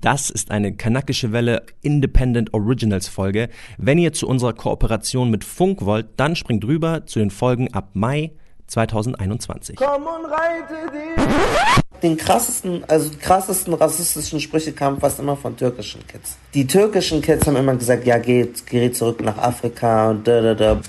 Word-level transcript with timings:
Das 0.00 0.30
ist 0.30 0.52
eine 0.52 0.76
kanakische 0.76 1.32
Welle 1.32 1.66
Independent 1.82 2.54
Originals 2.54 3.08
Folge. 3.08 3.48
Wenn 3.78 3.98
ihr 3.98 4.12
zu 4.12 4.28
unserer 4.28 4.52
Kooperation 4.52 5.28
mit 5.28 5.42
Funk 5.42 5.84
wollt, 5.84 6.06
dann 6.18 6.36
springt 6.36 6.64
rüber 6.64 7.04
zu 7.06 7.18
den 7.18 7.32
Folgen 7.32 7.74
ab 7.74 7.90
Mai 7.94 8.30
2021. 8.68 9.74
Komm 9.74 10.02
und 10.02 10.26
reite 10.26 10.92
dich. 10.92 11.84
Den 12.02 12.16
krassesten, 12.16 12.84
also 12.86 13.10
die 13.10 13.16
krassesten 13.16 13.74
rassistischen 13.74 14.40
Sprüche 14.40 14.72
kamen 14.72 15.00
fast 15.00 15.18
immer 15.18 15.36
von 15.36 15.56
türkischen 15.56 16.06
Kids. 16.06 16.36
Die 16.54 16.66
türkischen 16.66 17.20
Kids 17.22 17.46
haben 17.46 17.56
immer 17.56 17.74
gesagt, 17.74 18.06
ja, 18.06 18.18
geht, 18.18 18.66
geht 18.66 18.96
zurück 18.96 19.20
nach 19.20 19.36
Afrika 19.38 20.10
und 20.10 20.26
da, 20.26 20.40
da, 20.40 20.54
da. 20.54 20.80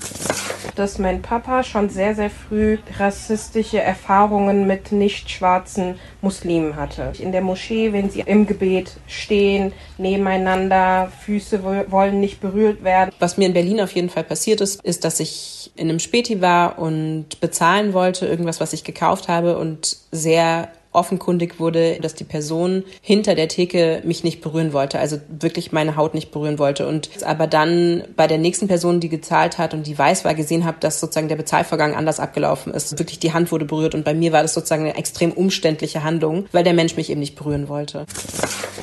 Dass 0.76 0.98
mein 0.98 1.20
Papa 1.20 1.64
schon 1.64 1.90
sehr, 1.90 2.14
sehr 2.14 2.30
früh 2.30 2.78
rassistische 2.98 3.80
Erfahrungen 3.80 4.66
mit 4.66 4.92
nicht 4.92 5.30
schwarzen 5.30 5.96
Muslimen 6.22 6.76
hatte. 6.76 7.12
In 7.18 7.32
der 7.32 7.42
Moschee, 7.42 7.92
wenn 7.92 8.08
sie 8.08 8.20
im 8.20 8.46
Gebet 8.46 8.92
stehen, 9.06 9.72
nebeneinander, 9.98 11.10
Füße 11.24 11.62
wollen 11.90 12.20
nicht 12.20 12.40
berührt 12.40 12.84
werden. 12.84 13.10
Was 13.18 13.36
mir 13.36 13.46
in 13.46 13.52
Berlin 13.52 13.80
auf 13.80 13.92
jeden 13.92 14.10
Fall 14.10 14.24
passiert 14.24 14.60
ist, 14.60 14.82
ist, 14.84 15.04
dass 15.04 15.18
ich 15.18 15.72
in 15.74 15.88
einem 15.88 15.98
Späti 15.98 16.40
war 16.40 16.78
und 16.78 17.40
bezahlen 17.40 17.92
wollte, 17.92 18.26
irgendwas, 18.26 18.60
was 18.60 18.72
ich 18.72 18.84
gekauft 18.84 19.28
habe 19.28 19.58
und 19.58 19.96
sehr 20.12 20.68
offenkundig 20.92 21.60
wurde, 21.60 21.98
dass 22.00 22.14
die 22.14 22.24
Person 22.24 22.84
hinter 23.00 23.34
der 23.34 23.48
Theke 23.48 24.02
mich 24.04 24.24
nicht 24.24 24.40
berühren 24.40 24.72
wollte, 24.72 24.98
also 24.98 25.18
wirklich 25.28 25.72
meine 25.72 25.96
Haut 25.96 26.14
nicht 26.14 26.32
berühren 26.32 26.58
wollte. 26.58 26.88
Und 26.88 27.10
aber 27.24 27.46
dann 27.46 28.04
bei 28.16 28.26
der 28.26 28.38
nächsten 28.38 28.68
Person, 28.68 29.00
die 29.00 29.08
gezahlt 29.08 29.58
hat 29.58 29.74
und 29.74 29.86
die 29.86 29.96
weiß 29.96 30.24
war, 30.24 30.34
gesehen 30.34 30.64
habe, 30.64 30.78
dass 30.80 31.00
sozusagen 31.00 31.28
der 31.28 31.36
Bezahlvorgang 31.36 31.94
anders 31.94 32.18
abgelaufen 32.18 32.74
ist. 32.74 32.98
Wirklich 32.98 33.20
die 33.20 33.32
Hand 33.32 33.52
wurde 33.52 33.64
berührt 33.64 33.94
und 33.94 34.04
bei 34.04 34.14
mir 34.14 34.32
war 34.32 34.42
das 34.42 34.54
sozusagen 34.54 34.82
eine 34.82 34.96
extrem 34.96 35.32
umständliche 35.32 36.02
Handlung, 36.02 36.46
weil 36.52 36.64
der 36.64 36.74
Mensch 36.74 36.96
mich 36.96 37.10
eben 37.10 37.20
nicht 37.20 37.36
berühren 37.36 37.68
wollte. 37.68 38.06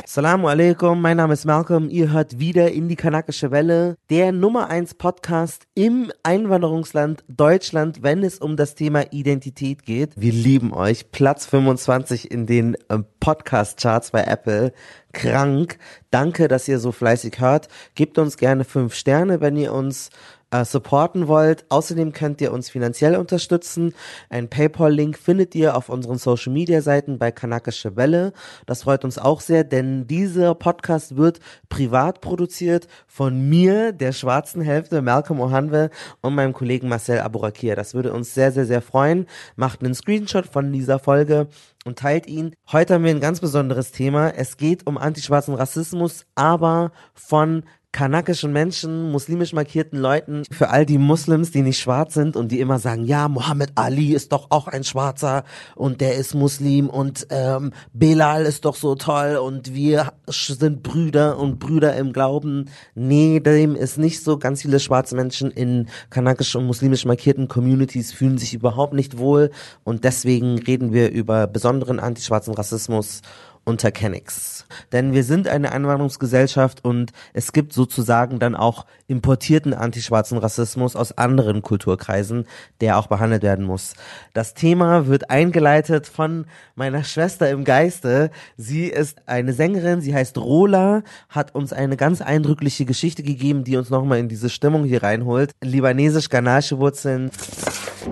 Assalamu 0.03 0.47
alaikum, 0.47 1.02
mein 1.02 1.17
Name 1.17 1.33
ist 1.33 1.45
Malcolm. 1.45 1.89
Ihr 1.89 2.11
hört 2.11 2.39
wieder 2.39 2.71
in 2.71 2.88
die 2.88 2.95
kanakische 2.95 3.52
Welle, 3.52 3.97
der 4.09 4.31
Nummer 4.31 4.69
1 4.69 4.95
Podcast 4.95 5.64
im 5.75 6.11
Einwanderungsland 6.23 7.23
Deutschland, 7.27 8.02
wenn 8.02 8.23
es 8.23 8.39
um 8.39 8.55
das 8.55 8.75
Thema 8.75 9.11
Identität 9.11 9.83
geht. 9.83 10.11
Wir 10.16 10.31
lieben 10.31 10.73
euch. 10.73 11.11
Platz 11.11 11.45
25 11.45 11.97
20 11.98 12.30
in 12.30 12.45
den 12.45 12.76
äh, 12.90 13.00
Podcast-Charts 13.20 14.12
bei 14.12 14.23
Apple. 14.23 14.72
Krank. 15.14 15.80
Danke, 16.12 16.48
dass 16.48 16.67
ihr 16.67 16.78
so 16.78 16.92
fleißig 16.92 17.39
hört. 17.39 17.70
Gebt 17.95 18.20
uns 18.20 18.38
gerne 18.38 18.66
fünf 18.66 18.94
Sterne, 18.94 19.42
wenn 19.42 19.58
ihr 19.58 19.73
uns 19.73 20.12
äh, 20.52 20.64
supporten 20.64 21.28
wollt. 21.28 21.66
Außerdem 21.70 22.14
könnt 22.14 22.39
ihr 22.39 22.54
uns 22.54 22.70
finanziell 22.70 23.16
unterstützen. 23.16 23.94
Ein 24.30 24.48
PayPal-Link 24.48 25.17
findet 25.17 25.56
ihr 25.56 25.76
auf 25.76 25.89
unseren 25.89 26.17
Social-Media-Seiten 26.17 27.17
bei 27.17 27.31
Kanakische 27.31 27.95
Welle. 27.95 28.34
Das 28.66 28.84
freut 28.84 29.04
uns 29.04 29.17
auch 29.17 29.42
sehr, 29.42 29.64
denn 29.64 30.08
dieser 30.08 30.56
Podcast 30.56 31.17
wird 31.17 31.39
privat 31.70 32.22
produziert 32.22 32.88
von 33.08 33.50
mir, 33.50 33.92
der 33.92 34.11
schwarzen 34.14 34.61
Hälfte, 34.61 35.02
Malcolm 35.02 35.39
Ohanwe 35.42 35.89
und 36.22 36.36
meinem 36.36 36.54
Kollegen 36.54 36.88
Marcel 36.88 37.20
Abourakia. 37.20 37.76
Das 37.76 37.94
würde 37.94 38.14
uns 38.14 38.34
sehr, 38.34 38.52
sehr, 38.52 38.66
sehr 38.66 38.82
freuen. 38.82 39.26
Macht 39.56 39.84
einen 39.84 39.95
Screenshot 39.95 40.45
von 40.45 40.72
dieser 40.72 41.00
Folge 41.00 41.48
und 41.88 41.97
teilt 41.97 42.27
ihn. 42.27 42.53
Heute 42.71 42.93
haben 42.93 43.03
wir 43.03 43.11
ein 43.11 43.19
ganz 43.19 43.39
besonderes 43.39 43.91
Thema. 43.91 44.30
Es 44.30 44.57
geht 44.57 44.85
um 44.85 44.97
antischwarzen 44.97 45.55
Rassismus, 45.55 46.25
aber 46.35 46.91
von 47.13 47.63
kanakischen 47.98 48.53
Menschen, 48.53 49.12
muslimisch 49.12 49.53
markierten 49.53 49.98
Leuten, 49.98 50.44
für 50.52 50.70
all 50.70 50.86
die 50.86 51.00
Muslims, 51.00 51.50
die 51.50 51.64
nicht 51.64 51.80
schwarz 51.80 52.14
sind 52.14 52.36
und 52.36 52.52
die 52.52 52.59
immer 52.59 52.78
sagen, 52.78 53.06
ja, 53.06 53.28
Muhammad 53.28 53.72
Ali 53.73 54.14
ist 54.14 54.31
doch 54.34 54.52
auch 54.52 54.67
ein 54.67 54.84
Schwarzer 54.84 55.44
und 55.73 56.00
der 56.00 56.14
ist 56.14 56.36
Muslim 56.36 56.92
und 56.92 57.26
ähm, 57.31 57.72
Belal 57.94 58.45
ist 58.45 58.66
doch 58.66 58.76
so 58.76 58.94
toll 58.94 59.38
und 59.38 59.73
wir 59.73 60.14
sind 60.28 60.84
Brüder 60.84 61.39
und 61.39 61.58
Brüder 61.58 61.95
im 61.95 62.14
Glauben. 62.14 62.70
Nee, 62.94 63.39
dem 63.39 63.76
ist 63.76 63.98
nicht 63.98 64.23
so. 64.23 64.38
Ganz 64.38 64.61
viele 64.61 64.80
schwarze 64.80 65.16
Menschen 65.16 65.50
in 65.50 65.88
kanakisch 66.11 66.56
und 66.56 66.67
muslimisch 66.67 67.04
markierten 67.06 67.48
Communities 67.48 68.14
fühlen 68.14 68.38
sich 68.38 68.54
überhaupt 68.54 68.94
nicht 68.94 69.17
wohl 69.17 69.50
und 69.83 70.04
deswegen 70.04 70.60
reden 70.60 70.94
wir 70.94 71.10
über 71.10 71.48
besonderen 71.48 72.00
antischwarzen 72.00 72.54
Rassismus 72.54 73.23
unter 73.67 73.92
Kennex. 73.92 74.66
Denn 74.92 75.14
wir 75.14 75.23
sind 75.23 75.48
eine 75.48 75.72
Einwanderungsgesellschaft 75.73 76.83
und 76.83 77.11
es 77.33 77.52
gibt 77.52 77.73
sozusagen 77.73 78.39
dann 78.39 78.55
auch 78.55 78.86
importierten 79.08 79.73
antischwarzen 79.73 80.38
Rassismus 80.38 80.95
aus 80.95 81.17
anderen 81.17 81.61
Kulturkreisen, 81.61 82.45
der 82.82 82.98
auch 82.98 83.08
behandelt 83.08 83.44
werden 83.44 83.66
muss. 83.66 83.94
Das 84.33 84.54
Thema 84.54 85.08
wird 85.08 85.30
eingeleitet 85.30 86.08
von 86.08 86.45
meiner 86.76 87.04
Schwester 87.04 87.50
im 87.50 87.66
Geiste. 87.66 88.32
Sie 88.56 88.86
ist 88.86 89.22
eine 89.26 89.54
Sängerin, 89.54 90.02
sie 90.02 90.16
heißt 90.16 90.38
Rola, 90.38 91.04
hat 91.30 91.54
uns 91.54 91.73
eine 91.73 91.98
ganz 91.98 92.22
eindrückliche 92.22 92.86
Geschichte 92.86 93.23
gegeben, 93.23 93.64
die 93.66 93.76
uns 93.76 93.89
nochmal 93.89 94.20
in 94.20 94.30
diese 94.30 94.50
Stimmung 94.50 94.86
hier 94.86 95.04
reinholt. 95.04 95.52
Libanesisch-Ghanaische 95.61 96.80
Wurzeln. 96.80 97.32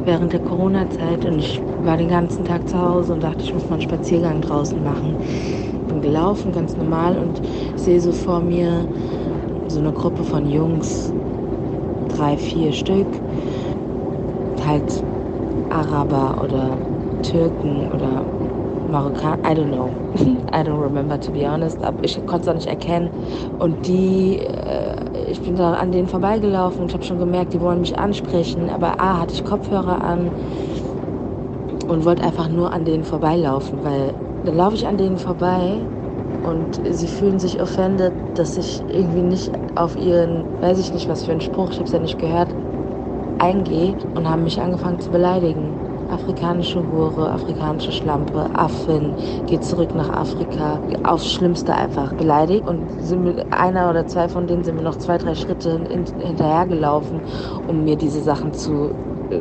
Während 0.03 0.33
der 0.33 0.39
Corona-Zeit 0.39 1.25
und 1.25 1.39
ich 1.39 1.61
war 1.77 1.97
den 1.97 2.09
ganzen 2.09 2.45
Tag 2.45 2.67
zu 2.69 2.77
Hause 2.79 3.13
und 3.13 3.21
dachte, 3.23 3.43
ich 3.43 3.53
muss 3.53 3.69
mal 3.69 3.75
einen 3.75 3.81
Spaziergang 3.81 4.41
draußen 4.41 4.81
machen. 4.81 5.17
Bin 5.87 6.01
gelaufen, 6.01 6.51
ganz 6.51 6.77
normal, 6.77 7.17
und 7.19 7.41
sehe 7.75 8.01
so 8.01 8.11
vor 8.13 8.41
mir 8.41 8.89
so 9.67 9.79
eine 9.79 9.93
Gruppe 9.93 10.23
von 10.25 10.45
Jungs, 10.47 11.15
drei, 12.07 12.37
vier 12.37 12.73
Stück, 12.73 13.23
halt 14.59 15.05
Araber 15.69 16.41
oder 16.43 16.81
Türken 17.21 17.87
oder 17.89 18.27
Marokkaner, 18.87 19.39
I 19.45 19.53
don't 19.55 19.69
know. 19.69 19.97
I 20.53 20.63
don't 20.63 20.79
remember 20.81 21.19
to 21.19 21.31
be 21.31 21.45
honest, 21.45 21.83
aber 21.83 21.97
ich 22.03 22.25
konnte 22.25 22.43
es 22.43 22.47
auch 22.49 22.53
nicht 22.55 22.67
erkennen. 22.67 23.11
Und 23.57 23.85
die, 23.87 24.39
äh, 24.39 24.95
ich 25.29 25.41
bin 25.43 25.55
da 25.55 25.73
an 25.75 25.91
denen 25.91 26.07
vorbeigelaufen 26.07 26.81
und 26.83 26.87
ich 26.89 26.93
habe 26.93 27.03
schon 27.03 27.17
gemerkt, 27.19 27.53
die 27.53 27.61
wollen 27.61 27.79
mich 27.81 27.97
ansprechen, 27.99 28.69
aber 28.69 28.99
A, 29.01 29.19
hatte 29.19 29.33
ich 29.33 29.43
Kopfhörer 29.43 30.03
an 30.03 30.33
und 31.87 32.05
wollte 32.05 32.23
einfach 32.23 32.47
nur 32.47 32.71
an 32.73 32.85
denen 32.85 33.03
vorbeilaufen, 33.03 33.83
weil 33.83 34.13
dann 34.43 34.55
laufe 34.55 34.75
ich 34.75 34.87
an 34.87 34.97
denen 34.97 35.17
vorbei 35.17 35.89
und 36.41 36.81
sie 36.83 37.07
fühlen 37.07 37.39
sich 37.39 37.61
offended, 37.61 38.15
dass 38.33 38.57
ich 38.57 38.83
irgendwie 38.87 39.23
nicht 39.23 39.51
auf 39.75 39.95
ihren, 39.95 40.47
weiß 40.59 40.79
ich 40.79 40.93
nicht 40.93 41.07
was 41.09 41.23
für 41.23 41.31
einen 41.31 41.41
Spruch, 41.41 41.71
ich 41.71 41.79
habe 41.79 41.85
es 41.85 41.91
ja 41.91 41.99
nicht 41.99 42.17
gehört, 42.19 42.55
eingehe 43.37 43.97
und 44.15 44.29
haben 44.29 44.43
mich 44.43 44.61
angefangen 44.61 44.99
zu 44.99 45.11
beleidigen. 45.11 45.74
Afrikanische 46.07 46.89
Hure, 46.89 47.31
afrikanische 47.31 47.91
Schlampe, 47.91 48.49
Affen, 48.53 49.15
geht 49.45 49.63
zurück 49.63 49.95
nach 49.95 50.09
Afrika, 50.09 50.81
aufs 51.03 51.31
Schlimmste 51.31 51.75
einfach 51.75 52.13
beleidigt. 52.13 52.65
Und 52.67 52.91
sind 52.97 53.23
mit 53.23 53.51
einer 53.51 53.89
oder 53.89 54.07
zwei 54.07 54.29
von 54.29 54.47
denen 54.47 54.63
sind 54.63 54.75
mir 54.75 54.81
noch 54.83 54.97
zwei, 54.97 55.17
drei 55.17 55.35
Schritte 55.35 55.85
hinterhergelaufen, 55.89 57.23
um 57.65 57.83
mir 57.83 57.97
diese 57.97 58.21
Sachen 58.21 58.53
zu 58.53 58.95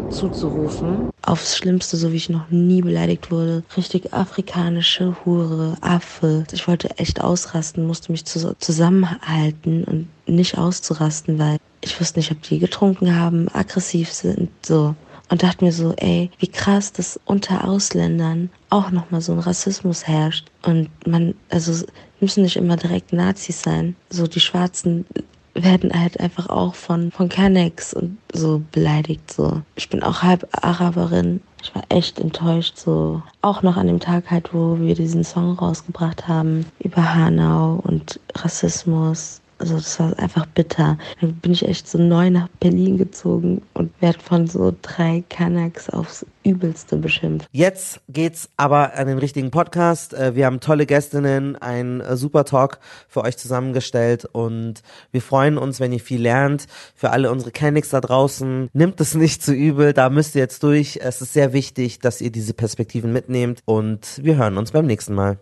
zuzurufen. 0.08 1.10
Aufs 1.22 1.56
Schlimmste, 1.56 1.96
so 1.96 2.12
wie 2.12 2.16
ich 2.16 2.28
noch 2.28 2.48
nie 2.50 2.82
beleidigt 2.82 3.30
wurde. 3.30 3.62
Richtig 3.76 4.12
afrikanische 4.12 5.14
Hure, 5.24 5.76
Affe. 5.80 6.44
Ich 6.52 6.66
wollte 6.66 6.98
echt 6.98 7.20
ausrasten, 7.20 7.86
musste 7.86 8.12
mich 8.12 8.24
zusammenhalten 8.24 9.84
und 9.84 10.08
nicht 10.26 10.56
auszurasten, 10.56 11.38
weil 11.38 11.58
ich 11.82 12.00
wusste 12.00 12.18
nicht, 12.18 12.32
ob 12.32 12.40
die 12.42 12.58
getrunken 12.58 13.14
haben, 13.14 13.48
aggressiv 13.52 14.10
sind, 14.12 14.50
so. 14.64 14.94
Und 15.30 15.42
dachte 15.42 15.64
mir 15.64 15.72
so, 15.72 15.94
ey, 15.96 16.30
wie 16.38 16.48
krass, 16.48 16.92
dass 16.92 17.18
unter 17.24 17.66
Ausländern 17.66 18.50
auch 18.70 18.90
nochmal 18.90 19.20
so 19.20 19.32
ein 19.32 19.38
Rassismus 19.38 20.06
herrscht. 20.06 20.50
Und 20.62 20.90
man, 21.06 21.34
also 21.48 21.86
müssen 22.20 22.42
nicht 22.42 22.56
immer 22.56 22.76
direkt 22.76 23.12
Nazis 23.12 23.62
sein. 23.62 23.96
So 24.10 24.26
die 24.26 24.40
Schwarzen 24.40 25.06
werden 25.54 25.92
halt 25.98 26.18
einfach 26.20 26.48
auch 26.48 26.74
von, 26.74 27.12
von 27.12 27.28
Kennex 27.28 27.94
und 27.94 28.18
so 28.32 28.62
beleidigt, 28.72 29.32
so. 29.32 29.62
Ich 29.76 29.88
bin 29.88 30.02
auch 30.02 30.22
halb 30.22 30.48
Araberin. 30.52 31.40
Ich 31.62 31.74
war 31.74 31.84
echt 31.88 32.18
enttäuscht, 32.18 32.76
so. 32.76 33.22
Auch 33.40 33.62
noch 33.62 33.76
an 33.76 33.86
dem 33.86 34.00
Tag 34.00 34.30
halt, 34.30 34.52
wo 34.52 34.78
wir 34.80 34.94
diesen 34.94 35.24
Song 35.24 35.56
rausgebracht 35.56 36.26
haben 36.26 36.66
über 36.80 37.14
Hanau 37.14 37.80
und 37.84 38.20
Rassismus 38.34 39.40
also 39.58 39.76
das 39.76 39.98
war 40.00 40.18
einfach 40.18 40.46
bitter. 40.46 40.98
Dann 41.20 41.34
bin 41.34 41.52
ich 41.52 41.66
echt 41.66 41.88
so 41.88 41.98
neu 41.98 42.30
nach 42.30 42.48
Berlin 42.60 42.98
gezogen 42.98 43.62
und 43.74 43.90
werde 44.00 44.18
von 44.18 44.46
so 44.46 44.74
drei 44.82 45.24
Kanaks 45.28 45.88
aufs 45.90 46.26
Übelste 46.44 46.96
beschimpft. 46.96 47.48
Jetzt 47.52 48.00
geht's 48.08 48.48
aber 48.56 48.94
an 48.96 49.06
den 49.06 49.18
richtigen 49.18 49.50
Podcast. 49.50 50.14
Äh, 50.14 50.34
wir 50.34 50.46
haben 50.46 50.60
tolle 50.60 50.86
Gästinnen, 50.86 51.56
ein 51.56 52.00
äh, 52.00 52.16
super 52.16 52.44
Talk 52.44 52.78
für 53.08 53.22
euch 53.22 53.36
zusammengestellt 53.36 54.26
und 54.30 54.82
wir 55.12 55.22
freuen 55.22 55.56
uns, 55.56 55.80
wenn 55.80 55.92
ihr 55.92 56.00
viel 56.00 56.20
lernt. 56.20 56.66
Für 56.94 57.10
alle 57.10 57.30
unsere 57.30 57.50
Kennex 57.50 57.90
da 57.90 58.00
draußen, 58.00 58.68
nimmt 58.72 59.00
es 59.00 59.14
nicht 59.14 59.42
zu 59.42 59.54
übel, 59.54 59.92
da 59.92 60.10
müsst 60.10 60.34
ihr 60.34 60.42
jetzt 60.42 60.62
durch. 60.62 60.98
Es 61.02 61.22
ist 61.22 61.32
sehr 61.32 61.52
wichtig, 61.52 62.00
dass 62.00 62.20
ihr 62.20 62.30
diese 62.30 62.54
Perspektiven 62.54 63.12
mitnehmt 63.12 63.60
und 63.64 64.20
wir 64.22 64.36
hören 64.36 64.58
uns 64.58 64.72
beim 64.72 64.86
nächsten 64.86 65.14
Mal. 65.14 65.38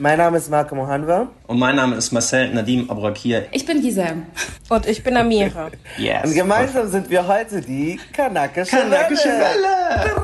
Mein 0.00 0.16
Name 0.16 0.38
ist 0.38 0.48
Marco 0.48 0.76
Mohanwa. 0.76 1.26
Und 1.48 1.58
mein 1.58 1.74
Name 1.74 1.96
ist 1.96 2.12
Marcel 2.12 2.54
Nadim 2.54 2.88
Abrakir. 2.88 3.46
Ich 3.50 3.66
bin 3.66 3.82
Gisem. 3.82 4.26
Und 4.68 4.86
ich 4.86 5.02
bin 5.02 5.16
Amira. 5.16 5.70
yes. 5.98 6.24
Und 6.24 6.34
gemeinsam 6.34 6.88
sind 6.88 7.10
wir 7.10 7.26
heute 7.26 7.60
die 7.60 7.98
Kanakische, 8.12 8.76
Kanakische 8.76 9.28
Welle. 9.28 10.14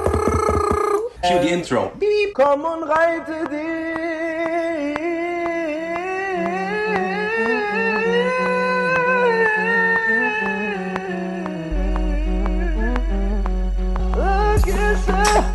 Cue 1.27 1.41
die 1.41 1.49
Intro. 1.49 1.87
Äh, 1.87 1.99
beep. 1.99 2.35
Komm 2.35 2.61
und 2.61 2.85
reite 2.85 3.49
dich. 3.51 3.59
Äh, 14.17 14.71
yes, 14.71 15.07
sir. 15.07 15.54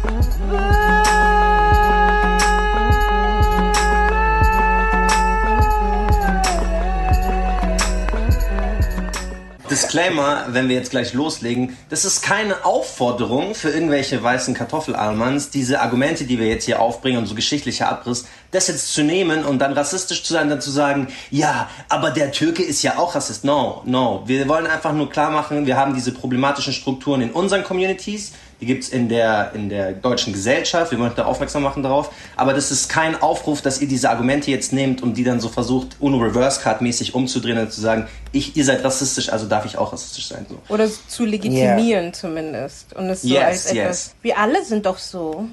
Disclaimer, 9.89 10.45
wenn 10.49 10.69
wir 10.69 10.75
jetzt 10.75 10.91
gleich 10.91 11.15
loslegen, 11.15 11.75
das 11.89 12.05
ist 12.05 12.21
keine 12.21 12.63
Aufforderung 12.63 13.55
für 13.55 13.71
irgendwelche 13.71 14.21
weißen 14.21 14.53
Kartoffelalmans, 14.53 15.49
diese 15.49 15.81
Argumente, 15.81 16.25
die 16.25 16.37
wir 16.37 16.45
jetzt 16.45 16.65
hier 16.65 16.79
aufbringen 16.79 17.17
und 17.17 17.25
so 17.25 17.33
geschichtlicher 17.33 17.89
Abriss, 17.89 18.27
das 18.51 18.67
jetzt 18.67 18.93
zu 18.93 19.01
nehmen 19.01 19.43
und 19.43 19.57
dann 19.57 19.73
rassistisch 19.73 20.23
zu 20.23 20.33
sein, 20.33 20.47
dann 20.47 20.61
zu 20.61 20.69
sagen, 20.69 21.07
ja, 21.31 21.71
aber 21.89 22.11
der 22.11 22.31
Türke 22.31 22.61
ist 22.61 22.83
ja 22.83 22.99
auch 22.99 23.15
Rassist. 23.15 23.43
No, 23.43 23.81
no. 23.83 24.21
Wir 24.27 24.47
wollen 24.47 24.67
einfach 24.67 24.93
nur 24.93 25.09
klar 25.09 25.31
machen, 25.31 25.65
wir 25.65 25.75
haben 25.75 25.95
diese 25.95 26.11
problematischen 26.11 26.73
Strukturen 26.73 27.21
in 27.21 27.31
unseren 27.31 27.63
Communities, 27.63 28.33
die 28.61 28.65
gibt's 28.65 28.89
in 28.89 29.07
der, 29.07 29.51
in 29.53 29.69
der 29.69 29.93
deutschen 29.93 30.33
Gesellschaft. 30.33 30.91
Wir 30.91 30.99
wollen 30.99 31.13
da 31.15 31.25
aufmerksam 31.25 31.63
machen 31.63 31.81
darauf. 31.81 32.11
Aber 32.35 32.53
das 32.53 32.71
ist 32.71 32.89
kein 32.89 33.21
Aufruf, 33.21 33.61
dass 33.61 33.81
ihr 33.81 33.87
diese 33.87 34.09
Argumente 34.09 34.51
jetzt 34.51 34.73
nehmt 34.73 35.01
und 35.01 35.15
die 35.15 35.23
dann 35.23 35.39
so 35.39 35.47
versucht, 35.47 35.95
UNO 35.99 36.17
Reverse 36.17 36.61
Card 36.61 36.81
mäßig 36.81 37.15
umzudrehen 37.15 37.57
und 37.57 37.71
zu 37.71 37.79
sagen, 37.79 38.07
ich, 38.31 38.55
ihr 38.55 38.65
seid 38.65 38.83
rassistisch, 38.83 39.31
also 39.31 39.47
darf 39.47 39.65
ich 39.65 39.77
auch 39.77 39.93
rassistisch 39.93 40.27
sein. 40.27 40.45
So. 40.47 40.59
Oder 40.73 40.87
zu 41.07 41.25
legitimieren 41.25 42.05
yeah. 42.05 42.13
zumindest. 42.13 42.93
Und 42.93 43.09
es 43.09 43.21
so 43.21 43.29
yes, 43.29 43.43
als 43.43 43.65
etwas, 43.65 43.75
yes. 43.75 44.15
wir 44.21 44.37
alle 44.37 44.63
sind 44.63 44.85
doch 44.85 44.97
so. 44.97 45.47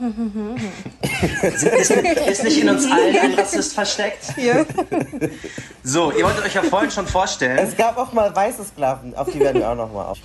ist, 1.42 1.62
ist 1.62 2.44
nicht 2.44 2.60
in 2.60 2.68
uns 2.68 2.90
allen 2.90 3.16
ein 3.16 3.34
Rassist 3.38 3.72
versteckt? 3.72 4.34
Ja. 4.36 4.64
So, 5.88 6.10
ihr 6.10 6.24
wolltet 6.24 6.44
euch 6.44 6.54
ja 6.54 6.64
vorhin 6.64 6.90
schon 6.90 7.06
vorstellen. 7.06 7.58
Es 7.58 7.76
gab 7.76 7.96
auch 7.96 8.12
mal 8.12 8.34
weiße 8.34 8.64
Sklaven, 8.64 9.14
auf 9.14 9.30
die 9.30 9.38
werden 9.38 9.60
wir 9.60 9.70
auch 9.70 9.76
noch 9.76 9.92
mal 9.92 10.06
auf. 10.06 10.18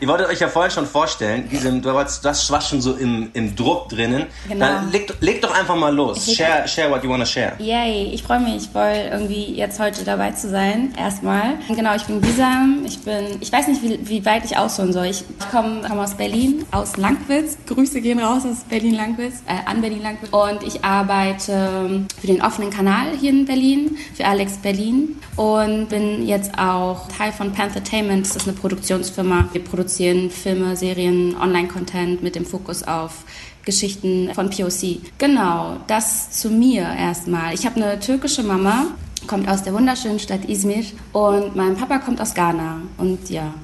ihr 0.00 0.08
wolltet 0.08 0.28
euch 0.28 0.40
ja 0.40 0.48
vorhin 0.48 0.70
schon 0.70 0.86
vorstellen, 0.86 1.46
diesem, 1.50 1.81
warst, 1.84 2.24
das 2.24 2.50
war 2.50 2.60
schon 2.60 2.80
so 2.80 2.94
im, 2.94 3.30
im 3.32 3.54
Druck 3.56 3.88
drinnen. 3.88 4.26
Genau. 4.48 4.66
Dann 4.66 4.92
leg, 4.92 5.12
leg 5.20 5.42
doch 5.42 5.54
einfach 5.54 5.76
mal 5.76 5.94
los. 5.94 6.32
Share, 6.32 6.66
share 6.66 6.90
what 6.90 7.02
you 7.04 7.10
wanna 7.10 7.26
share. 7.26 7.54
Yay, 7.58 8.10
ich 8.12 8.22
freue 8.22 8.40
mich 8.40 8.68
voll, 8.68 9.10
irgendwie 9.10 9.54
jetzt 9.54 9.78
heute 9.78 10.04
dabei 10.04 10.32
zu 10.32 10.48
sein. 10.48 10.94
Erstmal. 10.98 11.54
Genau, 11.68 11.94
ich 11.94 12.04
bin 12.04 12.20
Gisam. 12.20 12.82
Ich 12.84 13.00
bin, 13.00 13.38
ich 13.40 13.52
weiß 13.52 13.68
nicht, 13.68 13.82
wie, 13.82 13.98
wie 14.08 14.24
weit 14.24 14.44
ich 14.44 14.56
ausholen 14.56 14.92
soll. 14.92 15.06
Ich, 15.06 15.24
ich 15.38 15.50
komme 15.50 15.82
komm 15.86 15.98
aus 15.98 16.14
Berlin, 16.14 16.64
aus 16.70 16.96
Langwitz. 16.96 17.56
Grüße 17.66 18.00
gehen 18.00 18.18
raus 18.18 18.42
aus 18.44 18.64
Berlin-Langwitz, 18.68 19.42
äh, 19.46 19.68
an 19.68 19.80
Berlin-Langwitz. 19.80 20.30
Und 20.30 20.62
ich 20.62 20.84
arbeite 20.84 22.06
für 22.20 22.26
den 22.26 22.42
offenen 22.42 22.70
Kanal 22.70 23.16
hier 23.18 23.30
in 23.30 23.44
Berlin, 23.44 23.96
für 24.14 24.26
Alex 24.26 24.58
Berlin. 24.58 25.16
Und 25.36 25.88
bin 25.88 26.26
jetzt 26.26 26.58
auch 26.58 27.08
Teil 27.08 27.32
von 27.32 27.52
Panthertainment. 27.52 28.26
Das 28.26 28.36
ist 28.36 28.48
eine 28.48 28.56
Produktionsfirma. 28.56 29.48
Wir 29.52 29.64
produzieren 29.64 30.30
Filme, 30.30 30.76
Serien, 30.76 31.36
Online-Content 31.72 32.22
mit 32.22 32.34
dem 32.34 32.44
Fokus 32.44 32.82
auf 32.82 33.24
Geschichten 33.64 34.32
von 34.34 34.50
POC. 34.50 35.00
Genau, 35.18 35.76
das 35.86 36.30
zu 36.30 36.50
mir 36.50 36.82
erstmal. 36.82 37.54
Ich 37.54 37.66
habe 37.66 37.76
eine 37.76 38.00
türkische 38.00 38.42
Mama, 38.42 38.86
kommt 39.26 39.48
aus 39.48 39.62
der 39.62 39.72
wunderschönen 39.72 40.18
Stadt 40.18 40.48
Izmir 40.48 40.84
und 41.12 41.54
mein 41.54 41.76
Papa 41.76 41.98
kommt 41.98 42.20
aus 42.20 42.34
Ghana. 42.34 42.80
Und 42.98 43.30
ja. 43.30 43.54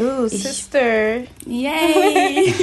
Oh, 0.00 0.24
Ich- 0.30 0.42
Sister. 0.42 1.18
Yay! 1.46 2.54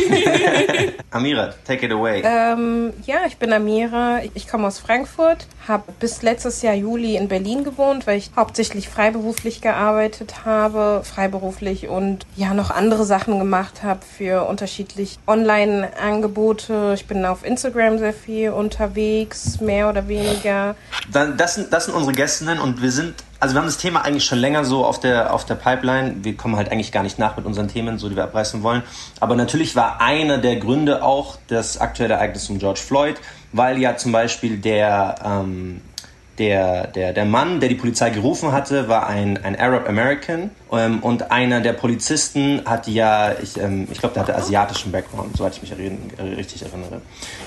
Amira, 1.11 1.53
take 1.65 1.85
it 1.85 1.91
away. 1.91 2.21
Ähm, 2.25 2.93
ja, 3.05 3.19
ich 3.27 3.37
bin 3.37 3.51
Amira. 3.53 4.21
Ich- 4.23 4.31
Ich 4.35 4.47
komme 4.47 4.67
aus 4.67 4.79
Frankfurt, 4.79 5.47
habe 5.67 5.91
bis 5.99 6.21
letztes 6.21 6.61
Jahr 6.61 6.73
Juli 6.75 7.15
in 7.15 7.27
Berlin 7.27 7.63
gewohnt, 7.63 8.05
weil 8.07 8.17
ich 8.17 8.31
hauptsächlich 8.35 8.89
freiberuflich 8.89 9.61
gearbeitet 9.61 10.45
habe, 10.45 11.01
freiberuflich 11.03 11.87
und 11.87 12.25
ja 12.35 12.53
noch 12.53 12.69
andere 12.71 13.05
Sachen 13.05 13.39
gemacht 13.39 13.81
habe 13.83 14.01
für 14.17 14.43
unterschiedlich 14.47 15.17
Online-Angebote. 15.25 16.91
Ich 16.95 17.07
bin 17.07 17.25
auf 17.25 17.45
Instagram 17.45 17.97
sehr 17.99 18.13
viel 18.13 18.51
unterwegs, 18.51 19.59
mehr 19.61 19.89
oder 19.89 20.07
weniger. 20.07 20.75
Dann, 21.11 21.37
das, 21.37 21.55
sind, 21.55 21.71
das 21.73 21.85
sind 21.85 21.93
unsere 21.95 22.13
Gästinnen 22.13 22.59
und 22.59 22.81
wir 22.81 22.91
sind, 22.91 23.15
also 23.39 23.53
wir 23.53 23.59
haben 23.59 23.67
das 23.67 23.77
Thema 23.77 24.01
eigentlich 24.01 24.25
schon 24.25 24.39
länger 24.39 24.63
so 24.65 24.85
auf 24.85 24.99
der, 24.99 25.33
auf 25.33 25.45
der 25.45 25.55
Pipeline. 25.55 26.23
Wir 26.23 26.35
kommen 26.35 26.55
halt 26.55 26.71
eigentlich 26.71 26.91
gar 26.91 27.03
nicht 27.03 27.19
nach 27.19 27.35
mit 27.37 27.45
unseren 27.45 27.67
Themen, 27.67 27.97
so 27.97 28.09
die 28.09 28.15
wir 28.15 28.23
abreißen 28.23 28.63
wollen. 28.63 28.83
Aber 29.19 29.35
natürlich 29.35 29.75
war 29.75 30.01
einer 30.01 30.37
der 30.37 30.55
Gründe 30.57 31.03
auch 31.03 31.37
das 31.47 31.79
aktuelle 31.79 32.15
Ereignis 32.15 32.49
um 32.49 32.59
George 32.59 32.79
Floyd, 32.79 33.15
weil 33.51 33.79
ja 33.79 33.97
zum 33.97 34.11
Beispiel 34.11 34.57
der, 34.57 35.15
ähm, 35.23 35.81
der, 36.37 36.87
der, 36.87 37.13
der 37.13 37.25
Mann, 37.25 37.59
der 37.59 37.69
die 37.69 37.75
Polizei 37.75 38.09
gerufen 38.09 38.51
hatte, 38.51 38.89
war 38.89 39.07
ein, 39.07 39.43
ein 39.43 39.57
Arab 39.57 39.87
American 39.87 40.51
ähm, 40.71 40.99
und 40.99 41.31
einer 41.31 41.61
der 41.61 41.73
Polizisten 41.73 42.61
hat 42.65 42.87
ja, 42.87 43.33
ich, 43.41 43.57
ähm, 43.57 43.87
ich 43.91 43.99
glaube, 43.99 44.13
der 44.13 44.23
hatte 44.23 44.35
asiatischen 44.35 44.91
Background, 44.91 45.37
soweit 45.37 45.55
ich 45.55 45.61
mich 45.61 45.73
richtig 46.37 46.63
erinnere. 46.63 47.01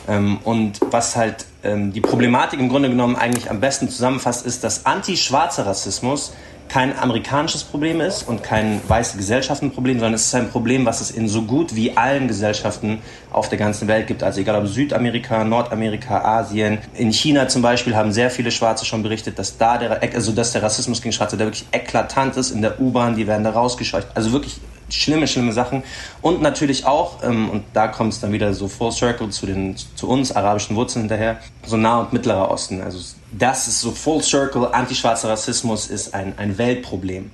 Ähm, 0.09 0.39
und 0.45 0.81
was 0.91 1.17
halt 1.17 1.45
ähm, 1.63 1.93
die 1.93 2.01
Problematik 2.01 2.61
im 2.61 2.69
Grunde 2.69 2.89
genommen 2.89 3.17
eigentlich 3.17 3.51
am 3.51 3.61
besten 3.61 3.89
zusammenfasst, 3.89 4.47
ist, 4.47 4.65
dass 4.65 4.87
anti-schwarzer 4.87 5.67
Rassismus 5.67 6.33
kein 6.69 6.99
amerikanisches 6.99 7.65
Problem 7.65 8.01
ist 8.01 8.23
und 8.23 8.43
kein 8.43 8.81
weiße 8.87 9.17
Gesellschaftenproblem, 9.17 9.99
sondern 9.99 10.15
es 10.15 10.27
ist 10.27 10.35
ein 10.35 10.51
Problem, 10.51 10.85
was 10.87 11.01
es 11.01 11.11
in 11.11 11.29
so 11.29 11.43
gut 11.43 11.75
wie 11.75 11.97
allen 11.97 12.29
Gesellschaften 12.29 13.01
auf 13.31 13.49
der 13.49 13.59
ganzen 13.59 13.89
Welt 13.89 14.07
gibt. 14.07 14.23
Also 14.23 14.41
egal 14.41 14.63
ob 14.63 14.69
Südamerika, 14.69 15.45
Nordamerika, 15.45 16.23
Asien. 16.23 16.79
In 16.95 17.13
China 17.13 17.49
zum 17.49 17.63
Beispiel 17.63 17.97
haben 17.97 18.13
sehr 18.13 18.31
viele 18.31 18.51
Schwarze 18.51 18.85
schon 18.85 19.03
berichtet, 19.03 19.39
dass 19.39 19.57
da 19.57 19.79
der, 19.79 20.03
also 20.15 20.33
dass 20.33 20.53
der 20.53 20.63
Rassismus 20.63 21.01
gegen 21.03 21.13
Schwarze, 21.13 21.37
der 21.37 21.47
wirklich 21.47 21.67
eklatant 21.73 22.37
ist 22.37 22.51
in 22.51 22.63
der 22.63 22.81
U-Bahn, 22.81 23.17
die 23.17 23.27
werden 23.27 23.45
da 23.45 23.51
rausgescheucht. 23.51 24.09
Also 24.15 24.33
wirklich 24.33 24.61
schlimme, 24.91 25.27
schlimme 25.27 25.53
Sachen. 25.53 25.83
Und 26.23 26.43
natürlich 26.43 26.87
auch, 26.87 27.23
ähm, 27.23 27.51
und 27.51 27.65
da 27.73 27.89
kommt 27.89 28.13
es 28.13 28.21
dann 28.21 28.33
wieder 28.33 28.55
so 28.55 28.69
full 28.69 28.93
circle 28.93 29.31
zu, 29.31 29.47
den, 29.47 29.77
zu 29.95 30.09
uns, 30.09 30.35
arabischen 30.35 30.77
Wurzeln 30.77 31.03
hinterher, 31.03 31.39
so 31.65 31.77
Nah- 31.77 32.01
und 32.01 32.13
Mittlerer 32.13 32.51
Osten. 32.51 32.81
Also 32.81 32.99
das 33.33 33.69
ist 33.69 33.81
so 33.81 33.91
full 33.91 34.23
circle, 34.23 34.69
antischwarzer 34.73 35.31
Rassismus 35.31 35.89
ist 35.89 36.15
ein, 36.15 36.35
ein 36.39 36.59
Weltproblem. 36.59 37.31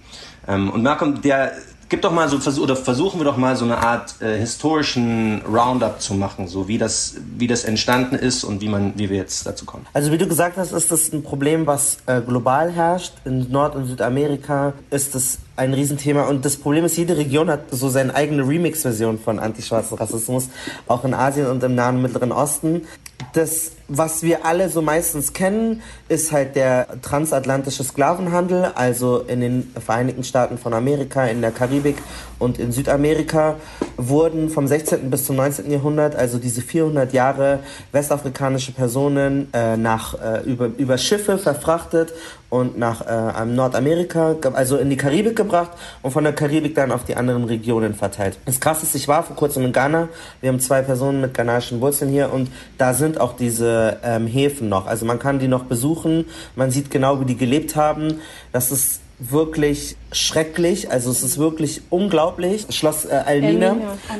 Ähm, 0.46 0.70
und 0.70 0.82
Malcolm, 0.82 1.22
der 1.22 1.52
Gib 1.94 2.02
doch 2.02 2.10
mal 2.10 2.28
so 2.28 2.60
oder 2.60 2.74
versuchen 2.74 3.20
wir 3.20 3.24
doch 3.24 3.36
mal 3.36 3.54
so 3.54 3.64
eine 3.64 3.78
Art 3.78 4.20
äh, 4.20 4.36
historischen 4.36 5.42
Roundup 5.42 6.02
zu 6.02 6.14
machen, 6.14 6.48
so 6.48 6.66
wie 6.66 6.76
das 6.76 7.14
wie 7.38 7.46
das 7.46 7.62
entstanden 7.62 8.16
ist 8.16 8.42
und 8.42 8.60
wie 8.60 8.68
man 8.68 8.94
wie 8.96 9.10
wir 9.10 9.16
jetzt 9.16 9.46
dazu 9.46 9.64
kommen. 9.64 9.86
Also 9.92 10.10
wie 10.10 10.18
du 10.18 10.26
gesagt 10.26 10.56
hast, 10.56 10.72
ist 10.72 10.90
das 10.90 11.12
ein 11.12 11.22
Problem, 11.22 11.68
was 11.68 11.98
äh, 12.06 12.20
global 12.20 12.72
herrscht. 12.72 13.12
In 13.24 13.48
Nord- 13.48 13.76
und 13.76 13.86
Südamerika 13.86 14.72
ist 14.90 15.14
das 15.14 15.38
ein 15.54 15.72
Riesenthema. 15.72 16.22
Und 16.22 16.44
das 16.44 16.56
Problem 16.56 16.84
ist, 16.84 16.96
jede 16.96 17.16
Region 17.16 17.48
hat 17.48 17.70
so 17.70 17.88
seine 17.88 18.12
eigene 18.12 18.42
Remix-Version 18.42 19.20
von 19.20 19.38
antischwarzem 19.38 19.96
Rassismus, 19.96 20.48
auch 20.88 21.04
in 21.04 21.14
Asien 21.14 21.46
und 21.46 21.62
im 21.62 21.76
Nahen 21.76 22.02
Mittleren 22.02 22.32
Osten. 22.32 22.88
Das, 23.34 23.70
was 23.88 24.22
wir 24.22 24.44
alle 24.44 24.68
so 24.68 24.82
meistens 24.82 25.32
kennen, 25.32 25.82
ist 26.08 26.32
halt 26.32 26.56
der 26.56 26.86
transatlantische 27.02 27.84
Sklavenhandel, 27.84 28.72
also 28.74 29.18
in 29.18 29.40
den 29.40 29.72
Vereinigten 29.78 30.24
Staaten 30.24 30.58
von 30.58 30.72
Amerika, 30.72 31.26
in 31.26 31.40
der 31.40 31.50
Karibik 31.50 31.96
und 32.44 32.58
in 32.58 32.72
Südamerika 32.72 33.56
wurden 33.96 34.50
vom 34.50 34.66
16. 34.66 35.10
bis 35.10 35.24
zum 35.24 35.36
19. 35.36 35.70
Jahrhundert, 35.70 36.14
also 36.14 36.38
diese 36.38 36.60
400 36.60 37.12
Jahre, 37.12 37.60
westafrikanische 37.90 38.72
Personen 38.72 39.48
äh, 39.52 39.76
nach, 39.76 40.14
äh, 40.20 40.42
über, 40.44 40.66
über 40.76 40.98
Schiffe 40.98 41.38
verfrachtet 41.38 42.12
und 42.50 42.78
nach 42.78 43.00
äh, 43.06 43.44
Nordamerika, 43.46 44.36
also 44.52 44.76
in 44.76 44.90
die 44.90 44.96
Karibik 44.96 45.36
gebracht 45.36 45.70
und 46.02 46.10
von 46.10 46.22
der 46.22 46.34
Karibik 46.34 46.74
dann 46.74 46.92
auf 46.92 47.04
die 47.04 47.16
anderen 47.16 47.44
Regionen 47.44 47.94
verteilt. 47.94 48.38
Das 48.44 48.60
Krasse 48.60 48.84
ist, 48.84 48.94
ich 48.94 49.08
war 49.08 49.22
vor 49.22 49.36
kurzem 49.36 49.64
in 49.64 49.72
Ghana. 49.72 50.08
Wir 50.40 50.50
haben 50.50 50.60
zwei 50.60 50.82
Personen 50.82 51.20
mit 51.20 51.34
ghanaischen 51.34 51.80
Wurzeln 51.80 52.10
hier 52.10 52.32
und 52.32 52.50
da 52.78 52.94
sind 52.94 53.18
auch 53.20 53.34
diese 53.36 53.96
ähm, 54.04 54.26
Häfen 54.26 54.68
noch. 54.68 54.86
Also 54.86 55.06
man 55.06 55.18
kann 55.18 55.38
die 55.38 55.48
noch 55.48 55.64
besuchen. 55.64 56.26
Man 56.54 56.70
sieht 56.70 56.90
genau, 56.90 57.20
wie 57.20 57.24
die 57.24 57.36
gelebt 57.36 57.74
haben. 57.74 58.20
Das 58.52 58.70
ist 58.70 59.00
wirklich 59.18 59.96
schrecklich. 60.12 60.90
Also 60.90 61.10
es 61.10 61.22
ist 61.22 61.38
wirklich 61.38 61.82
unglaublich. 61.90 62.66
Schloss 62.70 63.04
äh, 63.04 63.16
Elmina. 63.26 63.76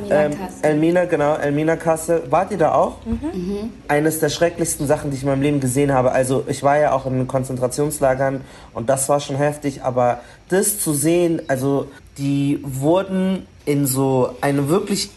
Elmina. 0.09 0.37
Elmina 0.63 1.03
Ähm, 1.03 1.09
genau. 1.09 1.35
Elmina 1.37 1.77
Kassel. 1.77 2.23
Wart 2.31 2.53
ihr 2.53 2.59
da 2.59 2.75
auch? 2.75 3.05
Mhm. 3.05 3.71
Eines 3.89 4.21
der 4.21 4.29
schrecklichsten 4.29 4.87
Sachen, 4.87 5.11
die 5.11 5.17
ich 5.17 5.23
in 5.23 5.29
meinem 5.29 5.43
Leben 5.43 5.61
gesehen 5.61 5.93
habe. 5.93 6.13
Also 6.13 6.45
ich 6.47 6.63
war 6.63 6.79
ja 6.79 6.93
auch 6.93 7.07
in 7.07 7.27
Konzentrationslagern 7.27 8.43
und 8.73 8.89
das 8.89 9.09
war 9.09 9.21
schon 9.21 9.37
heftig. 9.37 9.83
Aber 9.83 10.21
das 10.49 10.79
zu 10.79 10.93
sehen, 10.93 11.43
also 11.49 11.89
die 12.19 12.61
wurden 12.63 13.47
in 13.65 13.87
so 13.87 14.31
eine 14.41 14.69
wirklich 14.69 15.11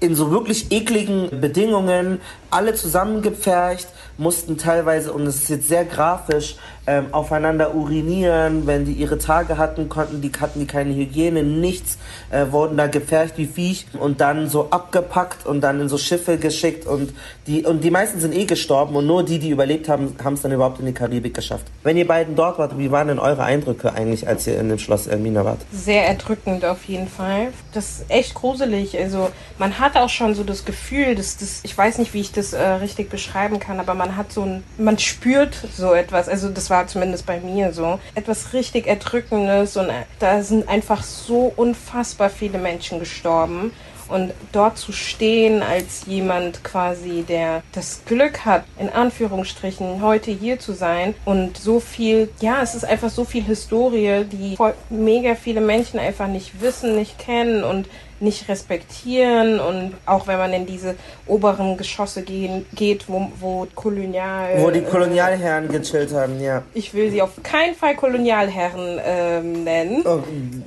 in 0.00 0.14
so 0.14 0.30
wirklich 0.30 0.70
ekligen 0.70 1.40
Bedingungen 1.40 2.20
alle 2.50 2.74
zusammengepfercht, 2.74 3.88
mussten 4.16 4.56
teilweise, 4.56 5.12
und 5.12 5.26
es 5.26 5.42
ist 5.42 5.48
jetzt 5.48 5.68
sehr 5.68 5.84
grafisch, 5.84 6.56
ähm, 6.88 7.06
aufeinander 7.12 7.74
urinieren. 7.74 8.66
Wenn 8.66 8.86
die 8.86 8.92
ihre 8.92 9.18
Tage 9.18 9.58
hatten, 9.58 9.90
konnten 9.90 10.22
die, 10.22 10.32
hatten 10.40 10.60
die 10.60 10.66
keine 10.66 10.94
Hygiene, 10.94 11.42
nichts, 11.42 11.98
äh, 12.30 12.46
wurden 12.50 12.78
da 12.78 12.86
gepfercht 12.86 13.36
wie 13.36 13.46
Viech 13.46 13.86
und 13.98 14.22
dann 14.22 14.48
so 14.48 14.70
abgepackt 14.70 15.46
und 15.46 15.60
dann 15.60 15.80
in 15.80 15.88
so 15.88 15.98
Schiffe 15.98 16.38
geschickt 16.38 16.86
und 16.86 17.12
die, 17.46 17.64
und 17.64 17.84
die 17.84 17.90
meisten 17.90 18.20
sind 18.20 18.34
eh 18.34 18.46
gestorben 18.46 18.96
und 18.96 19.06
nur 19.06 19.22
die, 19.22 19.38
die 19.38 19.50
überlebt 19.50 19.88
haben, 19.88 20.16
haben 20.24 20.34
es 20.34 20.42
dann 20.42 20.52
überhaupt 20.52 20.80
in 20.80 20.86
die 20.86 20.92
Karibik 20.92 21.34
geschafft. 21.34 21.66
Wenn 21.82 21.98
ihr 21.98 22.06
beiden 22.06 22.34
dort 22.34 22.58
wart, 22.58 22.78
wie 22.78 22.90
waren 22.90 23.08
denn 23.08 23.18
eure 23.18 23.42
Eindrücke 23.42 23.92
eigentlich, 23.92 24.26
als 24.26 24.46
ihr 24.46 24.58
in 24.58 24.70
dem 24.70 24.78
Schloss 24.78 25.06
Elmina 25.06 25.44
wart? 25.44 25.60
Sehr 25.70 26.06
erdrückend 26.06 26.64
auf 26.64 26.84
jeden 26.84 27.08
Fall. 27.08 27.48
Das 27.74 27.84
ist 28.00 28.04
echt 28.08 28.34
gruselig. 28.34 28.98
Also 28.98 29.28
man 29.58 29.78
hat 29.78 29.96
auch 29.96 30.08
schon 30.08 30.34
so 30.34 30.42
das 30.42 30.64
Gefühl, 30.64 31.14
dass 31.14 31.36
das, 31.36 31.60
ich 31.64 31.76
weiß 31.76 31.98
nicht, 31.98 32.14
wie 32.14 32.20
ich 32.20 32.32
das 32.32 32.54
äh, 32.54 32.62
richtig 32.62 33.10
beschreiben 33.10 33.60
kann, 33.60 33.78
aber 33.78 33.94
man 33.94 34.16
hat 34.16 34.32
so 34.32 34.42
ein, 34.42 34.64
man 34.78 34.98
spürt 34.98 35.54
so 35.76 35.92
etwas, 35.92 36.28
also 36.28 36.48
das 36.48 36.70
war 36.70 36.77
zumindest 36.86 37.26
bei 37.26 37.40
mir 37.40 37.72
so, 37.72 37.98
etwas 38.14 38.52
richtig 38.52 38.86
Erdrückendes 38.86 39.76
und 39.76 39.88
äh, 39.88 40.04
da 40.18 40.42
sind 40.42 40.68
einfach 40.68 41.02
so 41.02 41.52
unfassbar 41.56 42.30
viele 42.30 42.58
Menschen 42.58 42.98
gestorben. 42.98 43.72
Und 44.08 44.32
dort 44.52 44.78
zu 44.78 44.92
stehen 44.92 45.62
als 45.62 46.06
jemand 46.06 46.64
quasi, 46.64 47.24
der 47.28 47.62
das 47.72 48.02
Glück 48.06 48.44
hat, 48.44 48.64
in 48.78 48.88
Anführungsstrichen, 48.88 50.02
heute 50.02 50.30
hier 50.30 50.58
zu 50.58 50.72
sein 50.72 51.14
und 51.24 51.58
so 51.58 51.80
viel, 51.80 52.28
ja, 52.40 52.62
es 52.62 52.74
ist 52.74 52.84
einfach 52.84 53.10
so 53.10 53.24
viel 53.24 53.44
Historie, 53.44 54.24
die 54.24 54.56
mega 54.90 55.34
viele 55.34 55.60
Menschen 55.60 55.98
einfach 55.98 56.26
nicht 56.26 56.60
wissen, 56.60 56.96
nicht 56.96 57.18
kennen 57.18 57.64
und 57.64 57.88
nicht 58.20 58.48
respektieren 58.48 59.60
und 59.60 59.94
auch 60.06 60.26
wenn 60.26 60.38
man 60.38 60.52
in 60.52 60.66
diese 60.66 60.96
oberen 61.26 61.76
Geschosse 61.76 62.22
gehen, 62.22 62.66
geht, 62.74 63.08
wo, 63.08 63.30
wo 63.38 63.66
Kolonial... 63.74 64.60
Wo 64.60 64.70
die 64.70 64.82
Kolonialherren 64.82 65.68
äh, 65.68 65.78
gechillt 65.78 66.12
haben, 66.12 66.40
ja. 66.40 66.62
Ich 66.74 66.94
will 66.94 67.10
sie 67.10 67.22
auf 67.22 67.42
keinen 67.42 67.74
Fall 67.74 67.94
Kolonialherren 67.94 69.00
ähm, 69.04 69.64
nennen. 69.64 70.02
Oh, 70.04 70.22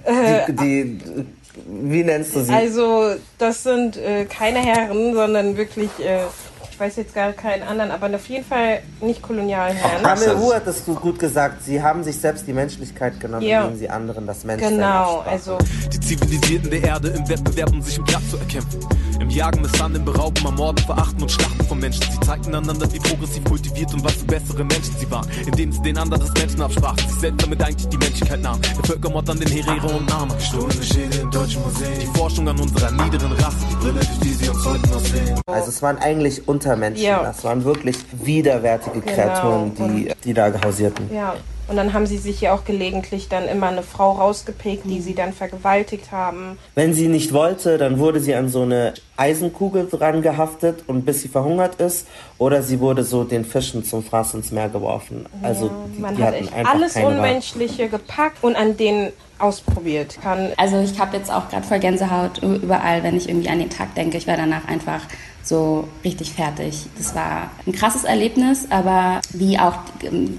die, 0.08 0.56
die, 0.56 1.00
wie 1.66 2.04
nennst 2.04 2.36
du 2.36 2.42
sie? 2.42 2.54
Also 2.54 3.16
das 3.38 3.64
sind 3.64 3.98
äh, 3.98 4.26
keine 4.26 4.60
Herren, 4.60 5.14
sondern 5.14 5.58
wirklich... 5.58 5.90
Äh, 6.00 6.22
weiß 6.82 6.96
jetzt 6.96 7.14
gar 7.14 7.32
keinen 7.32 7.62
anderen, 7.62 7.92
aber 7.92 8.14
auf 8.16 8.26
jeden 8.28 8.44
Fall 8.44 8.80
nicht 9.02 9.22
Kolonialherren. 9.22 10.04
Ameru 10.04 10.52
hat 10.52 10.66
es 10.66 10.84
gut 10.84 11.20
gesagt. 11.20 11.64
Sie 11.64 11.82
haben 11.82 12.04
sich 12.04 12.18
selbst 12.18 12.48
die 12.48 12.54
Menschlichkeit 12.54 13.20
genommen, 13.20 13.46
ja. 13.46 13.62
indem 13.62 13.78
sie 13.78 13.88
anderen 13.88 14.26
das 14.26 14.44
Menschsein 14.44 14.74
Genau, 14.74 15.20
also. 15.20 15.60
Die 15.94 16.00
Zivilisierten 16.00 16.72
der 16.72 16.84
Erde 16.84 17.10
im 17.10 17.30
Wettbewerb, 17.30 17.72
um 17.72 17.84
sich 17.84 18.00
im 18.00 18.04
Platz 18.06 18.32
zu 18.32 18.38
erkämpfen. 18.38 18.80
Im 19.20 19.30
Jagen, 19.30 19.62
Misshandeln, 19.62 20.04
Berauben, 20.04 20.44
Ermorden, 20.44 20.84
Verachten 20.84 21.22
und 21.22 21.32
Schlachten 21.32 21.64
von 21.66 21.80
Menschen. 21.80 22.02
Sie 22.02 22.20
zeigten 22.22 22.56
einander, 22.56 22.92
wie 22.92 23.00
progressiv 23.00 23.44
kultiviert 23.44 23.94
und 23.94 24.04
was 24.04 24.14
für 24.14 24.26
bessere 24.26 24.64
Menschen 24.64 24.96
sie 24.98 25.12
waren. 25.12 25.30
Indem 25.46 25.72
sie 25.72 25.82
den 25.84 26.00
anderen 26.00 26.22
das 26.22 26.34
Menschen 26.34 26.62
absprachen. 26.64 26.98
Sich 26.98 27.20
selbst 27.20 27.44
damit 27.44 27.64
eigentlich 27.64 27.90
die 27.90 27.98
Menschlichkeit 27.98 28.42
nahmen. 28.42 28.62
Der 28.64 28.86
Völkermord 28.86 29.30
an 29.30 29.40
den 29.40 29.50
Herero 29.50 29.98
und 29.98 30.10
Nama. 30.10 30.34
Gestohlene 30.34 30.84
Schädel 30.84 31.20
im 31.22 31.30
deutschen 31.30 31.62
Museum. 31.62 32.00
Die 32.02 32.18
Forschung 32.18 32.50
an 32.50 32.60
unserer 32.60 32.90
niederen 32.90 33.32
Rasse. 33.34 33.58
Die 33.70 33.76
Brille, 33.76 34.00
durch 34.00 34.20
die 34.24 34.34
sie 34.34 34.50
uns 34.50 34.66
heute 34.66 34.90
noch 34.90 35.00
sehen. 35.00 35.40
Also 35.46 35.70
es 35.70 35.82
waren 35.84 36.00
eigentlich 36.00 36.48
unter 36.48 36.71
Untermenschen. 36.72 37.06
Ja. 37.06 37.24
Das 37.24 37.44
waren 37.44 37.64
wirklich 37.64 37.98
widerwärtige 38.12 39.02
genau. 39.02 39.16
Kreaturen, 39.16 39.76
die, 39.76 40.12
die 40.24 40.34
da 40.34 40.52
hausierten. 40.64 41.14
Ja. 41.14 41.36
Und 41.68 41.78
dann 41.78 41.94
haben 41.94 42.06
sie 42.06 42.18
sich 42.18 42.42
ja 42.42 42.54
auch 42.54 42.66
gelegentlich 42.66 43.30
dann 43.30 43.48
immer 43.48 43.68
eine 43.68 43.82
Frau 43.82 44.12
rausgepickt, 44.12 44.84
die 44.86 45.00
sie 45.00 45.16
dann 45.16 45.32
vergewaltigt 45.32 46.12
haben. 46.12 46.58
Wenn 46.76 46.94
sie 46.94 47.08
nicht 47.08 47.32
wollte, 47.32 47.78
dann 47.78 47.98
wurde 47.98 48.20
sie 48.20 48.36
an 48.36 48.50
so 48.50 48.64
eine 48.64 48.94
Eisenkugel 49.16 49.88
dran 49.88 50.22
gehaftet 50.22 50.84
und 50.88 51.06
bis 51.06 51.22
sie 51.22 51.30
verhungert 51.30 51.76
ist. 51.76 52.08
Oder 52.38 52.62
sie 52.62 52.82
wurde 52.82 53.04
so 53.04 53.24
den 53.24 53.46
Fischen 53.46 53.86
zum 53.86 54.04
Fraß 54.04 54.34
ins 54.34 54.52
Meer 54.52 54.68
geworfen. 54.68 55.26
Also 55.44 55.68
ja, 55.68 55.72
die, 55.96 56.02
man 56.02 56.16
die 56.18 56.24
hat 56.24 56.34
echt 56.34 56.52
alles 56.54 56.96
Unmenschliche 56.98 57.84
Wahl. 57.84 58.00
gepackt 58.00 58.44
und 58.44 58.58
an 58.58 58.76
denen 58.76 59.14
ausprobiert 59.40 60.20
kann. 60.22 60.52
Also 60.58 60.80
ich 60.80 61.00
habe 61.00 61.16
jetzt 61.16 61.32
auch 61.32 61.50
gerade 61.50 61.64
voll 61.64 61.80
Gänsehaut 61.80 62.40
überall, 62.44 63.02
wenn 63.04 63.16
ich 63.16 63.30
irgendwie 63.30 63.50
an 63.50 63.60
den 63.60 63.70
Tag 63.70 63.96
denke. 63.96 64.18
Ich 64.18 64.28
war 64.28 64.38
danach 64.38 64.68
einfach 64.68 65.02
so 65.44 65.88
richtig 66.04 66.34
fertig. 66.34 66.86
Das 66.98 67.16
war 67.16 67.52
ein 67.66 67.74
krasses 67.74 68.04
Erlebnis, 68.04 68.68
aber 68.70 69.22
wie 69.32 69.58
auch 69.60 69.76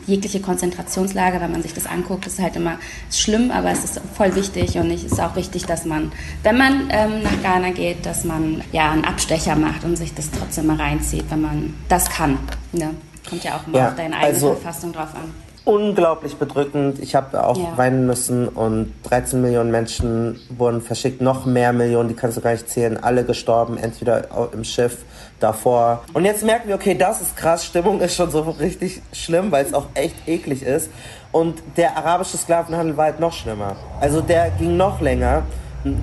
jegliche 0.06 0.40
Konzentrationslager, 0.40 1.40
wenn 1.40 1.52
man 1.52 1.62
sich 1.62 1.74
das 1.74 1.86
anguckt, 1.86 2.26
ist 2.26 2.38
halt 2.38 2.56
immer 2.56 2.78
schlimm, 3.10 3.50
aber 3.50 3.70
es 3.70 3.84
ist 3.84 4.00
voll 4.16 4.34
wichtig 4.34 4.76
und 4.76 4.90
es 4.90 5.04
ist 5.04 5.20
auch 5.20 5.36
wichtig, 5.36 5.66
dass 5.66 5.84
man, 5.84 6.12
wenn 6.42 6.56
man 6.56 6.88
ähm, 6.90 7.22
nach 7.22 7.42
Ghana 7.42 7.70
geht, 7.70 8.06
dass 8.06 8.24
man 8.24 8.62
ja 8.72 8.90
einen 8.90 9.04
Abstecher 9.04 9.56
macht 9.56 9.84
und 9.84 9.96
sich 9.96 10.14
das 10.14 10.30
trotzdem 10.30 10.66
mal 10.66 10.76
reinzieht, 10.76 11.24
wenn 11.30 11.42
man 11.42 11.74
das 11.88 12.08
kann. 12.08 12.38
Ne? 12.72 12.90
Kommt 13.28 13.44
ja 13.44 13.56
auch 13.56 13.66
mal 13.66 13.78
ja, 13.78 13.88
auf 13.88 13.96
deine 13.96 14.16
eigene 14.16 14.34
also, 14.34 14.54
Verfassung 14.54 14.92
drauf 14.92 15.14
an 15.14 15.32
unglaublich 15.64 16.36
bedrückend. 16.36 16.98
Ich 16.98 17.14
habe 17.14 17.44
auch 17.44 17.56
ja. 17.56 17.76
weinen 17.76 18.06
müssen 18.06 18.48
und 18.48 18.92
13 19.04 19.40
Millionen 19.40 19.70
Menschen 19.70 20.40
wurden 20.50 20.80
verschickt, 20.80 21.20
noch 21.20 21.46
mehr 21.46 21.72
Millionen, 21.72 22.08
die 22.08 22.14
kannst 22.14 22.36
du 22.36 22.40
gar 22.40 22.52
nicht 22.52 22.68
zählen, 22.68 23.02
alle 23.02 23.24
gestorben, 23.24 23.76
entweder 23.78 24.26
im 24.52 24.64
Schiff 24.64 24.98
davor. 25.38 26.02
Und 26.12 26.24
jetzt 26.24 26.44
merken 26.44 26.68
wir, 26.68 26.74
okay, 26.74 26.96
das 26.96 27.20
ist 27.20 27.36
krass, 27.36 27.64
Stimmung 27.64 28.00
ist 28.00 28.16
schon 28.16 28.30
so 28.30 28.40
richtig 28.42 29.02
schlimm, 29.12 29.52
weil 29.52 29.64
es 29.64 29.74
auch 29.74 29.86
echt 29.94 30.16
eklig 30.26 30.62
ist. 30.62 30.90
Und 31.30 31.62
der 31.76 31.96
arabische 31.96 32.36
Sklavenhandel 32.36 32.96
war 32.96 33.06
halt 33.06 33.20
noch 33.20 33.32
schlimmer. 33.32 33.76
Also 34.00 34.20
der 34.20 34.50
ging 34.50 34.76
noch 34.76 35.00
länger 35.00 35.44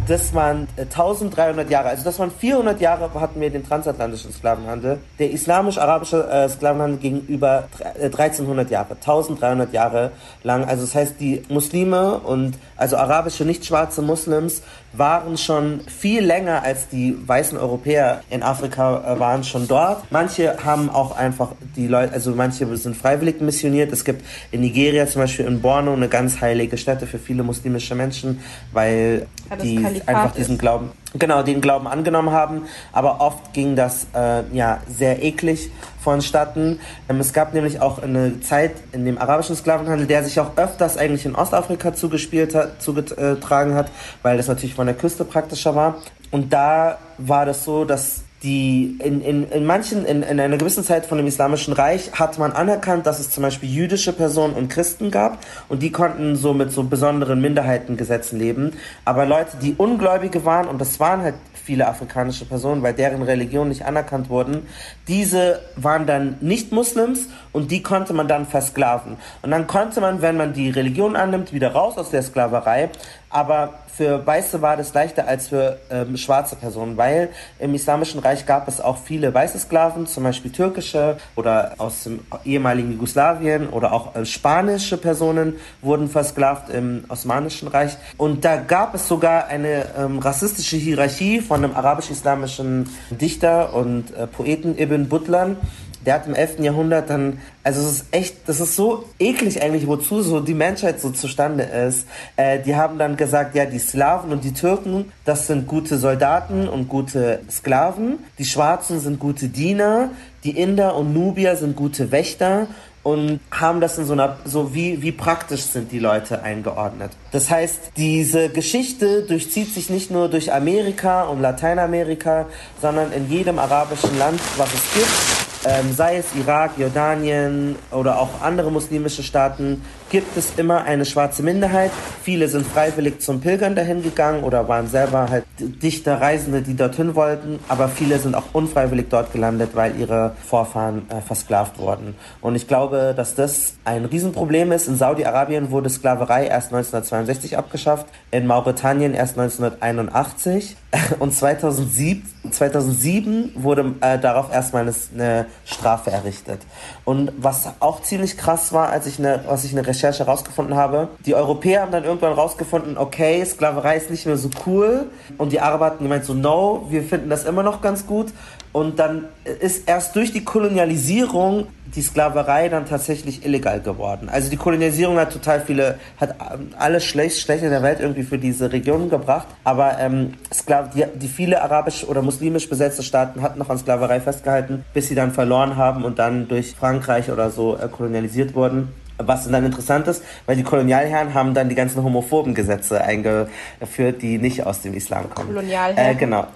das 0.07 0.33
waren 0.33 0.67
1300 0.77 1.67
äh, 1.67 1.71
Jahre, 1.71 1.89
also 1.89 2.03
das 2.03 2.19
waren 2.19 2.31
400 2.31 2.81
Jahre 2.81 3.09
hatten 3.13 3.39
wir 3.39 3.49
den 3.49 3.65
transatlantischen 3.65 4.33
Sklavenhandel. 4.33 4.99
Der 5.19 5.31
islamisch-arabische 5.31 6.27
äh, 6.29 6.49
Sklavenhandel 6.49 6.99
ging 6.99 7.25
über 7.27 7.69
1300 8.01 8.69
Jahre, 8.69 8.95
1300 8.95 9.71
Jahre 9.71 10.11
lang. 10.43 10.65
Also 10.65 10.83
das 10.83 10.95
heißt, 10.95 11.19
die 11.19 11.43
Muslime 11.47 12.19
und 12.19 12.57
also 12.75 12.97
arabische 12.97 13.45
nicht 13.45 13.65
schwarze 13.65 14.01
Muslims 14.01 14.61
waren 14.93 15.37
schon 15.37 15.81
viel 15.87 16.23
länger 16.23 16.63
als 16.63 16.89
die 16.89 17.15
weißen 17.25 17.57
Europäer 17.57 18.21
in 18.29 18.43
Afrika 18.43 19.15
äh, 19.15 19.19
waren 19.19 19.43
schon 19.43 19.67
dort. 19.67 20.11
Manche 20.11 20.57
haben 20.63 20.89
auch 20.89 21.15
einfach 21.15 21.51
die 21.75 21.87
Leute, 21.87 22.13
also 22.13 22.31
manche 22.31 22.65
sind 22.77 22.97
freiwillig 22.97 23.41
missioniert. 23.41 23.91
Es 23.91 24.03
gibt 24.03 24.23
in 24.51 24.61
Nigeria 24.61 25.07
zum 25.07 25.21
Beispiel 25.21 25.45
in 25.45 25.61
Borno 25.61 25.93
eine 25.93 26.07
ganz 26.07 26.41
heilige 26.41 26.77
Stätte 26.77 27.07
für 27.07 27.19
viele 27.19 27.43
muslimische 27.43 27.95
Menschen, 27.95 28.39
weil 28.71 29.27
ja, 29.49 29.55
die 29.55 30.01
einfach 30.05 30.33
diesen. 30.33 30.59
Glauben, 30.59 30.91
genau, 31.13 31.43
den 31.43 31.61
Glauben 31.61 31.87
angenommen 31.87 32.31
haben. 32.31 32.63
Aber 32.91 33.21
oft 33.21 33.53
ging 33.53 33.75
das 33.75 34.07
äh, 34.13 34.43
ja 34.51 34.79
sehr 34.87 35.23
eklig 35.23 35.71
vonstatten. 35.99 36.79
Ähm, 37.07 37.19
es 37.19 37.33
gab 37.33 37.53
nämlich 37.53 37.81
auch 37.81 38.01
eine 38.01 38.41
Zeit 38.41 38.73
in 38.91 39.05
dem 39.05 39.17
arabischen 39.17 39.55
Sklavenhandel, 39.55 40.07
der 40.07 40.23
sich 40.23 40.39
auch 40.39 40.57
öfters 40.57 40.97
eigentlich 40.97 41.25
in 41.25 41.35
Ostafrika 41.35 41.93
zugespielt 41.93 42.55
hat, 42.55 42.81
zugetragen 42.81 43.75
hat, 43.75 43.91
weil 44.21 44.37
das 44.37 44.47
natürlich 44.47 44.75
von 44.75 44.87
der 44.87 44.95
Küste 44.95 45.25
praktischer 45.25 45.75
war. 45.75 45.95
Und 46.31 46.53
da 46.53 46.99
war 47.17 47.45
das 47.45 47.63
so, 47.63 47.85
dass 47.85 48.23
die 48.43 48.97
in, 49.03 49.21
in, 49.21 49.49
in 49.49 49.65
manchen, 49.65 50.05
in, 50.05 50.23
in 50.23 50.39
einer 50.39 50.57
gewissen 50.57 50.83
Zeit 50.83 51.05
von 51.05 51.17
dem 51.17 51.27
Islamischen 51.27 51.73
Reich 51.73 52.13
hat 52.13 52.37
man 52.39 52.53
anerkannt, 52.53 53.05
dass 53.05 53.19
es 53.19 53.29
zum 53.29 53.43
Beispiel 53.43 53.69
jüdische 53.69 54.13
Personen 54.13 54.53
und 54.53 54.69
Christen 54.69 55.11
gab 55.11 55.39
und 55.67 55.83
die 55.83 55.91
konnten 55.91 56.37
so 56.37 56.53
mit 56.53 56.71
so 56.71 56.83
besonderen 56.83 57.41
Minderheitengesetzen 57.41 58.39
leben. 58.39 58.71
Aber 59.03 59.25
Leute, 59.25 59.57
die 59.61 59.73
Ungläubige 59.75 60.45
waren, 60.45 60.67
und 60.67 60.79
das 60.79 60.99
waren 61.01 61.21
halt 61.21 61.35
viele 61.69 61.87
afrikanische 61.87 62.45
Personen, 62.45 62.81
weil 62.81 62.93
deren 62.93 63.21
Religion 63.21 63.67
nicht 63.69 63.85
anerkannt 63.85 64.29
wurden, 64.29 64.67
diese 65.07 65.59
waren 65.75 66.07
dann 66.07 66.37
nicht 66.41 66.71
Muslims 66.71 67.27
und 67.51 67.69
die 67.69 67.83
konnte 67.83 68.13
man 68.13 68.27
dann 68.27 68.47
versklaven. 68.47 69.17
Und 69.43 69.51
dann 69.51 69.67
konnte 69.67 70.01
man, 70.01 70.23
wenn 70.23 70.35
man 70.35 70.53
die 70.53 70.71
Religion 70.71 71.15
annimmt, 71.15 71.53
wieder 71.53 71.73
raus 71.73 71.97
aus 71.97 72.09
der 72.09 72.23
Sklaverei. 72.23 72.89
Aber 73.29 73.75
für 73.99 74.25
Weiße 74.25 74.61
war 74.61 74.77
das 74.77 74.93
leichter 74.93 75.27
als 75.27 75.49
für 75.49 75.77
ähm, 75.91 76.17
schwarze 76.17 76.55
Personen, 76.55 76.97
weil 76.97 77.29
im 77.59 77.75
Islamischen 77.75 78.19
Reich 78.21 78.45
gab 78.45 78.67
es 78.67 78.79
auch 78.81 78.97
viele 78.97 79.33
weiße 79.33 79.59
Sklaven, 79.59 80.07
zum 80.07 80.23
Beispiel 80.23 80.51
türkische 80.51 81.17
oder 81.35 81.73
aus 81.77 82.05
dem 82.05 82.21
ehemaligen 82.45 82.93
Jugoslawien 82.93 83.69
oder 83.69 83.91
auch 83.93 84.15
äh, 84.15 84.25
spanische 84.25 84.97
Personen 84.97 85.57
wurden 85.81 86.07
versklavt 86.07 86.69
im 86.69 87.03
Osmanischen 87.09 87.67
Reich. 87.67 87.97
Und 88.17 88.45
da 88.45 88.55
gab 88.55 88.95
es 88.95 89.07
sogar 89.07 89.47
eine 89.47 89.85
ähm, 89.97 90.19
rassistische 90.19 90.77
Hierarchie 90.77 91.41
von 91.41 91.63
einem 91.63 91.75
arabisch-islamischen 91.75 92.89
Dichter 93.09 93.73
und 93.73 94.15
äh, 94.15 94.27
Poeten 94.27 94.77
Ibn 94.77 95.09
Butlan 95.09 95.57
der 96.05 96.15
hat 96.15 96.27
im 96.27 96.33
11. 96.33 96.59
Jahrhundert 96.59 97.09
dann, 97.09 97.39
also 97.63 97.81
es 97.81 97.91
ist 97.91 98.05
echt, 98.11 98.35
das 98.47 98.59
ist 98.59 98.75
so 98.75 99.05
eklig 99.19 99.61
eigentlich, 99.61 99.87
wozu 99.87 100.21
so 100.21 100.39
die 100.39 100.53
Menschheit 100.53 100.99
so 101.01 101.09
zustande 101.09 101.63
ist. 101.63 102.07
Äh, 102.37 102.59
die 102.59 102.75
haben 102.75 102.97
dann 102.97 103.17
gesagt, 103.17 103.55
ja, 103.55 103.65
die 103.65 103.79
Slawen 103.79 104.31
und 104.31 104.43
die 104.43 104.53
Türken, 104.53 105.11
das 105.25 105.47
sind 105.47 105.67
gute 105.67 105.97
Soldaten 105.97 106.67
und 106.67 106.87
gute 106.87 107.41
Sklaven. 107.49 108.19
Die 108.37 108.45
Schwarzen 108.45 108.99
sind 108.99 109.19
gute 109.19 109.49
Diener. 109.49 110.09
Die 110.43 110.57
Inder 110.57 110.95
und 110.95 111.13
Nubier 111.13 111.57
sind 111.57 111.75
gute 111.75 112.11
Wächter 112.11 112.67
und 113.03 113.39
haben 113.51 113.81
das 113.81 113.97
in 113.97 114.05
so 114.05 114.13
einer, 114.13 114.37
so 114.45 114.73
wie, 114.73 115.01
wie 115.01 115.11
praktisch 115.11 115.61
sind 115.61 115.91
die 115.91 115.99
Leute 115.99 116.43
eingeordnet. 116.43 117.11
Das 117.31 117.49
heißt, 117.49 117.91
diese 117.97 118.49
Geschichte 118.49 119.23
durchzieht 119.23 119.73
sich 119.73 119.89
nicht 119.89 120.11
nur 120.11 120.29
durch 120.29 120.53
Amerika 120.53 121.23
und 121.23 121.41
Lateinamerika, 121.41 122.45
sondern 122.81 123.11
in 123.11 123.29
jedem 123.29 123.59
arabischen 123.59 124.17
Land, 124.17 124.39
was 124.57 124.69
es 124.73 124.93
gibt 124.93 125.49
ähm, 125.65 125.93
sei 125.93 126.17
es 126.17 126.27
Irak, 126.35 126.71
Jordanien 126.77 127.75
oder 127.91 128.19
auch 128.19 128.41
andere 128.41 128.71
muslimische 128.71 129.23
Staaten, 129.23 129.81
gibt 130.09 130.35
es 130.37 130.53
immer 130.57 130.83
eine 130.83 131.05
schwarze 131.05 131.43
Minderheit. 131.43 131.91
Viele 132.23 132.47
sind 132.47 132.65
freiwillig 132.65 133.21
zum 133.21 133.41
Pilgern 133.41 133.75
dahin 133.75 134.01
gegangen 134.01 134.43
oder 134.43 134.67
waren 134.67 134.87
selber 134.87 135.29
halt 135.29 135.45
dichter 135.59 136.19
Reisende, 136.19 136.61
die 136.61 136.75
dorthin 136.75 137.15
wollten. 137.15 137.59
Aber 137.67 137.89
viele 137.89 138.17
sind 138.19 138.35
auch 138.35 138.45
unfreiwillig 138.53 139.07
dort 139.09 139.31
gelandet, 139.33 139.71
weil 139.73 139.99
ihre 139.99 140.35
Vorfahren 140.43 141.09
äh, 141.09 141.21
versklavt 141.21 141.77
wurden. 141.77 142.15
Und 142.41 142.55
ich 142.55 142.67
glaube, 142.67 143.13
dass 143.15 143.35
das 143.35 143.73
ein 143.85 144.05
Riesenproblem 144.05 144.71
ist. 144.71 144.87
In 144.87 144.95
Saudi-Arabien 144.95 145.71
wurde 145.71 145.89
Sklaverei 145.89 146.47
erst 146.47 146.73
1962 146.73 147.57
abgeschafft, 147.57 148.07
in 148.31 148.47
Mauretanien 148.47 149.13
erst 149.13 149.37
1981 149.37 150.75
und 151.19 151.33
2007, 151.33 152.23
2007 152.51 153.51
wurde 153.55 153.95
äh, 154.01 154.19
darauf 154.19 154.51
erstmal 154.51 154.83
eine, 154.83 154.93
eine 155.13 155.45
Strafe 155.65 156.11
errichtet. 156.11 156.61
Und 157.05 157.31
was 157.37 157.69
auch 157.79 158.01
ziemlich 158.01 158.37
krass 158.37 158.73
war, 158.73 158.89
als 158.89 159.05
ich 159.07 159.19
eine, 159.19 159.43
was 159.47 159.63
ich 159.63 159.71
eine 159.71 159.85
Recherche 159.85 160.25
herausgefunden 160.25 160.75
habe, 160.75 161.09
die 161.25 161.35
Europäer 161.35 161.81
haben 161.81 161.91
dann 161.91 162.03
irgendwann 162.03 162.35
herausgefunden, 162.35 162.97
okay, 162.97 163.43
Sklaverei 163.45 163.97
ist 163.97 164.09
nicht 164.11 164.25
mehr 164.25 164.37
so 164.37 164.49
cool. 164.65 165.09
Und 165.37 165.51
die 165.51 165.59
Araber 165.59 165.85
hatten 165.85 166.03
gemeint 166.03 166.25
so, 166.25 166.33
no, 166.33 166.85
wir 166.89 167.03
finden 167.03 167.29
das 167.29 167.45
immer 167.45 167.63
noch 167.63 167.81
ganz 167.81 168.05
gut. 168.05 168.33
Und 168.71 168.99
dann 168.99 169.25
ist 169.59 169.87
erst 169.87 170.15
durch 170.15 170.31
die 170.31 170.43
Kolonialisierung 170.43 171.67
die 171.95 172.01
Sklaverei 172.01 172.69
dann 172.69 172.85
tatsächlich 172.85 173.45
illegal 173.45 173.81
geworden. 173.81 174.29
Also 174.29 174.49
die 174.49 174.57
Kolonialisierung 174.57 175.17
hat 175.17 175.33
total 175.33 175.61
viele, 175.61 175.99
hat 176.17 176.35
alles 176.77 177.03
schlecht, 177.03 177.39
Schlechte 177.39 177.69
der 177.69 177.81
Welt 177.81 177.99
irgendwie 177.99 178.23
für 178.23 178.37
diese 178.37 178.71
Regionen 178.71 179.09
gebracht. 179.09 179.47
Aber 179.63 179.97
ähm, 179.99 180.33
Sklav, 180.53 180.91
die, 180.91 181.05
die 181.15 181.27
viele 181.27 181.61
arabisch 181.61 182.03
oder 182.03 182.21
muslimisch 182.21 182.69
besetzte 182.69 183.03
Staaten 183.03 183.41
hatten 183.41 183.59
noch 183.59 183.69
an 183.69 183.77
Sklaverei 183.77 184.19
festgehalten, 184.21 184.85
bis 184.93 185.07
sie 185.07 185.15
dann 185.15 185.31
verloren 185.31 185.77
haben 185.77 186.03
und 186.03 186.19
dann 186.19 186.47
durch 186.47 186.75
Frankreich 186.75 187.31
oder 187.31 187.49
so 187.49 187.77
äh, 187.77 187.87
kolonialisiert 187.87 188.53
wurden. 188.53 188.89
Was 189.21 189.49
dann 189.49 189.65
interessant 189.65 190.07
ist, 190.07 190.23
weil 190.45 190.55
die 190.55 190.63
Kolonialherren 190.63 191.33
haben 191.33 191.53
dann 191.53 191.67
die 191.67 191.75
ganzen 191.75 192.01
homophoben 192.01 192.55
Gesetze 192.55 193.01
eingeführt, 193.01 194.21
die 194.21 194.37
nicht 194.37 194.65
aus 194.65 194.79
dem 194.79 194.93
Islam 194.93 195.29
kommen. 195.29 195.49
Kolonialherren? 195.49 195.97
Äh, 195.97 196.15
genau. 196.15 196.47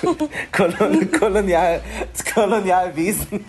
Kolon 0.52 1.10
Kolonial 1.12 1.80
Kolonialwesen. 2.34 3.44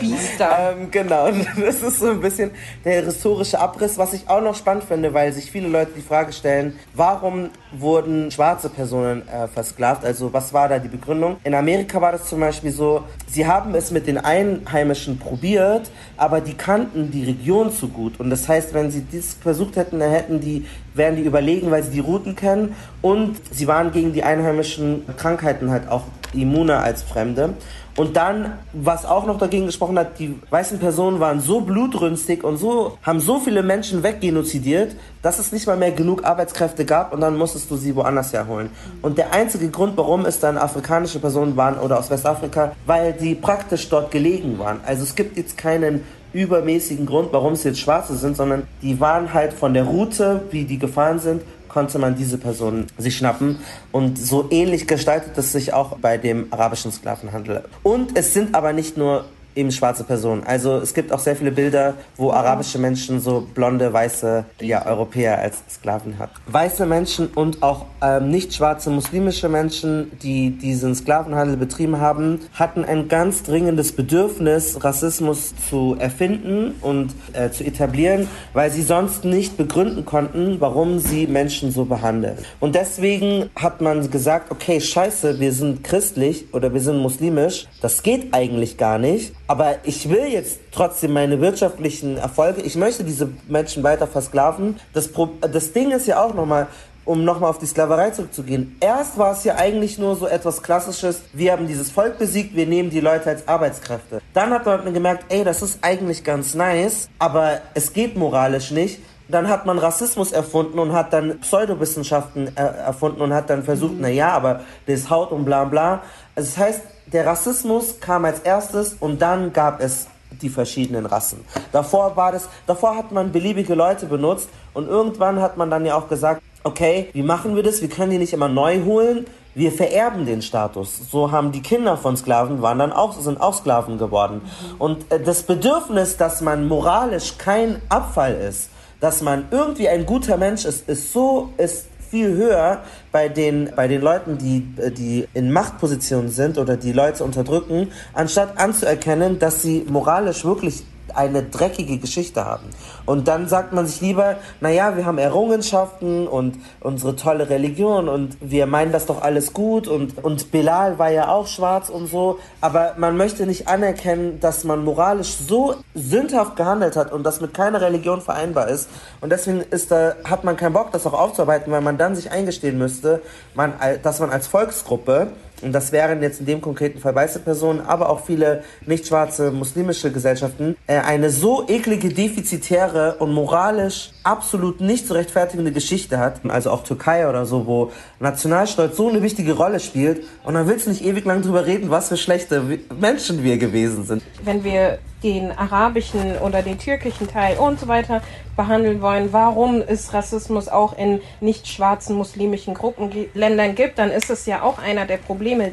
Biester. 0.00 0.74
ähm, 0.78 0.90
genau, 0.90 1.30
das 1.60 1.82
ist 1.82 2.00
so 2.00 2.10
ein 2.10 2.20
bisschen 2.20 2.50
der 2.84 3.04
historische 3.04 3.58
Abriss, 3.58 3.98
was 3.98 4.12
ich 4.12 4.28
auch 4.28 4.40
noch 4.40 4.54
spannend 4.54 4.84
finde, 4.84 5.12
weil 5.14 5.32
sich 5.32 5.50
viele 5.50 5.68
Leute 5.68 5.92
die 5.96 6.02
Frage 6.02 6.32
stellen, 6.32 6.78
warum 6.94 7.50
wurden 7.72 8.30
schwarze 8.30 8.68
Personen 8.68 9.26
äh, 9.28 9.48
versklavt? 9.48 10.04
Also 10.04 10.32
was 10.32 10.52
war 10.52 10.68
da 10.68 10.78
die 10.78 10.88
Begründung? 10.88 11.36
In 11.44 11.54
Amerika 11.54 12.00
war 12.00 12.12
das 12.12 12.28
zum 12.28 12.40
Beispiel 12.40 12.70
so, 12.70 13.04
sie 13.26 13.46
haben 13.46 13.74
es 13.74 13.90
mit 13.90 14.06
den 14.06 14.18
Einheimischen 14.18 15.18
probiert, 15.18 15.90
aber 16.16 16.40
die 16.40 16.54
kannten 16.54 17.10
die 17.10 17.24
Region 17.24 17.72
zu 17.72 17.88
gut. 17.88 18.20
Und 18.20 18.30
das 18.30 18.48
heißt, 18.48 18.74
wenn 18.74 18.90
sie 18.90 19.02
dies 19.02 19.34
versucht 19.34 19.76
hätten, 19.76 19.98
dann 20.00 20.10
hätten 20.10 20.40
die, 20.40 20.66
wären 20.94 21.16
die 21.16 21.22
überlegen, 21.22 21.70
weil 21.70 21.82
sie 21.82 21.90
die 21.90 22.00
Routen 22.00 22.36
kennen 22.36 22.74
und 23.02 23.36
sie 23.50 23.66
waren 23.66 23.92
gegen 23.92 24.12
die 24.12 24.22
einheimischen 24.22 25.04
Krankheiten 25.16 25.70
halt 25.70 25.83
auch 25.88 26.02
immuner 26.32 26.82
als 26.82 27.02
Fremde. 27.02 27.54
Und 27.96 28.16
dann, 28.16 28.58
was 28.72 29.06
auch 29.06 29.24
noch 29.24 29.38
dagegen 29.38 29.66
gesprochen 29.66 29.96
hat, 29.98 30.18
die 30.18 30.34
weißen 30.50 30.80
Personen 30.80 31.20
waren 31.20 31.40
so 31.40 31.60
blutrünstig 31.60 32.42
und 32.42 32.56
so, 32.56 32.98
haben 33.02 33.20
so 33.20 33.38
viele 33.38 33.62
Menschen 33.62 34.02
weggenocidiert, 34.02 34.96
dass 35.22 35.38
es 35.38 35.52
nicht 35.52 35.68
mal 35.68 35.76
mehr 35.76 35.92
genug 35.92 36.24
Arbeitskräfte 36.24 36.84
gab 36.84 37.12
und 37.12 37.20
dann 37.20 37.36
musstest 37.36 37.70
du 37.70 37.76
sie 37.76 37.94
woanders 37.94 38.32
herholen. 38.32 38.70
Und 39.00 39.16
der 39.16 39.32
einzige 39.32 39.68
Grund, 39.68 39.96
warum 39.96 40.26
es 40.26 40.40
dann 40.40 40.58
afrikanische 40.58 41.20
Personen 41.20 41.56
waren 41.56 41.78
oder 41.78 41.98
aus 41.98 42.10
Westafrika, 42.10 42.72
weil 42.84 43.12
die 43.12 43.36
praktisch 43.36 43.88
dort 43.88 44.10
gelegen 44.10 44.58
waren. 44.58 44.80
Also 44.84 45.04
es 45.04 45.14
gibt 45.14 45.36
jetzt 45.36 45.56
keinen 45.56 46.02
übermäßigen 46.32 47.06
Grund, 47.06 47.32
warum 47.32 47.52
es 47.52 47.62
jetzt 47.62 47.78
Schwarze 47.78 48.16
sind, 48.16 48.36
sondern 48.36 48.64
die 48.82 48.98
waren 48.98 49.32
halt 49.32 49.52
von 49.52 49.72
der 49.72 49.84
Route, 49.84 50.42
wie 50.50 50.64
die 50.64 50.78
gefahren 50.78 51.20
sind, 51.20 51.42
konnte 51.74 51.98
man 51.98 52.14
diese 52.14 52.38
Personen 52.38 52.86
sich 52.96 53.16
schnappen. 53.16 53.58
Und 53.90 54.16
so 54.16 54.46
ähnlich 54.50 54.86
gestaltet 54.86 55.36
es 55.36 55.50
sich 55.50 55.72
auch 55.72 55.98
bei 55.98 56.16
dem 56.16 56.46
arabischen 56.52 56.92
Sklavenhandel. 56.92 57.64
Und 57.82 58.16
es 58.16 58.32
sind 58.32 58.54
aber 58.54 58.72
nicht 58.72 58.96
nur 58.96 59.24
eben 59.56 59.70
schwarze 59.70 60.04
Personen. 60.04 60.42
Also 60.44 60.76
es 60.76 60.94
gibt 60.94 61.12
auch 61.12 61.18
sehr 61.18 61.36
viele 61.36 61.52
Bilder, 61.52 61.94
wo 62.16 62.30
arabische 62.30 62.78
Menschen 62.78 63.20
so 63.20 63.46
blonde, 63.54 63.92
weiße 63.92 64.44
ja, 64.60 64.86
Europäer 64.86 65.38
als 65.38 65.62
Sklaven 65.70 66.18
hatten. 66.18 66.34
Weiße 66.46 66.86
Menschen 66.86 67.28
und 67.28 67.62
auch 67.62 67.86
ähm, 68.02 68.30
nicht 68.30 68.54
schwarze 68.54 68.90
muslimische 68.90 69.48
Menschen, 69.48 70.10
die 70.22 70.50
diesen 70.50 70.94
Sklavenhandel 70.94 71.56
betrieben 71.56 72.00
haben, 72.00 72.40
hatten 72.54 72.84
ein 72.84 73.08
ganz 73.08 73.42
dringendes 73.42 73.92
Bedürfnis, 73.92 74.82
Rassismus 74.82 75.54
zu 75.68 75.96
erfinden 75.98 76.74
und 76.80 77.14
äh, 77.32 77.50
zu 77.50 77.64
etablieren, 77.64 78.28
weil 78.52 78.70
sie 78.70 78.82
sonst 78.82 79.24
nicht 79.24 79.56
begründen 79.56 80.04
konnten, 80.04 80.60
warum 80.60 80.98
sie 80.98 81.26
Menschen 81.26 81.70
so 81.70 81.84
behandeln. 81.84 82.38
Und 82.60 82.74
deswegen 82.74 83.50
hat 83.56 83.80
man 83.80 84.10
gesagt, 84.10 84.50
okay, 84.50 84.80
scheiße, 84.80 85.40
wir 85.40 85.52
sind 85.52 85.84
christlich 85.84 86.46
oder 86.52 86.72
wir 86.72 86.80
sind 86.80 86.98
muslimisch, 86.98 87.66
das 87.80 88.02
geht 88.02 88.32
eigentlich 88.32 88.76
gar 88.76 88.98
nicht 88.98 89.32
aber 89.46 89.76
ich 89.84 90.08
will 90.08 90.26
jetzt 90.26 90.58
trotzdem 90.72 91.12
meine 91.12 91.40
wirtschaftlichen 91.40 92.16
Erfolge, 92.16 92.62
ich 92.62 92.76
möchte 92.76 93.04
diese 93.04 93.28
Menschen 93.48 93.82
weiter 93.82 94.06
versklaven. 94.06 94.80
Das, 94.92 95.08
Pro 95.08 95.30
das 95.40 95.72
Ding 95.72 95.90
ist 95.90 96.06
ja 96.06 96.22
auch 96.22 96.34
nochmal, 96.34 96.66
um 97.04 97.24
nochmal 97.24 97.50
auf 97.50 97.58
die 97.58 97.66
Sklaverei 97.66 98.10
zurückzugehen. 98.10 98.76
Erst 98.80 99.18
war 99.18 99.32
es 99.32 99.44
ja 99.44 99.56
eigentlich 99.56 99.98
nur 99.98 100.16
so 100.16 100.26
etwas 100.26 100.62
Klassisches, 100.62 101.22
wir 101.34 101.52
haben 101.52 101.66
dieses 101.66 101.90
Volk 101.90 102.18
besiegt, 102.18 102.56
wir 102.56 102.66
nehmen 102.66 102.88
die 102.88 103.00
Leute 103.00 103.28
als 103.28 103.46
Arbeitskräfte. 103.46 104.22
Dann 104.32 104.50
hat 104.50 104.64
man 104.64 104.94
gemerkt, 104.94 105.26
ey, 105.28 105.44
das 105.44 105.60
ist 105.60 105.78
eigentlich 105.82 106.24
ganz 106.24 106.54
nice, 106.54 107.08
aber 107.18 107.60
es 107.74 107.92
geht 107.92 108.16
moralisch 108.16 108.70
nicht. 108.70 109.00
Dann 109.28 109.48
hat 109.48 109.64
man 109.64 109.78
Rassismus 109.78 110.32
erfunden 110.32 110.78
und 110.78 110.92
hat 110.92 111.12
dann 111.12 111.40
Pseudowissenschaften 111.40 112.54
äh, 112.56 112.60
erfunden 112.60 113.22
und 113.22 113.32
hat 113.32 113.48
dann 113.48 113.62
versucht, 113.62 113.94
mhm. 113.94 114.00
na 114.02 114.08
ja, 114.08 114.30
aber 114.30 114.60
das 114.86 115.08
Haut 115.08 115.32
und 115.32 115.44
bla 115.44 115.64
bla. 115.64 116.02
Also 116.34 116.50
das 116.50 116.58
heißt, 116.58 116.80
der 117.06 117.26
Rassismus 117.26 118.00
kam 118.00 118.24
als 118.24 118.40
erstes 118.40 118.96
und 118.98 119.20
dann 119.20 119.52
gab 119.52 119.80
es 119.80 120.06
die 120.42 120.48
verschiedenen 120.48 121.06
Rassen. 121.06 121.44
Davor 121.72 122.16
war 122.16 122.32
das, 122.32 122.48
davor 122.66 122.96
hat 122.96 123.12
man 123.12 123.32
beliebige 123.32 123.74
Leute 123.74 124.06
benutzt 124.06 124.48
und 124.72 124.88
irgendwann 124.88 125.40
hat 125.40 125.56
man 125.56 125.70
dann 125.70 125.86
ja 125.86 125.94
auch 125.94 126.08
gesagt, 126.08 126.42
okay, 126.64 127.10
wie 127.12 127.22
machen 127.22 127.56
wir 127.56 127.62
das? 127.62 127.80
Wir 127.82 127.88
können 127.88 128.10
die 128.10 128.18
nicht 128.18 128.32
immer 128.32 128.48
neu 128.48 128.82
holen. 128.84 129.26
Wir 129.54 129.70
vererben 129.70 130.26
den 130.26 130.42
Status. 130.42 131.10
So 131.10 131.30
haben 131.30 131.52
die 131.52 131.62
Kinder 131.62 131.96
von 131.96 132.16
Sklaven 132.16 132.60
waren 132.60 132.80
dann 132.80 132.92
auch, 132.92 133.20
sind 133.20 133.40
auch 133.40 133.54
Sklaven 133.54 133.98
geworden. 133.98 134.42
Und 134.78 135.12
äh, 135.12 135.20
das 135.20 135.44
Bedürfnis, 135.44 136.16
dass 136.16 136.40
man 136.40 136.66
moralisch 136.66 137.38
kein 137.38 137.80
Abfall 137.88 138.34
ist, 138.34 138.70
dass 138.98 139.22
man 139.22 139.46
irgendwie 139.52 139.88
ein 139.88 140.06
guter 140.06 140.36
Mensch 140.38 140.64
ist, 140.64 140.88
ist 140.88 141.12
so, 141.12 141.50
ist 141.56 141.86
viel 142.14 142.36
höher 142.36 142.78
bei 143.10 143.28
den, 143.28 143.72
bei 143.74 143.88
den 143.88 144.00
Leuten, 144.00 144.38
die, 144.38 144.60
die 144.92 145.26
in 145.34 145.50
Machtpositionen 145.50 146.30
sind 146.30 146.58
oder 146.58 146.76
die 146.76 146.92
Leute 146.92 147.24
unterdrücken, 147.24 147.90
anstatt 148.12 148.56
anzuerkennen, 148.56 149.40
dass 149.40 149.62
sie 149.62 149.84
moralisch 149.88 150.44
wirklich 150.44 150.84
eine 151.14 151.42
dreckige 151.42 151.98
Geschichte 151.98 152.44
haben. 152.44 152.64
Und 153.06 153.28
dann 153.28 153.48
sagt 153.48 153.72
man 153.72 153.86
sich 153.86 154.00
lieber, 154.00 154.36
naja, 154.60 154.96
wir 154.96 155.06
haben 155.06 155.18
Errungenschaften 155.18 156.26
und 156.26 156.56
unsere 156.80 157.16
tolle 157.16 157.50
Religion 157.50 158.08
und 158.08 158.36
wir 158.40 158.66
meinen 158.66 158.92
das 158.92 159.06
doch 159.06 159.22
alles 159.22 159.52
gut 159.52 159.88
und, 159.88 160.24
und 160.24 160.50
Bilal 160.50 160.98
war 160.98 161.10
ja 161.10 161.28
auch 161.28 161.46
schwarz 161.46 161.88
und 161.88 162.06
so, 162.06 162.38
aber 162.60 162.94
man 162.96 163.16
möchte 163.16 163.46
nicht 163.46 163.68
anerkennen, 163.68 164.40
dass 164.40 164.64
man 164.64 164.84
moralisch 164.84 165.34
so 165.36 165.74
sündhaft 165.94 166.56
gehandelt 166.56 166.96
hat 166.96 167.12
und 167.12 167.24
das 167.24 167.40
mit 167.40 167.54
keiner 167.54 167.80
Religion 167.80 168.20
vereinbar 168.20 168.68
ist. 168.68 168.88
Und 169.20 169.30
deswegen 169.30 169.60
ist 169.60 169.90
da, 169.90 170.14
hat 170.24 170.44
man 170.44 170.56
keinen 170.56 170.72
Bock, 170.72 170.92
das 170.92 171.06
auch 171.06 171.12
aufzuarbeiten, 171.12 171.72
weil 171.72 171.80
man 171.80 171.98
dann 171.98 172.16
sich 172.16 172.30
eingestehen 172.30 172.78
müsste, 172.78 173.20
man, 173.54 173.74
dass 174.02 174.20
man 174.20 174.30
als 174.30 174.46
Volksgruppe 174.46 175.28
und 175.62 175.72
das 175.72 175.92
wären 175.92 176.22
jetzt 176.22 176.40
in 176.40 176.46
dem 176.46 176.60
konkreten 176.60 176.98
Fall 176.98 177.14
weiße 177.14 177.40
Personen, 177.40 177.80
aber 177.80 178.08
auch 178.08 178.24
viele 178.24 178.62
nicht 178.86 179.06
schwarze 179.06 179.50
muslimische 179.50 180.12
Gesellschaften, 180.12 180.76
äh, 180.86 180.98
eine 180.98 181.30
so 181.30 181.66
eklige, 181.68 182.08
defizitäre 182.08 183.16
und 183.18 183.32
moralisch 183.32 184.10
absolut 184.22 184.80
nicht 184.80 185.06
zu 185.06 185.14
rechtfertigende 185.14 185.72
Geschichte 185.72 186.18
hat, 186.18 186.40
also 186.48 186.70
auch 186.70 186.84
Türkei 186.84 187.28
oder 187.28 187.46
so, 187.46 187.66
wo 187.66 187.92
Nationalstolz 188.20 188.96
so 188.96 189.08
eine 189.08 189.22
wichtige 189.22 189.54
Rolle 189.54 189.80
spielt 189.80 190.24
und 190.44 190.54
dann 190.54 190.66
willst 190.66 190.86
du 190.86 190.90
nicht 190.90 191.04
ewig 191.04 191.24
lang 191.24 191.42
drüber 191.42 191.66
reden, 191.66 191.90
was 191.90 192.08
für 192.08 192.16
schlechte 192.16 192.62
Menschen 193.00 193.42
wir 193.42 193.58
gewesen 193.58 194.04
sind. 194.04 194.22
Wenn 194.44 194.64
wir 194.64 194.98
den 195.24 195.50
arabischen 195.50 196.38
oder 196.38 196.62
den 196.62 196.78
türkischen 196.78 197.26
Teil 197.26 197.56
und 197.56 197.80
so 197.80 197.88
weiter 197.88 198.22
behandeln 198.56 199.00
wollen, 199.00 199.32
warum 199.32 199.82
es 199.84 200.12
Rassismus 200.12 200.68
auch 200.68 200.96
in 200.96 201.20
nicht 201.40 201.66
schwarzen 201.66 202.14
muslimischen 202.14 202.74
Gruppenländern 202.74 203.74
gibt, 203.74 203.98
dann 203.98 204.10
ist 204.10 204.30
es 204.30 204.46
ja 204.46 204.62
auch 204.62 204.78
einer 204.78 205.06
der 205.06 205.16
Probleme. 205.16 205.72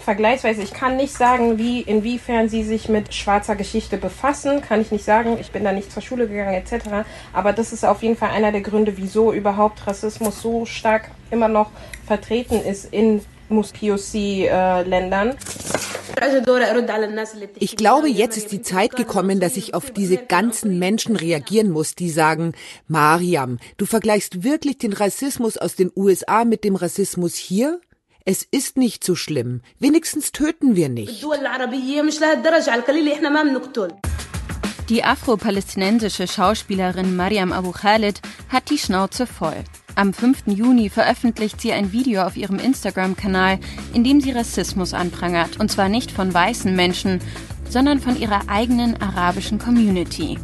Vergleichsweise, 0.00 0.62
ich 0.62 0.72
kann 0.72 0.96
nicht 0.96 1.12
sagen, 1.12 1.58
wie, 1.58 1.80
inwiefern 1.82 2.48
sie 2.48 2.62
sich 2.62 2.88
mit 2.88 3.12
schwarzer 3.12 3.56
Geschichte 3.56 3.98
befassen, 3.98 4.62
kann 4.62 4.80
ich 4.80 4.90
nicht 4.90 5.04
sagen. 5.04 5.36
Ich 5.40 5.50
bin 5.50 5.64
da 5.64 5.72
nicht 5.72 5.92
zur 5.92 6.00
Schule 6.00 6.28
gegangen 6.28 6.54
etc. 6.54 7.04
Aber 7.32 7.52
das 7.52 7.72
ist 7.72 7.84
auf 7.84 8.02
jeden 8.02 8.16
Fall 8.16 8.30
einer 8.30 8.52
der 8.52 8.62
Gründe, 8.62 8.96
wieso 8.96 9.32
überhaupt 9.32 9.86
Rassismus 9.86 10.40
so 10.40 10.64
stark 10.64 11.10
immer 11.30 11.48
noch 11.48 11.70
vertreten 12.06 12.60
ist 12.62 12.92
in 12.92 13.20
POC-Ländern. 13.52 15.36
Ich 17.58 17.76
glaube, 17.76 18.08
jetzt 18.08 18.36
ist 18.36 18.52
die 18.52 18.62
Zeit 18.62 18.96
gekommen, 18.96 19.40
dass 19.40 19.56
ich 19.56 19.74
auf 19.74 19.90
diese 19.90 20.16
ganzen 20.16 20.78
Menschen 20.78 21.16
reagieren 21.16 21.70
muss, 21.70 21.94
die 21.94 22.10
sagen, 22.10 22.52
Mariam, 22.86 23.58
du 23.76 23.86
vergleichst 23.86 24.44
wirklich 24.44 24.78
den 24.78 24.92
Rassismus 24.92 25.56
aus 25.56 25.74
den 25.74 25.90
USA 25.96 26.44
mit 26.44 26.64
dem 26.64 26.76
Rassismus 26.76 27.34
hier? 27.34 27.80
Es 28.24 28.46
ist 28.48 28.76
nicht 28.76 29.02
so 29.02 29.16
schlimm. 29.16 29.62
Wenigstens 29.80 30.30
töten 30.30 30.76
wir 30.76 30.88
nicht. 30.88 31.24
Die 34.88 35.04
afro-palästinensische 35.04 36.28
Schauspielerin 36.28 37.16
Mariam 37.16 37.52
Abu 37.52 37.72
Khalid 37.72 38.20
hat 38.48 38.70
die 38.70 38.78
Schnauze 38.78 39.26
voll. 39.26 39.64
Am 39.94 40.14
5. 40.14 40.44
Juni 40.46 40.88
veröffentlicht 40.88 41.60
sie 41.60 41.72
ein 41.72 41.92
Video 41.92 42.22
auf 42.22 42.36
ihrem 42.36 42.58
Instagram-Kanal, 42.58 43.58
in 43.92 44.04
dem 44.04 44.20
sie 44.20 44.32
Rassismus 44.32 44.94
anprangert. 44.94 45.60
Und 45.60 45.70
zwar 45.70 45.88
nicht 45.88 46.10
von 46.10 46.32
weißen 46.32 46.74
Menschen, 46.74 47.20
sondern 47.68 48.00
von 48.00 48.18
ihrer 48.18 48.48
eigenen 48.48 49.00
arabischen 49.00 49.58
Community. 49.58 50.38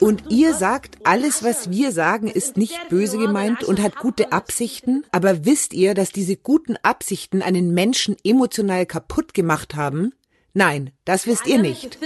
Und 0.00 0.24
ihr 0.30 0.54
sagt, 0.54 0.98
alles, 1.04 1.42
was 1.42 1.70
wir 1.70 1.92
sagen, 1.92 2.28
ist 2.28 2.56
nicht 2.56 2.88
böse 2.88 3.18
gemeint 3.18 3.64
und 3.64 3.82
hat 3.82 3.96
gute 3.96 4.32
Absichten, 4.32 5.04
aber 5.12 5.44
wisst 5.44 5.74
ihr, 5.74 5.94
dass 5.94 6.10
diese 6.10 6.36
guten 6.36 6.76
Absichten 6.82 7.42
einen 7.42 7.72
Menschen 7.74 8.16
emotional 8.24 8.86
kaputt 8.86 9.34
gemacht 9.34 9.74
haben? 9.74 10.12
Nein, 10.54 10.90
das 11.04 11.26
wisst 11.26 11.46
ihr 11.46 11.58
nicht 11.60 11.98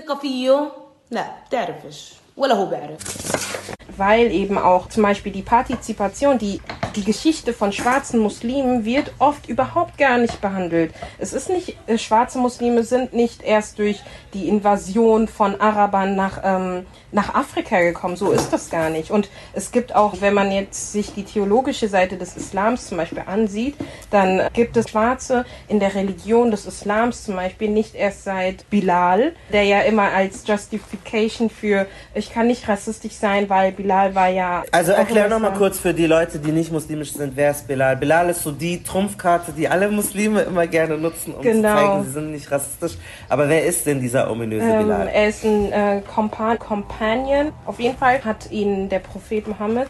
weil 3.98 4.32
eben 4.32 4.58
auch 4.58 4.88
zum 4.88 5.02
Beispiel 5.02 5.32
die 5.32 5.42
Partizipation, 5.42 6.38
die, 6.38 6.60
die 6.96 7.04
Geschichte 7.04 7.52
von 7.52 7.72
schwarzen 7.72 8.20
Muslimen 8.20 8.84
wird 8.84 9.12
oft 9.18 9.48
überhaupt 9.48 9.98
gar 9.98 10.18
nicht 10.18 10.40
behandelt. 10.40 10.92
Es 11.18 11.32
ist 11.32 11.50
nicht, 11.50 11.76
äh, 11.86 11.98
schwarze 11.98 12.38
Muslime 12.38 12.84
sind 12.84 13.12
nicht 13.12 13.42
erst 13.42 13.78
durch 13.78 14.00
die 14.34 14.48
Invasion 14.48 15.28
von 15.28 15.60
Arabern 15.60 16.16
nach, 16.16 16.40
ähm, 16.44 16.86
nach 17.12 17.34
Afrika 17.34 17.80
gekommen. 17.80 18.16
So 18.16 18.30
ist 18.30 18.52
das 18.52 18.70
gar 18.70 18.90
nicht. 18.90 19.10
Und 19.10 19.28
es 19.52 19.70
gibt 19.70 19.94
auch, 19.94 20.20
wenn 20.20 20.34
man 20.34 20.52
jetzt 20.52 20.92
sich 20.92 21.14
die 21.14 21.24
theologische 21.24 21.88
Seite 21.88 22.16
des 22.16 22.36
Islams 22.36 22.86
zum 22.86 22.98
Beispiel 22.98 23.22
ansieht, 23.26 23.76
dann 24.10 24.42
gibt 24.52 24.76
es 24.76 24.90
Schwarze 24.90 25.44
in 25.68 25.80
der 25.80 25.94
Religion 25.94 26.50
des 26.50 26.66
Islams 26.66 27.24
zum 27.24 27.36
Beispiel 27.36 27.70
nicht 27.70 27.94
erst 27.94 28.24
seit 28.24 28.68
Bilal, 28.70 29.32
der 29.52 29.64
ja 29.64 29.80
immer 29.80 30.12
als 30.12 30.46
Justification 30.46 31.50
für, 31.50 31.86
ich 32.14 32.32
kann 32.32 32.46
nicht 32.46 32.68
rassistisch 32.68 33.14
sein, 33.14 33.48
weil 33.48 33.72
Bilal 33.72 33.87
war 33.88 34.28
ja. 34.28 34.62
Also 34.72 34.92
erklär 34.92 35.28
nochmal 35.28 35.54
kurz 35.54 35.78
für 35.78 35.94
die 35.94 36.06
Leute, 36.06 36.38
die 36.38 36.52
nicht 36.52 36.70
muslimisch 36.72 37.12
sind, 37.12 37.36
wer 37.36 37.50
ist 37.50 37.66
Bilal? 37.66 37.96
Bilal 37.96 38.30
ist 38.30 38.42
so 38.42 38.52
die 38.52 38.82
Trumpfkarte, 38.82 39.52
die 39.52 39.68
alle 39.68 39.88
Muslime 39.88 40.42
immer 40.42 40.66
gerne 40.66 40.98
nutzen, 40.98 41.34
um 41.34 41.42
genau. 41.42 41.68
zu 41.68 41.74
zeigen, 41.74 42.04
sie 42.04 42.10
sind 42.10 42.30
nicht 42.32 42.50
rassistisch. 42.50 42.98
Aber 43.28 43.48
wer 43.48 43.64
ist 43.64 43.86
denn 43.86 44.00
dieser 44.00 44.30
ominöse 44.30 44.66
ähm, 44.66 44.82
Bilal? 44.84 45.08
Er 45.08 45.28
ist 45.28 45.44
ein 45.44 45.72
äh, 45.72 46.02
Kompan 46.02 46.58
Companion. 46.58 47.52
Auf 47.66 47.80
jeden 47.80 47.96
Fall 47.96 48.24
hat 48.24 48.50
ihn 48.50 48.88
der 48.88 48.98
Prophet 49.00 49.48
Mohammed 49.48 49.88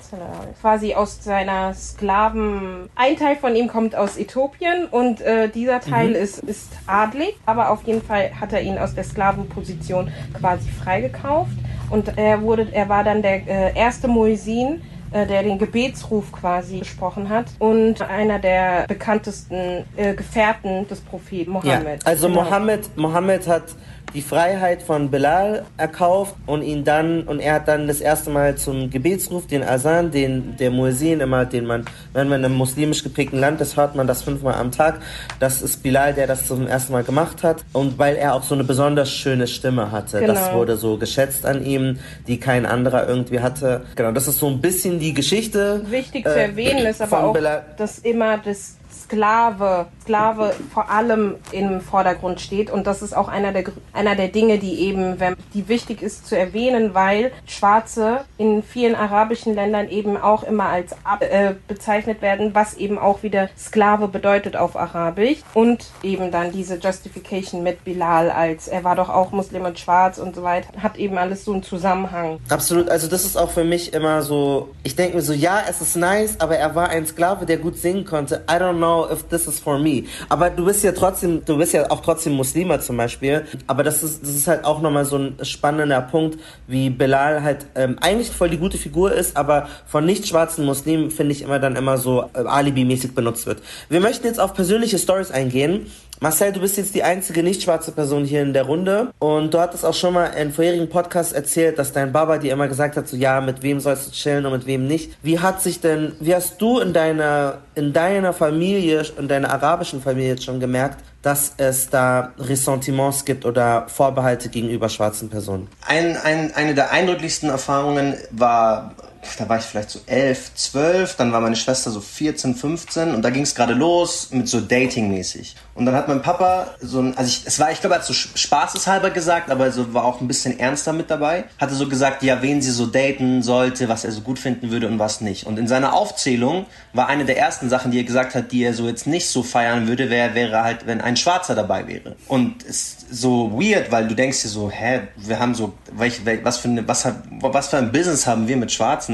quasi 0.60 0.94
aus 0.94 1.22
seiner 1.22 1.74
Sklaven. 1.74 2.88
Ein 2.94 3.16
Teil 3.16 3.36
von 3.36 3.54
ihm 3.56 3.68
kommt 3.68 3.94
aus 3.94 4.16
Äthiopien 4.16 4.86
und 4.90 5.20
äh, 5.20 5.48
dieser 5.48 5.80
Teil 5.80 6.10
mhm. 6.10 6.14
ist, 6.14 6.38
ist 6.40 6.72
adlig, 6.86 7.34
aber 7.46 7.70
auf 7.70 7.82
jeden 7.84 8.02
Fall 8.02 8.30
hat 8.40 8.52
er 8.52 8.62
ihn 8.62 8.78
aus 8.78 8.94
der 8.94 9.04
Sklavenposition 9.04 10.12
quasi 10.38 10.68
freigekauft. 10.68 11.52
Und 11.90 12.16
er 12.16 12.42
wurde, 12.42 12.68
er 12.72 12.88
war 12.88 13.04
dann 13.04 13.22
der 13.22 13.46
äh, 13.46 13.74
erste 13.74 14.08
Muezzin, 14.08 14.82
äh, 15.10 15.26
der 15.26 15.42
den 15.42 15.58
Gebetsruf 15.58 16.30
quasi 16.32 16.80
gesprochen 16.80 17.30
hat 17.30 17.46
und 17.58 18.02
einer 18.02 18.38
der 18.38 18.84
bekanntesten 18.86 19.84
äh, 19.96 20.14
Gefährten 20.14 20.86
des 20.86 21.00
Propheten 21.00 21.52
Mohammed. 21.52 22.02
Ja, 22.02 22.06
also 22.06 22.28
genau. 22.28 22.42
Mohammed, 22.42 22.96
Mohammed 22.96 23.48
hat 23.48 23.74
die 24.14 24.22
Freiheit 24.22 24.82
von 24.82 25.10
Bilal 25.10 25.64
erkauft 25.76 26.34
und 26.46 26.62
ihn 26.62 26.84
dann 26.84 27.22
und 27.24 27.40
er 27.40 27.54
hat 27.54 27.68
dann 27.68 27.86
das 27.86 28.00
erste 28.00 28.30
Mal 28.30 28.56
zum 28.56 28.90
Gebetsruf, 28.90 29.46
den 29.46 29.62
Asan, 29.62 30.10
den 30.10 30.56
der 30.56 30.70
Muezzin 30.70 31.20
immer, 31.20 31.44
den 31.44 31.66
man, 31.66 31.84
wenn 32.12 32.28
man 32.28 32.40
in 32.40 32.46
einem 32.46 32.54
muslimisch 32.54 33.02
geprägten 33.02 33.38
Land 33.38 33.60
ist, 33.60 33.76
hört 33.76 33.94
man 33.94 34.06
das 34.06 34.22
fünfmal 34.22 34.54
am 34.54 34.72
Tag. 34.72 35.00
Das 35.40 35.62
ist 35.62 35.82
Bilal, 35.82 36.14
der 36.14 36.26
das 36.26 36.46
zum 36.46 36.66
ersten 36.66 36.92
Mal 36.92 37.04
gemacht 37.04 37.42
hat 37.42 37.64
und 37.72 37.98
weil 37.98 38.16
er 38.16 38.34
auch 38.34 38.42
so 38.42 38.54
eine 38.54 38.64
besonders 38.64 39.10
schöne 39.10 39.46
Stimme 39.46 39.92
hatte, 39.92 40.20
genau. 40.20 40.34
das 40.34 40.52
wurde 40.52 40.76
so 40.76 40.96
geschätzt 40.96 41.44
an 41.44 41.64
ihm, 41.64 41.98
die 42.26 42.38
kein 42.38 42.66
anderer 42.66 43.08
irgendwie 43.08 43.40
hatte. 43.40 43.82
Genau, 43.94 44.12
das 44.12 44.28
ist 44.28 44.38
so 44.38 44.48
ein 44.48 44.60
bisschen 44.60 44.98
die 44.98 45.14
Geschichte. 45.14 45.82
Wichtig 45.90 46.26
äh, 46.26 46.30
zu 46.30 46.40
erwähnen 46.40 46.86
ist 46.86 47.02
aber 47.02 47.24
auch, 47.24 47.32
Bilal. 47.32 47.64
dass 47.76 47.98
immer 47.98 48.38
das 48.38 48.76
Sklave, 49.08 49.86
Sklave 50.08 50.54
vor 50.72 50.90
allem 50.90 51.36
im 51.52 51.80
Vordergrund 51.80 52.40
steht. 52.40 52.70
Und 52.70 52.86
das 52.86 53.02
ist 53.02 53.16
auch 53.16 53.28
einer 53.28 53.52
der, 53.52 53.64
einer 53.92 54.14
der 54.16 54.28
Dinge, 54.28 54.58
die 54.58 54.80
eben, 54.80 55.20
wenn, 55.20 55.36
die 55.54 55.68
wichtig 55.68 56.02
ist 56.02 56.26
zu 56.26 56.36
erwähnen, 56.36 56.94
weil 56.94 57.30
Schwarze 57.46 58.24
in 58.38 58.62
vielen 58.62 58.94
arabischen 58.94 59.54
Ländern 59.54 59.88
eben 59.88 60.16
auch 60.16 60.42
immer 60.42 60.66
als 60.66 60.92
äh, 61.20 61.54
bezeichnet 61.68 62.22
werden, 62.22 62.54
was 62.54 62.74
eben 62.74 62.98
auch 62.98 63.22
wieder 63.22 63.48
Sklave 63.56 64.08
bedeutet 64.08 64.56
auf 64.56 64.76
Arabisch. 64.76 65.38
Und 65.54 65.86
eben 66.02 66.30
dann 66.30 66.52
diese 66.52 66.76
Justification 66.76 67.62
mit 67.62 67.84
Bilal 67.84 68.30
als, 68.30 68.66
er 68.66 68.84
war 68.84 68.96
doch 68.96 69.10
auch 69.10 69.30
Muslim 69.30 69.64
und 69.64 69.78
schwarz 69.78 70.18
und 70.18 70.34
so 70.34 70.42
weiter, 70.42 70.68
hat 70.82 70.96
eben 70.96 71.18
alles 71.18 71.44
so 71.44 71.52
einen 71.52 71.62
Zusammenhang. 71.62 72.40
Absolut, 72.48 72.88
also 72.88 73.06
das 73.06 73.24
ist 73.24 73.36
auch 73.36 73.50
für 73.50 73.64
mich 73.64 73.92
immer 73.92 74.22
so, 74.22 74.70
ich 74.82 74.96
denke 74.96 75.16
mir 75.16 75.22
so, 75.22 75.32
ja, 75.32 75.62
es 75.68 75.80
ist 75.80 75.96
nice, 75.96 76.40
aber 76.40 76.56
er 76.56 76.74
war 76.74 76.88
ein 76.88 77.06
Sklave, 77.06 77.46
der 77.46 77.58
gut 77.58 77.76
singen 77.76 78.04
konnte. 78.04 78.44
I 78.50 78.54
don't 78.54 78.78
know 78.78 78.88
know 78.88 79.04
if 79.04 79.28
this 79.28 79.46
is 79.46 79.58
for 79.60 79.78
me. 79.78 79.97
Aber 80.28 80.50
du 80.50 80.64
bist 80.64 80.84
ja 80.84 80.92
trotzdem, 80.92 81.44
du 81.44 81.56
bist 81.58 81.72
ja 81.72 81.90
auch 81.90 82.00
trotzdem 82.00 82.34
Muslima 82.34 82.80
zum 82.80 82.96
Beispiel. 82.96 83.46
Aber 83.66 83.82
das 83.82 84.02
ist, 84.02 84.22
das 84.22 84.30
ist 84.30 84.46
halt 84.46 84.64
auch 84.64 84.80
nochmal 84.80 85.04
so 85.04 85.16
ein 85.16 85.36
spannender 85.42 86.00
Punkt, 86.00 86.38
wie 86.66 86.90
Bilal 86.90 87.42
halt 87.42 87.66
ähm, 87.74 87.96
eigentlich 88.00 88.30
voll 88.30 88.50
die 88.50 88.58
gute 88.58 88.78
Figur 88.78 89.12
ist, 89.12 89.36
aber 89.36 89.68
von 89.86 90.04
nicht 90.04 90.26
schwarzen 90.26 90.64
Muslimen 90.64 91.10
finde 91.10 91.32
ich 91.32 91.42
immer 91.42 91.58
dann 91.58 91.76
immer 91.76 91.98
so 91.98 92.24
äh, 92.34 92.40
alibi-mäßig 92.40 93.14
benutzt 93.14 93.46
wird. 93.46 93.62
Wir 93.88 94.00
möchten 94.00 94.26
jetzt 94.26 94.40
auf 94.40 94.54
persönliche 94.54 94.98
Stories 94.98 95.30
eingehen. 95.30 95.86
Marcel, 96.20 96.50
du 96.52 96.60
bist 96.60 96.76
jetzt 96.76 96.96
die 96.96 97.04
einzige 97.04 97.44
nicht 97.44 97.62
schwarze 97.62 97.92
Person 97.92 98.24
hier 98.24 98.42
in 98.42 98.52
der 98.52 98.64
Runde 98.64 99.12
und 99.20 99.54
du 99.54 99.60
hattest 99.60 99.84
auch 99.84 99.94
schon 99.94 100.14
mal 100.14 100.26
in 100.26 100.52
vorherigen 100.52 100.88
Podcasts 100.88 101.32
erzählt, 101.32 101.78
dass 101.78 101.92
dein 101.92 102.10
Baba 102.10 102.38
dir 102.38 102.52
immer 102.52 102.66
gesagt 102.66 102.96
hat, 102.96 103.06
so 103.06 103.16
ja, 103.16 103.40
mit 103.40 103.62
wem 103.62 103.78
sollst 103.78 104.08
du 104.08 104.10
chillen 104.10 104.44
und 104.44 104.52
mit 104.52 104.66
wem 104.66 104.88
nicht. 104.88 105.16
Wie 105.22 105.38
hat 105.38 105.62
sich 105.62 105.80
denn, 105.80 106.14
wie 106.18 106.34
hast 106.34 106.60
du 106.60 106.80
in 106.80 106.92
deiner, 106.92 107.58
in 107.76 107.92
deiner 107.92 108.32
Familie, 108.32 109.04
in 109.16 109.28
deiner 109.28 109.50
arabischen 109.50 110.02
Familie 110.02 110.30
jetzt 110.30 110.44
schon 110.44 110.58
gemerkt, 110.58 110.98
dass 111.22 111.54
es 111.56 111.88
da 111.88 112.32
Ressentiments 112.38 113.24
gibt 113.24 113.44
oder 113.44 113.86
Vorbehalte 113.88 114.48
gegenüber 114.48 114.88
schwarzen 114.88 115.28
Personen? 115.28 115.68
Ein, 115.86 116.16
ein, 116.16 116.52
eine 116.54 116.74
der 116.74 116.90
eindrücklichsten 116.90 117.48
Erfahrungen 117.48 118.14
war 118.32 118.92
da 119.38 119.48
war 119.48 119.58
ich 119.58 119.64
vielleicht 119.64 119.90
so 119.90 120.00
elf, 120.06 120.54
zwölf, 120.54 121.16
dann 121.16 121.32
war 121.32 121.40
meine 121.40 121.56
Schwester 121.56 121.90
so 121.90 122.00
14, 122.00 122.54
15 122.54 123.14
und 123.14 123.22
da 123.22 123.30
ging 123.30 123.42
es 123.42 123.54
gerade 123.54 123.74
los 123.74 124.28
mit 124.30 124.48
so 124.48 124.60
Dating-mäßig. 124.60 125.56
Und 125.74 125.86
dann 125.86 125.94
hat 125.94 126.08
mein 126.08 126.22
Papa 126.22 126.74
so 126.80 127.00
ein, 127.00 127.16
also 127.16 127.28
ich, 127.28 127.46
es 127.46 127.60
war, 127.60 127.70
ich 127.70 127.80
glaube, 127.80 127.94
er 127.94 128.00
hat 128.00 128.04
so 128.04 128.12
spaßeshalber 128.12 129.10
gesagt, 129.10 129.50
aber 129.50 129.70
so 129.70 129.94
war 129.94 130.04
auch 130.04 130.20
ein 130.20 130.26
bisschen 130.26 130.58
ernster 130.58 130.92
mit 130.92 131.08
dabei. 131.08 131.44
Hatte 131.58 131.74
so 131.74 131.88
gesagt, 131.88 132.24
ja, 132.24 132.42
wen 132.42 132.60
sie 132.60 132.72
so 132.72 132.86
daten 132.86 133.42
sollte, 133.42 133.88
was 133.88 134.04
er 134.04 134.10
so 134.10 134.22
gut 134.22 134.40
finden 134.40 134.70
würde 134.70 134.88
und 134.88 134.98
was 134.98 135.20
nicht. 135.20 135.46
Und 135.46 135.58
in 135.58 135.68
seiner 135.68 135.92
Aufzählung 135.92 136.66
war 136.92 137.06
eine 137.06 137.24
der 137.24 137.38
ersten 137.38 137.68
Sachen, 137.68 137.92
die 137.92 137.98
er 138.00 138.04
gesagt 138.04 138.34
hat, 138.34 138.50
die 138.50 138.64
er 138.64 138.74
so 138.74 138.88
jetzt 138.88 139.06
nicht 139.06 139.28
so 139.28 139.44
feiern 139.44 139.86
würde, 139.86 140.10
wäre, 140.10 140.34
wäre 140.34 140.64
halt, 140.64 140.86
wenn 140.86 141.00
ein 141.00 141.16
Schwarzer 141.16 141.54
dabei 141.54 141.86
wäre. 141.86 142.16
Und 142.26 142.64
es 142.64 142.68
ist 142.68 143.06
so 143.10 143.52
weird, 143.52 143.92
weil 143.92 144.08
du 144.08 144.14
denkst 144.14 144.42
dir 144.42 144.48
so, 144.48 144.70
hä, 144.70 145.02
wir 145.16 145.38
haben 145.38 145.54
so, 145.54 145.74
welch, 145.92 146.20
was 146.42 146.58
für 146.58 146.68
eine, 146.68 146.86
was, 146.88 147.06
was 147.40 147.68
für 147.68 147.78
ein 147.78 147.92
Business 147.92 148.26
haben 148.26 148.48
wir 148.48 148.56
mit 148.56 148.72
Schwarzen? 148.72 149.07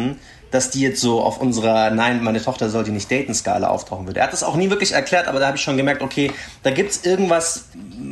Dass 0.55 0.71
die 0.71 0.81
jetzt 0.81 1.01
so 1.01 1.21
auf 1.21 1.41
unserer 1.41 1.91
Nein, 1.91 2.23
meine 2.23 2.41
Tochter 2.41 2.71
sollte 2.71 2.93
nicht 2.93 3.11
daten 3.11 3.35
Skala 3.35 3.69
auftauchen 3.69 4.07
würde. 4.07 4.21
Er 4.21 4.27
hat 4.27 4.33
das 4.33 4.45
auch 4.45 4.55
nie 4.55 4.71
wirklich 4.71 4.93
erklärt, 4.93 5.27
aber 5.27 5.41
da 5.41 5.49
habe 5.49 5.57
ich 5.57 5.63
schon 5.65 5.77
gemerkt, 5.77 6.01
okay, 6.01 6.31
da 6.63 6.71
gibt 6.71 6.93
es 6.93 7.05
irgendwas, 7.05 7.65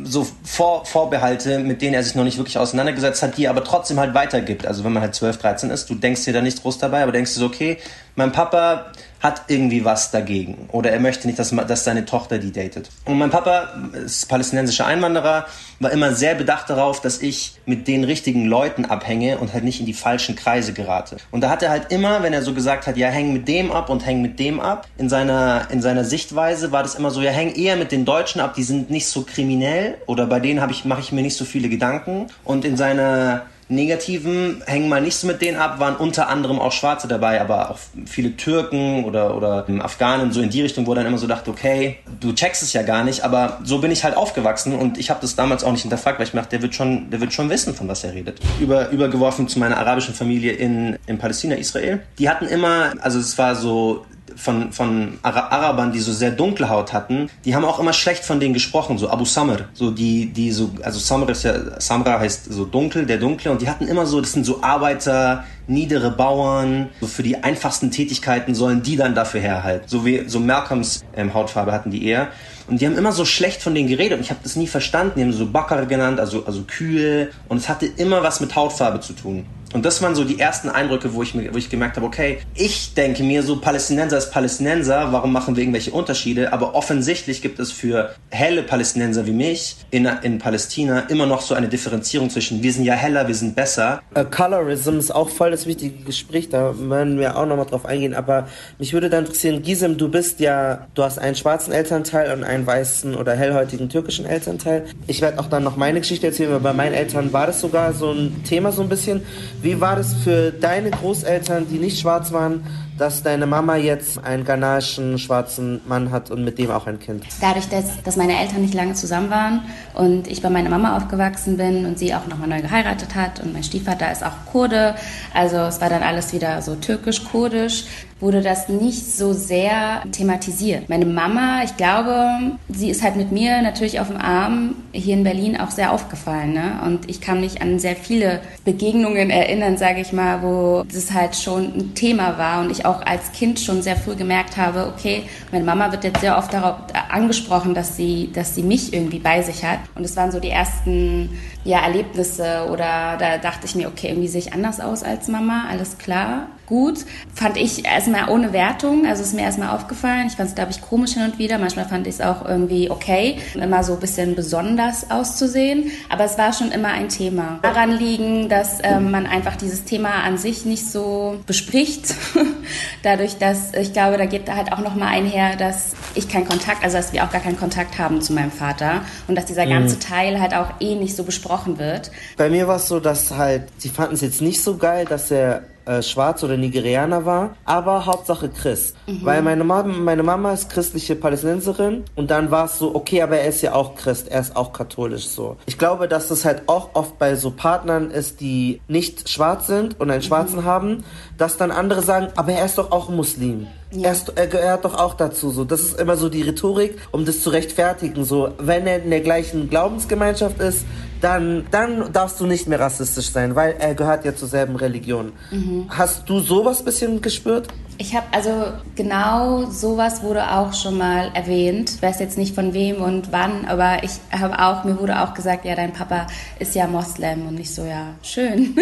so 0.03 0.27
Vor 0.43 0.85
Vorbehalte, 0.85 1.59
mit 1.59 1.81
denen 1.81 1.93
er 1.93 2.03
sich 2.03 2.15
noch 2.15 2.25
nicht 2.25 2.37
wirklich 2.37 2.57
auseinandergesetzt 2.57 3.23
hat, 3.23 3.37
die 3.37 3.45
er 3.45 3.51
aber 3.51 3.63
trotzdem 3.63 3.97
halt 3.97 4.13
weitergibt. 4.13 4.67
Also 4.67 4.83
wenn 4.83 4.91
man 4.91 5.01
halt 5.01 5.15
12, 5.15 5.37
13 5.37 5.69
ist, 5.69 5.89
du 5.89 5.95
denkst 5.95 6.25
dir 6.25 6.33
da 6.33 6.41
nichts 6.41 6.61
groß 6.61 6.79
dabei, 6.79 7.03
aber 7.03 7.13
denkst 7.13 7.33
dir 7.33 7.39
so, 7.39 7.45
okay, 7.45 7.77
mein 8.15 8.33
Papa 8.33 8.87
hat 9.23 9.43
irgendwie 9.47 9.85
was 9.85 10.11
dagegen. 10.11 10.67
Oder 10.73 10.91
er 10.91 10.99
möchte 10.99 11.27
nicht, 11.27 11.39
dass, 11.39 11.51
dass 11.51 11.85
seine 11.85 12.03
Tochter 12.05 12.39
die 12.39 12.51
datet. 12.51 12.89
Und 13.05 13.17
mein 13.17 13.29
Papa 13.29 13.69
ist 13.93 14.27
palästinensischer 14.27 14.85
Einwanderer, 14.85 15.45
war 15.79 15.91
immer 15.91 16.13
sehr 16.13 16.35
bedacht 16.35 16.69
darauf, 16.69 16.99
dass 16.99 17.21
ich 17.21 17.55
mit 17.65 17.87
den 17.87 18.03
richtigen 18.03 18.45
Leuten 18.45 18.83
abhänge 18.83 19.37
und 19.37 19.53
halt 19.53 19.63
nicht 19.63 19.79
in 19.79 19.85
die 19.85 19.93
falschen 19.93 20.35
Kreise 20.35 20.73
gerate. 20.73 21.15
Und 21.31 21.41
da 21.41 21.49
hat 21.49 21.63
er 21.63 21.69
halt 21.69 21.89
immer, 21.89 22.21
wenn 22.21 22.33
er 22.33 22.41
so 22.41 22.53
gesagt 22.53 22.85
hat, 22.85 22.97
ja, 22.97 23.07
häng 23.07 23.31
mit 23.31 23.47
dem 23.47 23.71
ab 23.71 23.89
und 23.89 24.05
häng 24.05 24.21
mit 24.21 24.39
dem 24.39 24.59
ab, 24.59 24.87
in 24.97 25.07
seiner, 25.07 25.67
in 25.71 25.81
seiner 25.81 26.03
Sichtweise 26.03 26.73
war 26.73 26.83
das 26.83 26.95
immer 26.95 27.09
so, 27.09 27.21
ja, 27.21 27.31
häng 27.31 27.55
eher 27.55 27.77
mit 27.77 27.93
den 27.93 28.03
Deutschen 28.03 28.41
ab, 28.41 28.55
die 28.55 28.63
sind 28.63 28.89
nicht 28.89 29.07
so 29.07 29.23
kriminell 29.23 29.99
oder 30.05 30.25
bei 30.25 30.41
denen 30.41 30.69
ich, 30.69 30.83
mache 30.83 30.99
ich 30.99 31.13
mir 31.13 31.21
nicht 31.21 31.37
so 31.37 31.45
viele 31.45 31.69
Gedanken. 31.69 32.27
Und 32.43 32.65
in 32.65 32.75
seiner 32.75 33.43
Negativen 33.69 34.61
hängen 34.65 34.89
mal 34.89 35.01
nicht 35.01 35.15
so 35.15 35.27
mit 35.27 35.41
denen 35.41 35.57
ab, 35.57 35.79
waren 35.79 35.95
unter 35.95 36.27
anderem 36.29 36.59
auch 36.59 36.71
Schwarze 36.71 37.07
dabei, 37.07 37.41
aber 37.41 37.71
auch 37.71 37.79
viele 38.05 38.35
Türken 38.35 39.05
oder, 39.05 39.35
oder 39.35 39.65
Afghanen, 39.81 40.31
so 40.31 40.41
in 40.41 40.49
die 40.49 40.61
Richtung, 40.61 40.87
wo 40.87 40.93
dann 40.93 41.05
immer 41.05 41.17
so 41.17 41.27
dachte, 41.27 41.49
okay, 41.51 41.97
du 42.19 42.33
checkst 42.33 42.63
es 42.63 42.73
ja 42.73 42.83
gar 42.83 43.03
nicht, 43.03 43.23
aber 43.23 43.59
so 43.63 43.79
bin 43.79 43.91
ich 43.91 44.03
halt 44.03 44.15
aufgewachsen 44.15 44.73
und 44.75 44.97
ich 44.97 45.09
habe 45.09 45.21
das 45.21 45.35
damals 45.35 45.63
auch 45.63 45.71
nicht 45.71 45.81
hinterfragt, 45.81 46.19
weil 46.19 46.27
ich 46.27 46.33
mir 46.33 46.41
dachte, 46.41 46.51
der 46.57 46.61
wird 46.61 46.75
schon, 46.75 47.09
der 47.09 47.21
wird 47.21 47.33
schon 47.33 47.49
wissen, 47.49 47.73
von 47.73 47.87
was 47.87 48.03
er 48.03 48.13
redet. 48.13 48.39
Über, 48.59 48.89
übergeworfen 48.89 49.47
zu 49.47 49.59
meiner 49.59 49.77
arabischen 49.77 50.13
Familie 50.13 50.53
in, 50.53 50.97
in 51.07 51.17
Palästina, 51.17 51.55
Israel. 51.55 52.01
Die 52.19 52.29
hatten 52.29 52.45
immer, 52.45 52.93
also 53.01 53.19
es 53.19 53.37
war 53.37 53.55
so 53.55 54.05
von, 54.35 54.71
von 54.71 55.19
Arabern, 55.21 55.91
die 55.91 55.99
so 55.99 56.11
sehr 56.11 56.31
dunkle 56.31 56.69
Haut 56.69 56.93
hatten, 56.93 57.29
die 57.45 57.55
haben 57.55 57.65
auch 57.65 57.79
immer 57.79 57.93
schlecht 57.93 58.23
von 58.23 58.39
denen 58.39 58.53
gesprochen, 58.53 58.97
so 58.97 59.09
Abu 59.09 59.25
Samr, 59.25 59.69
so 59.73 59.91
die, 59.91 60.27
die 60.27 60.51
so, 60.51 60.71
also 60.81 60.99
Samr 60.99 61.29
ist 61.29 61.43
ja, 61.43 61.79
Samra 61.79 62.19
heißt 62.19 62.51
so 62.51 62.65
dunkel, 62.65 63.05
der 63.05 63.17
dunkle, 63.17 63.51
und 63.51 63.61
die 63.61 63.69
hatten 63.69 63.87
immer 63.87 64.05
so, 64.05 64.21
das 64.21 64.33
sind 64.33 64.45
so 64.45 64.61
Arbeiter, 64.61 65.43
niedere 65.67 66.11
Bauern, 66.11 66.89
so 66.99 67.07
für 67.07 67.23
die 67.23 67.37
einfachsten 67.37 67.91
Tätigkeiten 67.91 68.55
sollen 68.55 68.83
die 68.83 68.95
dann 68.95 69.15
dafür 69.15 69.41
herhalten. 69.41 69.87
So 69.87 70.05
wie, 70.05 70.23
so 70.27 70.39
Malcolms 70.39 71.03
ähm, 71.15 71.33
Hautfarbe 71.33 71.71
hatten 71.71 71.91
die 71.91 72.05
eher. 72.05 72.29
Und 72.67 72.79
die 72.79 72.85
haben 72.85 72.97
immer 72.97 73.11
so 73.11 73.25
schlecht 73.25 73.61
von 73.61 73.75
denen 73.75 73.89
geredet 73.89 74.17
und 74.17 74.23
ich 74.23 74.29
habe 74.29 74.39
das 74.41 74.55
nie 74.55 74.67
verstanden. 74.67 75.13
Die 75.17 75.23
haben 75.23 75.33
so 75.33 75.45
Bakar 75.45 75.85
genannt, 75.85 76.19
also, 76.19 76.45
also 76.45 76.63
Kühe. 76.63 77.29
Und 77.49 77.57
es 77.57 77.67
hatte 77.67 77.85
immer 77.85 78.23
was 78.23 78.39
mit 78.39 78.55
Hautfarbe 78.55 79.01
zu 79.01 79.13
tun. 79.13 79.45
Und 79.73 79.85
das 79.85 80.03
waren 80.03 80.13
so 80.13 80.23
die 80.23 80.39
ersten 80.39 80.69
Eindrücke, 80.69 81.15
wo 81.15 81.23
ich, 81.23 81.33
mir, 81.33 81.51
wo 81.51 81.57
ich 81.57 81.69
gemerkt 81.69 81.95
habe, 81.97 82.05
okay, 82.05 82.37
ich 82.53 82.93
denke 82.93 83.23
mir 83.23 83.41
so, 83.41 83.59
Palästinenser 83.59 84.19
ist 84.19 84.31
Palästinenser, 84.31 85.11
warum 85.11 85.33
machen 85.33 85.55
wir 85.55 85.63
irgendwelche 85.63 85.91
Unterschiede? 85.91 86.53
Aber 86.53 86.75
offensichtlich 86.75 87.41
gibt 87.41 87.59
es 87.59 87.71
für 87.71 88.13
helle 88.29 88.61
Palästinenser 88.61 89.25
wie 89.25 89.31
mich 89.31 89.77
in, 89.89 90.05
in 90.21 90.37
Palästina 90.37 91.01
immer 91.09 91.25
noch 91.25 91.41
so 91.41 91.55
eine 91.55 91.67
Differenzierung 91.67 92.29
zwischen, 92.29 92.61
wir 92.61 92.71
sind 92.71 92.85
ja 92.85 92.93
heller, 92.93 93.27
wir 93.27 93.33
sind 93.33 93.55
besser. 93.55 94.01
Uh, 94.15 94.23
Colorism 94.25 94.99
ist 94.99 95.09
auch 95.09 95.29
voll 95.29 95.49
das 95.49 95.65
wichtige 95.65 96.03
Gespräch, 96.03 96.49
da 96.49 96.75
werden 96.77 97.17
wir 97.17 97.35
auch 97.35 97.47
nochmal 97.47 97.65
drauf 97.65 97.85
eingehen. 97.85 98.13
Aber 98.13 98.47
mich 98.77 98.93
würde 98.93 99.09
da 99.09 99.17
interessieren, 99.17 99.63
Gisem, 99.63 99.97
du 99.97 100.07
bist 100.07 100.39
ja, 100.39 100.87
du 100.93 101.03
hast 101.03 101.17
einen 101.17 101.35
schwarzen 101.35 101.73
Elternteil 101.73 102.31
und 102.31 102.43
einen 102.43 102.67
weißen 102.67 103.15
oder 103.15 103.35
hellhäutigen 103.35 103.89
türkischen 103.89 104.27
Elternteil. 104.27 104.85
Ich 105.07 105.21
werde 105.21 105.39
auch 105.39 105.47
dann 105.47 105.63
noch 105.63 105.77
meine 105.77 105.99
Geschichte 105.99 106.27
erzählen, 106.27 106.51
weil 106.51 106.59
bei 106.59 106.73
meinen 106.73 106.93
Eltern 106.93 107.33
war 107.33 107.47
das 107.47 107.59
sogar 107.59 107.93
so 107.93 108.11
ein 108.11 108.43
Thema 108.43 108.71
so 108.71 108.83
ein 108.83 108.89
bisschen. 108.89 109.23
Wie 109.63 109.79
war 109.79 109.95
das 109.95 110.13
für 110.13 110.51
deine 110.51 110.91
Großeltern, 110.91 111.67
die 111.69 111.77
nicht 111.77 111.97
schwarz 111.97 112.33
waren, 112.33 112.65
dass 112.97 113.23
deine 113.23 113.47
Mama 113.47 113.77
jetzt 113.77 114.21
einen 114.21 114.43
ghanaischen 114.43 115.17
schwarzen 115.17 115.79
Mann 115.87 116.11
hat 116.11 116.31
und 116.31 116.43
mit 116.43 116.59
dem 116.59 116.69
auch 116.69 116.85
ein 116.85 116.99
Kind? 116.99 117.23
Dadurch, 117.39 117.69
dass, 117.69 118.03
dass 118.03 118.17
meine 118.17 118.37
Eltern 118.37 118.59
nicht 118.59 118.73
lange 118.73 118.93
zusammen 118.93 119.29
waren 119.29 119.61
und 119.93 120.27
ich 120.27 120.41
bei 120.41 120.49
meiner 120.49 120.69
Mama 120.69 120.97
aufgewachsen 120.97 121.55
bin 121.55 121.85
und 121.85 121.97
sie 121.97 122.13
auch 122.13 122.27
nochmal 122.27 122.49
neu 122.49 122.61
geheiratet 122.61 123.15
hat 123.15 123.39
und 123.39 123.53
mein 123.53 123.63
Stiefvater 123.63 124.11
ist 124.11 124.25
auch 124.25 124.33
Kurde, 124.51 124.95
also 125.33 125.55
es 125.55 125.79
war 125.79 125.89
dann 125.89 126.03
alles 126.03 126.33
wieder 126.33 126.61
so 126.61 126.75
türkisch-kurdisch, 126.75 127.85
wurde 128.19 128.41
das 128.41 128.69
nicht 128.69 129.15
so 129.15 129.33
sehr 129.33 130.03
thematisiert. 130.11 130.89
Meine 130.89 131.05
Mama, 131.05 131.63
ich 131.63 131.75
glaube, 131.77 132.57
sie 132.69 132.89
ist 132.89 133.03
halt 133.03 133.15
mit 133.15 133.31
mir 133.31 133.61
natürlich 133.61 133.99
auf 133.99 134.07
dem 134.07 134.17
Arm 134.17 134.75
hier 134.91 135.15
in 135.15 135.23
Berlin 135.23 135.59
auch 135.59 135.71
sehr 135.71 135.91
aufgefallen. 135.91 136.53
Ne? 136.53 136.79
Und 136.85 137.09
ich 137.09 137.21
kann 137.21 137.41
mich 137.41 137.61
an 137.61 137.79
sehr 137.79 137.95
viele 137.95 138.41
Begegnungen 138.63 139.29
erinnern, 139.29 139.77
sage 139.77 140.01
ich 140.01 140.13
mal, 140.13 140.41
wo 140.41 140.83
das 140.91 141.11
halt 141.11 141.35
schon 141.35 141.63
ein 141.75 141.95
Thema 141.95 142.37
war 142.37 142.61
und 142.61 142.71
ich 142.71 142.85
auch 142.85 143.05
als 143.05 143.31
Kind 143.31 143.59
schon 143.59 143.81
sehr 143.81 143.95
früh 143.95 144.15
gemerkt 144.15 144.57
habe, 144.57 144.87
okay, 144.87 145.23
meine 145.51 145.65
Mama 145.65 145.91
wird 145.91 146.03
jetzt 146.03 146.21
sehr 146.21 146.37
oft 146.37 146.53
darauf 146.53 146.75
angesprochen, 147.09 147.73
dass 147.73 147.97
sie, 147.97 148.31
dass 148.33 148.55
sie 148.55 148.63
mich 148.63 148.93
irgendwie 148.93 149.19
bei 149.19 149.41
sich 149.41 149.63
hat. 149.65 149.79
Und 149.95 150.03
es 150.03 150.15
waren 150.15 150.31
so 150.31 150.39
die 150.39 150.49
ersten 150.49 151.29
ja, 151.65 151.79
Erlebnisse 151.79 152.67
oder 152.71 153.17
da 153.17 153.37
dachte 153.37 153.65
ich 153.65 153.75
mir, 153.75 153.87
okay, 153.87 154.09
irgendwie 154.09 154.27
sehe 154.27 154.41
ich 154.41 154.53
anders 154.53 154.79
aus 154.79 155.03
als 155.03 155.27
Mama, 155.27 155.65
alles 155.69 155.97
klar 155.97 156.47
gut. 156.73 157.05
Fand 157.35 157.55
ich 157.57 157.85
erstmal 157.85 158.29
ohne 158.29 158.51
Wertung, 158.51 159.05
also 159.05 159.21
ist 159.21 159.35
mir 159.35 159.43
erstmal 159.43 159.75
aufgefallen. 159.75 160.25
Ich 160.25 160.33
fand 160.33 160.49
es, 160.49 160.55
glaube 160.55 160.71
ich, 160.71 160.81
komisch 160.81 161.13
hin 161.13 161.21
und 161.23 161.37
wieder. 161.37 161.59
Manchmal 161.59 161.85
fand 161.85 162.07
ich 162.07 162.15
es 162.15 162.21
auch 162.21 162.43
irgendwie 162.43 162.89
okay, 162.89 163.37
immer 163.53 163.83
so 163.83 163.93
ein 163.93 163.99
bisschen 163.99 164.33
besonders 164.33 165.11
auszusehen. 165.11 165.91
Aber 166.09 166.23
es 166.23 166.35
war 166.39 166.51
schon 166.51 166.71
immer 166.71 166.87
ein 166.87 167.09
Thema. 167.09 167.59
Daran 167.61 167.91
liegen, 167.91 168.49
dass 168.49 168.79
ähm, 168.81 169.11
man 169.11 169.27
einfach 169.27 169.55
dieses 169.55 169.83
Thema 169.83 170.23
an 170.23 170.39
sich 170.39 170.65
nicht 170.65 170.89
so 170.89 171.37
bespricht. 171.45 172.15
Dadurch, 173.03 173.37
dass 173.37 173.75
ich 173.75 173.93
glaube, 173.93 174.17
da 174.17 174.25
geht 174.25 174.49
halt 174.49 174.73
auch 174.73 174.79
nochmal 174.79 175.09
einher, 175.09 175.55
dass 175.55 175.91
ich 176.15 176.27
keinen 176.27 176.47
Kontakt, 176.47 176.83
also 176.83 176.97
dass 176.97 177.13
wir 177.13 177.23
auch 177.23 177.29
gar 177.29 177.41
keinen 177.41 177.59
Kontakt 177.59 177.99
haben 177.99 178.19
zu 178.21 178.33
meinem 178.33 178.51
Vater 178.51 179.01
und 179.27 179.35
dass 179.35 179.45
dieser 179.45 179.67
ganze 179.67 179.97
mhm. 179.97 179.99
Teil 179.99 180.41
halt 180.41 180.55
auch 180.55 180.69
eh 180.79 180.95
nicht 180.95 181.15
so 181.15 181.23
besprochen 181.23 181.77
wird. 181.77 182.09
Bei 182.35 182.49
mir 182.49 182.67
war 182.67 182.77
es 182.77 182.87
so, 182.87 182.99
dass 182.99 183.29
halt, 183.29 183.63
sie 183.77 183.89
fanden 183.89 184.15
es 184.15 184.21
jetzt 184.21 184.41
nicht 184.41 184.63
so 184.63 184.77
geil, 184.77 185.05
dass 185.05 185.29
er 185.29 185.61
äh, 185.85 186.01
schwarz 186.01 186.43
oder 186.43 186.57
Nigerianer 186.57 187.25
war, 187.25 187.55
aber 187.65 188.05
Hauptsache 188.05 188.49
Christ. 188.49 188.95
Mhm. 189.07 189.19
Weil 189.23 189.41
meine 189.41 189.63
Mama, 189.63 189.93
meine 189.93 190.23
Mama 190.23 190.53
ist 190.53 190.69
christliche 190.69 191.15
Palästinenserin 191.15 192.03
und 192.15 192.31
dann 192.31 192.51
war 192.51 192.65
es 192.65 192.79
so, 192.79 192.95
okay, 192.95 193.21
aber 193.21 193.37
er 193.37 193.49
ist 193.49 193.61
ja 193.61 193.73
auch 193.73 193.95
Christ, 193.95 194.27
er 194.29 194.41
ist 194.41 194.55
auch 194.55 194.73
katholisch 194.73 195.27
so. 195.27 195.57
Ich 195.65 195.77
glaube, 195.77 196.07
dass 196.07 196.27
das 196.27 196.45
halt 196.45 196.63
auch 196.67 196.91
oft 196.93 197.17
bei 197.19 197.35
so 197.35 197.51
Partnern 197.51 198.11
ist, 198.11 198.41
die 198.41 198.81
nicht 198.87 199.29
schwarz 199.29 199.67
sind 199.67 199.99
und 199.99 200.09
einen 200.11 200.21
Schwarzen 200.21 200.61
mhm. 200.61 200.65
haben, 200.65 201.03
dass 201.37 201.57
dann 201.57 201.71
andere 201.71 202.01
sagen, 202.01 202.27
aber 202.35 202.53
er 202.53 202.65
ist 202.65 202.77
doch 202.77 202.91
auch 202.91 203.09
Muslim. 203.09 203.67
Ja. 203.93 204.07
Er, 204.07 204.11
ist, 204.13 204.31
er, 204.35 204.47
gehört 204.47 204.85
doch 204.85 204.95
auch 204.95 205.13
dazu. 205.13 205.51
So, 205.51 205.65
das 205.65 205.81
ist 205.81 205.99
immer 205.99 206.17
so 206.17 206.29
die 206.29 206.41
Rhetorik, 206.41 206.97
um 207.11 207.25
das 207.25 207.41
zu 207.41 207.49
rechtfertigen. 207.49 208.23
So, 208.25 208.49
wenn 208.57 208.87
er 208.87 209.03
in 209.03 209.09
der 209.09 209.21
gleichen 209.21 209.69
Glaubensgemeinschaft 209.69 210.59
ist, 210.59 210.85
dann, 211.21 211.65
dann 211.71 212.11
darfst 212.11 212.39
du 212.39 212.45
nicht 212.45 212.67
mehr 212.67 212.79
rassistisch 212.79 213.29
sein, 213.29 213.55
weil 213.55 213.75
er 213.79 213.95
gehört 213.95 214.25
ja 214.25 214.35
zur 214.35 214.47
selben 214.47 214.75
Religion. 214.75 215.31
Mhm. 215.51 215.85
Hast 215.89 216.27
du 216.27 216.39
sowas 216.39 216.83
bisschen 216.83 217.21
gespürt? 217.21 217.67
Ich 217.97 218.15
habe 218.15 218.25
also 218.31 218.73
genau 218.95 219.69
sowas 219.69 220.23
wurde 220.23 220.51
auch 220.51 220.73
schon 220.73 220.97
mal 220.97 221.31
erwähnt. 221.33 221.91
Ich 221.91 222.01
weiß 222.01 222.19
jetzt 222.19 222.37
nicht 222.37 222.55
von 222.55 222.73
wem 222.73 223.01
und 223.01 223.31
wann, 223.31 223.65
aber 223.65 224.03
ich 224.03 224.11
habe 224.31 224.59
auch 224.59 224.83
mir 224.83 224.99
wurde 224.99 225.21
auch 225.21 225.33
gesagt, 225.33 225.63
ja, 225.63 225.75
dein 225.75 225.93
Papa 225.93 226.27
ist 226.59 226.73
ja 226.75 226.87
Moslem 226.87 227.47
und 227.47 227.59
ich 227.59 227.73
so 227.73 227.85
ja 227.85 228.15
schön. 228.23 228.75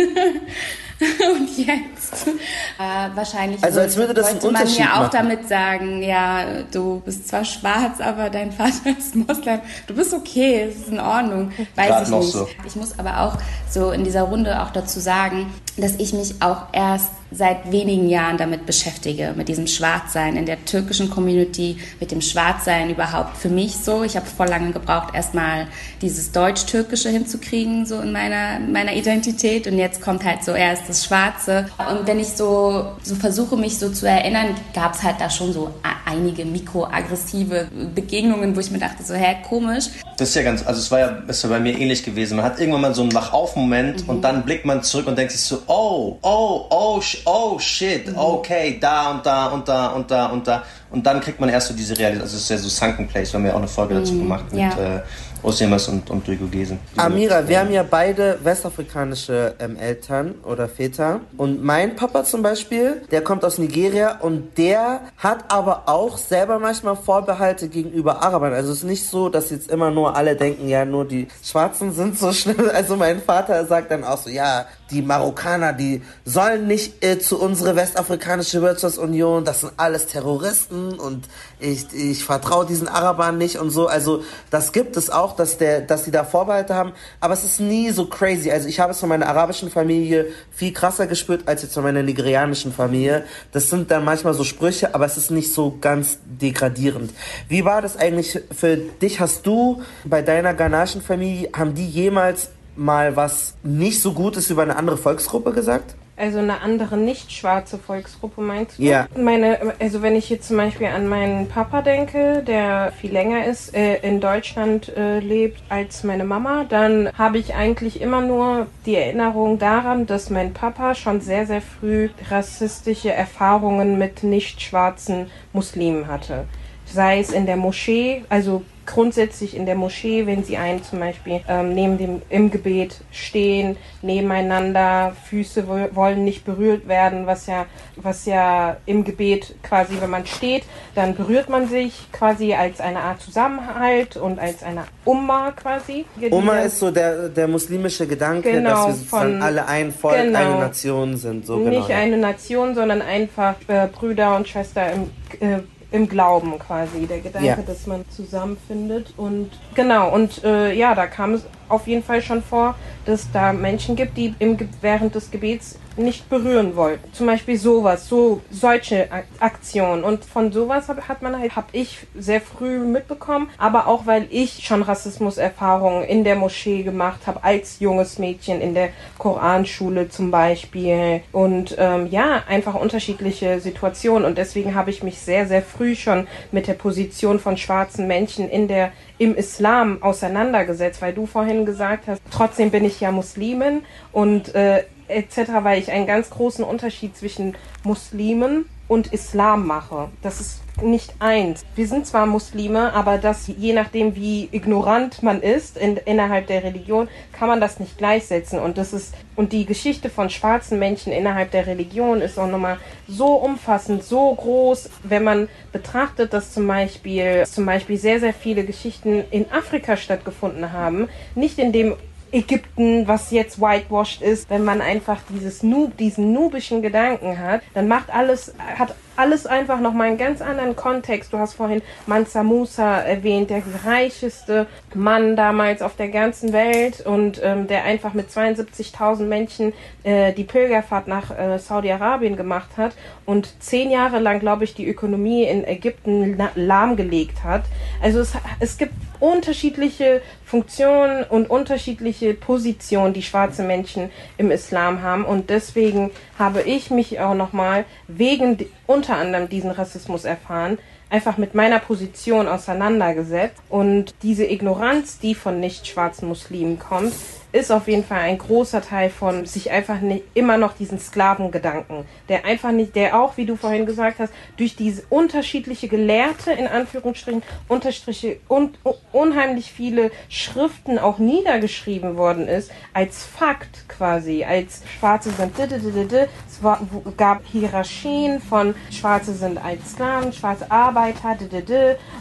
und 1.36 1.58
jetzt 1.58 2.28
äh, 2.28 3.16
wahrscheinlich 3.16 3.64
also 3.64 3.80
als 3.80 3.98
würde 3.98 4.14
das 4.14 4.34
wollte 4.34 4.52
man 4.52 4.68
ja 4.68 4.94
auch 4.94 5.00
machen. 5.00 5.10
damit 5.14 5.48
sagen, 5.48 6.04
ja, 6.04 6.64
du 6.72 7.02
bist 7.04 7.28
zwar 7.28 7.44
schwarz, 7.44 8.00
aber 8.00 8.30
dein 8.30 8.52
Vater 8.52 8.98
ist 8.98 9.16
Moslem. 9.16 9.62
Du 9.88 9.96
bist 9.96 10.14
okay, 10.14 10.68
es 10.70 10.76
ist 10.78 10.88
in 10.90 11.00
Ordnung. 11.00 11.52
Weiß 11.76 11.88
Grad 11.88 12.04
ich 12.04 12.10
nicht. 12.10 12.32
So. 12.32 12.48
Ich 12.66 12.76
muss 12.76 12.98
aber 13.00 13.22
auch 13.22 13.38
so 13.70 13.92
in 13.92 14.04
dieser 14.04 14.24
Runde 14.24 14.62
auch 14.62 14.72
dazu 14.72 15.00
sagen, 15.00 15.52
dass 15.78 15.96
ich 15.96 16.14
mich 16.14 16.42
auch 16.42 16.66
erst 16.72 17.12
seit 17.32 17.72
wenigen 17.72 18.10
Jahren 18.10 18.38
damit 18.38 18.66
beschäftige, 18.66 19.34
mit 19.36 19.48
diesem 19.48 19.68
Schwarzsein 19.68 20.36
in 20.36 20.46
der 20.46 20.64
türkischen 20.66 21.10
Community, 21.10 21.78
mit 22.00 22.12
dem 22.12 22.22
Schwarzsein 22.22 22.90
überhaupt 22.90 23.38
für 23.38 23.50
mich 23.50 23.78
so. 23.78 24.04
Ich 24.04 24.16
habe 24.16 24.26
voll 24.26 24.48
lange 24.48 24.72
gebraucht, 24.72 25.16
erstmal 25.16 25.68
dieses 26.02 26.32
Deutsch-Türkische 26.32 27.10
hinzukriegen, 27.10 27.86
so 27.86 28.02
in 28.02 28.12
meiner, 28.12 28.60
meiner 28.60 28.94
Identität. 28.94 29.68
Und 29.68 29.78
jetzt 29.78 30.02
kommt 30.02 30.26
halt 30.26 30.44
so 30.44 30.52
erst 30.52 30.90
das 30.90 31.06
Schwarze. 31.06 31.68
Und 31.90 32.06
wenn 32.06 32.20
ich 32.20 32.30
so, 32.30 32.92
so 33.02 33.16
versuche, 33.16 33.56
mich 33.56 33.78
so 33.80 33.90
zu 33.90 34.08
erinnern, 34.08 34.56
gab 34.74 34.96
es 34.96 35.04
halt 35.04 35.16
da 35.20 35.30
schon 35.30 35.54
so 35.54 35.72
einige 36.06 36.46
mikroaggressive 36.46 37.68
Begegnungen, 37.96 38.56
wo 38.56 38.60
ich 38.60 38.72
mir 38.72 38.80
dachte, 38.80 39.04
so, 39.04 39.14
hä, 39.14 39.38
komisch. 39.48 39.86
Das 40.18 40.30
ist 40.30 40.36
ja 40.36 40.44
ganz, 40.44 40.66
also 40.66 40.80
es 40.80 40.92
war 40.92 41.00
ja, 41.00 41.08
ist 41.28 41.44
ja 41.44 41.50
bei 41.50 41.60
mir 41.60 41.78
ähnlich 41.78 42.04
gewesen. 42.04 42.36
Man 42.36 42.46
hat 42.46 42.60
irgendwann 42.60 42.82
mal 42.82 42.96
so 42.96 43.02
einen 43.02 43.14
Wach-auf-Moment 43.14 44.04
mhm. 44.04 44.10
und 44.10 44.22
dann 44.22 44.44
blickt 44.44 44.66
man 44.66 44.84
zurück 44.84 45.08
und 45.08 45.18
denkt 45.18 45.32
sich 45.32 45.42
so, 45.42 45.64
oh, 45.68 46.18
oh, 46.22 46.66
oh, 46.70 47.02
oh 47.26 47.60
shit, 47.60 48.08
mhm. 48.08 48.18
okay, 48.18 48.78
da 48.80 49.12
und 49.12 49.26
da 49.26 49.48
und 49.48 49.68
da 49.68 49.88
und 49.88 50.10
da 50.12 50.26
und 50.28 50.48
da. 50.48 50.64
Und 50.90 51.06
dann 51.06 51.22
kriegt 51.22 51.40
man 51.40 51.50
erst 51.50 51.70
so 51.70 51.74
diese 51.74 51.98
Realität, 51.98 52.24
also 52.24 52.36
es 52.36 52.44
ist 52.44 52.50
ja 52.50 52.58
so 52.58 52.68
Sunken 52.68 53.08
Place, 53.08 53.32
wir 53.32 53.40
haben 53.40 53.46
ja 53.46 53.54
auch 53.54 53.58
eine 53.58 53.68
Folge 53.68 53.96
dazu 53.96 54.14
mhm. 54.14 54.20
gemacht 54.20 54.46
ja. 54.52 54.98
äh, 54.98 55.02
Osemas 55.44 55.88
und, 55.88 56.10
und 56.10 56.28
Duigo 56.28 56.46
Gesen. 56.48 56.80
Amira, 56.98 57.48
wir 57.48 57.60
haben 57.60 57.72
ja 57.72 57.84
beide 57.84 58.40
westafrikanische 58.44 59.56
ähm, 59.60 59.78
Eltern 59.78 60.36
oder 60.44 60.68
Väter. 60.68 61.22
Und 61.38 61.64
mein 61.64 61.96
Papa 61.96 62.24
zum 62.24 62.42
Beispiel, 62.42 63.02
der 63.12 63.24
kommt 63.24 63.44
aus 63.44 63.58
Nigeria 63.58 64.20
und 64.20 64.58
der 64.58 65.02
hat 65.18 65.52
aber 65.52 65.84
auch 65.88 66.18
selber 66.18 66.60
manchmal 66.60 66.96
Vorbehalte 66.96 67.70
gegenüber 67.70 68.22
Arabern. 68.24 68.54
Also 68.54 68.72
es 68.72 68.80
ist 68.80 68.84
nicht 68.84 69.08
so, 69.08 69.30
dass 69.30 69.50
jetzt 69.50 69.70
immer 69.70 69.92
nur 69.92 70.16
alle 70.16 70.36
denken, 70.36 70.68
ja, 70.68 70.86
nur 70.86 71.06
die 71.06 71.28
Schwarzen 71.44 71.94
sind 71.94 72.18
so 72.18 72.32
schlimm. 72.34 72.70
Also 72.74 72.96
mein 72.96 73.22
Vater 73.22 73.66
sagt 73.66 73.92
dann 73.92 74.04
auch 74.04 74.18
so, 74.18 74.30
ja, 74.30 74.66
die 74.92 75.02
Marokkaner, 75.02 75.74
die 75.74 76.02
sollen 76.26 76.68
nicht 76.68 77.04
äh, 77.04 77.18
zu 77.18 77.40
unserer 77.40 77.76
westafrikanische 77.76 78.62
Wirtschaftsunion, 78.62 79.46
das 79.46 79.62
sind 79.62 79.74
alles 79.78 80.08
Terroristen 80.08 81.00
und 81.00 81.28
ich, 81.60 81.86
ich 81.94 82.24
vertraue 82.24 82.66
diesen 82.66 82.88
Arabern 82.88 83.38
nicht 83.38 83.58
und 83.58 83.70
so. 83.70 83.88
Also 83.88 84.24
das 84.50 84.72
gibt 84.74 84.98
es 84.98 85.10
auch, 85.10 85.31
dass, 85.34 85.58
der, 85.58 85.82
dass 85.82 86.04
die 86.04 86.12
da 86.12 86.24
Vorbehalte 86.24 86.76
haben, 86.76 86.94
aber 87.20 87.34
es 87.34 87.44
ist 87.44 87.60
nie 87.60 87.92
so 87.92 88.06
crazy. 88.06 88.52
Also 88.52 88.68
ich 88.68 88.80
habe 88.80 88.92
es 88.92 89.00
von 89.00 89.10
meiner 89.10 89.28
arabischen 89.28 89.70
Familie 89.70 90.28
viel 90.52 90.74
krasser 90.74 91.08
gespürt 91.08 91.48
als 91.48 91.62
jetzt 91.62 91.74
von 91.74 91.84
meiner 91.84 92.04
nigerianischen 92.04 92.72
Familie. 92.72 93.26
Das 93.52 93.70
sind 93.70 93.92
dann 93.92 94.04
manchmal 94.04 94.34
so 94.34 94.44
Sprüche, 94.44 94.94
aber 94.96 95.06
es 95.06 95.18
ist 95.18 95.32
nicht 95.32 95.54
so 95.54 95.78
ganz 95.80 96.20
degradierend. 96.26 97.12
Wie 97.48 97.66
war 97.66 97.82
das 97.82 97.98
eigentlich 97.98 98.40
für 98.52 98.78
dich? 98.78 99.20
Hast 99.20 99.46
du 99.46 99.82
bei 100.06 100.22
deiner 100.22 100.54
ghanaischen 100.54 101.02
Familie, 101.02 101.50
haben 101.54 101.74
die 101.74 101.88
jemals 101.88 102.50
mal 102.76 103.16
was 103.16 103.56
nicht 103.64 104.02
so 104.02 104.14
Gutes 104.14 104.50
über 104.50 104.64
eine 104.64 104.76
andere 104.76 104.98
Volksgruppe 104.98 105.52
gesagt? 105.52 105.96
Also 106.22 106.38
eine 106.38 106.62
andere 106.62 106.98
nicht 106.98 107.32
schwarze 107.32 107.80
Volksgruppe 107.80 108.42
meinst 108.42 108.78
du? 108.78 108.84
Ja. 108.84 109.08
Meine, 109.18 109.74
also 109.80 110.04
wenn 110.04 110.16
ich 110.16 110.30
jetzt 110.30 110.50
zum 110.50 110.58
Beispiel 110.58 110.86
an 110.86 111.08
meinen 111.08 111.48
Papa 111.48 111.82
denke, 111.82 112.44
der 112.46 112.94
viel 113.02 113.12
länger 113.12 113.46
ist, 113.46 113.76
äh, 113.76 113.96
in 114.02 114.22
Deutschland 114.22 114.96
äh, 114.96 115.18
lebt 115.18 115.64
als 115.70 116.04
meine 116.04 116.24
Mama, 116.24 116.66
dann 116.70 117.10
habe 117.18 117.40
ich 117.40 117.56
eigentlich 117.56 118.02
immer 118.02 118.22
nur 118.22 118.68
die 118.86 118.98
Erinnerung 118.98 119.58
daran, 119.58 120.06
dass 120.06 120.30
mein 120.30 120.54
Papa 120.54 120.94
schon 120.94 121.22
sehr, 121.22 121.48
sehr 121.48 121.64
früh 121.64 122.10
rassistische 122.30 123.12
Erfahrungen 123.12 123.98
mit 123.98 124.22
nicht 124.22 124.62
schwarzen 124.62 125.26
Muslimen 125.54 126.06
hatte. 126.06 126.46
Sei 126.86 127.20
es 127.20 127.32
in 127.32 127.48
der 127.48 127.58
Moschee, 127.58 128.26
also 128.30 128.62
grundsätzlich 128.86 129.56
in 129.56 129.66
der 129.66 129.76
Moschee, 129.76 130.26
wenn 130.26 130.44
sie 130.44 130.58
einen 130.58 130.84
zum 130.84 131.00
Beispiel 131.00 131.42
ähm, 131.48 131.74
neben 131.74 131.98
dem 131.98 132.22
im 132.30 132.52
Gebet 132.52 133.02
stehen, 133.12 133.78
nebeneinander, 134.02 135.16
Füße 135.30 135.66
wollen 135.96 136.24
nicht 136.24 136.46
berührt 136.46 136.88
werden, 136.88 137.28
was 137.28 137.48
ja, 137.48 137.66
was 137.96 138.26
ja 138.26 138.78
im 138.86 139.04
Gebet 139.04 139.56
quasi, 139.64 139.94
wenn 140.00 140.10
man 140.10 140.26
steht, 140.26 140.64
dann 140.96 141.16
berührt 141.16 141.50
man 141.50 141.68
sich 141.68 142.12
quasi 142.12 142.54
als 142.54 142.80
eine 142.80 143.00
Art 143.00 143.22
Zusammenhalt 143.22 144.18
und 144.18 144.40
als 144.40 144.64
eine 144.64 144.84
Umma 145.06 145.52
quasi. 145.52 146.06
Umma 146.30 146.60
ist 146.60 146.80
so 146.80 146.92
der, 146.92 147.30
der 147.30 147.48
muslimische 147.48 148.08
Gedanke, 148.08 148.52
Genau, 148.52 148.70
dass 148.70 148.88
wir 148.88 148.94
sozusagen 148.94 149.32
von- 149.34 149.42
alle 149.42 149.68
ein 149.68 149.92
Volk, 149.92 150.16
genau. 150.16 150.40
eine 150.40 150.56
Nation 150.60 151.18
sind. 151.18 151.46
So 151.46 151.58
nicht 151.58 151.88
genau. 151.88 152.00
eine 152.00 152.18
Nation, 152.18 152.76
sondern 152.76 153.02
einfach 153.02 153.56
äh, 153.68 153.88
Brüder 153.88 154.36
und 154.36 154.48
Schwester 154.48 154.92
im, 154.92 155.10
äh, 155.40 155.60
im 155.92 156.08
Glauben 156.08 156.58
quasi. 156.58 157.06
Der 157.06 157.20
Gedanke, 157.20 157.48
Ja. 157.48 157.56
dass 157.58 157.86
man 157.86 158.06
zusammenfindet. 158.10 159.14
Und 159.18 159.50
genau, 159.76 160.14
und 160.14 160.44
äh, 160.44 160.74
ja, 160.74 160.96
da 160.96 161.06
kam 161.08 161.34
es 161.34 161.46
auf 161.70 161.88
jeden 161.88 162.04
Fall 162.04 162.22
schon 162.22 162.42
vor, 162.42 162.76
dass 163.06 163.30
da 163.32 163.54
Menschen 163.54 163.96
gibt, 163.96 164.18
die 164.18 164.34
im, 164.40 164.58
während 164.82 165.16
des 165.16 165.32
Gebets 165.32 165.78
nicht 165.98 166.30
berühren 166.30 166.76
wollten. 166.76 167.12
Zum 167.14 167.28
Beispiel 167.28 167.58
sowas, 167.58 168.08
so 168.08 168.42
solche 168.50 169.12
Ak- 169.12 169.26
Aktionen. 169.40 170.04
Und 170.04 170.26
von 170.26 170.52
sowas 170.52 170.88
hat 170.88 171.22
man 171.22 171.38
halt, 171.40 171.56
habe 171.56 171.68
ich 171.74 172.08
sehr 172.18 172.42
früh 172.42 172.80
mitbekommen, 172.80 173.50
aber 173.58 173.88
auch 173.88 174.06
weil 174.06 174.28
ich 174.30 174.66
schon 174.66 174.82
Rassismuserfahrungen 174.84 176.04
in 176.04 176.24
der 176.24 176.36
Moschee 176.36 176.84
gemacht 176.84 177.22
habe, 177.26 177.44
als 177.44 177.80
junges 177.80 178.20
Mädchen 178.20 178.62
in 178.62 178.74
der 178.74 178.90
Koranschule 179.18 180.10
zum 180.10 180.32
Beispiel. 180.32 181.22
Und 181.32 181.76
ähm, 181.78 182.08
ja, 182.08 182.44
einfach 182.48 182.76
unterschiedliche 182.76 183.60
Situationen. 183.60 184.26
Und 184.26 184.38
deswegen 184.38 184.76
habe 184.76 184.90
ich 184.90 185.04
mich 185.04 185.20
sehr, 185.20 185.48
sehr 185.48 185.62
früh 185.62 185.96
schon 185.96 186.28
mit 186.52 186.68
der 186.68 186.74
Position 186.74 187.40
von 187.40 187.58
schwarzen 187.58 188.08
Menschen 188.08 188.50
in 188.50 188.68
der 188.68 188.92
im 189.18 189.36
Islam 189.36 190.02
auseinandergesetzt, 190.02 191.00
weil 191.00 191.14
du 191.14 191.28
vorhin 191.28 191.64
gesagt 191.64 192.08
hast, 192.08 192.20
trotzdem 192.32 192.72
bin 192.72 192.84
ich 192.84 193.00
ja 193.00 193.12
Muslimin 193.12 193.84
und 194.12 194.56
äh, 194.56 194.84
etc., 195.12 195.52
weil 195.62 195.80
ich 195.80 195.92
einen 195.92 196.08
ganz 196.08 196.30
großen 196.30 196.64
Unterschied 196.64 197.16
zwischen 197.16 197.56
Muslimen 197.84 198.66
und 198.88 199.08
Islam 199.14 199.68
mache. 199.68 200.10
Das 200.22 200.42
ist 200.42 200.62
nicht 200.82 201.14
eins. 201.20 201.64
Wir 201.76 201.88
sind 201.88 202.06
zwar 202.06 202.26
Muslime, 202.26 202.94
aber 202.94 203.18
das, 203.18 203.48
je 203.48 203.72
nachdem, 203.72 204.18
wie 204.18 204.50
ignorant 204.52 205.24
man 205.24 205.42
ist 205.42 205.78
in, 205.78 205.96
innerhalb 205.98 206.48
der 206.48 206.64
Religion, 206.64 207.08
kann 207.32 207.48
man 207.48 207.62
das 207.62 207.80
nicht 207.80 207.98
gleichsetzen. 207.98 208.60
Und 208.60 208.78
das 208.78 208.92
ist, 208.92 209.14
und 209.38 209.54
die 209.54 209.66
Geschichte 209.66 210.10
von 210.10 210.30
schwarzen 210.30 210.78
Menschen 210.78 211.14
innerhalb 211.14 211.52
der 211.52 211.68
Religion 211.68 212.22
ist 212.22 212.38
auch 212.38 212.48
nochmal 212.48 212.80
so 213.08 213.36
umfassend, 213.36 214.04
so 214.04 214.36
groß, 214.36 214.90
wenn 215.04 215.24
man 215.24 215.50
betrachtet, 215.72 216.34
dass 216.34 216.52
zum 216.52 216.68
Beispiel, 216.68 217.46
zum 217.46 217.66
Beispiel 217.66 217.98
sehr, 217.98 218.20
sehr 218.20 218.34
viele 218.34 218.66
Geschichten 218.66 219.24
in 219.32 219.50
Afrika 219.52 219.96
stattgefunden 219.96 220.74
haben, 220.74 221.08
nicht 221.36 221.60
in 221.60 221.72
dem 221.72 221.96
Ägypten, 222.32 223.08
was 223.08 223.32
jetzt 223.32 223.60
whitewashed 223.60 224.22
ist, 224.22 224.50
wenn 224.50 224.64
man 224.64 224.82
einfach 224.82 225.20
dieses 225.30 225.64
Nub, 225.64 225.98
diesen 225.98 226.34
nubischen 226.34 226.82
Gedanken 226.82 227.40
hat, 227.40 227.62
dann 227.74 227.88
macht 227.88 228.10
alles, 228.14 228.54
hat 228.78 228.96
alles 229.18 229.46
einfach 229.46 229.80
nochmal 229.80 230.08
einen 230.08 230.18
ganz 230.18 230.42
anderen 230.42 230.76
Kontext. 230.76 231.34
Du 231.34 231.38
hast 231.38 231.54
vorhin 231.54 231.82
Mansa 232.08 232.44
Musa 232.44 233.00
erwähnt, 233.02 233.50
der 233.50 233.62
reicheste 233.86 234.68
Mann 234.94 235.36
damals 235.36 235.82
auf 235.82 235.96
der 235.96 236.10
ganzen 236.10 236.54
Welt 236.54 237.02
und 237.06 237.40
ähm, 237.44 237.68
der 237.68 237.84
einfach 237.84 238.14
mit 238.14 238.30
72.000 238.30 239.24
Menschen 239.24 239.74
äh, 240.04 240.34
die 240.34 240.44
Pilgerfahrt 240.44 241.08
nach 241.08 241.38
äh, 241.38 241.60
Saudi-Arabien 241.60 242.36
gemacht 242.36 242.70
hat 242.78 242.94
und 243.26 243.62
zehn 243.62 243.92
Jahre 243.92 244.20
lang, 244.20 244.40
glaube 244.40 244.64
ich, 244.64 244.74
die 244.74 244.88
Ökonomie 244.88 245.44
in 245.44 245.66
Ägypten 245.66 246.38
la- 246.38 246.52
lahmgelegt 246.56 247.44
hat. 247.44 247.64
Also 248.02 248.20
es, 248.20 248.34
es 248.60 248.78
gibt 248.78 248.94
unterschiedliche 249.20 250.22
Funktionen 250.46 251.24
und 251.24 251.50
unterschiedliche 251.50 252.34
Positionen, 252.34 253.14
die 253.14 253.22
schwarze 253.22 253.64
Menschen 253.64 254.10
im 254.38 254.52
Islam 254.52 255.02
haben. 255.02 255.24
Und 255.24 255.50
deswegen 255.50 256.12
habe 256.42 256.64
ich 256.64 256.92
mich 256.92 257.20
auch 257.22 257.36
nochmal 257.36 257.86
wegen 258.08 258.58
unter 258.88 259.16
anderem 259.16 259.48
diesen 259.48 259.72
Rassismus 259.72 260.26
erfahren, 260.26 260.78
einfach 261.10 261.38
mit 261.38 261.56
meiner 261.56 261.80
Position 261.80 262.48
auseinandergesetzt. 262.48 263.62
Und 263.70 264.14
diese 264.24 264.46
Ignoranz, 264.46 265.20
die 265.20 265.36
von 265.36 265.60
nicht 265.60 265.88
schwarzen 265.88 266.28
Muslimen 266.28 266.80
kommt, 266.80 267.14
ist 267.52 267.72
auf 267.72 267.88
jeden 267.88 268.04
Fall 268.04 268.22
ein 268.22 268.38
großer 268.38 268.82
Teil 268.82 269.10
von 269.10 269.46
sich 269.46 269.72
einfach 269.72 270.00
nicht 270.02 270.24
immer 270.34 270.58
noch 270.58 270.74
diesen 270.74 271.00
Sklavengedanken, 271.00 272.06
der 272.30 272.46
einfach 272.46 272.72
nicht, 272.72 272.96
der 272.96 273.20
auch, 273.20 273.38
wie 273.38 273.46
du 273.46 273.56
vorhin 273.56 273.86
gesagt 273.86 274.20
hast, 274.20 274.34
durch 274.58 274.76
diese 274.76 275.04
unterschiedliche 275.10 275.88
Gelehrte, 275.88 276.52
in 276.52 276.68
Anführungsstrichen, 276.68 277.44
Unterstriche 277.68 278.38
und 278.48 278.80
unheimlich 279.12 279.72
viele 279.72 280.12
Schriften 280.30 280.98
auch 280.98 281.18
niedergeschrieben 281.18 282.18
worden 282.18 282.48
ist, 282.48 282.72
als 282.94 283.26
Fakt 283.26 283.88
quasi, 283.90 284.44
als 284.44 284.84
Schwarze 284.98 285.32
sind, 285.32 285.52
es 285.60 287.18
gab 287.18 287.46
Hierarchien 287.46 288.40
von 288.40 288.76
Schwarze 288.92 289.34
sind 289.34 289.64
als 289.64 289.92
Sklaven, 289.92 290.32
schwarze 290.32 290.70
Arbeiter, 290.72 291.38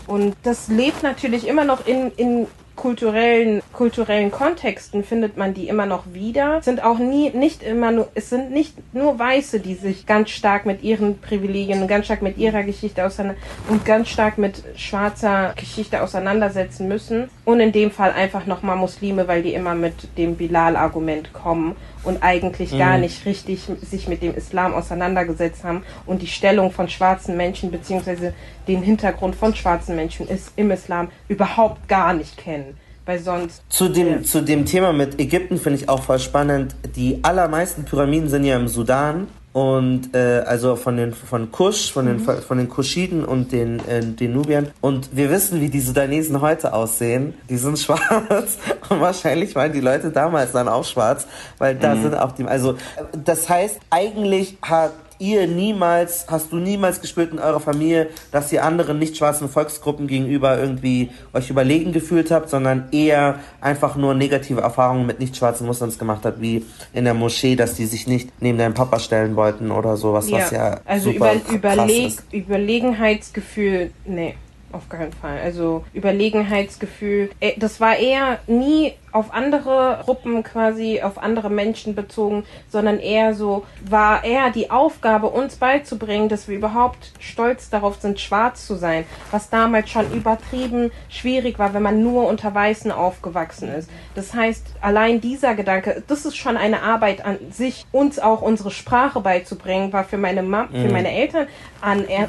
und 0.06 0.36
das 0.42 0.68
lebt 0.68 1.02
natürlich 1.02 1.46
immer 1.46 1.64
noch 1.64 1.86
in, 1.86 2.10
in 2.16 2.46
kulturellen, 2.80 3.62
kulturellen 3.74 4.30
Kontexten 4.30 5.04
findet 5.04 5.36
man 5.36 5.52
die 5.52 5.68
immer 5.68 5.84
noch 5.84 6.04
wieder. 6.14 6.58
Es 6.58 6.64
sind 6.64 6.82
auch 6.82 6.98
nie, 6.98 7.28
nicht 7.28 7.62
immer 7.62 7.90
nur, 7.90 8.08
es 8.14 8.30
sind 8.30 8.52
nicht 8.52 8.74
nur 8.94 9.18
Weiße, 9.18 9.60
die 9.60 9.74
sich 9.74 10.06
ganz 10.06 10.30
stark 10.30 10.64
mit 10.64 10.82
ihren 10.82 11.18
Privilegien 11.20 11.82
und 11.82 11.88
ganz 11.88 12.06
stark 12.06 12.22
mit 12.22 12.38
ihrer 12.38 12.62
Geschichte 12.62 13.04
auseinander 13.04 13.38
und 13.68 13.84
ganz 13.84 14.08
stark 14.08 14.38
mit 14.38 14.64
schwarzer 14.76 15.52
Geschichte 15.56 16.02
auseinandersetzen 16.02 16.88
müssen. 16.88 17.28
Und 17.44 17.60
in 17.60 17.72
dem 17.72 17.90
Fall 17.90 18.12
einfach 18.12 18.46
nochmal 18.46 18.76
Muslime, 18.76 19.28
weil 19.28 19.42
die 19.42 19.52
immer 19.52 19.74
mit 19.74 20.16
dem 20.16 20.36
Bilal-Argument 20.36 21.34
kommen 21.34 21.76
und 22.04 22.22
eigentlich 22.22 22.76
gar 22.76 22.94
Mhm. 22.94 23.00
nicht 23.02 23.24
richtig 23.26 23.68
sich 23.82 24.08
mit 24.08 24.22
dem 24.22 24.34
Islam 24.34 24.74
auseinandergesetzt 24.74 25.64
haben 25.64 25.82
und 26.06 26.22
die 26.22 26.26
Stellung 26.26 26.72
von 26.72 26.88
schwarzen 26.88 27.36
Menschen 27.36 27.70
beziehungsweise 27.70 28.32
den 28.68 28.82
Hintergrund 28.82 29.34
von 29.36 29.54
schwarzen 29.54 29.96
Menschen 29.96 30.28
ist 30.28 30.52
im 30.56 30.70
Islam 30.70 31.08
überhaupt 31.28 31.88
gar 31.88 32.12
nicht 32.12 32.36
kennen. 32.36 32.76
Weil 33.06 33.18
sonst 33.18 33.62
Zu 33.68 33.88
dem, 33.88 34.24
zu 34.24 34.42
dem 34.42 34.66
Thema 34.66 34.92
mit 34.92 35.18
Ägypten 35.18 35.58
finde 35.58 35.78
ich 35.80 35.88
auch 35.88 36.02
voll 36.02 36.18
spannend. 36.18 36.76
Die 36.96 37.18
allermeisten 37.22 37.84
Pyramiden 37.84 38.28
sind 38.28 38.44
ja 38.44 38.56
im 38.56 38.68
Sudan. 38.68 39.26
Und 39.52 40.14
äh, 40.14 40.44
also 40.46 40.76
von 40.76 40.96
den 40.96 41.12
von 41.12 41.50
Kusch, 41.50 41.92
von 41.92 42.06
den 42.06 42.18
Mhm. 42.18 42.42
von 42.46 42.58
den 42.58 42.68
Kuschiden 42.68 43.24
und 43.24 43.50
den 43.50 43.80
äh, 43.88 44.00
den 44.00 44.32
Nubiern. 44.32 44.68
Und 44.80 45.08
wir 45.16 45.28
wissen, 45.30 45.60
wie 45.60 45.68
die 45.68 45.80
Sudanesen 45.80 46.40
heute 46.40 46.72
aussehen. 46.72 47.34
Die 47.48 47.56
sind 47.56 47.76
schwarz 47.80 48.58
und 48.88 49.00
wahrscheinlich 49.00 49.54
waren 49.56 49.72
die 49.72 49.80
Leute 49.80 50.10
damals 50.10 50.52
dann 50.52 50.68
auch 50.68 50.84
schwarz, 50.84 51.26
weil 51.58 51.74
da 51.74 51.96
Mhm. 51.96 52.02
sind 52.02 52.14
auch 52.14 52.32
die. 52.32 52.44
Also 52.44 52.72
äh, 52.74 52.76
das 53.24 53.48
heißt, 53.48 53.80
eigentlich 53.90 54.56
hat 54.62 54.92
ihr 55.20 55.46
niemals, 55.46 56.26
hast 56.28 56.50
du 56.50 56.56
niemals 56.56 57.00
gespürt 57.00 57.32
in 57.32 57.38
eurer 57.38 57.60
Familie, 57.60 58.08
dass 58.32 58.50
ihr 58.52 58.64
anderen 58.64 58.98
nicht 58.98 59.16
schwarzen 59.16 59.48
Volksgruppen 59.48 60.06
gegenüber 60.06 60.58
irgendwie 60.58 61.10
euch 61.32 61.50
überlegen 61.50 61.92
gefühlt 61.92 62.30
habt, 62.30 62.48
sondern 62.48 62.88
eher 62.90 63.38
einfach 63.60 63.96
nur 63.96 64.14
negative 64.14 64.62
Erfahrungen 64.62 65.06
mit 65.06 65.20
nicht 65.20 65.36
schwarzen 65.36 65.66
Muslims 65.66 65.98
gemacht 65.98 66.24
habt, 66.24 66.40
wie 66.40 66.64
in 66.92 67.04
der 67.04 67.14
Moschee, 67.14 67.54
dass 67.54 67.74
die 67.74 67.86
sich 67.86 68.06
nicht 68.06 68.30
neben 68.40 68.58
deinen 68.58 68.74
Papa 68.74 68.98
stellen 68.98 69.36
wollten 69.36 69.70
oder 69.70 69.96
sowas, 69.96 70.32
was 70.32 70.50
ja 70.50 70.80
also 70.84 71.12
super 71.12 71.34
über, 71.34 71.54
überleg. 71.54 72.12
Überlegenheitsgefühl, 72.32 73.90
nee, 74.06 74.34
auf 74.72 74.88
keinen 74.88 75.12
Fall. 75.12 75.38
Also 75.42 75.84
Überlegenheitsgefühl, 75.94 77.30
äh, 77.40 77.52
das 77.58 77.80
war 77.80 77.96
eher 77.96 78.38
nie 78.46 78.94
auf 79.12 79.34
andere 79.34 80.00
Gruppen 80.04 80.42
quasi, 80.44 81.02
auf 81.02 81.18
andere 81.18 81.50
Menschen 81.50 81.94
bezogen, 81.94 82.44
sondern 82.68 83.00
eher 83.00 83.34
so, 83.34 83.64
war 83.88 84.22
eher 84.24 84.50
die 84.50 84.70
Aufgabe, 84.70 85.26
uns 85.26 85.56
beizubringen, 85.56 86.28
dass 86.28 86.46
wir 86.48 86.56
überhaupt 86.56 87.12
stolz 87.18 87.70
darauf 87.70 88.00
sind, 88.00 88.20
schwarz 88.20 88.66
zu 88.66 88.76
sein, 88.76 89.04
was 89.32 89.50
damals 89.50 89.90
schon 89.90 90.10
übertrieben 90.12 90.92
schwierig 91.08 91.58
war, 91.58 91.74
wenn 91.74 91.82
man 91.82 92.02
nur 92.02 92.28
unter 92.28 92.54
Weißen 92.54 92.92
aufgewachsen 92.92 93.68
ist. 93.70 93.90
Das 94.14 94.32
heißt, 94.34 94.66
allein 94.80 95.20
dieser 95.20 95.54
Gedanke, 95.54 96.02
das 96.06 96.24
ist 96.24 96.36
schon 96.36 96.56
eine 96.56 96.82
Arbeit 96.82 97.24
an 97.24 97.38
sich, 97.50 97.86
uns 97.90 98.18
auch 98.18 98.42
unsere 98.42 98.70
Sprache 98.70 99.20
beizubringen, 99.20 99.92
war 99.92 100.04
für 100.04 100.18
meine 100.18 100.40
für 100.40 100.46
Mhm. 100.70 100.92
meine 100.92 101.12
Eltern 101.12 101.46
an 101.80 102.06
er, 102.06 102.28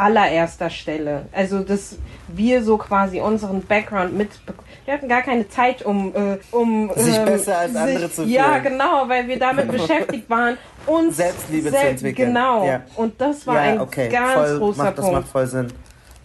allererster 0.00 0.70
Stelle. 0.70 1.26
Also, 1.32 1.60
dass 1.60 1.96
wir 2.28 2.62
so 2.64 2.76
quasi 2.78 3.20
unseren 3.20 3.62
Background 3.62 4.16
mitbekommen. 4.16 4.66
Wir 4.84 4.94
hatten 4.94 5.08
gar 5.08 5.22
keine 5.22 5.48
Zeit, 5.48 5.82
um 5.82 5.90
um, 6.12 6.14
äh, 6.14 6.38
um 6.50 6.90
Sich 6.96 7.16
ähm, 7.16 7.24
besser 7.24 7.58
als 7.58 7.72
sich, 7.72 7.80
andere 7.80 8.10
zu 8.12 8.24
Ja, 8.24 8.44
fühlen. 8.52 8.62
genau, 8.64 9.04
weil 9.08 9.28
wir 9.28 9.38
damit 9.38 9.70
beschäftigt 9.72 10.28
waren, 10.30 10.56
uns 10.86 11.16
Selbstliebe 11.16 11.66
zu 11.66 11.70
selbst- 11.72 11.90
entwickeln. 11.90 12.28
Genau. 12.34 12.66
Ja. 12.66 12.80
Und 12.96 13.20
das 13.20 13.46
war 13.46 13.58
ein 13.58 13.78
ganz 13.78 14.32
voll, 14.32 14.58
großer 14.58 14.84
macht, 14.84 14.98
Das 14.98 15.04
Punkt. 15.04 15.20
macht 15.20 15.30
voll 15.30 15.46
Sinn. 15.46 15.66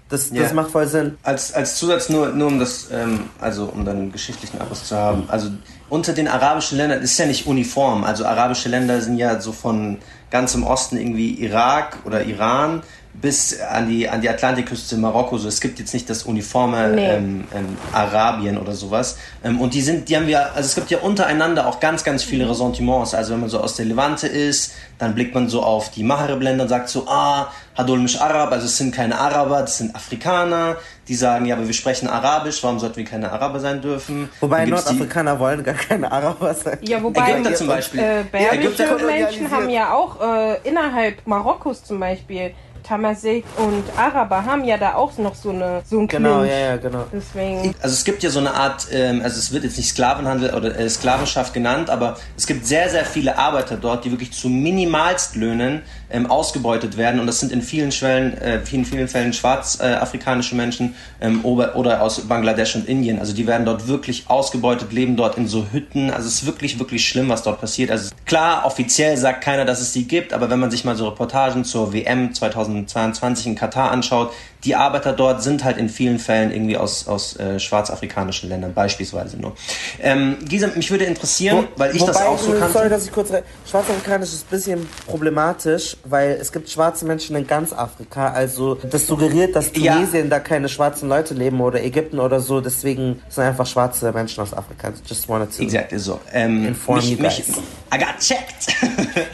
Das, 0.07 0.29
das 0.29 0.37
Ja. 0.49 0.53
macht 0.53 0.69
voll 0.69 0.85
Sinn. 0.87 1.17
Als, 1.23 1.51
als 1.53 1.77
Zusatz 1.77 2.09
nur, 2.09 2.29
nur 2.29 2.47
um 2.47 2.59
das, 2.59 2.89
ähm, 2.91 3.21
also 3.41 3.65
um 3.65 3.83
dann 3.85 3.97
einen 3.97 4.11
geschichtlichen 4.11 4.61
Abriss 4.61 4.83
zu 4.85 4.95
haben. 4.95 5.23
Also 5.29 5.49
unter 5.89 6.13
den 6.13 6.27
arabischen 6.27 6.77
Ländern 6.77 7.01
ist 7.01 7.17
ja 7.17 7.25
nicht 7.25 7.47
uniform. 7.47 8.03
Also 8.03 8.25
arabische 8.25 8.69
Länder 8.69 9.01
sind 9.01 9.17
ja 9.17 9.39
so 9.41 9.51
von 9.51 9.97
ganz 10.29 10.53
im 10.53 10.63
Osten 10.63 10.97
irgendwie 10.97 11.33
Irak 11.43 11.97
oder 12.05 12.23
Iran 12.23 12.83
bis 13.21 13.59
an 13.61 13.89
die, 13.89 14.07
an 14.09 14.21
die 14.21 14.29
Atlantikküste 14.29 14.97
Marokko. 14.97 15.37
So, 15.37 15.47
es 15.47 15.61
gibt 15.61 15.79
jetzt 15.79 15.93
nicht 15.93 16.09
das 16.09 16.23
uniforme 16.23 16.89
Nee. 16.89 17.09
ähm, 17.09 17.43
ähm, 17.55 17.77
Arabien 17.91 18.57
oder 18.57 18.73
sowas. 18.73 19.17
Ähm, 19.43 19.61
und 19.61 19.73
die 19.73 19.81
sind, 19.81 20.09
die 20.09 20.15
haben 20.15 20.27
wir, 20.27 20.53
also 20.53 20.67
es 20.67 20.75
gibt 20.75 20.91
ja 20.91 20.99
untereinander 20.99 21.67
auch 21.67 21.79
ganz, 21.79 22.03
ganz 22.03 22.23
viele 22.23 22.49
Ressentiments. 22.49 23.13
Also 23.13 23.33
wenn 23.33 23.41
man 23.41 23.49
so 23.49 23.59
aus 23.59 23.75
der 23.75 23.85
Levante 23.85 24.27
ist, 24.27 24.73
dann 24.97 25.15
blickt 25.15 25.33
man 25.33 25.49
so 25.49 25.63
auf 25.63 25.91
die 25.91 26.03
Maghreb-Länder 26.03 26.63
und 26.63 26.69
sagt 26.69 26.89
so, 26.89 27.07
ah, 27.07 27.51
Hadol 27.77 27.99
mich 27.99 28.21
Arab, 28.21 28.53
also 28.53 28.65
es 28.67 28.77
sind 28.77 28.95
keine 28.95 29.19
Araber, 29.19 29.59
das 29.61 29.79
sind 29.79 29.93
Afrikaner. 29.95 30.77
Die 31.09 31.15
sagen, 31.15 31.45
ja, 31.45 31.55
aber 31.55 31.67
wir 31.67 31.73
sprechen 31.73 32.07
Arabisch, 32.07 32.63
warum 32.63 32.79
sollten 32.79 32.95
wir 32.95 33.05
keine 33.05 33.31
Araber 33.31 33.59
sein 33.59 33.81
dürfen? 33.81 34.29
Wobei 34.39 34.65
Nordafrikaner 34.65 35.37
wollen 35.39 35.63
gar 35.63 35.75
keine 35.75 36.11
Araber 36.11 36.53
sein. 36.53 36.79
Ja, 36.81 37.03
wobei 37.03 37.33
Ägypter 37.33 37.53
zum 37.55 37.67
Beispiel. 37.67 37.99
äh, 37.99 38.55
Ägypter 38.55 38.97
Menschen 39.05 39.51
haben 39.51 39.69
ja 39.69 39.93
auch 39.93 40.19
äh, 40.21 40.67
innerhalb 40.67 41.27
Marokkos 41.27 41.83
zum 41.83 41.99
Beispiel 41.99 42.53
Tamazight 42.85 43.43
und 43.57 43.83
Araber 43.97 44.45
haben 44.45 44.63
ja 44.63 44.77
da 44.77 44.93
auch 44.95 45.17
noch 45.17 45.35
so 45.35 45.49
eine 45.49 45.81
so 45.89 45.99
ein 45.99 46.07
Genau, 46.07 46.39
Clinch. 46.39 46.51
ja, 46.51 46.59
ja, 46.59 46.77
genau. 46.77 47.05
Deswegen 47.11 47.73
Also 47.81 47.93
es 47.93 48.03
gibt 48.03 48.21
ja 48.23 48.29
so 48.29 48.39
eine 48.39 48.53
Art, 48.53 48.87
ähm, 48.91 49.21
also 49.23 49.37
es 49.39 49.51
wird 49.51 49.63
jetzt 49.63 49.77
nicht 49.77 49.89
Sklavenhandel 49.89 50.53
oder 50.53 50.77
äh, 50.77 50.89
Sklavenschaft 50.89 51.53
genannt, 51.53 51.89
aber 51.89 52.17
es 52.37 52.45
gibt 52.45 52.65
sehr, 52.65 52.89
sehr 52.89 53.05
viele 53.05 53.37
Arbeiter 53.37 53.77
dort, 53.77 54.05
die 54.05 54.11
wirklich 54.11 54.31
zu 54.33 54.49
Minimalstlöhnen 54.49 55.81
ähm, 56.09 56.29
ausgebeutet 56.29 56.97
werden 56.97 57.19
und 57.19 57.27
das 57.27 57.39
sind 57.39 57.51
in 57.51 57.61
vielen 57.61 57.91
Schwellen, 57.91 58.37
äh, 58.37 58.59
vielen, 58.65 58.85
vielen 58.85 59.07
Fällen 59.07 59.33
schwarzafrikanische 59.33 60.55
Menschen 60.55 60.95
ähm, 61.21 61.43
oder, 61.43 61.75
oder 61.75 62.01
aus 62.01 62.21
Bangladesch 62.21 62.75
und 62.75 62.87
Indien. 62.87 63.19
Also 63.19 63.33
die 63.33 63.47
werden 63.47 63.65
dort 63.65 63.87
wirklich 63.87 64.25
ausgebeutet, 64.27 64.91
leben 64.91 65.15
dort 65.15 65.37
in 65.37 65.47
so 65.47 65.67
Hütten. 65.71 66.09
Also 66.09 66.27
es 66.27 66.41
ist 66.41 66.45
wirklich, 66.45 66.79
wirklich 66.79 67.07
schlimm, 67.07 67.29
was 67.29 67.43
dort 67.43 67.59
passiert. 67.59 67.91
Also 67.91 68.11
klar, 68.25 68.65
offiziell 68.65 69.17
sagt 69.17 69.43
keiner, 69.43 69.65
dass 69.65 69.81
es 69.81 69.93
die 69.93 70.07
gibt, 70.07 70.33
aber 70.33 70.49
wenn 70.49 70.59
man 70.59 70.71
sich 70.71 70.85
mal 70.85 70.95
so 70.95 71.07
Reportagen 71.07 71.63
zur 71.65 71.93
WM 71.93 72.33
2022 72.33 73.47
in 73.47 73.55
Katar 73.55 73.91
anschaut, 73.91 74.31
die 74.65 74.75
Arbeiter 74.75 75.13
dort 75.13 75.43
sind 75.43 75.63
halt 75.63 75.77
in 75.77 75.89
vielen 75.89 76.19
Fällen 76.19 76.51
irgendwie 76.51 76.75
aus, 76.77 77.07
aus 77.07 77.37
äh, 77.37 77.59
schwarzafrikanischen 77.59 78.49
Ländern, 78.49 78.73
beispielsweise 78.73 79.37
nur. 79.37 79.55
Ähm, 80.01 80.37
Gisem, 80.43 80.71
mich 80.75 80.89
würde 80.91 81.05
interessieren, 81.05 81.67
weil 81.77 81.95
ich 81.95 82.03
das 82.03 82.17
auch 82.17 82.37
so 82.37 82.53
äh, 82.53 82.59
kannte. 82.59 82.73
Sorry, 82.73 82.89
dass 82.89 83.05
ich 83.05 83.11
kurz. 83.11 83.31
Schwarzafrikanisch 83.69 84.29
ist 84.29 84.47
ein 84.47 84.49
bisschen 84.49 84.89
problematisch, 85.07 85.97
weil 86.03 86.31
es 86.31 86.51
gibt 86.51 86.69
schwarze 86.69 87.05
Menschen 87.05 87.35
in 87.35 87.45
ganz 87.47 87.71
Afrika. 87.73 88.31
Also 88.31 88.75
das 88.75 89.07
suggeriert, 89.07 89.55
dass 89.55 89.71
Ja. 89.75 89.93
Tunesien 89.95 90.29
da 90.29 90.39
keine 90.39 90.67
schwarzen 90.67 91.09
Leute 91.09 91.33
leben 91.33 91.61
oder 91.61 91.83
Ägypten 91.83 92.19
oder 92.19 92.39
so. 92.39 92.59
Deswegen 92.61 93.21
sind 93.29 93.43
einfach 93.43 93.67
schwarze 93.67 94.11
Menschen 94.11 94.41
aus 94.41 94.53
Afrika. 94.53 94.91
Just 95.05 95.29
wanted 95.29 95.55
to. 95.55 95.63
Exactly 95.63 95.99
so. 95.99 96.19
Ähm, 96.33 96.65
Inform 96.65 96.97
mich, 96.97 97.11
you 97.11 97.17
mich, 97.21 97.45
guys. 97.45 97.57
I 97.93 97.97
got 97.97 98.19
checked. 98.19 98.67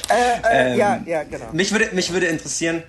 Äh, 0.10 0.40
Ähm, 0.52 0.78
ja, 0.78 1.02
ja, 1.06 1.24
genau. 1.24 1.46
Mich 1.54 1.72
würde, 1.72 1.90
mich 1.94 2.12
würde 2.12 2.26
interessieren, 2.26 2.84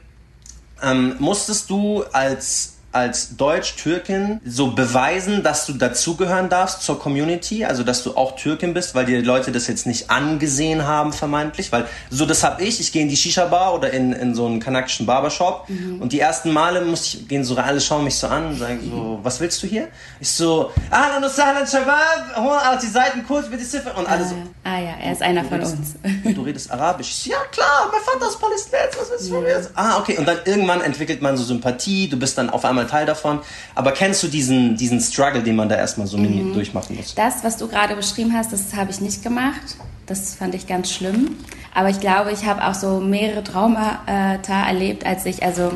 ähm, 0.83 1.16
musstest 1.18 1.70
du 1.70 2.05
als, 2.12 2.72
als 2.93 3.36
Deutsch-Türkin 3.36 4.40
so 4.45 4.72
beweisen, 4.72 5.43
dass 5.43 5.66
du 5.66 5.72
dazugehören 5.72 6.49
darfst 6.49 6.82
zur 6.82 6.99
Community? 6.99 7.64
Also, 7.64 7.82
dass 7.82 8.03
du 8.03 8.16
auch 8.16 8.36
Türkin 8.36 8.74
bist, 8.74 8.95
weil 8.95 9.05
die 9.07 9.16
Leute 9.16 9.53
das 9.53 9.66
jetzt 9.66 9.86
nicht 9.86 10.11
angesehen 10.11 10.86
haben, 10.86 11.12
vermeintlich? 11.12 11.72
Weil, 11.72 11.86
so 12.11 12.26
das 12.26 12.43
hab 12.45 12.61
ich. 12.61 12.80
Ich 12.80 12.93
gehe 12.93 13.03
in 13.03 13.09
die 13.09 13.16
Shisha-Bar 13.16 13.74
oder 13.74 13.90
in, 13.93 14.12
in 14.12 14.34
so 14.34 14.47
einen 14.47 14.61
kanakischen 14.61 15.07
Barbershop 15.07 15.66
und 16.01 16.12
die 16.12 16.20
ersten 16.20 16.53
Male 16.53 16.82
muss 16.82 17.14
ich, 17.14 17.28
gehen 17.28 17.45
so 17.45 17.57
alle 17.57 17.80
schauen 17.80 18.05
mich 18.05 18.16
so 18.18 18.26
an 18.26 18.47
und 18.49 18.59
sagen 18.59 18.80
so, 18.90 19.20
was 19.22 19.40
willst 19.40 19.62
du 19.62 19.66
hier? 19.66 19.88
Ich 20.20 20.30
so, 20.30 20.70
Ahlan 20.90 21.28
Sahlan 21.30 21.66
Shabab, 21.66 22.36
hol 22.36 22.59
die 22.82 22.86
Seiten 22.86 23.24
kurz, 23.26 23.49
bitte 23.49 23.64
Ziffer. 23.64 23.97
Und 23.97 24.09
alle 24.09 24.24
so, 24.24 24.34
Ah 24.64 24.78
ja, 24.78 24.95
er 25.03 25.12
ist 25.12 25.22
einer 25.22 25.45
von 25.45 25.59
redest- 25.61 25.76
uns. 25.76 26.34
Du 26.34 26.43
redest 26.43 26.70
Arabisch. 26.70 27.09
Ich 27.11 27.24
so, 27.24 27.30
Ja, 27.30 27.38
klar, 27.51 27.90
mein 27.90 28.01
Vater 28.01 28.28
ist 28.30 28.40
Palästinenser, 28.40 29.01
was 29.01 29.11
willst 29.11 29.28
du 29.30 29.34
von 29.34 29.43
mir? 29.45 29.70
Ah, 29.74 29.99
okay. 29.99 30.18
Und 30.18 30.26
dann 30.26 30.38
irgendwann 30.45 30.80
entwickelt 30.82 31.22
man 31.22 31.36
so 31.36 31.45
Sympathie, 31.45 32.09
du 32.09 32.18
bist 32.18 32.36
dann 32.38 32.51
auf 32.51 32.64
einmal 32.64 32.82
Teil 32.87 33.07
davon. 33.07 33.41
Aber 33.74 33.93
kennst 33.93 34.22
du 34.22 34.28
diesen, 34.28 34.76
diesen 34.76 35.01
Struggle, 35.01 35.43
den 35.43 35.57
man 35.57 35.68
da 35.68 35.76
erstmal 35.76 36.07
so 36.07 36.16
mini 36.18 36.53
durchmachen 36.53 36.97
muss? 36.97 37.14
Das, 37.14 37.45
was 37.45 37.57
du 37.57 37.68
gerade 37.68 37.95
beschrieben 37.97 38.33
hast, 38.35 38.53
das 38.53 38.74
habe 38.74 38.91
ich 38.91 39.01
nicht 39.01 39.22
gemacht. 39.22 39.76
Das 40.07 40.35
fand 40.35 40.55
ich 40.55 40.66
ganz 40.66 40.91
schlimm. 40.91 41.37
Aber 41.74 41.89
ich 41.89 42.01
glaube, 42.01 42.33
ich 42.33 42.45
habe 42.45 42.66
auch 42.66 42.74
so 42.74 43.01
mehrere 43.01 43.43
Traumata 43.43 44.66
erlebt, 44.66 45.07
als 45.07 45.24
ich, 45.26 45.43
also 45.43 45.72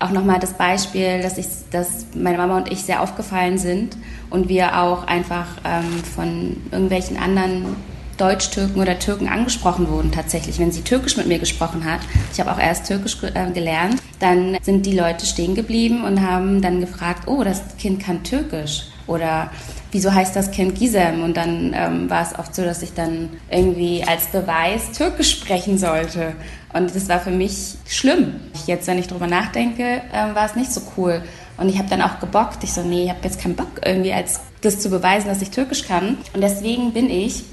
auch 0.00 0.10
nochmal 0.10 0.38
das 0.38 0.54
Beispiel, 0.54 1.22
dass, 1.22 1.38
ich, 1.38 1.46
dass 1.70 2.06
meine 2.14 2.36
Mama 2.36 2.58
und 2.58 2.70
ich 2.70 2.82
sehr 2.82 3.02
aufgefallen 3.02 3.58
sind 3.58 3.96
und 4.30 4.48
wir 4.48 4.78
auch 4.80 5.06
einfach 5.06 5.46
ähm, 5.64 6.02
von 6.14 6.56
irgendwelchen 6.70 7.16
anderen 7.16 7.76
Deutsch-Türken 8.16 8.80
oder 8.80 8.98
Türken 8.98 9.28
angesprochen 9.28 9.88
wurden 9.88 10.12
tatsächlich. 10.12 10.58
Wenn 10.58 10.72
sie 10.72 10.82
Türkisch 10.82 11.16
mit 11.16 11.26
mir 11.26 11.38
gesprochen 11.38 11.84
hat, 11.84 12.00
ich 12.32 12.40
habe 12.40 12.52
auch 12.52 12.58
erst 12.58 12.86
Türkisch 12.86 13.18
äh, 13.22 13.50
gelernt, 13.52 14.00
dann 14.18 14.58
sind 14.62 14.86
die 14.86 14.96
Leute 14.96 15.26
stehen 15.26 15.54
geblieben 15.54 16.04
und 16.04 16.22
haben 16.22 16.62
dann 16.62 16.80
gefragt, 16.80 17.28
oh, 17.28 17.44
das 17.44 17.62
Kind 17.78 18.02
kann 18.02 18.22
Türkisch. 18.22 18.84
Oder 19.06 19.50
wieso 19.92 20.12
heißt 20.12 20.34
das 20.34 20.50
Kind 20.50 20.74
Gisem? 20.74 21.22
Und 21.22 21.36
dann 21.36 21.74
ähm, 21.74 22.10
war 22.10 22.22
es 22.22 22.38
oft 22.38 22.54
so, 22.54 22.64
dass 22.64 22.82
ich 22.82 22.92
dann 22.94 23.30
irgendwie 23.50 24.02
als 24.04 24.26
Beweis 24.26 24.92
Türkisch 24.92 25.30
sprechen 25.30 25.78
sollte. 25.78 26.34
Und 26.72 26.94
das 26.94 27.08
war 27.08 27.20
für 27.20 27.30
mich 27.30 27.76
schlimm. 27.86 28.40
Jetzt, 28.66 28.86
wenn 28.86 28.98
ich 28.98 29.06
drüber 29.06 29.26
nachdenke, 29.26 30.02
ähm, 30.12 30.34
war 30.34 30.46
es 30.46 30.56
nicht 30.56 30.72
so 30.72 30.80
cool. 30.96 31.22
Und 31.56 31.68
ich 31.68 31.78
habe 31.78 31.88
dann 31.88 32.02
auch 32.02 32.20
gebockt. 32.20 32.64
Ich 32.64 32.72
so, 32.72 32.82
nee, 32.82 33.04
ich 33.04 33.10
habe 33.10 33.20
jetzt 33.22 33.40
keinen 33.40 33.56
Bock 33.56 33.80
irgendwie 33.84 34.12
als 34.12 34.40
das 34.60 34.80
zu 34.80 34.90
beweisen, 34.90 35.28
dass 35.28 35.40
ich 35.40 35.50
Türkisch 35.50 35.84
kann. 35.84 36.18
Und 36.34 36.42
deswegen 36.42 36.92
bin 36.92 37.08
ich 37.08 37.44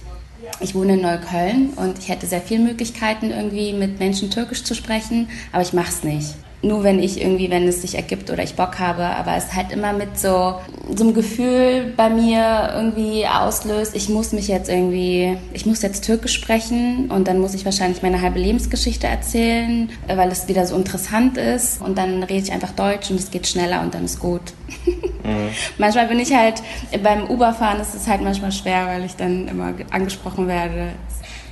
ich 0.60 0.76
wohne 0.76 0.94
in 0.94 1.02
Neukölln 1.02 1.70
und 1.76 2.00
ich 2.00 2.10
hätte 2.10 2.28
sehr 2.28 2.42
viele 2.42 2.64
Möglichkeiten, 2.64 3.32
irgendwie 3.32 3.74
mit 3.74 4.00
Menschen 4.00 4.30
Türkisch 4.30 4.64
zu 4.64 4.76
sprechen, 4.76 5.30
aber 5.52 5.62
ich 5.62 5.74
mache 5.74 5.90
es 5.90 6.04
nicht. 6.04 6.36
Nur 6.66 6.84
wenn 6.86 7.00
ich 7.04 7.22
irgendwie, 7.22 7.50
wenn 7.52 7.68
es 7.68 7.82
sich 7.82 7.96
ergibt 7.96 8.32
oder 8.32 8.42
ich 8.42 8.56
Bock 8.56 8.80
habe, 8.80 9.04
aber 9.04 9.36
es 9.36 9.54
halt 9.54 9.74
immer 9.74 9.92
mit 9.92 10.18
so, 10.18 10.56
so 10.96 11.04
einem 11.04 11.14
Gefühl 11.14 11.94
bei 11.98 12.10
mir 12.10 12.72
irgendwie 12.74 13.26
auslöst, 13.28 13.94
ich 13.98 14.08
muss 14.08 14.32
mich 14.32 14.48
jetzt 14.48 14.70
irgendwie, 14.70 15.38
ich 15.52 15.66
muss 15.66 15.82
jetzt 15.82 16.06
Türkisch 16.06 16.34
sprechen 16.34 17.12
und 17.12 17.28
dann 17.28 17.40
muss 17.40 17.54
ich 17.54 17.66
wahrscheinlich 17.66 18.02
meine 18.02 18.22
halbe 18.22 18.40
Lebensgeschichte 18.40 19.08
erzählen, 19.08 19.90
äh, 20.08 20.16
weil 20.16 20.32
es 20.32 20.48
wieder 20.48 20.66
so 20.66 20.78
interessant 20.78 21.38
ist 21.38 21.82
und 21.82 21.98
dann 21.98 22.24
rede 22.24 22.46
ich 22.46 22.54
einfach 22.54 22.72
Deutsch 22.72 23.12
und 23.12 23.20
es 23.20 23.30
geht 23.30 23.46
schneller 23.46 23.82
und 23.82 23.94
dann 23.94 24.06
ist 24.06 24.20
gut. 24.22 24.42
Manchmal 25.78 26.08
bin 26.08 26.20
ich 26.20 26.34
halt 26.34 26.64
beim 27.04 27.26
Uberfahren 27.28 27.82
ist 27.82 27.94
es 27.94 28.08
halt 28.08 28.22
manchmal 28.22 28.52
schwer, 28.54 28.88
weil 28.88 29.04
ich 29.04 29.16
dann 29.18 29.48
immer 29.50 29.74
ge- 29.74 29.86
angesprochen 29.92 30.48
werde. 30.48 30.90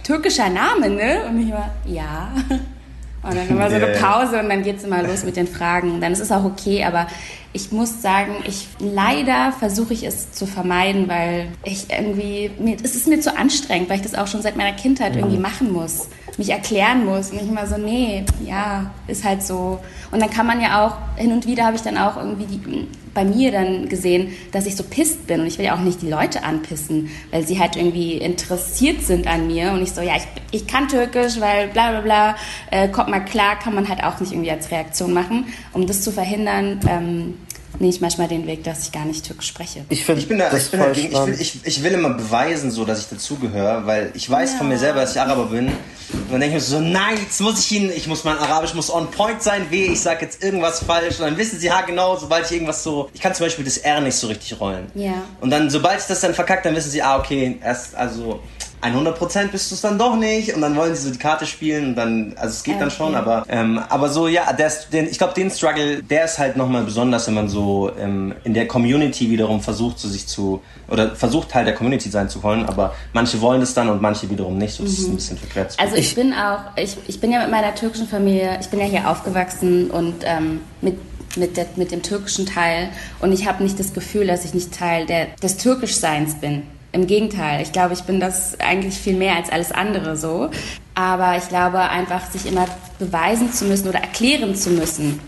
Türkischer 0.04 0.50
Name, 0.50 0.90
ne? 0.90 1.26
Und 1.30 1.42
ich 1.42 1.50
immer, 1.50 1.70
ja. 1.86 2.32
Und 3.24 3.36
dann 3.36 3.48
immer 3.50 3.70
so 3.70 3.76
eine. 3.76 3.88
Pause 3.88 4.40
und 4.40 4.50
dann 4.50 4.64
geht's 4.64 4.84
immer 4.84 5.04
los 5.04 5.24
mit 5.24 5.36
den 5.36 5.48
Fragen. 5.48 6.02
Dann 6.02 6.12
ist 6.12 6.20
es 6.20 6.32
auch 6.32 6.44
okay, 6.44 6.84
aber 6.84 7.08
ich 7.54 7.72
muss 7.72 8.02
sagen, 8.02 8.36
ich 8.48 8.68
leider 8.80 9.52
versuche 9.52 9.94
ich 9.94 10.04
es 10.04 10.32
zu 10.32 10.46
vermeiden, 10.46 11.08
weil 11.10 11.50
ich 11.64 11.88
irgendwie, 11.90 12.52
mir, 12.60 12.78
es 12.82 12.96
ist 12.96 13.08
mir 13.08 13.20
zu 13.20 13.36
anstrengend, 13.36 13.90
weil 13.90 13.98
ich 13.98 14.04
das 14.04 14.16
auch 14.16 14.28
schon 14.28 14.42
seit 14.42 14.56
meiner 14.56 14.76
Kindheit 14.76 15.16
irgendwie 15.16 15.38
machen 15.38 15.74
muss, 15.74 16.08
mich 16.38 16.50
erklären 16.50 17.06
muss. 17.06 17.32
Und 17.32 17.42
ich 17.42 17.50
immer 17.50 17.68
so, 17.68 17.78
nee, 17.78 18.24
ja, 18.46 18.92
ist 19.08 19.26
halt 19.26 19.44
so. 19.44 19.80
Und 20.12 20.22
dann 20.22 20.30
kann 20.30 20.48
man 20.48 20.62
ja 20.62 20.86
auch, 20.86 21.18
hin 21.18 21.34
und 21.34 21.46
wieder 21.46 21.66
habe 21.66 21.76
ich 21.76 21.82
dann 21.82 21.98
auch 21.98 22.16
irgendwie 22.16 22.46
die, 22.46 22.88
bei 23.14 23.26
mir 23.26 23.52
dann 23.52 23.90
gesehen, 23.90 24.32
dass 24.52 24.66
ich 24.66 24.76
so 24.76 24.84
pisst 24.84 25.28
bin 25.28 25.42
und 25.42 25.48
ich 25.48 25.58
will 25.58 25.66
ja 25.66 25.76
auch 25.76 25.82
nicht 25.82 26.02
die 26.02 26.10
Leute 26.10 26.44
anpissen, 26.44 27.10
weil 27.32 27.46
sie 27.46 27.60
halt 27.60 27.76
irgendwie 27.76 28.14
interessiert 28.14 29.02
sind 29.02 29.28
an 29.28 29.48
mir 29.48 29.72
und 29.74 29.82
ich 29.82 29.92
so, 29.92 30.02
ja, 30.02 30.16
ich, 30.16 30.28
ich 30.52 30.68
kann 30.68 30.88
Türkisch, 30.88 31.40
weil 31.40 31.68
bla 31.68 31.92
bla 31.92 32.02
bla, 32.02 32.36
äh, 32.72 32.88
kommt 32.88 33.10
mal 33.10 33.20
klar, 33.20 33.60
kann 33.60 33.76
man 33.76 33.90
halt 33.90 34.04
auch 34.04 34.20
nicht 34.20 34.32
irgendwie 34.32 34.52
als 34.52 34.72
Reaktion 34.72 35.14
machen. 35.14 35.46
Um 35.74 35.88
das 35.88 36.02
zu 36.02 36.12
verhindern, 36.12 36.80
ähm, 36.88 37.34
nehme 37.80 37.94
ich 37.94 38.02
manchmal 38.02 38.28
den 38.28 38.48
Weg, 38.48 38.64
dass 38.64 38.86
ich 38.86 38.92
gar 38.92 39.06
nicht 39.06 39.26
Türkisch 39.26 39.48
spreche. 39.48 39.86
Ich 39.90 40.06
finde 40.06 40.22
Ich 40.22 40.28
bin 40.28 40.38
da, 40.38 40.50
das 40.50 40.66
ich 40.66 40.72
bin 40.72 40.80
voll 40.80 40.90
dagegen. 40.90 41.14
Ich 41.14 41.26
will, 41.26 41.42
ich, 41.42 41.60
ich 41.64 41.84
will 41.84 41.94
immer 41.94 42.12
beweisen, 42.12 42.72
so, 42.72 42.86
dass 42.86 43.00
ich 43.00 43.08
dazugehöre, 43.08 43.86
weil 43.86 44.12
ich 44.14 44.30
weiß 44.30 44.56
von 44.56 44.68
mir 44.68 44.78
selber, 44.78 45.02
dass 45.02 45.16
ich 45.16 45.22
Araber 45.22 45.46
bin. 45.46 45.68
Und 45.68 46.32
dann 46.32 46.42
denke 46.42 46.58
ich 46.58 46.64
mir 46.64 46.68
so, 46.68 46.80
nein, 46.80 47.18
jetzt 47.22 47.40
muss 47.42 47.60
ich 47.60 47.72
ihn, 47.72 47.90
ich 47.90 48.08
muss 48.08 48.24
mein 48.24 48.38
Arabisch 48.38 48.74
muss 48.74 48.94
on 48.94 49.10
point 49.12 49.42
sein, 49.42 49.68
weh, 49.70 49.86
ich 49.86 50.02
sag 50.02 50.22
jetzt 50.22 50.44
irgendwas 50.44 50.84
falsch. 50.84 51.20
Und 51.20 51.26
dann 51.26 51.38
wissen 51.38 51.60
sie, 51.60 51.72
ha, 51.72 51.82
genau, 51.82 52.18
sobald 52.18 52.46
ich 52.46 52.52
irgendwas 52.52 52.84
so, 52.84 53.10
ich 53.14 53.22
kann 53.22 53.34
zum 53.34 53.46
Beispiel 53.46 53.66
das 53.66 53.78
R 53.78 54.02
nicht 54.02 54.16
so 54.16 54.28
richtig 54.28 54.60
rollen. 54.60 54.92
Ja. 54.94 55.24
Und 55.40 55.50
dann, 55.50 55.70
sobald 55.70 56.00
ich 56.00 56.06
das 56.08 56.20
dann 56.22 56.34
verkackt, 56.34 56.66
dann 56.66 56.76
wissen 56.76 56.92
sie, 56.92 57.02
ah, 57.02 57.18
okay, 57.18 57.60
erst, 57.64 57.96
also, 57.96 58.42
100% 58.82 59.48
bist 59.50 59.70
du 59.70 59.76
es 59.76 59.82
dann 59.82 60.00
doch 60.00 60.16
nicht 60.16 60.54
und 60.56 60.62
dann 60.62 60.76
wollen 60.76 60.96
sie 60.96 61.04
so 61.04 61.12
die 61.12 61.20
Karte 61.20 61.46
spielen 61.46 61.90
und 61.90 61.96
dann, 61.96 62.34
also 62.36 62.54
es 62.54 62.64
geht 62.64 62.82
dann 62.82 62.90
schon, 62.90 63.16
aber, 63.16 63.46
ähm, 63.48 63.80
aber 63.90 64.10
so, 64.10 64.28
ja, 64.28 64.52
der, 64.54 64.72
den, 64.92 65.08
ich 65.08 65.18
glaube, 65.18 65.34
den 65.34 65.52
Struggle, 65.52 66.02
der 66.02 66.26
ist 66.26 66.40
halt 66.40 66.58
nochmal 66.58 66.84
besonders, 66.84 67.28
wenn 67.28 67.36
man 67.36 67.48
so 67.48 67.92
ähm, 68.00 68.34
in 68.44 68.54
der 68.54 68.68
Community 68.68 69.30
wiederum 69.30 69.62
versucht, 69.62 70.00
so 70.00 70.08
sich 70.08 70.28
zu, 70.28 70.62
oder 70.90 71.16
versucht 71.16 71.50
Teil 71.50 71.66
der 71.66 71.76
Community 71.76 72.10
sein 72.10 72.30
zu 72.30 72.42
wollen, 72.42 72.66
aber 72.66 72.96
manche 73.14 73.40
wollen 73.42 73.62
es 73.62 73.74
dann 73.74 73.90
und 73.90 74.02
manche 74.02 74.30
wiederum 74.30 74.58
nicht, 74.58 74.74
so 74.74 74.84
das 74.84 74.94
ist 74.94 75.08
ein 75.08 75.16
bisschen 75.16 75.38
verquert. 75.38 75.76
Also 75.78 75.96
ich 75.96 76.16
bin 76.16 76.34
auch, 76.34 76.76
ich, 76.76 76.98
ich 77.08 77.20
bin 77.20 77.32
ja 77.32 77.42
mit 77.42 77.52
meiner 77.52 77.76
türkischen 77.76 78.08
Familie, 78.08 78.58
ich 78.60 78.70
bin 78.70 78.80
ja 78.80 78.86
hier 78.86 79.10
aufgewachsen 79.10 79.92
und 79.92 80.16
ähm, 80.24 80.62
mit 80.82 80.98
mit, 81.38 81.56
der, 81.56 81.66
mit 81.78 81.92
dem 81.92 82.02
türkischen 82.02 82.46
Teil 82.46 82.90
und 83.22 83.32
ich 83.32 83.48
habe 83.48 83.64
nicht 83.64 83.80
das 83.80 83.94
Gefühl, 83.94 84.28
dass 84.28 84.44
ich 84.44 84.54
nicht 84.54 84.74
Teil 84.74 85.06
der, 85.06 85.28
des 85.42 85.56
Türkischseins 85.56 86.36
bin. 86.36 86.64
Im 86.94 87.08
Gegenteil, 87.08 87.62
ich 87.62 87.72
glaube, 87.72 87.94
ich 87.94 88.04
bin 88.04 88.20
das 88.20 88.60
eigentlich 88.60 88.96
viel 88.96 89.16
mehr 89.16 89.36
als 89.36 89.50
alles 89.50 89.72
andere 89.72 90.18
so. 90.18 90.50
Aber 90.94 91.38
ich 91.38 91.48
glaube 91.48 91.80
einfach, 91.80 92.30
sich 92.30 92.46
immer 92.46 92.68
beweisen 93.00 93.54
zu 93.54 93.66
müssen 93.66 93.88
oder 93.88 94.00
erklären 94.00 94.56
zu 94.56 94.72
müssen, 94.72 95.20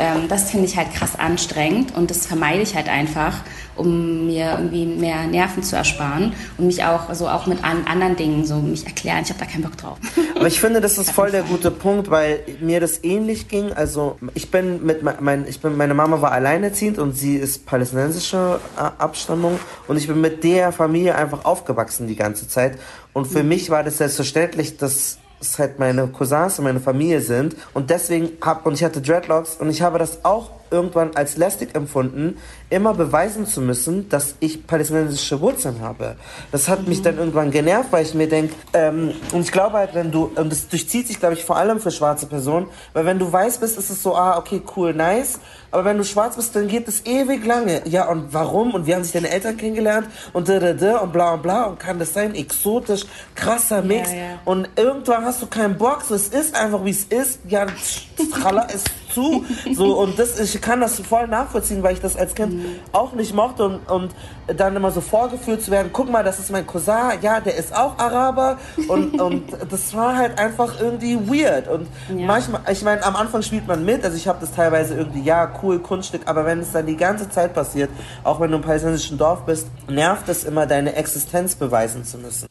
ähm, 0.00 0.28
das 0.28 0.50
finde 0.50 0.66
ich 0.66 0.76
halt 0.76 0.92
krass 0.92 1.18
anstrengend 1.18 1.94
und 1.96 2.10
das 2.10 2.26
vermeide 2.26 2.62
ich 2.62 2.74
halt 2.74 2.88
einfach, 2.88 3.42
um 3.76 4.26
mir 4.26 4.52
irgendwie 4.52 4.86
mehr 4.86 5.26
Nerven 5.26 5.62
zu 5.62 5.76
ersparen 5.76 6.32
und 6.56 6.66
mich 6.66 6.84
auch 6.84 7.12
so 7.14 7.28
auch 7.28 7.46
mit 7.46 7.62
an, 7.64 7.86
anderen 7.86 8.16
Dingen 8.16 8.44
so 8.44 8.56
mich 8.56 8.86
erklären. 8.86 9.20
Ich 9.22 9.30
habe 9.30 9.38
da 9.38 9.46
keinen 9.46 9.62
Bock 9.62 9.76
drauf. 9.76 9.98
Aber 10.34 10.46
ich 10.46 10.60
finde, 10.60 10.80
das 10.80 10.98
ist 10.98 11.10
voll 11.10 11.30
der 11.30 11.42
gute 11.42 11.70
Punkt, 11.70 12.10
weil 12.10 12.40
mir 12.60 12.80
das 12.80 13.04
ähnlich 13.04 13.48
ging. 13.48 13.72
Also 13.72 14.18
ich 14.34 14.50
bin 14.50 14.84
mit 14.84 15.02
mein, 15.20 15.46
ich 15.48 15.60
bin 15.60 15.76
meine 15.76 15.94
Mama 15.94 16.20
war 16.20 16.32
alleinerziehend 16.32 16.98
und 16.98 17.12
sie 17.12 17.36
ist 17.36 17.66
palästinensischer 17.66 18.60
Abstammung 18.76 19.58
und 19.86 19.96
ich 19.96 20.06
bin 20.06 20.20
mit 20.20 20.42
der 20.44 20.72
Familie 20.72 21.14
einfach 21.14 21.44
aufgewachsen 21.44 22.08
die 22.08 22.16
ganze 22.16 22.48
Zeit 22.48 22.78
und 23.12 23.26
für 23.26 23.42
mhm. 23.42 23.48
mich 23.48 23.70
war 23.70 23.84
das 23.84 23.98
selbstverständlich, 23.98 24.76
dass 24.76 25.18
es 25.40 25.58
halt 25.58 25.78
meine 25.78 26.06
Cousins 26.08 26.58
und 26.58 26.64
meine 26.64 26.80
Familie 26.80 27.20
sind. 27.20 27.56
Und 27.74 27.90
deswegen 27.90 28.30
hab 28.40 28.66
und 28.66 28.74
ich 28.74 28.84
hatte 28.84 29.00
Dreadlocks 29.00 29.56
und 29.56 29.70
ich 29.70 29.82
habe 29.82 29.98
das 29.98 30.24
auch 30.24 30.50
irgendwann 30.70 31.14
als 31.16 31.36
lästig 31.36 31.74
empfunden, 31.74 32.38
immer 32.70 32.94
beweisen 32.94 33.46
zu 33.46 33.60
müssen, 33.60 34.08
dass 34.08 34.34
ich 34.40 34.66
palästinensische 34.66 35.40
Wurzeln 35.40 35.80
habe. 35.80 36.16
Das 36.52 36.68
hat 36.68 36.82
mhm. 36.82 36.88
mich 36.88 37.02
dann 37.02 37.18
irgendwann 37.18 37.50
genervt, 37.50 37.92
weil 37.92 38.04
ich 38.04 38.14
mir 38.14 38.28
denke, 38.28 38.54
ähm, 38.72 39.12
und 39.32 39.40
ich 39.42 39.52
glaube 39.52 39.78
halt, 39.78 39.94
wenn 39.94 40.10
du, 40.10 40.30
und 40.34 40.50
das 40.50 40.68
durchzieht 40.68 41.06
sich, 41.06 41.18
glaube 41.18 41.34
ich, 41.34 41.44
vor 41.44 41.56
allem 41.56 41.80
für 41.80 41.90
schwarze 41.90 42.26
Personen, 42.26 42.66
weil 42.92 43.04
wenn 43.06 43.18
du 43.18 43.30
weiß 43.32 43.58
bist, 43.58 43.78
ist 43.78 43.90
es 43.90 44.02
so, 44.02 44.14
ah, 44.14 44.38
okay, 44.38 44.62
cool, 44.76 44.94
nice, 44.94 45.38
aber 45.70 45.84
wenn 45.84 45.98
du 45.98 46.04
schwarz 46.04 46.36
bist, 46.36 46.56
dann 46.56 46.66
geht 46.66 46.88
es 46.88 47.04
ewig 47.04 47.44
lange. 47.44 47.82
Ja, 47.86 48.08
und 48.08 48.32
warum? 48.32 48.72
Und 48.72 48.86
wie 48.86 48.94
haben 48.94 49.04
sich 49.04 49.12
deine 49.12 49.28
Eltern 49.28 49.56
kennengelernt? 49.56 50.08
Und 50.32 50.48
da, 50.48 50.58
da, 50.58 50.72
da, 50.72 50.98
und 50.98 51.12
bla, 51.12 51.34
und 51.34 51.42
bla, 51.42 51.64
und 51.64 51.78
kann 51.78 51.98
das 51.98 52.14
sein? 52.14 52.34
Exotisch, 52.34 53.04
krasser 53.34 53.82
Mix. 53.82 54.10
Ja, 54.10 54.16
ja. 54.16 54.24
Und 54.46 54.68
irgendwann 54.76 55.24
hast 55.26 55.42
du 55.42 55.46
keinen 55.46 55.76
Bock, 55.76 56.02
so, 56.08 56.14
es 56.14 56.28
ist 56.28 56.54
einfach, 56.54 56.84
wie 56.84 56.90
es 56.90 57.04
ist. 57.04 57.40
Ja, 57.48 57.66
Tralla 58.32 58.62
ist 58.62 58.86
zu. 59.12 59.44
So, 59.74 59.98
und 59.98 60.18
das, 60.18 60.38
ich 60.40 60.57
kann 60.60 60.80
das 60.80 61.00
voll 61.00 61.28
nachvollziehen, 61.28 61.82
weil 61.82 61.94
ich 61.94 62.00
das 62.00 62.16
als 62.16 62.34
Kind 62.34 62.54
mhm. 62.54 62.76
auch 62.92 63.12
nicht 63.12 63.34
mochte 63.34 63.64
und, 63.64 63.90
und 63.90 64.14
dann 64.56 64.76
immer 64.76 64.90
so 64.90 65.00
vorgeführt 65.00 65.62
zu 65.62 65.70
werden, 65.70 65.90
guck 65.92 66.10
mal, 66.10 66.24
das 66.24 66.38
ist 66.38 66.50
mein 66.50 66.66
Cousin, 66.66 67.20
ja, 67.20 67.40
der 67.40 67.56
ist 67.56 67.74
auch 67.76 67.98
Araber 67.98 68.58
und, 68.88 69.20
und 69.20 69.44
das 69.70 69.94
war 69.94 70.16
halt 70.16 70.38
einfach 70.38 70.80
irgendwie 70.80 71.16
weird 71.16 71.68
und 71.68 71.88
ja. 72.08 72.26
manchmal, 72.26 72.60
ich 72.70 72.82
meine, 72.82 73.04
am 73.04 73.16
Anfang 73.16 73.42
spielt 73.42 73.66
man 73.66 73.84
mit, 73.84 74.04
also 74.04 74.16
ich 74.16 74.26
habe 74.26 74.38
das 74.40 74.52
teilweise 74.52 74.94
irgendwie, 74.94 75.22
ja, 75.22 75.52
cool, 75.62 75.78
Kunststück, 75.78 76.22
aber 76.26 76.44
wenn 76.44 76.60
es 76.60 76.72
dann 76.72 76.86
die 76.86 76.96
ganze 76.96 77.28
Zeit 77.30 77.54
passiert, 77.54 77.90
auch 78.24 78.40
wenn 78.40 78.50
du 78.50 78.56
im 78.56 78.62
palästinensischen 78.62 79.18
Dorf 79.18 79.44
bist, 79.44 79.68
nervt 79.88 80.28
es 80.28 80.44
immer, 80.44 80.66
deine 80.66 80.94
Existenz 80.94 81.54
beweisen 81.54 82.04
zu 82.04 82.18
müssen. 82.18 82.48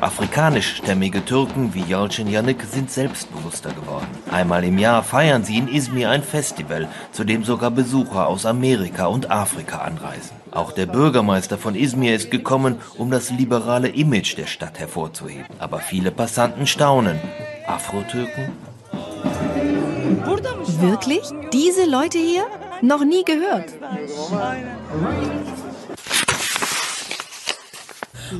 Afrikanischstämmige 0.00 1.22
Türken 1.26 1.74
wie 1.74 1.82
Yalcin 1.82 2.26
Yannick 2.28 2.62
sind 2.62 2.90
selbstbewusster 2.90 3.70
geworden. 3.70 4.08
Einmal 4.30 4.64
im 4.64 4.78
Jahr 4.78 5.02
feiern 5.02 5.44
sie 5.44 5.58
in 5.58 5.68
Izmir 5.68 6.08
ein 6.08 6.22
Festival, 6.22 6.88
zu 7.12 7.24
dem 7.24 7.44
sogar 7.44 7.70
Besucher 7.70 8.26
aus 8.26 8.46
Amerika 8.46 9.06
und 9.06 9.30
Afrika 9.30 9.78
anreisen. 9.78 10.43
Auch 10.54 10.70
der 10.72 10.86
Bürgermeister 10.86 11.58
von 11.58 11.74
Izmir 11.74 12.14
ist 12.14 12.30
gekommen, 12.30 12.76
um 12.96 13.10
das 13.10 13.30
liberale 13.30 13.88
Image 13.88 14.36
der 14.36 14.46
Stadt 14.46 14.78
hervorzuheben. 14.78 15.46
Aber 15.58 15.80
viele 15.80 16.10
Passanten 16.10 16.66
staunen. 16.66 17.20
Afro-Türken? 17.66 18.52
Wirklich? 20.80 21.22
Diese 21.52 21.84
Leute 21.86 22.18
hier? 22.18 22.46
Noch 22.82 23.04
nie 23.04 23.24
gehört. 23.24 23.72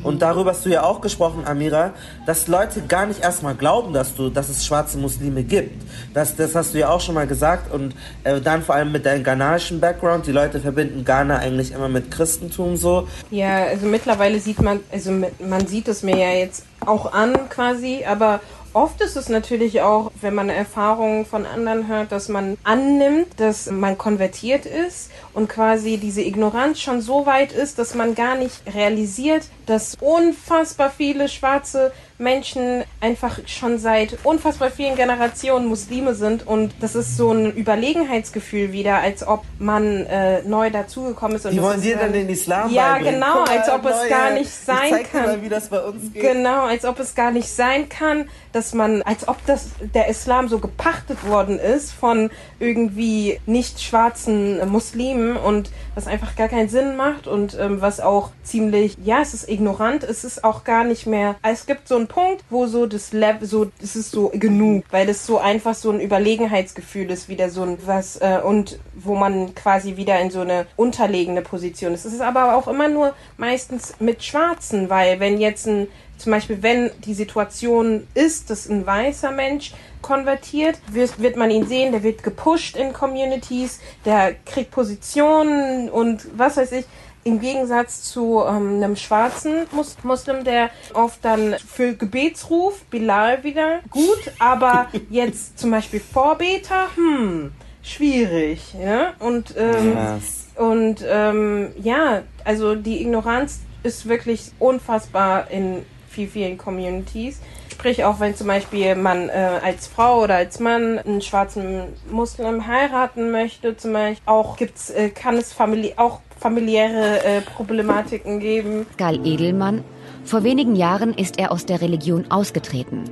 Und 0.03 0.22
darüber 0.22 0.51
hast 0.51 0.64
du 0.64 0.70
ja 0.70 0.82
auch 0.82 1.01
gesprochen, 1.01 1.45
Amira, 1.47 1.93
dass 2.26 2.49
Leute 2.49 2.82
gar 2.82 3.07
nicht 3.07 3.22
erstmal 3.22 3.55
glauben, 3.55 3.93
dass 3.93 4.14
du, 4.14 4.30
dass 4.30 4.49
es 4.49 4.64
schwarze 4.64 4.99
Muslime 4.99 5.43
gibt. 5.43 5.82
Das, 6.12 6.37
das 6.37 6.55
hast 6.55 6.74
du 6.74 6.78
ja 6.78 6.89
auch 6.89 7.01
schon 7.01 7.14
mal 7.14 7.26
gesagt. 7.26 7.72
Und 7.72 7.95
äh, 8.24 8.41
dann 8.41 8.62
vor 8.62 8.74
allem 8.74 8.93
mit 8.93 9.07
deinem 9.07 9.24
ghanaischen 9.24 9.80
Background. 9.80 10.26
Die 10.26 10.32
Leute 10.32 10.61
verbinden 10.61 11.05
Ghana 11.05 11.39
eigentlich 11.39 11.72
immer 11.72 11.89
mit 11.89 12.11
Christentum 12.11 12.76
so. 12.76 13.09
Ja, 13.30 13.64
also 13.64 13.87
mittlerweile 13.87 14.39
sieht 14.41 14.61
man, 14.61 14.80
also 14.93 15.11
man 15.11 15.66
sieht 15.66 15.89
es 15.89 16.03
mir 16.03 16.16
ja 16.16 16.32
jetzt 16.32 16.64
auch 16.87 17.12
an 17.12 17.35
quasi, 17.49 18.05
aber 18.07 18.41
Oft 18.75 19.01
ist 19.03 19.16
es 19.16 19.29
natürlich 19.29 19.83
auch, 19.83 20.11
wenn 20.20 20.35
man 20.35 20.49
Erfahrungen 20.49 21.27
von 21.27 21.47
anderen 21.47 21.87
hört, 21.87 22.11
dass 22.11 22.29
man 22.29 22.59
annimmt, 22.64 23.29
dass 23.39 23.70
man 23.70 23.97
konvertiert 23.97 24.66
ist 24.66 25.12
und 25.33 25.49
quasi 25.49 25.97
diese 25.97 26.22
Ignoranz 26.22 26.81
schon 26.81 27.01
so 27.01 27.25
weit 27.25 27.53
ist, 27.53 27.79
dass 27.79 27.95
man 27.95 28.16
gar 28.16 28.35
nicht 28.35 28.62
realisiert, 28.75 29.45
dass 29.66 29.97
unfassbar 30.01 30.91
viele 30.91 31.29
schwarze 31.29 31.93
Menschen 32.19 32.85
einfach 33.01 33.41
schon 33.47 33.79
seit 33.79 34.19
unfassbar 34.23 34.71
vielen 34.71 34.95
Generationen 34.95 35.67
Muslime 35.67 36.15
sind 36.15 36.47
und 36.47 36.73
das 36.81 36.95
ist 36.95 37.17
so 37.17 37.33
ein 37.33 37.53
Überlegenheitsgefühl 37.53 38.73
wieder, 38.73 38.99
als 38.99 39.27
ob 39.27 39.45
man 39.59 40.07
äh, 40.07 40.43
neu 40.43 40.71
dazugekommen 40.71 41.37
ist. 41.37 41.47
Und 41.47 41.53
Die 41.53 41.62
wollen 41.62 41.81
dir 41.81 41.97
dann 41.97 42.12
den 42.12 42.29
Islam 42.29 42.73
Ja, 42.73 42.99
genau, 42.99 43.45
mal, 43.45 43.49
als 43.49 43.69
ob 43.69 43.85
es 43.85 44.09
gar 44.09 44.31
nicht 44.31 44.51
sein 44.51 45.01
ich 45.01 45.11
kann. 45.11 45.25
Mal, 45.25 45.43
wie 45.43 45.49
das 45.49 45.69
bei 45.69 45.81
uns 45.81 46.12
geht. 46.12 46.23
Genau, 46.23 46.65
als 46.65 46.85
ob 46.85 47.01
es 47.01 47.17
gar 47.17 47.33
nicht 47.33 47.49
sein 47.49 47.89
kann, 47.89 48.29
dass 48.53 48.75
man, 48.75 49.03
als 49.03 49.27
ob 49.27 49.45
das 49.47 49.71
der 49.81 50.09
Islam 50.09 50.49
so 50.49 50.61
gepachtet 50.61 51.27
worden 51.27 51.59
ist 51.59 51.93
von 51.93 52.31
irgendwie 52.61 53.41
nicht 53.47 53.83
schwarzen 53.83 54.69
Muslimen 54.69 55.37
und 55.37 55.71
was 55.95 56.07
einfach 56.07 56.37
gar 56.37 56.49
keinen 56.49 56.69
Sinn 56.69 56.97
macht 56.97 57.27
und 57.27 57.57
ähm, 57.59 57.81
was 57.81 58.01
auch 58.01 58.31
ziemlich, 58.43 58.97
ja, 59.05 59.21
es 59.21 59.35
ist 59.35 59.49
ignorant, 59.49 60.05
es 60.05 60.25
ist 60.25 60.45
auch 60.45 60.65
gar 60.65 60.85
nicht 60.85 61.07
mehr. 61.07 61.37
Es 61.43 61.67
gibt 61.67 61.89
so 61.89 61.97
einen 61.97 62.09
Punkt, 62.09 62.45
wo 62.51 62.67
so 62.67 62.87
das 62.87 63.13
Level, 63.13 63.47
so, 63.47 63.71
es 63.83 63.97
ist 63.97 64.11
so 64.11 64.31
genug, 64.35 64.85
weil 64.91 65.07
das 65.07 65.27
so 65.27 65.39
einfach 65.39 65.75
so 65.75 65.91
ein 65.91 66.01
Überlegenheitsgefühl 66.01 67.11
ist, 67.11 67.29
wieder 67.29 67.51
so 67.51 67.63
ein 67.63 67.79
was, 67.87 68.17
äh, 68.17 68.41
und 68.43 68.79
wo 68.95 69.15
man 69.15 69.55
quasi 69.55 69.97
wieder 69.97 70.21
in 70.21 70.31
so 70.31 70.41
eine 70.41 70.67
unterlegene 70.77 71.43
Position 71.43 71.95
ist. 71.95 72.05
Es 72.05 72.13
ist 72.13 72.23
aber 72.23 72.57
auch 72.57 72.69
immer 72.69 72.89
nur 72.89 73.15
meistens 73.37 73.95
mit 74.01 74.23
Schwarzen, 74.23 74.91
weil 74.91 75.21
wenn 75.21 75.39
jetzt 75.39 75.67
ein 75.67 75.89
zum 76.19 76.33
Beispiel, 76.33 76.62
wenn 76.62 76.91
die 77.05 77.15
Situation 77.15 78.07
ist, 78.15 78.51
dass 78.51 78.69
ein 78.69 78.87
weißer 78.87 79.31
Mensch 79.31 79.73
konvertiert, 80.01 80.79
wird, 80.93 81.19
wird 81.21 81.37
man 81.37 81.51
ihn 81.51 81.67
sehen, 81.67 81.93
der 81.93 82.03
wird 82.03 82.23
gepusht 82.23 82.77
in 82.77 82.93
Communities, 82.93 83.81
der 84.05 84.35
kriegt 84.35 84.71
Positionen 84.71 85.89
und 85.89 86.27
was 86.37 86.57
weiß 86.57 86.73
ich. 86.73 86.85
Im 87.27 87.41
Gegensatz 87.41 88.03
zu 88.03 88.45
ähm, 88.47 88.75
einem 88.75 88.97
schwarzen 88.97 89.67
Mus 89.73 89.97
Muslim, 90.03 90.45
der 90.45 90.69
oft 90.93 91.25
dann 91.25 91.57
für 91.59 91.95
Gebetsruf, 91.95 92.85
Bilal 92.91 93.43
wieder, 93.45 93.81
gut, 93.89 94.31
aber 94.39 94.89
jetzt 95.09 95.59
zum 95.59 95.71
Beispiel 95.71 96.01
Vorbeter, 96.01 96.89
hm, 96.97 97.53
schwierig. 97.83 98.75
Ja? 98.79 99.15
Und, 99.21 99.55
ähm, 99.57 99.97
yes. 99.97 100.49
und 100.57 101.03
ähm, 101.09 101.73
ja, 101.83 102.25
also 102.45 102.75
die 102.75 103.01
Ignoranz 103.01 103.61
ist 103.85 104.07
wirklich 104.07 104.53
unfassbar 104.59 105.51
in 105.51 105.87
viel, 106.15 106.29
vielen 106.29 106.57
Communities. 106.57 107.41
Sprich, 107.71 108.05
auch 108.05 108.21
wenn 108.21 108.35
zum 108.35 108.47
Beispiel 108.47 108.95
man 108.95 109.29
äh, 109.29 109.33
als 109.62 109.89
Frau 109.89 110.23
oder 110.23 110.37
als 110.37 110.61
Mann 110.61 110.99
einen 110.99 111.21
schwarzen 111.21 111.83
Muslim 112.11 112.67
heiraten 112.67 113.31
möchte, 113.31 113.77
zum 113.77 113.93
Beispiel, 113.93 114.23
auch 114.27 114.57
gibt's, 114.57 114.91
äh, 114.91 115.11
kann 115.11 115.37
es 115.37 115.53
famili 115.53 115.95
auch 115.97 116.21
familiäre 116.39 117.25
äh, 117.25 117.41
Problematiken 117.41 118.39
geben. 118.39 118.87
Gal 118.97 119.27
Edelmann. 119.27 119.83
Vor 120.25 120.45
wenigen 120.45 120.77
Jahren 120.77 121.15
ist 121.15 121.39
er 121.39 121.53
aus 121.53 121.67
der 121.67 121.81
Religion 121.81 122.31
ausgetreten. 122.31 123.05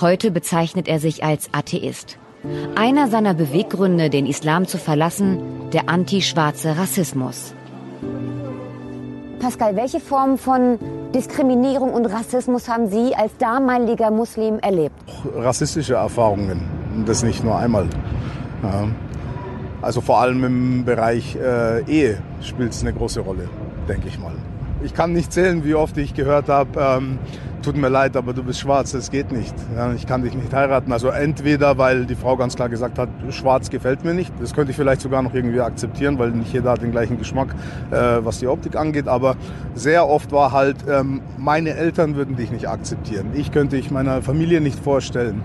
Heute 0.00 0.30
bezeichnet 0.30 0.86
er 0.86 1.00
sich 1.00 1.24
als 1.24 1.48
Atheist. 1.52 2.18
Einer 2.74 3.08
seiner 3.08 3.34
Beweggründe, 3.34 4.10
den 4.10 4.26
Islam 4.26 4.66
zu 4.66 4.78
verlassen, 4.78 5.70
der 5.72 5.88
antischwarze 5.88 6.76
Rassismus. 6.78 7.54
Pascal, 9.40 9.74
welche 9.74 10.00
Form 10.00 10.36
von 10.36 10.78
Diskriminierung 11.14 11.94
und 11.94 12.06
Rassismus 12.06 12.68
haben 12.68 12.88
Sie 12.88 13.14
als 13.14 13.32
damaliger 13.38 14.10
Muslim 14.10 14.58
erlebt? 14.58 14.94
Rassistische 15.34 15.94
Erfahrungen, 15.94 16.60
das 17.06 17.22
nicht 17.22 17.42
nur 17.42 17.56
einmal. 17.56 17.88
Also 19.80 20.02
vor 20.02 20.20
allem 20.20 20.44
im 20.44 20.84
Bereich 20.84 21.36
äh, 21.36 21.82
Ehe 21.90 22.18
spielt 22.42 22.72
es 22.72 22.82
eine 22.82 22.92
große 22.92 23.20
Rolle, 23.20 23.48
denke 23.88 24.08
ich 24.08 24.18
mal. 24.18 24.34
Ich 24.82 24.94
kann 24.94 25.12
nicht 25.12 25.32
zählen, 25.32 25.64
wie 25.64 25.74
oft 25.74 25.96
ich 25.98 26.14
gehört 26.14 26.48
habe, 26.48 26.80
ähm, 26.80 27.18
tut 27.62 27.76
mir 27.76 27.90
leid, 27.90 28.16
aber 28.16 28.32
du 28.32 28.42
bist 28.42 28.60
schwarz, 28.60 28.92
das 28.92 29.10
geht 29.10 29.30
nicht. 29.30 29.54
Ja, 29.76 29.92
ich 29.92 30.06
kann 30.06 30.22
dich 30.22 30.34
nicht 30.34 30.52
heiraten. 30.54 30.90
Also 30.90 31.08
entweder, 31.08 31.76
weil 31.76 32.06
die 32.06 32.14
Frau 32.14 32.36
ganz 32.36 32.56
klar 32.56 32.70
gesagt 32.70 32.98
hat, 32.98 33.10
schwarz 33.28 33.68
gefällt 33.68 34.04
mir 34.04 34.14
nicht. 34.14 34.32
Das 34.40 34.54
könnte 34.54 34.70
ich 34.70 34.76
vielleicht 34.76 35.02
sogar 35.02 35.20
noch 35.20 35.34
irgendwie 35.34 35.60
akzeptieren, 35.60 36.18
weil 36.18 36.30
nicht 36.30 36.52
jeder 36.52 36.70
hat 36.70 36.82
den 36.82 36.92
gleichen 36.92 37.18
Geschmack, 37.18 37.54
äh, 37.90 38.24
was 38.24 38.38
die 38.38 38.46
Optik 38.46 38.76
angeht. 38.76 39.06
Aber 39.06 39.36
sehr 39.74 40.08
oft 40.08 40.32
war 40.32 40.52
halt, 40.52 40.76
ähm, 40.88 41.20
meine 41.36 41.74
Eltern 41.74 42.16
würden 42.16 42.36
dich 42.36 42.50
nicht 42.50 42.68
akzeptieren. 42.68 43.32
Ich 43.34 43.52
könnte 43.52 43.76
ich 43.76 43.90
meiner 43.90 44.22
Familie 44.22 44.62
nicht 44.62 44.78
vorstellen. 44.78 45.42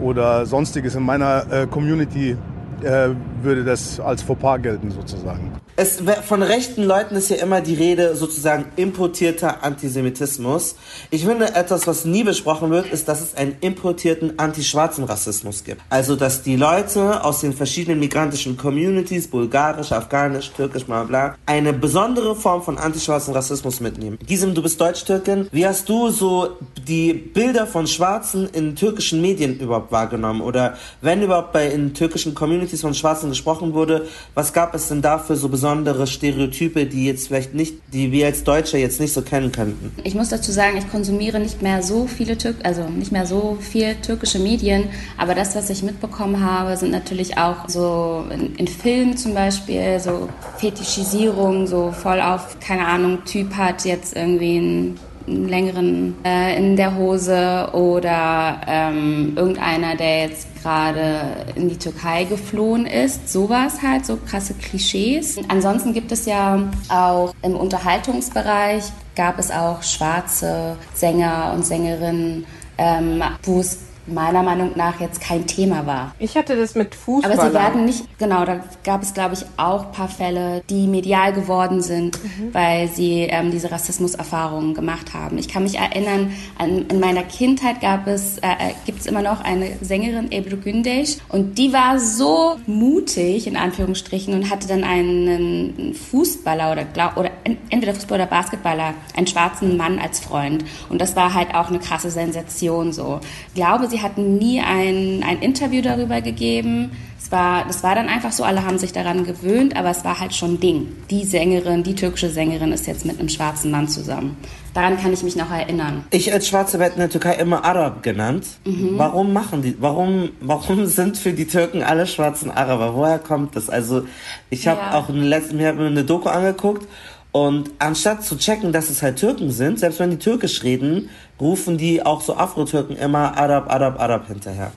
Oder 0.00 0.46
sonstiges 0.46 0.94
in 0.94 1.02
meiner 1.02 1.44
äh, 1.50 1.66
Community 1.66 2.36
äh, 2.82 3.08
würde 3.42 3.64
das 3.64 4.00
als 4.00 4.22
Fauxpas 4.22 4.62
gelten 4.62 4.90
sozusagen. 4.90 5.52
Es, 5.80 6.02
von 6.26 6.42
rechten 6.42 6.82
Leuten 6.82 7.14
ist 7.14 7.30
ja 7.30 7.36
immer 7.36 7.60
die 7.60 7.74
Rede 7.74 8.16
sozusagen 8.16 8.64
importierter 8.74 9.62
Antisemitismus. 9.62 10.74
Ich 11.12 11.24
finde, 11.24 11.54
etwas, 11.54 11.86
was 11.86 12.04
nie 12.04 12.24
besprochen 12.24 12.70
wird, 12.70 12.90
ist, 12.90 13.06
dass 13.06 13.20
es 13.20 13.36
einen 13.36 13.54
importierten 13.60 14.40
antischwarzen 14.40 15.04
Rassismus 15.04 15.62
gibt. 15.62 15.80
Also, 15.88 16.16
dass 16.16 16.42
die 16.42 16.56
Leute 16.56 17.22
aus 17.22 17.42
den 17.42 17.52
verschiedenen 17.52 18.00
migrantischen 18.00 18.56
Communities, 18.56 19.28
bulgarisch, 19.28 19.92
afghanisch, 19.92 20.50
türkisch, 20.50 20.84
bla 20.84 21.04
bla, 21.04 21.36
eine 21.46 21.72
besondere 21.72 22.34
Form 22.34 22.60
von 22.60 22.76
antischwarzen 22.76 23.32
Rassismus 23.32 23.78
mitnehmen. 23.78 24.18
Gisem, 24.26 24.54
du 24.54 24.62
bist 24.62 24.80
Deutsch-Türkin. 24.80 25.46
Wie 25.52 25.64
hast 25.64 25.88
du 25.88 26.10
so 26.10 26.56
die 26.88 27.12
Bilder 27.12 27.68
von 27.68 27.86
Schwarzen 27.86 28.48
in 28.52 28.74
türkischen 28.74 29.20
Medien 29.20 29.60
überhaupt 29.60 29.92
wahrgenommen? 29.92 30.40
Oder 30.40 30.76
wenn 31.02 31.22
überhaupt 31.22 31.52
bei 31.52 31.68
in 31.68 31.94
türkischen 31.94 32.34
Communities 32.34 32.80
von 32.80 32.94
Schwarzen 32.94 33.28
gesprochen 33.28 33.74
wurde, 33.74 34.08
was 34.34 34.52
gab 34.52 34.74
es 34.74 34.88
denn 34.88 35.02
da 35.02 35.20
für 35.20 35.36
so 35.36 35.48
besondere 35.48 35.67
besondere 35.68 36.06
Stereotype, 36.06 36.86
die 36.86 37.04
jetzt 37.04 37.28
vielleicht 37.28 37.52
nicht, 37.54 37.74
die 37.92 38.10
wir 38.10 38.26
als 38.26 38.42
Deutsche 38.42 38.78
jetzt 38.78 39.00
nicht 39.00 39.12
so 39.12 39.20
kennen 39.20 39.52
könnten? 39.52 39.92
Ich 40.02 40.14
muss 40.14 40.30
dazu 40.30 40.50
sagen, 40.50 40.78
ich 40.78 40.90
konsumiere 40.90 41.40
nicht 41.40 41.60
mehr 41.60 41.82
so 41.82 42.06
viele 42.06 42.38
Türk 42.38 42.56
also 42.62 42.84
nicht 42.88 43.12
mehr 43.12 43.26
so 43.26 43.58
viel 43.60 43.94
türkische 43.96 44.38
Medien, 44.38 44.84
aber 45.18 45.34
das, 45.34 45.54
was 45.54 45.68
ich 45.68 45.82
mitbekommen 45.82 46.42
habe, 46.42 46.76
sind 46.76 46.90
natürlich 46.90 47.36
auch 47.36 47.68
so 47.68 48.24
in, 48.30 48.54
in 48.56 48.66
Filmen 48.66 49.16
zum 49.16 49.34
Beispiel 49.34 50.00
so 50.00 50.28
Fetischisierung, 50.56 51.66
so 51.66 51.92
voll 51.92 52.20
auf 52.20 52.58
keine 52.60 52.86
Ahnung 52.86 53.18
Typ 53.26 53.54
hat 53.54 53.84
jetzt 53.84 54.16
irgendwie 54.16 54.58
ein 54.58 55.00
längeren 55.46 56.14
äh, 56.24 56.56
in 56.56 56.76
der 56.76 56.96
Hose 56.96 57.70
oder 57.72 58.60
ähm, 58.66 59.32
irgendeiner, 59.36 59.96
der 59.96 60.28
jetzt 60.28 60.48
gerade 60.62 61.46
in 61.54 61.68
die 61.68 61.76
Türkei 61.76 62.24
geflohen 62.24 62.86
ist. 62.86 63.32
Sowas 63.32 63.82
halt, 63.82 64.06
so 64.06 64.16
krasse 64.16 64.54
Klischees. 64.54 65.38
Ansonsten 65.48 65.92
gibt 65.92 66.12
es 66.12 66.26
ja 66.26 66.68
auch 66.88 67.34
im 67.42 67.54
Unterhaltungsbereich 67.54 68.84
gab 69.18 69.38
es 69.40 69.50
auch 69.50 69.82
schwarze 69.82 70.76
Sänger 70.94 71.52
und 71.54 71.66
Sängerinnen, 71.66 72.46
ähm, 72.78 73.22
wo 73.42 73.58
es 73.58 73.80
meiner 74.12 74.42
Meinung 74.42 74.72
nach 74.74 75.00
jetzt 75.00 75.20
kein 75.20 75.46
Thema 75.46 75.86
war. 75.86 76.14
Ich 76.18 76.36
hatte 76.36 76.56
das 76.56 76.74
mit 76.74 76.94
Fußball. 76.94 77.32
Aber 77.32 77.48
sie 77.48 77.54
werden 77.54 77.84
nicht, 77.84 78.18
genau, 78.18 78.44
da 78.44 78.60
gab 78.84 79.02
es, 79.02 79.14
glaube 79.14 79.34
ich, 79.34 79.44
auch 79.56 79.86
ein 79.86 79.92
paar 79.92 80.08
Fälle, 80.08 80.62
die 80.68 80.86
medial 80.86 81.32
geworden 81.32 81.80
sind, 81.80 82.22
mhm. 82.22 82.52
weil 82.52 82.88
sie 82.88 83.22
ähm, 83.22 83.50
diese 83.50 83.70
Rassismuserfahrungen 83.70 84.74
gemacht 84.74 85.14
haben. 85.14 85.38
Ich 85.38 85.48
kann 85.48 85.62
mich 85.62 85.78
erinnern, 85.78 86.32
an, 86.58 86.86
in 86.88 87.00
meiner 87.00 87.22
Kindheit 87.22 87.80
gab 87.80 88.06
es, 88.06 88.38
äh, 88.38 88.48
äh 88.48 88.74
gibt 88.86 89.00
es 89.00 89.06
immer 89.06 89.22
noch 89.22 89.40
eine 89.42 89.78
Sängerin, 89.80 90.30
Ebru 90.30 90.56
Gündeş, 90.56 91.18
und 91.28 91.56
die 91.58 91.72
war 91.72 91.98
so 91.98 92.56
mutig, 92.66 93.46
in 93.46 93.56
Anführungsstrichen, 93.56 94.34
und 94.34 94.50
hatte 94.50 94.68
dann 94.68 94.84
einen 94.84 95.94
Fußballer 95.94 96.72
oder, 96.72 97.16
oder 97.16 97.30
entweder 97.70 97.94
Fußballer 97.94 98.18
oder 98.18 98.26
Basketballer, 98.26 98.94
einen 99.16 99.26
schwarzen 99.26 99.76
Mann 99.76 99.98
als 99.98 100.20
Freund. 100.20 100.64
Und 100.88 101.00
das 101.00 101.16
war 101.16 101.34
halt 101.34 101.54
auch 101.54 101.68
eine 101.68 101.78
krasse 101.78 102.10
Sensation 102.10 102.92
so. 102.92 103.20
Ich 103.48 103.54
glaube, 103.54 103.88
sie 103.88 103.97
sie 103.98 104.02
hatten 104.02 104.38
nie 104.38 104.60
ein, 104.60 105.22
ein 105.26 105.40
Interview 105.40 105.82
darüber 105.82 106.20
gegeben. 106.20 106.92
Es 107.20 107.32
war, 107.32 107.64
das 107.66 107.82
war 107.82 107.94
dann 107.94 108.08
einfach 108.08 108.32
so, 108.32 108.44
alle 108.44 108.64
haben 108.64 108.78
sich 108.78 108.92
daran 108.92 109.24
gewöhnt, 109.24 109.76
aber 109.76 109.90
es 109.90 110.04
war 110.04 110.20
halt 110.20 110.34
schon 110.34 110.60
Ding. 110.60 110.86
Die 111.10 111.24
Sängerin, 111.24 111.82
die 111.82 111.94
türkische 111.94 112.30
Sängerin 112.30 112.72
ist 112.72 112.86
jetzt 112.86 113.04
mit 113.04 113.18
einem 113.18 113.28
schwarzen 113.28 113.70
Mann 113.70 113.88
zusammen. 113.88 114.36
Daran 114.72 114.98
kann 114.98 115.12
ich 115.12 115.22
mich 115.24 115.34
noch 115.34 115.50
erinnern. 115.50 116.04
Ich 116.10 116.32
als 116.32 116.46
Schwarze 116.46 116.78
werde 116.78 116.94
in 116.94 117.00
der 117.00 117.10
Türkei 117.10 117.34
immer 117.34 117.64
Arab 117.64 118.02
genannt. 118.02 118.46
Mhm. 118.64 118.92
Warum 118.96 119.32
machen 119.32 119.62
die, 119.62 119.76
warum, 119.80 120.30
warum 120.40 120.86
sind 120.86 121.18
für 121.18 121.32
die 121.32 121.46
Türken 121.46 121.82
alle 121.82 122.06
schwarzen 122.06 122.50
Araber? 122.50 122.94
Woher 122.94 123.18
kommt 123.18 123.56
das? 123.56 123.68
Also, 123.68 124.04
ich 124.48 124.68
habe 124.68 124.80
ja. 124.80 124.98
auch 124.98 125.08
in 125.08 125.22
letzten, 125.22 125.56
mir 125.56 125.70
eine 125.70 126.04
Doku 126.04 126.28
angeguckt 126.28 126.86
und 127.32 127.70
anstatt 127.78 128.24
zu 128.24 128.36
checken, 128.36 128.72
dass 128.72 128.90
es 128.90 129.02
halt 129.02 129.18
Türken 129.18 129.50
sind, 129.50 129.78
selbst 129.78 130.00
wenn 130.00 130.10
die 130.10 130.18
türkisch 130.18 130.62
reden, 130.62 131.10
rufen 131.40 131.78
die 131.78 132.04
auch 132.04 132.20
so 132.20 132.36
Afro-Türken 132.36 132.96
immer 132.96 133.36
Arab, 133.36 133.70
Arab, 133.70 134.00
Arab 134.00 134.26
hinterher. 134.28 134.72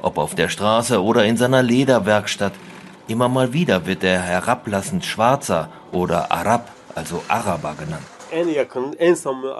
Ob 0.00 0.18
auf 0.18 0.34
der 0.34 0.48
Straße 0.48 1.02
oder 1.02 1.24
in 1.24 1.36
seiner 1.36 1.62
Lederwerkstatt, 1.62 2.52
immer 3.08 3.28
mal 3.28 3.52
wieder 3.52 3.86
wird 3.86 4.04
er 4.04 4.20
herablassend 4.20 5.04
Schwarzer 5.04 5.70
oder 5.92 6.30
Arab, 6.30 6.70
also 6.94 7.22
Araber 7.28 7.74
genannt. 7.78 8.13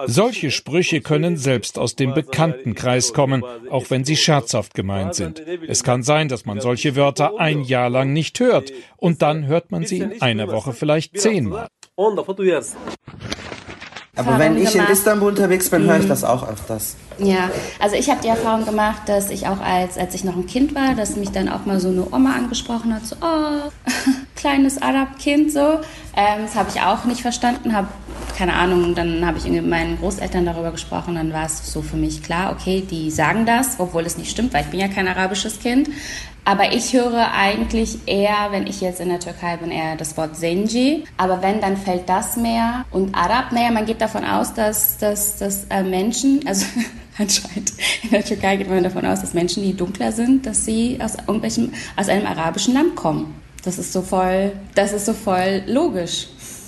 Solche 0.07 0.51
Sprüche 0.51 1.01
können 1.01 1.37
selbst 1.37 1.77
aus 1.77 1.95
dem 1.95 2.13
Bekanntenkreis 2.13 3.13
kommen, 3.13 3.43
auch 3.69 3.89
wenn 3.89 4.03
sie 4.03 4.15
scherzhaft 4.15 4.73
gemeint 4.73 5.15
sind. 5.15 5.41
Es 5.67 5.83
kann 5.83 6.03
sein, 6.03 6.27
dass 6.27 6.45
man 6.45 6.61
solche 6.61 6.95
Wörter 6.95 7.39
ein 7.39 7.61
Jahr 7.61 7.89
lang 7.89 8.13
nicht 8.13 8.39
hört 8.39 8.71
und 8.97 9.21
dann 9.21 9.47
hört 9.47 9.71
man 9.71 9.85
sie 9.85 9.99
in 9.99 10.21
einer 10.21 10.51
Woche 10.51 10.73
vielleicht 10.73 11.19
zehnmal. 11.19 11.67
Aber 14.17 14.39
wenn 14.39 14.57
ich 14.57 14.71
gemacht. 14.71 14.87
in 14.89 14.93
Istanbul 14.93 15.29
unterwegs 15.29 15.69
bin, 15.69 15.83
höre 15.83 15.97
ich 15.97 16.05
mhm. 16.05 16.09
das 16.09 16.23
auch 16.23 16.47
öfters. 16.47 16.95
Ja, 17.17 17.49
also 17.79 17.95
ich 17.95 18.09
habe 18.09 18.21
die 18.21 18.27
Erfahrung 18.27 18.65
gemacht, 18.65 19.03
dass 19.07 19.29
ich 19.29 19.47
auch 19.47 19.59
als, 19.59 19.97
als 19.97 20.15
ich 20.15 20.23
noch 20.23 20.35
ein 20.35 20.45
Kind 20.45 20.75
war, 20.75 20.95
dass 20.95 21.15
mich 21.15 21.31
dann 21.31 21.49
auch 21.49 21.65
mal 21.65 21.79
so 21.79 21.89
eine 21.89 22.05
Oma 22.13 22.33
angesprochen 22.33 22.93
hat, 22.93 23.05
so, 23.05 23.15
oh, 23.21 23.69
kleines 24.35 24.81
Arab-Kind, 24.81 25.51
so. 25.51 25.79
Ähm, 26.15 26.43
das 26.43 26.55
habe 26.55 26.69
ich 26.73 26.81
auch 26.81 27.05
nicht 27.05 27.21
verstanden, 27.21 27.73
habe 27.73 27.87
keine 28.35 28.53
Ahnung, 28.53 28.95
dann 28.95 29.25
habe 29.25 29.37
ich 29.37 29.45
mit 29.45 29.65
meinen 29.65 29.97
Großeltern 29.97 30.45
darüber 30.45 30.71
gesprochen, 30.71 31.15
dann 31.15 31.31
war 31.33 31.45
es 31.45 31.71
so 31.71 31.81
für 31.81 31.95
mich 31.95 32.21
klar, 32.21 32.51
okay, 32.51 32.83
die 32.89 33.09
sagen 33.09 33.45
das, 33.45 33.79
obwohl 33.79 34.05
es 34.05 34.17
nicht 34.17 34.31
stimmt, 34.31 34.53
weil 34.53 34.63
ich 34.63 34.69
bin 34.69 34.79
ja 34.79 34.87
kein 34.87 35.07
arabisches 35.07 35.59
Kind. 35.59 35.89
Aber 36.47 36.73
ich 36.73 36.93
höre 36.93 37.31
eigentlich 37.33 37.97
eher, 38.05 38.49
wenn 38.51 38.67
ich 38.67 38.79
jetzt 38.79 39.01
in 39.01 39.09
der 39.09 39.19
Türkei 39.19 39.57
bin, 39.57 39.71
eher 39.71 39.95
das 39.95 40.15
Wort 40.15 40.37
Zenji. 40.37 41.03
Aber 41.17 41.41
wenn, 41.41 41.59
dann 41.59 41.75
fällt 41.75 42.07
das 42.07 42.37
mehr. 42.37 42.85
Und 42.91 43.15
Arab, 43.15 43.51
naja, 43.51 43.71
man 43.71 43.87
geht 43.87 43.99
davon 43.99 44.23
aus, 44.23 44.53
dass, 44.53 44.97
dass, 44.99 45.37
dass 45.37 45.65
äh, 45.71 45.81
Menschen, 45.81 46.41
also 46.45 46.67
anscheinend 47.17 47.73
in 48.03 48.11
der 48.11 48.23
Türkei 48.23 48.57
geht 48.57 48.69
man 48.69 48.83
davon 48.83 49.07
aus, 49.07 49.21
dass 49.21 49.33
Menschen, 49.33 49.63
die 49.63 49.75
dunkler 49.75 50.11
sind, 50.11 50.45
dass 50.45 50.65
sie 50.65 50.99
aus 51.01 51.15
irgendwelchem, 51.15 51.73
aus 51.95 52.09
einem 52.09 52.27
arabischen 52.27 52.75
Land 52.75 52.95
kommen. 52.95 53.33
Das 53.63 53.79
ist 53.79 53.91
so 53.91 54.03
voll, 54.03 54.51
das 54.75 54.93
ist 54.93 55.07
so 55.07 55.13
voll 55.13 55.63
logisch. 55.65 56.27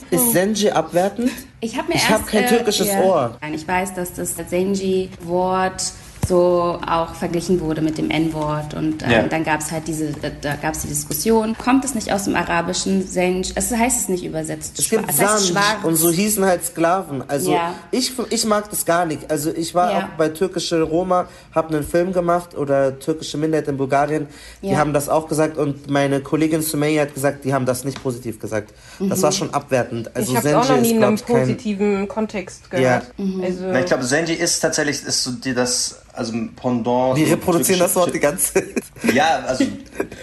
Ist 0.10 0.32
Zenji 0.32 0.72
abwertend? 0.72 1.30
Ich 1.60 1.78
habe 1.78 1.88
mir 1.88 1.96
ich 1.96 2.10
habe 2.10 2.24
kein 2.24 2.44
äh, 2.44 2.48
türkisches 2.48 2.88
ja, 2.88 3.02
Ohr. 3.02 3.38
Ich 3.52 3.68
weiß, 3.68 3.96
dass 3.96 4.14
das 4.14 4.36
Zenji-Wort 4.36 5.92
so 6.28 6.80
auch 6.86 7.16
verglichen 7.16 7.60
wurde 7.62 7.82
mit 7.82 7.98
dem 7.98 8.10
N-Wort. 8.10 8.74
Und 8.74 9.04
ähm, 9.04 9.12
ja. 9.12 9.24
dann 9.24 9.44
gab 9.44 9.62
es 9.62 9.72
halt 9.72 9.88
diese, 9.88 10.12
da, 10.12 10.30
da 10.42 10.56
gab 10.56 10.74
es 10.74 10.82
die 10.82 10.88
Diskussion, 10.88 11.58
kommt 11.58 11.86
es 11.86 11.96
nicht 11.96 12.12
aus 12.12 12.26
dem 12.26 12.36
arabischen 12.36 13.08
Senj? 13.08 13.54
Es 13.56 13.72
heißt 13.72 14.02
es 14.02 14.10
nicht 14.10 14.24
übersetzt. 14.24 14.80
Es 14.80 14.90
gibt 14.90 15.10
es 15.10 15.20
heißt 15.20 15.50
schwarz. 15.50 15.84
und 15.84 15.96
so 15.96 16.10
hießen 16.10 16.44
halt 16.44 16.66
Sklaven. 16.66 17.24
Also 17.28 17.54
ja. 17.54 17.74
ich, 17.92 18.14
ich 18.30 18.46
mag 18.46 18.70
das 18.70 18.86
gar 18.86 19.06
nicht. 19.06 19.30
Also 19.32 19.52
ich 19.52 19.74
war 19.74 19.92
ja. 19.92 19.98
auch 20.00 20.18
bei 20.18 20.30
türkische 20.30 20.82
Roma, 20.82 21.28
habe 21.54 21.76
einen 21.76 21.84
Film 21.84 22.14
gemacht 22.14 22.56
oder 22.56 23.00
türkische 23.00 23.38
Minderheit 23.38 23.68
in 23.68 23.78
Bulgarien. 23.78 24.28
Die 24.62 24.76
haben 24.76 24.94
das 24.94 25.10
auch 25.10 25.28
gesagt 25.28 25.58
und 25.58 25.90
meine 25.90 26.22
Kollegin 26.22 26.62
Sumaya 26.62 27.04
hat 27.04 27.14
gesagt, 27.14 27.46
die 27.46 27.54
haben 27.54 27.66
das 27.66 27.84
nicht 27.84 28.02
positiv 28.02 28.40
gesagt. 28.40 28.74
Mhm. 29.00 29.10
Das 29.10 29.22
war 29.22 29.32
schon 29.32 29.54
abwertend. 29.54 30.16
Also 30.16 30.32
ich 30.32 30.38
habe 30.38 30.60
auch 30.60 30.70
noch 30.70 30.82
nie 30.82 30.92
in 30.92 31.04
einem 31.04 31.18
positiven 31.18 32.00
kein... 32.00 32.08
Kontext 32.08 32.70
gehört. 32.70 33.14
Mhm. 33.18 33.44
Also 33.44 33.64
Na, 33.72 33.80
ich 33.80 33.86
glaube, 33.86 34.04
Senji 34.04 34.34
ist 34.34 34.60
tatsächlich 34.60 35.04
ist 35.04 35.24
so 35.24 35.32
die, 35.32 35.54
das 35.54 36.00
also 36.18 36.34
Pendant. 36.56 37.16
Wir 37.16 37.32
reproduzieren 37.32 37.80
das 37.80 37.96
Wort 37.96 38.14
die 38.14 38.20
ganze 38.20 38.54
Zeit. 38.54 38.84
Ja, 39.14 39.44
also 39.48 39.66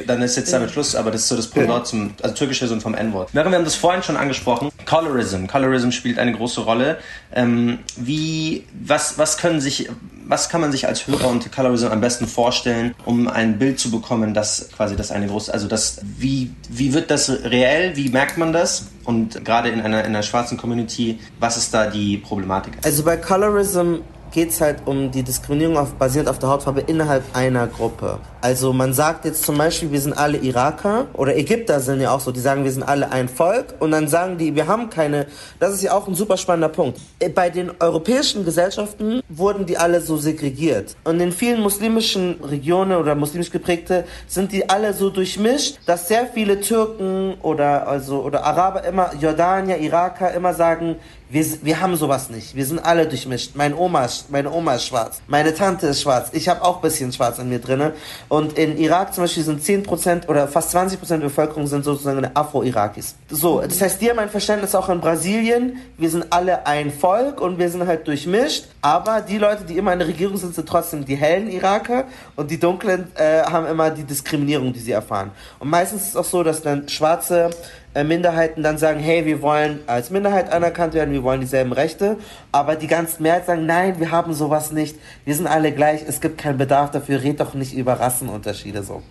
dann 0.06 0.20
ist 0.22 0.36
jetzt 0.36 0.52
damit 0.52 0.70
Schluss, 0.70 0.94
aber 0.96 1.10
das 1.10 1.22
ist 1.22 1.28
so 1.28 1.36
das 1.36 1.46
Pendant 1.46 1.78
ja. 1.78 1.84
zum, 1.84 2.10
also 2.22 2.34
türkische 2.34 2.60
Version 2.60 2.80
vom 2.80 2.94
N-Wort. 2.94 3.32
Wir 3.32 3.44
haben 3.44 3.64
das 3.64 3.74
vorhin 3.76 4.02
schon 4.02 4.16
angesprochen. 4.16 4.70
Colorism. 4.84 5.46
Colorism 5.46 5.90
spielt 5.90 6.18
eine 6.18 6.32
große 6.32 6.62
Rolle. 6.62 6.98
Ähm, 7.32 7.78
wie, 7.96 8.64
was, 8.72 9.18
was 9.18 9.38
können 9.38 9.60
sich, 9.60 9.88
was 10.26 10.48
kann 10.48 10.60
man 10.60 10.72
sich 10.72 10.86
als 10.86 11.06
Hörer 11.06 11.28
unter 11.28 11.48
Colorism 11.48 11.86
am 11.86 12.00
besten 12.00 12.26
vorstellen, 12.26 12.94
um 13.04 13.28
ein 13.28 13.58
Bild 13.58 13.78
zu 13.78 13.90
bekommen, 13.90 14.34
dass 14.34 14.68
quasi 14.76 14.96
das 14.96 15.10
eine 15.10 15.26
große, 15.26 15.52
also 15.52 15.68
das, 15.68 16.00
wie, 16.02 16.52
wie 16.68 16.92
wird 16.92 17.10
das 17.10 17.30
reell? 17.30 17.96
Wie 17.96 18.08
merkt 18.08 18.36
man 18.36 18.52
das? 18.52 18.88
Und 19.04 19.44
gerade 19.44 19.68
in 19.68 19.80
einer, 19.80 20.00
in 20.00 20.06
einer 20.06 20.22
schwarzen 20.22 20.56
Community, 20.56 21.18
was 21.38 21.56
ist 21.56 21.72
da 21.72 21.86
die 21.86 22.18
Problematik? 22.18 22.74
Also 22.82 23.04
bei 23.04 23.16
Colorism 23.16 23.96
geht 24.34 24.50
es 24.50 24.60
halt 24.60 24.82
um 24.84 25.12
die 25.12 25.22
Diskriminierung 25.22 25.78
auf, 25.78 25.92
basierend 25.94 26.28
auf 26.28 26.40
der 26.40 26.48
Hautfarbe 26.48 26.80
innerhalb 26.80 27.22
einer 27.34 27.68
Gruppe. 27.68 28.18
Also 28.44 28.74
man 28.74 28.92
sagt 28.92 29.24
jetzt 29.24 29.42
zum 29.42 29.56
Beispiel, 29.56 29.90
wir 29.90 30.02
sind 30.02 30.12
alle 30.12 30.36
Iraker 30.36 31.06
oder 31.14 31.34
Ägypter 31.34 31.80
sind 31.80 32.02
ja 32.02 32.10
auch 32.10 32.20
so, 32.20 32.30
die 32.30 32.40
sagen, 32.40 32.62
wir 32.62 32.72
sind 32.72 32.82
alle 32.82 33.10
ein 33.10 33.30
Volk 33.30 33.72
und 33.80 33.90
dann 33.90 34.06
sagen 34.06 34.36
die, 34.36 34.54
wir 34.54 34.66
haben 34.66 34.90
keine, 34.90 35.24
das 35.60 35.72
ist 35.72 35.82
ja 35.82 35.94
auch 35.94 36.06
ein 36.08 36.14
super 36.14 36.36
spannender 36.36 36.68
Punkt. 36.68 37.00
Bei 37.34 37.48
den 37.48 37.70
europäischen 37.80 38.44
Gesellschaften 38.44 39.22
wurden 39.30 39.64
die 39.64 39.78
alle 39.78 40.02
so 40.02 40.18
segregiert 40.18 40.94
und 41.04 41.20
in 41.20 41.32
vielen 41.32 41.62
muslimischen 41.62 42.38
Regionen 42.44 42.98
oder 42.98 43.14
muslimisch 43.14 43.50
geprägte 43.50 44.04
sind 44.26 44.52
die 44.52 44.68
alle 44.68 44.92
so 44.92 45.08
durchmischt, 45.08 45.78
dass 45.86 46.08
sehr 46.08 46.26
viele 46.26 46.60
Türken 46.60 47.36
oder 47.40 47.88
also 47.88 48.20
oder 48.24 48.44
Araber 48.44 48.84
immer 48.84 49.14
Jordanier, 49.18 49.78
Iraker 49.78 50.34
immer 50.34 50.52
sagen, 50.52 50.96
wir, 51.34 51.44
wir 51.62 51.80
haben 51.80 51.96
sowas 51.96 52.30
nicht. 52.30 52.54
Wir 52.54 52.64
sind 52.64 52.78
alle 52.78 53.06
durchmischt. 53.08 53.52
Mein 53.54 53.74
Oma, 53.74 54.06
meine 54.28 54.52
Oma 54.52 54.74
ist 54.74 54.86
schwarz. 54.86 55.20
Meine 55.26 55.52
Tante 55.54 55.88
ist 55.88 56.02
schwarz. 56.02 56.28
Ich 56.32 56.48
habe 56.48 56.62
auch 56.62 56.76
ein 56.76 56.82
bisschen 56.82 57.12
schwarz 57.12 57.38
in 57.38 57.48
mir 57.48 57.58
drin. 57.58 57.92
Und 58.34 58.58
in 58.58 58.76
Irak 58.78 59.14
zum 59.14 59.22
Beispiel 59.22 59.44
sind 59.44 59.62
10% 59.62 60.26
oder 60.26 60.48
fast 60.48 60.74
20% 60.74 61.06
der 61.06 61.18
Bevölkerung 61.18 61.68
sind 61.68 61.84
sozusagen 61.84 62.26
Afro-Irakis. 62.34 63.14
So, 63.30 63.60
das 63.60 63.80
heißt, 63.80 64.00
die 64.00 64.10
haben 64.10 64.18
ein 64.18 64.28
Verständnis 64.28 64.74
auch 64.74 64.88
in 64.88 65.00
Brasilien. 65.00 65.76
Wir 65.98 66.10
sind 66.10 66.26
alle 66.30 66.66
ein 66.66 66.90
Volk 66.90 67.40
und 67.40 67.60
wir 67.60 67.70
sind 67.70 67.86
halt 67.86 68.08
durchmischt. 68.08 68.64
Aber 68.84 69.22
die 69.22 69.38
Leute, 69.38 69.64
die 69.64 69.78
immer 69.78 69.94
in 69.94 69.98
der 69.98 70.08
Regierung 70.08 70.36
sind, 70.36 70.54
sind 70.54 70.68
trotzdem 70.68 71.06
die 71.06 71.14
hellen 71.14 71.48
Iraker 71.48 72.04
und 72.36 72.50
die 72.50 72.60
dunklen 72.60 73.10
äh, 73.14 73.40
haben 73.40 73.64
immer 73.66 73.88
die 73.88 74.04
Diskriminierung, 74.04 74.74
die 74.74 74.78
sie 74.78 74.92
erfahren. 74.92 75.30
Und 75.58 75.70
meistens 75.70 76.02
ist 76.02 76.08
es 76.08 76.16
auch 76.16 76.24
so, 76.26 76.42
dass 76.42 76.60
dann 76.60 76.86
schwarze 76.90 77.48
äh, 77.94 78.04
Minderheiten 78.04 78.62
dann 78.62 78.76
sagen, 78.76 79.00
hey, 79.00 79.24
wir 79.24 79.40
wollen 79.40 79.80
als 79.86 80.10
Minderheit 80.10 80.52
anerkannt 80.52 80.92
werden, 80.92 81.14
wir 81.14 81.22
wollen 81.22 81.40
dieselben 81.40 81.72
Rechte, 81.72 82.18
aber 82.52 82.76
die 82.76 82.86
ganzen 82.86 83.22
Mehrheit 83.22 83.46
sagen, 83.46 83.64
nein, 83.64 83.98
wir 84.00 84.10
haben 84.10 84.34
sowas 84.34 84.70
nicht, 84.70 84.98
wir 85.24 85.34
sind 85.34 85.46
alle 85.46 85.72
gleich, 85.72 86.02
es 86.06 86.20
gibt 86.20 86.36
keinen 86.36 86.58
Bedarf 86.58 86.90
dafür, 86.90 87.22
red 87.22 87.40
doch 87.40 87.54
nicht 87.54 87.72
über 87.72 87.94
Rassenunterschiede 87.94 88.82
so. 88.82 89.02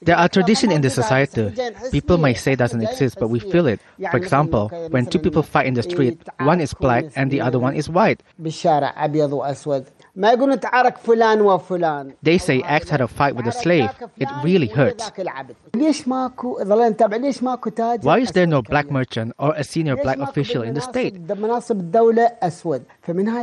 There 0.00 0.16
are 0.16 0.28
traditions 0.28 0.72
in 0.72 0.80
the 0.80 0.90
society. 0.90 1.52
People 1.90 2.18
may 2.18 2.34
say 2.34 2.54
doesn't 2.54 2.80
exist, 2.82 3.16
but 3.18 3.28
we 3.28 3.40
feel 3.40 3.66
it. 3.66 3.80
For 4.10 4.16
example, 4.16 4.68
when 4.90 5.06
two 5.06 5.18
people 5.18 5.42
fight 5.42 5.66
in 5.66 5.74
the 5.74 5.82
street, 5.82 6.20
one 6.40 6.60
is 6.60 6.74
black 6.74 7.04
and 7.16 7.30
the 7.30 7.40
other 7.40 7.58
one 7.58 7.74
is 7.74 7.88
white. 7.88 8.22
They 12.22 12.38
say 12.38 12.62
X 12.62 12.88
had 12.90 13.00
a 13.00 13.06
fight 13.06 13.36
with 13.36 13.46
a 13.46 13.52
slave. 13.52 13.90
It 14.16 14.28
really 14.42 14.66
hurts. 14.66 15.12
Why 18.02 18.18
is 18.18 18.32
there 18.32 18.46
no 18.46 18.62
black 18.62 18.90
merchant 18.90 19.32
or 19.38 19.54
a 19.54 19.62
senior 19.62 19.96
black 19.96 20.18
official 20.18 20.62
in 20.62 20.74
the 20.74 20.80
state? 20.80 21.14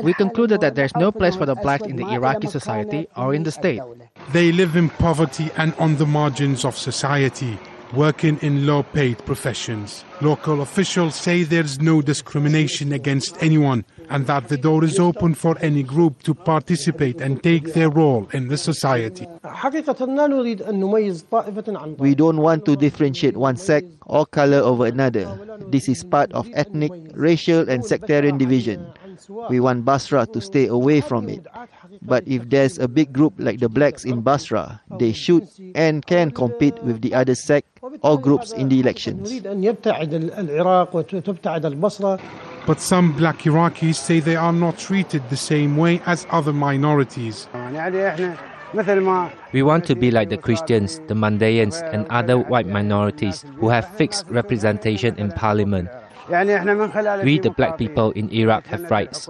We 0.04 0.14
concluded 0.14 0.60
that 0.62 0.76
there's 0.76 0.96
no 0.98 1.12
place 1.14 1.36
for 1.38 1.46
the 1.46 1.56
blacks 1.56 1.88
in 1.88 1.96
the 1.96 2.08
Iraqi 2.08 2.48
society 2.48 3.08
or 3.16 3.34
in 3.34 3.44
the 3.44 3.52
state. 3.52 3.82
They 4.34 4.52
live 4.52 4.76
in 4.76 4.90
poverty 4.90 5.52
and 5.56 5.74
on 5.76 5.96
the 5.96 6.06
margins 6.06 6.66
of 6.66 6.78
society 6.78 7.58
working 7.96 8.38
in 8.42 8.66
low 8.68 8.84
paid 8.84 9.18
professions. 9.26 10.04
Local 10.22 10.62
officials 10.62 11.16
say 11.16 11.44
there's 11.44 11.80
no 11.82 12.02
discrimination 12.02 12.92
against 12.94 13.42
anyone 13.42 13.86
and 14.10 14.28
that 14.28 14.48
the 14.50 14.58
door 14.58 14.84
is 14.84 15.00
open 15.00 15.34
for 15.34 15.58
any 15.60 15.84
group 15.84 16.24
to 16.24 16.34
participate 16.34 17.22
and 17.22 17.42
take 17.42 17.74
their 17.74 17.90
role 17.90 18.28
in 18.34 18.48
the 18.48 18.58
society. 18.58 19.28
We 21.98 22.16
don't 22.16 22.38
want 22.38 22.66
to 22.66 22.76
differentiate 22.76 23.38
one 23.38 23.58
sect 23.58 23.88
or 24.06 24.26
color 24.26 24.60
over 24.60 24.86
another. 24.86 25.58
This 25.68 25.90
is 25.90 26.04
part 26.04 26.32
of 26.34 26.48
ethnic, 26.54 26.92
racial, 27.14 27.70
and 27.70 27.86
sectarian 27.86 28.38
division. 28.38 28.86
We 29.50 29.60
want 29.60 29.86
Basra 29.86 30.26
to 30.28 30.42
stay 30.42 30.68
away 30.68 31.02
from 31.02 31.30
it. 31.30 31.46
But 32.02 32.28
if 32.28 32.50
there's 32.50 32.78
a 32.80 32.88
big 32.88 33.14
group 33.14 33.34
like 33.38 33.60
the 33.60 33.70
blacks 33.70 34.06
in 34.06 34.22
Basra, 34.22 34.82
they 35.00 35.12
should 35.14 35.48
and 35.76 36.06
can 36.06 36.32
compete 36.32 36.82
with 36.84 37.02
the 37.02 37.14
other 37.14 37.36
sect 37.36 37.68
or 38.02 38.20
groups 38.20 38.52
in 38.52 38.70
the 38.70 38.80
elections. 38.80 39.32
But 42.68 42.80
some 42.80 43.14
black 43.14 43.40
Iraqis 43.40 43.96
say 43.96 44.20
they 44.20 44.36
are 44.36 44.54
not 44.54 44.78
treated 44.78 45.22
the 45.30 45.38
same 45.38 45.78
way 45.78 46.02
as 46.06 46.26
other 46.32 46.54
minorities. 46.54 47.48
We 49.54 49.64
want 49.64 49.86
to 49.86 49.96
be 49.96 50.12
like 50.12 50.30
the 50.30 50.38
Christians, 50.38 51.00
the 51.08 51.14
Mandaeans, 51.14 51.82
and 51.94 52.08
other 52.10 52.38
white 52.40 52.68
minorities 52.68 53.46
who 53.58 53.70
have 53.70 53.88
fixed 53.96 54.26
representation 54.28 55.16
in 55.18 55.32
parliament. 55.32 55.90
We, 56.28 57.40
the 57.40 57.54
black 57.56 57.78
people 57.78 58.12
in 58.12 58.32
Iraq, 58.32 58.66
have 58.66 58.90
rights. 58.90 59.30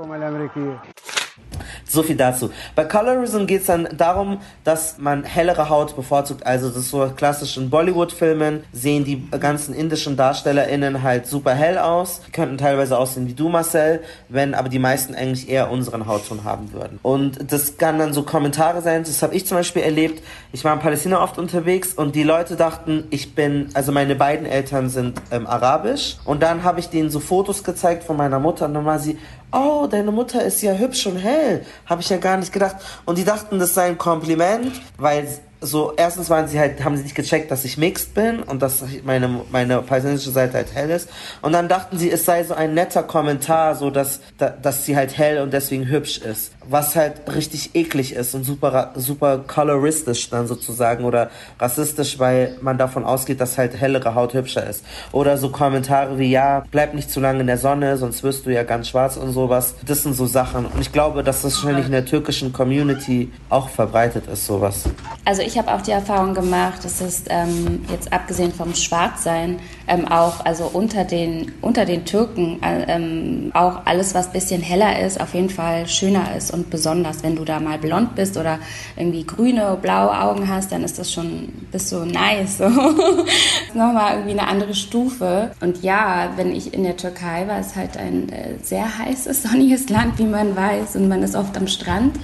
So 1.87 2.03
viel 2.03 2.15
dazu. 2.15 2.51
Bei 2.75 2.85
Colorism 2.85 3.45
geht 3.45 3.61
es 3.61 3.67
dann 3.67 3.87
darum, 3.97 4.39
dass 4.63 4.97
man 4.97 5.23
hellere 5.23 5.69
Haut 5.69 5.95
bevorzugt. 5.95 6.45
Also 6.45 6.69
das 6.69 6.77
ist 6.77 6.91
so 6.91 7.09
klassisch 7.15 7.57
in 7.57 7.69
Bollywood-Filmen 7.69 8.63
sehen 8.71 9.05
die 9.05 9.29
ganzen 9.39 9.73
indischen 9.73 10.17
DarstellerInnen 10.17 11.03
halt 11.03 11.27
super 11.27 11.53
hell 11.53 11.77
aus. 11.77 12.21
Die 12.27 12.31
könnten 12.31 12.57
teilweise 12.57 12.97
aussehen 12.97 13.27
wie 13.27 13.33
du, 13.33 13.49
Marcel, 13.49 14.01
wenn 14.29 14.53
aber 14.53 14.69
die 14.69 14.79
meisten 14.79 15.15
eigentlich 15.15 15.49
eher 15.49 15.71
unseren 15.71 16.07
Hautton 16.07 16.43
haben 16.43 16.73
würden. 16.73 16.99
Und 17.01 17.51
das 17.51 17.77
kann 17.77 17.99
dann 17.99 18.13
so 18.13 18.23
Kommentare 18.23 18.81
sein. 18.81 19.03
Das 19.03 19.21
habe 19.21 19.35
ich 19.35 19.45
zum 19.45 19.57
Beispiel 19.57 19.83
erlebt. 19.83 20.23
Ich 20.51 20.63
war 20.63 20.73
in 20.73 20.79
Palästina 20.79 21.21
oft 21.21 21.37
unterwegs 21.37 21.93
und 21.93 22.15
die 22.15 22.23
Leute 22.23 22.55
dachten, 22.55 23.05
ich 23.09 23.35
bin, 23.35 23.69
also 23.73 23.91
meine 23.91 24.15
beiden 24.15 24.45
Eltern 24.45 24.89
sind 24.89 25.21
ähm, 25.31 25.47
arabisch. 25.47 26.17
Und 26.25 26.43
dann 26.43 26.63
habe 26.63 26.79
ich 26.79 26.89
denen 26.89 27.09
so 27.09 27.19
Fotos 27.19 27.63
gezeigt 27.63 28.03
von 28.03 28.17
meiner 28.17 28.39
Mutter 28.39 28.65
und 28.65 28.73
dann 28.73 28.85
war 28.85 28.99
sie, 28.99 29.17
oh, 29.55 29.87
deine 29.87 30.11
Mutter 30.11 30.43
ist 30.43 30.61
ja 30.61 30.73
hübsch 30.73 31.07
und 31.07 31.17
hell. 31.17 31.65
Habe 31.85 32.01
ich 32.01 32.09
ja 32.09 32.17
gar 32.17 32.37
nicht 32.37 32.51
gedacht. 32.51 32.75
Und 33.05 33.17
die 33.17 33.23
dachten, 33.23 33.57
das 33.57 33.73
sei 33.73 33.87
ein 33.87 33.97
Kompliment, 33.97 34.71
weil 34.97 35.27
so, 35.65 35.93
erstens 35.97 36.29
waren 36.29 36.47
sie 36.47 36.59
halt, 36.59 36.83
haben 36.83 36.95
sie 36.95 37.03
nicht 37.03 37.15
gecheckt, 37.15 37.51
dass 37.51 37.65
ich 37.65 37.77
mixed 37.77 38.13
bin 38.13 38.41
und 38.43 38.61
dass 38.61 38.83
meine, 39.03 39.41
meine 39.51 39.81
palästinensische 39.81 40.31
Seite 40.31 40.53
halt 40.53 40.73
hell 40.73 40.89
ist. 40.89 41.09
Und 41.41 41.53
dann 41.53 41.67
dachten 41.67 41.97
sie, 41.97 42.11
es 42.11 42.25
sei 42.25 42.43
so 42.43 42.53
ein 42.53 42.73
netter 42.73 43.03
Kommentar, 43.03 43.75
so 43.75 43.89
dass, 43.89 44.21
dass 44.37 44.85
sie 44.85 44.95
halt 44.95 45.17
hell 45.17 45.41
und 45.41 45.51
deswegen 45.53 45.87
hübsch 45.87 46.19
ist. 46.19 46.51
Was 46.67 46.95
halt 46.95 47.21
richtig 47.33 47.75
eklig 47.75 48.13
ist 48.13 48.33
und 48.33 48.43
super, 48.43 48.91
super 48.95 49.43
coloristisch 49.45 50.29
dann 50.29 50.47
sozusagen 50.47 51.03
oder 51.03 51.29
rassistisch, 51.59 52.17
weil 52.19 52.57
man 52.61 52.77
davon 52.77 53.03
ausgeht, 53.03 53.39
dass 53.39 53.57
halt 53.57 53.75
hellere 53.75 54.15
Haut 54.15 54.33
hübscher 54.33 54.67
ist. 54.67 54.83
Oder 55.11 55.37
so 55.37 55.49
Kommentare 55.49 56.17
wie, 56.17 56.31
ja, 56.31 56.63
bleib 56.71 56.93
nicht 56.93 57.11
zu 57.11 57.19
lange 57.19 57.41
in 57.41 57.47
der 57.47 57.57
Sonne, 57.57 57.97
sonst 57.97 58.23
wirst 58.23 58.45
du 58.45 58.51
ja 58.51 58.63
ganz 58.63 58.89
schwarz 58.89 59.17
und 59.17 59.31
sowas. 59.31 59.75
Das 59.85 60.03
sind 60.03 60.13
so 60.13 60.25
Sachen. 60.25 60.65
Und 60.65 60.81
ich 60.81 60.91
glaube, 60.91 61.23
dass 61.23 61.41
das 61.43 61.55
wahrscheinlich 61.63 61.85
in 61.85 61.91
der 61.91 62.05
türkischen 62.05 62.53
Community 62.53 63.31
auch 63.49 63.69
verbreitet 63.69 64.27
ist, 64.27 64.45
sowas. 64.45 64.83
Also 65.25 65.41
ich 65.41 65.54
habe 65.57 65.73
auch 65.73 65.81
die 65.81 65.91
Erfahrung 65.91 66.33
gemacht, 66.33 66.83
dass 66.83 67.01
es 67.01 67.23
ähm, 67.29 67.85
jetzt 67.91 68.11
abgesehen 68.11 68.51
vom 68.51 68.73
Schwarzsein 68.73 69.59
ähm, 69.87 70.07
auch 70.07 70.45
also 70.45 70.65
unter 70.65 71.03
den 71.03 71.51
unter 71.61 71.85
den 71.85 72.05
Türken 72.05 72.61
äh, 72.63 72.83
ähm, 72.87 73.51
auch 73.53 73.85
alles 73.85 74.15
was 74.15 74.31
bisschen 74.31 74.61
heller 74.61 74.99
ist 74.99 75.19
auf 75.19 75.33
jeden 75.33 75.49
Fall 75.49 75.87
schöner 75.87 76.35
ist 76.35 76.51
und 76.51 76.69
besonders 76.69 77.23
wenn 77.23 77.35
du 77.35 77.45
da 77.45 77.59
mal 77.59 77.77
blond 77.77 78.15
bist 78.15 78.37
oder 78.37 78.59
irgendwie 78.95 79.25
grüne 79.25 79.77
blaue 79.81 80.19
Augen 80.19 80.47
hast 80.49 80.71
dann 80.71 80.83
ist 80.83 80.97
das 80.99 81.11
schon 81.11 81.49
bist 81.71 81.89
so 81.89 82.05
nice 82.05 82.57
so. 82.57 82.65
Nochmal 83.73 84.15
irgendwie 84.15 84.39
eine 84.39 84.47
andere 84.47 84.73
Stufe. 84.73 85.51
Und 85.61 85.83
ja 85.83 86.33
wenn 86.35 86.55
ich 86.55 86.73
in 86.73 86.83
der 86.83 86.97
Türkei 86.97 87.47
war 87.47 87.59
ist 87.59 87.75
halt 87.75 87.97
ein 87.97 88.29
äh, 88.29 88.55
sehr 88.61 88.97
heißes 88.97 89.43
sonniges 89.43 89.89
Land 89.89 90.17
wie 90.19 90.25
man 90.25 90.55
weiß 90.55 90.95
und 90.95 91.07
man 91.07 91.23
ist 91.23 91.35
oft 91.35 91.57
am 91.57 91.67
Strand 91.67 92.17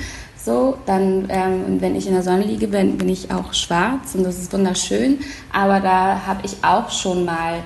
so, 0.44 0.78
dann, 0.86 1.28
ähm, 1.30 1.82
wenn 1.82 1.96
ich 1.96 2.08
in 2.08 2.14
der 2.14 2.24
Sonne 2.24 2.44
liege, 2.44 2.68
bin, 2.68 2.98
bin 2.98 3.10
ich 3.10 3.32
auch 3.32 3.54
schwarz 3.54 4.16
und 4.16 4.24
das 4.24 4.40
ist 4.40 4.52
wunderschön. 4.54 5.20
Aber 5.54 5.80
da 5.80 6.26
habe 6.26 6.42
ich 6.44 6.64
auch 6.64 6.90
schon 6.90 7.26
mal 7.26 7.62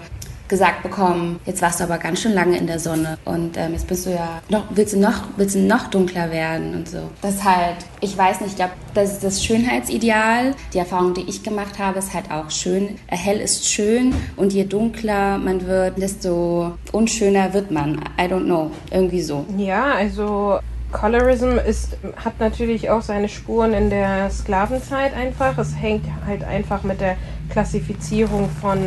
gesagt 0.48 0.84
bekommen, 0.84 1.40
jetzt 1.46 1.62
warst 1.62 1.80
du 1.80 1.86
aber 1.86 1.98
ganz 1.98 2.22
schön 2.22 2.34
lange 2.34 2.58
in 2.58 2.68
der 2.68 2.80
Sonne 2.80 3.18
und 3.26 3.58
ähm, 3.58 3.74
jetzt 3.74 3.88
bist 3.88 4.06
du 4.06 4.12
ja 4.12 4.42
noch, 4.50 4.66
willst 4.70 4.94
du 4.94 5.00
noch, 5.00 5.24
willst 5.38 5.56
du 5.56 5.60
noch 5.60 5.88
dunkler 5.88 6.30
werden 6.30 6.76
und 6.76 6.88
so. 6.88 7.00
Das 7.22 7.44
halt, 7.44 7.78
ich 8.02 8.16
weiß 8.16 8.42
nicht, 8.42 8.52
ich 8.52 8.56
glaube, 8.56 8.74
das 8.94 9.14
ist 9.14 9.24
das 9.24 9.44
Schönheitsideal. 9.44 10.54
Die 10.74 10.78
Erfahrung, 10.78 11.14
die 11.14 11.28
ich 11.28 11.42
gemacht 11.42 11.80
habe, 11.80 12.00
ist 12.00 12.14
halt 12.14 12.30
auch 12.30 12.52
schön. 12.52 13.00
Hell 13.08 13.40
ist 13.40 13.66
schön 13.68 14.14
und 14.36 14.54
je 14.54 14.66
dunkler 14.66 15.38
man 15.38 15.66
wird, 15.66 16.00
desto 16.00 16.74
unschöner 16.92 17.54
wird 17.54 17.72
man. 17.72 17.96
I 18.20 18.24
don't 18.24 18.46
know, 18.46 18.72
irgendwie 18.92 19.22
so. 19.22 19.46
Ja, 19.58 19.94
also 19.94 20.60
Colorism 20.96 21.58
ist, 21.58 21.98
hat 22.24 22.40
natürlich 22.40 22.90
auch 22.90 23.02
seine 23.02 23.28
Spuren 23.28 23.74
in 23.74 23.90
der 23.90 24.30
Sklavenzeit 24.30 25.14
einfach. 25.14 25.58
Es 25.58 25.76
hängt 25.76 26.06
halt 26.26 26.46
einfach 26.46 26.84
mit 26.84 27.02
der 27.02 27.18
Klassifizierung 27.50 28.50
von 28.62 28.80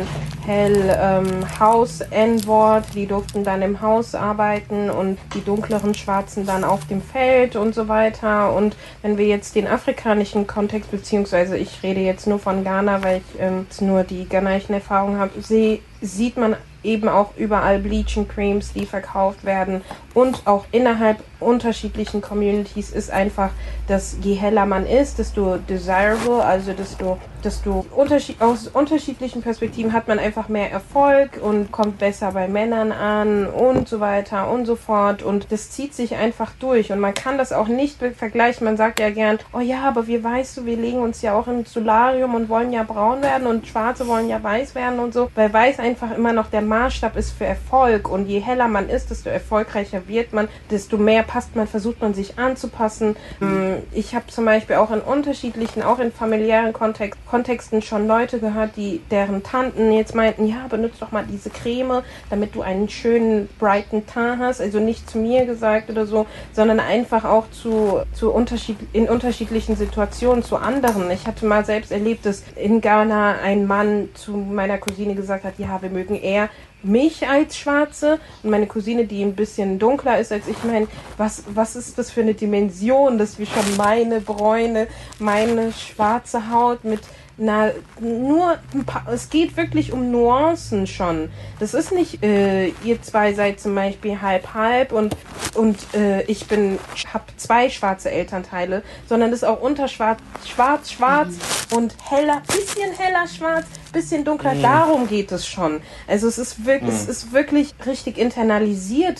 hell 0.43 0.97
ähm, 0.99 1.45
Haus 1.59 2.01
N-Wort, 2.01 2.85
die 2.95 3.05
durften 3.05 3.43
dann 3.43 3.61
im 3.61 3.79
Haus 3.81 4.15
arbeiten 4.15 4.89
und 4.89 5.19
die 5.35 5.45
dunkleren 5.45 5.93
Schwarzen 5.93 6.47
dann 6.47 6.63
auf 6.63 6.87
dem 6.87 6.99
Feld 6.99 7.55
und 7.55 7.75
so 7.75 7.87
weiter. 7.87 8.55
Und 8.55 8.75
wenn 9.03 9.19
wir 9.19 9.27
jetzt 9.27 9.53
den 9.53 9.67
afrikanischen 9.67 10.47
Kontext, 10.47 10.89
beziehungsweise 10.89 11.57
ich 11.57 11.83
rede 11.83 12.01
jetzt 12.01 12.25
nur 12.25 12.39
von 12.39 12.63
Ghana, 12.63 13.03
weil 13.03 13.17
ich 13.17 13.39
ähm, 13.39 13.67
nur 13.81 14.03
die 14.03 14.27
ghanaischen 14.27 14.73
Erfahrungen 14.73 15.19
habe, 15.19 15.39
sehe, 15.41 15.79
sieht 16.01 16.37
man 16.37 16.55
eben 16.83 17.09
auch 17.09 17.35
überall 17.37 17.79
Bleaching 17.79 18.27
Creams, 18.27 18.73
die 18.73 18.85
verkauft 18.85 19.43
werden 19.45 19.81
und 20.13 20.47
auch 20.47 20.65
innerhalb 20.71 21.23
unterschiedlichen 21.39 22.21
Communities 22.21 22.91
ist 22.91 23.11
einfach, 23.11 23.51
dass 23.87 24.17
je 24.21 24.33
heller 24.33 24.65
man 24.65 24.85
ist, 24.85 25.19
desto 25.19 25.57
desirable, 25.57 26.43
also 26.43 26.73
desto, 26.73 27.17
desto 27.43 27.85
unterschied 27.95 28.41
aus 28.41 28.67
unterschiedlichen 28.67 29.41
Perspektiven 29.41 29.93
hat 29.93 30.07
man 30.07 30.19
einfach 30.19 30.49
mehr 30.49 30.71
Erfolg 30.71 31.39
und 31.41 31.71
kommt 31.71 31.97
besser 31.97 32.31
bei 32.33 32.47
Männern 32.47 32.91
an 32.91 33.47
und 33.47 33.87
so 33.87 33.99
weiter 33.99 34.51
und 34.51 34.65
so 34.65 34.75
fort. 34.75 35.23
Und 35.23 35.51
das 35.51 35.71
zieht 35.71 35.93
sich 35.93 36.15
einfach 36.15 36.51
durch. 36.59 36.91
Und 36.91 36.99
man 36.99 37.13
kann 37.13 37.37
das 37.37 37.53
auch 37.53 37.67
nicht 37.67 37.97
vergleichen. 38.17 38.65
Man 38.65 38.77
sagt 38.77 38.99
ja 38.99 39.09
gern, 39.09 39.39
oh 39.53 39.59
ja, 39.59 39.83
aber 39.83 40.07
wie 40.07 40.23
weißt 40.23 40.57
du, 40.57 40.65
wir 40.65 40.75
legen 40.75 40.99
uns 40.99 41.21
ja 41.21 41.33
auch 41.33 41.47
ins 41.47 41.71
Solarium 41.71 42.35
und 42.35 42.49
wollen 42.49 42.73
ja 42.73 42.83
braun 42.83 43.21
werden 43.21 43.47
und 43.47 43.67
Schwarze 43.67 44.07
wollen 44.07 44.29
ja 44.29 44.43
weiß 44.43 44.75
werden 44.75 44.99
und 44.99 45.13
so, 45.13 45.29
weil 45.35 45.53
weiß 45.53 45.79
einfach 45.79 46.15
immer 46.15 46.33
noch 46.33 46.47
der 46.47 46.61
Maßstab 46.61 47.15
ist 47.15 47.31
für 47.31 47.45
Erfolg. 47.45 48.09
Und 48.09 48.27
je 48.27 48.39
heller 48.39 48.67
man 48.67 48.89
ist, 48.89 49.09
desto 49.09 49.29
erfolgreicher 49.29 50.07
wird 50.09 50.33
man, 50.33 50.47
desto 50.69 50.97
mehr 50.97 51.23
passt 51.23 51.55
man, 51.55 51.67
versucht 51.67 52.01
man 52.01 52.13
sich 52.13 52.37
anzupassen. 52.37 53.15
Mm, 53.39 53.75
ich 53.91 54.15
habe 54.15 54.27
zum 54.27 54.45
Beispiel 54.45 54.75
auch 54.75 54.91
in 54.91 55.01
unterschiedlichen, 55.01 55.81
auch 55.81 55.99
in 55.99 56.11
familiären 56.11 56.73
Kontext, 56.73 57.19
Kontexten 57.25 57.81
schon 57.81 58.07
Leute 58.07 58.39
gehört, 58.39 58.75
die 58.75 59.01
deren 59.09 59.43
Tanten 59.43 59.91
jetzt 59.91 60.15
meinten, 60.15 60.45
ja, 60.45 60.67
benutzt 60.69 61.01
doch 61.01 61.11
mal 61.11 61.25
diese 61.29 61.49
Creme, 61.49 62.03
damit 62.29 62.55
du 62.55 62.61
einen 62.61 62.89
schönen, 62.89 63.49
brighten 63.59 64.05
Teint 64.05 64.19
hast. 64.39 64.61
Also 64.61 64.79
nicht 64.79 65.09
zu 65.09 65.17
mir 65.17 65.45
gesagt 65.45 65.89
oder 65.89 66.05
so, 66.05 66.25
sondern 66.53 66.79
einfach 66.79 67.25
auch 67.25 67.49
zu, 67.51 68.01
zu 68.13 68.31
unterschied, 68.31 68.77
in 68.93 69.07
unterschiedlichen 69.09 69.75
Situationen 69.75 70.43
zu 70.43 70.57
anderen. 70.57 71.09
Ich 71.11 71.27
hatte 71.27 71.45
mal 71.45 71.65
selbst 71.65 71.91
erlebt, 71.91 72.25
dass 72.25 72.43
in 72.55 72.81
Ghana 72.81 73.35
ein 73.43 73.65
Mann 73.65 74.09
zu 74.13 74.31
meiner 74.31 74.77
Cousine 74.77 75.15
gesagt 75.15 75.43
hat, 75.43 75.53
ja, 75.57 75.81
wir 75.81 75.89
mögen 75.89 76.15
eher 76.15 76.49
mich 76.83 77.27
als 77.27 77.57
Schwarze 77.57 78.19
und 78.43 78.49
meine 78.49 78.67
Cousine, 78.67 79.05
die 79.05 79.23
ein 79.23 79.35
bisschen 79.35 79.79
dunkler 79.79 80.19
ist 80.19 80.31
als 80.31 80.47
ich. 80.47 80.63
meine, 80.63 80.87
was, 81.17 81.43
was 81.53 81.75
ist 81.75 81.97
das 81.97 82.11
für 82.11 82.21
eine 82.21 82.33
Dimension, 82.33 83.17
dass 83.17 83.39
wir 83.39 83.45
schon 83.45 83.77
meine 83.77 84.21
Bräune, 84.21 84.87
meine 85.19 85.71
schwarze 85.73 86.49
Haut 86.51 86.83
mit 86.83 87.01
na, 87.39 87.71
nur 87.99 88.57
ein 88.73 88.83
paar, 88.85 89.07
es 89.11 89.29
geht 89.29 89.55
wirklich 89.55 89.93
um 89.93 90.11
Nuancen 90.11 90.87
schon. 90.87 91.31
Das 91.59 91.73
ist 91.73 91.91
nicht, 91.91 92.21
äh, 92.23 92.67
ihr 92.83 93.01
zwei 93.01 93.33
seid 93.33 93.59
zum 93.59 93.73
Beispiel 93.73 94.21
halb 94.21 94.53
halb 94.53 94.91
und, 94.91 95.15
und 95.55 95.77
äh, 95.93 96.23
ich 96.23 96.47
bin, 96.47 96.77
hab 97.13 97.31
zwei 97.37 97.69
schwarze 97.69 98.11
Elternteile, 98.11 98.83
sondern 99.07 99.31
das 99.31 99.41
ist 99.41 99.47
auch 99.47 99.61
unterschwarz, 99.61 100.19
schwarz, 100.45 100.91
schwarz 100.91 101.35
mhm. 101.71 101.77
und 101.77 101.95
heller, 102.09 102.41
bisschen 102.47 102.91
heller 102.91 103.27
schwarz, 103.27 103.65
bisschen 103.93 104.25
dunkler. 104.25 104.55
Mhm. 104.55 104.61
Darum 104.61 105.07
geht 105.07 105.31
es 105.31 105.47
schon. 105.47 105.81
Also 106.07 106.27
es 106.27 106.37
ist 106.37 106.65
wirklich, 106.65 106.91
mhm. 106.91 106.97
es 106.97 107.07
ist 107.07 107.31
wirklich 107.31 107.73
richtig 107.85 108.17
internalisiert. 108.17 109.19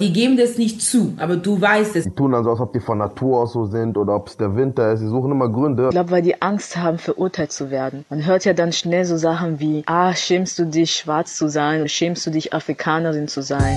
Die 0.00 0.12
geben 0.12 0.36
das 0.36 0.58
nicht 0.58 0.80
zu, 0.80 1.14
aber 1.16 1.34
du 1.34 1.60
weißt 1.60 1.96
es. 1.96 2.04
Die 2.04 2.12
tun 2.12 2.30
dann 2.30 2.44
so, 2.44 2.50
als 2.50 2.60
ob 2.60 2.72
die 2.72 2.78
von 2.78 2.98
Natur 2.98 3.40
aus 3.40 3.52
so 3.52 3.64
sind 3.64 3.98
oder 3.98 4.14
ob 4.14 4.28
es 4.28 4.36
der 4.36 4.54
Winter 4.54 4.92
ist. 4.92 5.00
Sie 5.00 5.08
suchen 5.08 5.32
immer 5.32 5.48
Gründe. 5.48 5.86
Ich 5.86 5.90
glaube, 5.90 6.12
weil 6.12 6.22
die 6.22 6.40
Angst 6.40 6.76
haben, 6.76 6.98
verurteilt 6.98 7.50
zu 7.50 7.72
werden. 7.72 8.04
Man 8.08 8.24
hört 8.24 8.44
ja 8.44 8.52
dann 8.52 8.70
schnell 8.70 9.04
so 9.04 9.16
Sachen 9.16 9.58
wie, 9.58 9.82
ah, 9.86 10.14
schämst 10.14 10.56
du 10.60 10.66
dich, 10.66 10.92
schwarz 10.92 11.34
zu 11.34 11.48
sein, 11.48 11.88
schämst 11.88 12.24
du 12.24 12.30
dich, 12.30 12.54
Afrikanerin 12.54 13.26
zu 13.26 13.42
sein. 13.42 13.76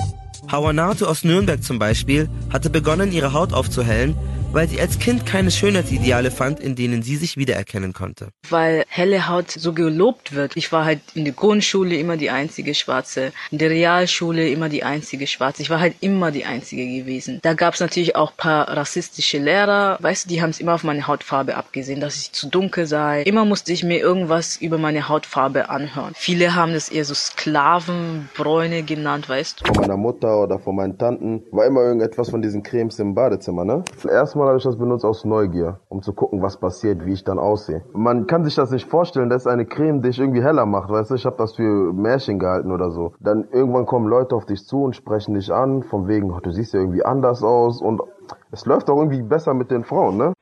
Hawanato 0.50 1.06
aus 1.06 1.24
Nürnberg 1.24 1.62
zum 1.62 1.78
Beispiel 1.78 2.28
hatte 2.52 2.70
begonnen, 2.70 3.12
ihre 3.12 3.32
Haut 3.32 3.52
aufzuhellen, 3.52 4.16
weil 4.52 4.68
sie 4.68 4.80
als 4.80 4.98
Kind 4.98 5.24
keine 5.24 5.50
Schönheitsideale 5.50 6.30
fand, 6.30 6.60
in 6.60 6.74
denen 6.74 7.02
sie 7.02 7.16
sich 7.16 7.36
wiedererkennen 7.36 7.92
konnte. 7.92 8.28
Weil 8.50 8.84
helle 8.88 9.28
Haut 9.28 9.50
so 9.50 9.72
gelobt 9.72 10.34
wird. 10.34 10.56
Ich 10.56 10.72
war 10.72 10.84
halt 10.84 11.00
in 11.14 11.24
der 11.24 11.32
Grundschule 11.32 11.96
immer 11.96 12.18
die 12.18 12.28
einzige 12.30 12.74
Schwarze, 12.74 13.32
in 13.50 13.58
der 13.58 13.70
Realschule 13.70 14.48
immer 14.50 14.68
die 14.68 14.84
einzige 14.84 15.26
Schwarze. 15.26 15.62
Ich 15.62 15.70
war 15.70 15.80
halt 15.80 15.94
immer 16.00 16.30
die 16.30 16.44
einzige 16.44 16.86
gewesen. 16.86 17.38
Da 17.42 17.54
gab 17.54 17.74
es 17.74 17.80
natürlich 17.80 18.14
auch 18.14 18.36
paar 18.36 18.68
rassistische 18.68 19.38
Lehrer, 19.38 19.96
weißt 20.00 20.26
du, 20.26 20.28
die 20.28 20.42
haben 20.42 20.50
es 20.50 20.60
immer 20.60 20.74
auf 20.74 20.84
meine 20.84 21.06
Hautfarbe 21.06 21.56
abgesehen, 21.56 22.00
dass 22.00 22.16
ich 22.16 22.32
zu 22.32 22.48
dunkel 22.48 22.86
sei. 22.86 23.22
Immer 23.22 23.46
musste 23.46 23.72
ich 23.72 23.82
mir 23.82 23.98
irgendwas 23.98 24.56
über 24.58 24.76
meine 24.76 25.08
Hautfarbe 25.08 25.70
anhören. 25.70 26.12
Viele 26.14 26.54
haben 26.54 26.74
das 26.74 26.90
eher 26.90 27.06
so 27.06 27.14
Sklavenbräune 27.14 28.82
genannt, 28.82 29.28
weißt 29.28 29.60
du. 29.60 29.66
Von 29.72 29.76
meiner 29.76 29.96
Mutter 29.96 30.21
oder 30.28 30.58
von 30.58 30.76
meinen 30.76 30.98
Tanten 30.98 31.42
war 31.50 31.66
immer 31.66 31.80
irgendetwas 31.80 32.30
von 32.30 32.42
diesen 32.42 32.62
Cremes 32.62 32.98
im 32.98 33.14
Badezimmer, 33.14 33.64
ne? 33.64 33.82
Erstmal 34.08 34.42
Mal 34.42 34.48
habe 34.48 34.58
ich 34.58 34.64
das 34.64 34.76
benutzt 34.76 35.04
aus 35.04 35.24
Neugier, 35.24 35.78
um 35.88 36.02
zu 36.02 36.12
gucken, 36.12 36.42
was 36.42 36.56
passiert, 36.56 37.06
wie 37.06 37.12
ich 37.12 37.22
dann 37.22 37.38
aussehe. 37.38 37.84
Man 37.92 38.26
kann 38.26 38.42
sich 38.42 38.56
das 38.56 38.72
nicht 38.72 38.88
vorstellen, 38.88 39.30
das 39.30 39.42
ist 39.42 39.46
eine 39.46 39.66
Creme, 39.66 40.02
dich 40.02 40.18
irgendwie 40.18 40.42
heller 40.42 40.66
macht, 40.66 40.90
weißt 40.90 41.12
du? 41.12 41.14
Ich 41.14 41.24
habe 41.26 41.36
das 41.36 41.54
für 41.54 41.92
Märchen 41.92 42.40
gehalten 42.40 42.72
oder 42.72 42.90
so. 42.90 43.12
Dann 43.20 43.46
irgendwann 43.52 43.86
kommen 43.86 44.08
Leute 44.08 44.34
auf 44.34 44.44
dich 44.44 44.66
zu 44.66 44.82
und 44.82 44.96
sprechen 44.96 45.34
dich 45.34 45.52
an, 45.52 45.84
von 45.84 46.08
wegen, 46.08 46.36
du 46.42 46.50
siehst 46.50 46.74
ja 46.74 46.80
irgendwie 46.80 47.04
anders 47.04 47.44
aus 47.44 47.80
und 47.80 48.02
es 48.50 48.66
läuft 48.66 48.90
auch 48.90 48.98
irgendwie 48.98 49.22
besser 49.22 49.54
mit 49.54 49.70
den 49.70 49.84
Frauen, 49.84 50.16
ne? 50.16 50.32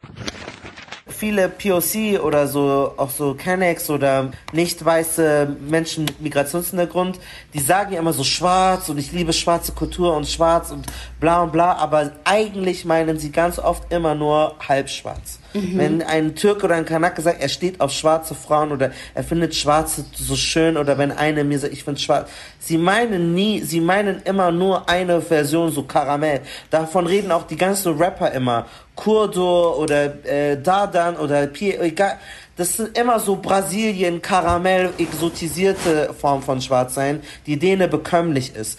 Viele 1.21 1.51
POC 1.51 2.19
oder 2.25 2.49
so, 2.49 2.95
auch 2.97 3.11
so 3.11 3.35
Kennex 3.35 3.91
oder 3.91 4.31
nicht 4.53 4.83
weiße 4.83 5.55
Menschen 5.69 6.07
mit 6.07 6.23
Migrationshintergrund, 6.23 7.21
die 7.53 7.61
sagen 7.61 7.93
ja 7.93 8.01
immer 8.01 8.15
so 8.15 8.25
schwarz 8.25 8.89
und 8.89 8.97
ich 8.97 9.13
liebe 9.13 9.35
schwarze 9.35 9.73
Kultur 9.73 10.17
und 10.17 10.27
schwarz 10.27 10.71
und 10.71 10.87
bla 11.21 11.43
und 11.43 11.53
bla, 11.53 11.75
aber 11.75 12.13
eigentlich 12.25 12.87
meinen 12.87 13.19
sie 13.19 13.31
ganz 13.31 13.59
oft 13.59 13.93
immer 13.93 14.15
nur 14.15 14.55
halb 14.67 14.89
schwarz. 14.89 15.41
Mhm. 15.53 15.79
Wenn 15.79 16.03
ein 16.03 16.37
Türk 16.37 16.65
oder 16.65 16.77
ein 16.77 16.87
Kanake 16.87 17.21
sagt, 17.21 17.43
er 17.43 17.49
steht 17.51 17.83
auf 17.83 17.93
schwarze 17.93 18.35
Frauen 18.35 18.73
oder 18.73 18.91
er 19.15 19.25
findet 19.25 19.55
Schwarze 19.55 20.07
so 20.15 20.37
schön 20.37 20.79
oder 20.79 20.97
wenn 20.97 21.13
eine 21.13 21.45
mir 21.45 21.59
sagt, 21.59 21.75
ich 21.75 21.85
finde 21.85 22.01
schwarz, 22.01 22.31
sie 22.59 22.79
meinen 22.79 23.35
nie, 23.35 23.61
sie 23.61 23.81
meinen 23.81 24.23
immer 24.23 24.53
nur 24.53 24.89
eine 24.89 25.21
Version, 25.21 25.71
so 25.71 25.83
Karamell. 25.83 26.41
Davon 26.71 27.07
reden 27.07 27.31
auch 27.31 27.47
die 27.47 27.57
ganzen 27.57 27.99
Rapper 27.99 28.31
immer. 28.33 28.67
Kurdo 29.01 29.77
oder 29.77 30.25
äh, 30.27 30.61
Dardan 30.61 31.17
oder 31.17 31.47
Pierre, 31.47 31.85
egal. 31.85 32.19
Das 32.57 32.77
sind 32.77 32.97
immer 32.99 33.19
so 33.19 33.37
Brasilien, 33.37 34.21
Karamell, 34.21 34.93
exotisierte 34.99 36.13
Form 36.13 36.43
von 36.43 36.61
Schwarzsein, 36.61 37.23
die 37.47 37.59
denen 37.59 37.89
bekömmlich 37.89 38.55
ist. 38.55 38.79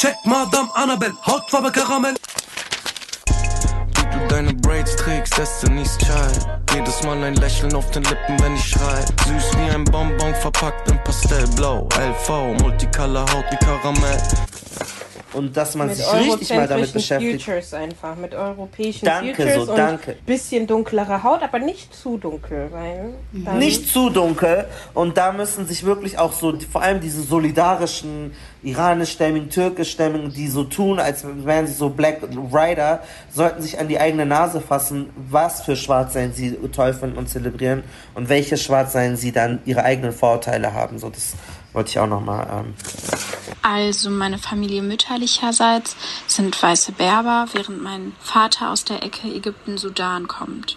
Check 0.00 0.14
Madame 0.24 0.68
Annabelle, 0.74 1.14
Hautfarbe 1.26 1.72
Karamell 1.72 2.14
deine 4.38 4.54
Braids 4.54 4.94
trägst, 4.94 5.36
Destiny's 5.36 5.98
Child. 5.98 6.46
Jedes 6.72 7.02
Mal 7.02 7.24
ein 7.24 7.34
Lächeln 7.34 7.74
auf 7.74 7.90
den 7.90 8.04
Lippen, 8.04 8.38
wenn 8.40 8.54
ich 8.54 8.64
schrei. 8.64 9.00
Süß 9.26 9.58
wie 9.58 9.70
ein 9.70 9.84
Bonbon 9.84 10.34
verpackt 10.36 10.88
in 10.88 11.02
Pastellblau. 11.02 11.88
LV, 11.98 12.62
Multicolor 12.62 13.22
Haut 13.32 13.44
wie 13.50 13.56
Karamell 13.56 14.22
und 15.32 15.56
dass 15.56 15.74
man 15.74 15.88
mit 15.88 15.96
sich 15.96 16.12
richtig 16.12 16.50
mal 16.50 16.66
damit 16.66 16.92
beschäftigt. 16.92 17.42
Futures 17.42 17.74
einfach, 17.74 18.16
mit 18.16 18.34
europäischen 18.34 19.04
danke, 19.04 19.34
Futures 19.34 19.66
so, 19.66 19.76
danke. 19.76 20.12
und 20.12 20.26
bisschen 20.26 20.66
dunklere 20.66 21.22
Haut, 21.22 21.42
aber 21.42 21.58
nicht 21.58 21.94
zu 21.94 22.18
dunkel, 22.18 22.68
weil 22.70 23.14
nicht 23.58 23.88
zu 23.88 24.10
dunkel 24.10 24.66
und 24.94 25.16
da 25.16 25.32
müssen 25.32 25.66
sich 25.66 25.84
wirklich 25.84 26.18
auch 26.18 26.32
so 26.32 26.54
vor 26.70 26.82
allem 26.82 27.00
diese 27.00 27.22
solidarischen 27.22 28.32
iranischstämmigen, 28.62 29.50
türkischstämmigen, 29.50 30.32
die 30.32 30.48
so 30.48 30.64
tun, 30.64 30.98
als 30.98 31.24
wären 31.24 31.66
sie 31.66 31.74
so 31.74 31.90
Black 31.90 32.22
Rider, 32.52 33.02
sollten 33.32 33.62
sich 33.62 33.78
an 33.78 33.88
die 33.88 34.00
eigene 34.00 34.26
Nase 34.26 34.60
fassen, 34.60 35.10
was 35.16 35.62
für 35.62 35.76
Schwarzsein 35.76 36.32
sie 36.32 36.56
toll 36.72 36.92
finden 36.92 37.18
und 37.18 37.28
zelebrieren 37.28 37.84
und 38.14 38.28
welche 38.28 38.56
Schwarzsein 38.56 39.16
sie 39.16 39.32
dann 39.32 39.60
ihre 39.64 39.84
eigenen 39.84 40.12
Vorurteile 40.12 40.72
haben. 40.72 40.98
So 40.98 41.08
das 41.08 41.34
wollte 41.72 41.90
ich 41.90 41.98
auch 41.98 42.06
nochmal. 42.06 42.46
Ähm 42.50 42.74
also 43.62 44.10
meine 44.10 44.38
Familie 44.38 44.82
mütterlicherseits 44.82 45.96
sind 46.26 46.60
weiße 46.60 46.92
Berber, 46.92 47.46
während 47.52 47.82
mein 47.82 48.12
Vater 48.20 48.70
aus 48.70 48.84
der 48.84 49.02
Ecke 49.02 49.28
Ägypten-Sudan 49.28 50.28
kommt. 50.28 50.76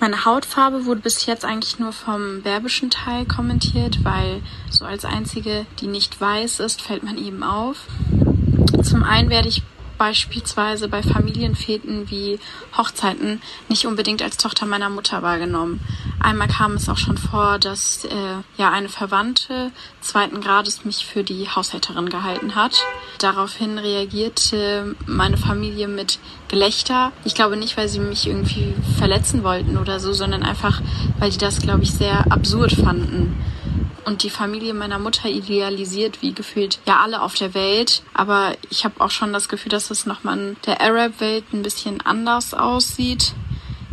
Meine 0.00 0.24
Hautfarbe 0.24 0.84
wurde 0.84 1.00
bis 1.00 1.26
jetzt 1.26 1.44
eigentlich 1.44 1.78
nur 1.78 1.92
vom 1.92 2.42
berbischen 2.42 2.90
Teil 2.90 3.24
kommentiert, 3.26 4.04
weil 4.04 4.42
so 4.70 4.84
als 4.84 5.04
einzige, 5.04 5.66
die 5.80 5.86
nicht 5.86 6.20
weiß 6.20 6.60
ist, 6.60 6.82
fällt 6.82 7.04
man 7.04 7.18
eben 7.18 7.42
auf. 7.42 7.86
Zum 8.82 9.04
einen 9.04 9.30
werde 9.30 9.48
ich 9.48 9.62
beispielsweise 9.98 10.88
bei 10.88 11.02
Familienfäten 11.02 12.10
wie 12.10 12.38
Hochzeiten 12.76 13.40
nicht 13.68 13.86
unbedingt 13.86 14.22
als 14.22 14.36
Tochter 14.36 14.66
meiner 14.66 14.90
Mutter 14.90 15.22
wahrgenommen. 15.22 15.80
Einmal 16.20 16.48
kam 16.48 16.74
es 16.74 16.88
auch 16.88 16.96
schon 16.96 17.18
vor, 17.18 17.58
dass 17.58 18.04
äh, 18.04 18.36
ja 18.56 18.70
eine 18.70 18.88
Verwandte 18.88 19.70
zweiten 20.00 20.40
Grades 20.40 20.84
mich 20.84 21.06
für 21.06 21.24
die 21.24 21.48
Haushälterin 21.48 22.08
gehalten 22.08 22.54
hat. 22.54 22.82
Daraufhin 23.18 23.78
reagierte 23.78 24.96
meine 25.06 25.36
Familie 25.36 25.88
mit 25.88 26.18
Gelächter. 26.48 27.12
Ich 27.24 27.34
glaube 27.34 27.56
nicht, 27.56 27.76
weil 27.76 27.88
sie 27.88 28.00
mich 28.00 28.26
irgendwie 28.26 28.74
verletzen 28.98 29.42
wollten 29.42 29.78
oder 29.78 30.00
so, 30.00 30.12
sondern 30.12 30.42
einfach, 30.42 30.80
weil 31.18 31.30
die 31.30 31.38
das, 31.38 31.60
glaube 31.60 31.82
ich, 31.82 31.92
sehr 31.92 32.30
absurd 32.32 32.72
fanden 32.72 33.36
und 34.04 34.22
die 34.22 34.30
Familie 34.30 34.74
meiner 34.74 34.98
Mutter 34.98 35.28
idealisiert 35.28 36.22
wie 36.22 36.34
gefühlt 36.34 36.78
ja 36.86 37.00
alle 37.00 37.22
auf 37.22 37.34
der 37.34 37.54
Welt. 37.54 38.02
Aber 38.12 38.54
ich 38.70 38.84
habe 38.84 39.00
auch 39.00 39.10
schon 39.10 39.32
das 39.32 39.48
Gefühl, 39.48 39.70
dass 39.70 39.90
es 39.90 40.06
nochmal 40.06 40.38
in 40.38 40.56
der 40.66 40.80
Arab-Welt 40.80 41.52
ein 41.52 41.62
bisschen 41.62 42.00
anders 42.00 42.54
aussieht. 42.54 43.34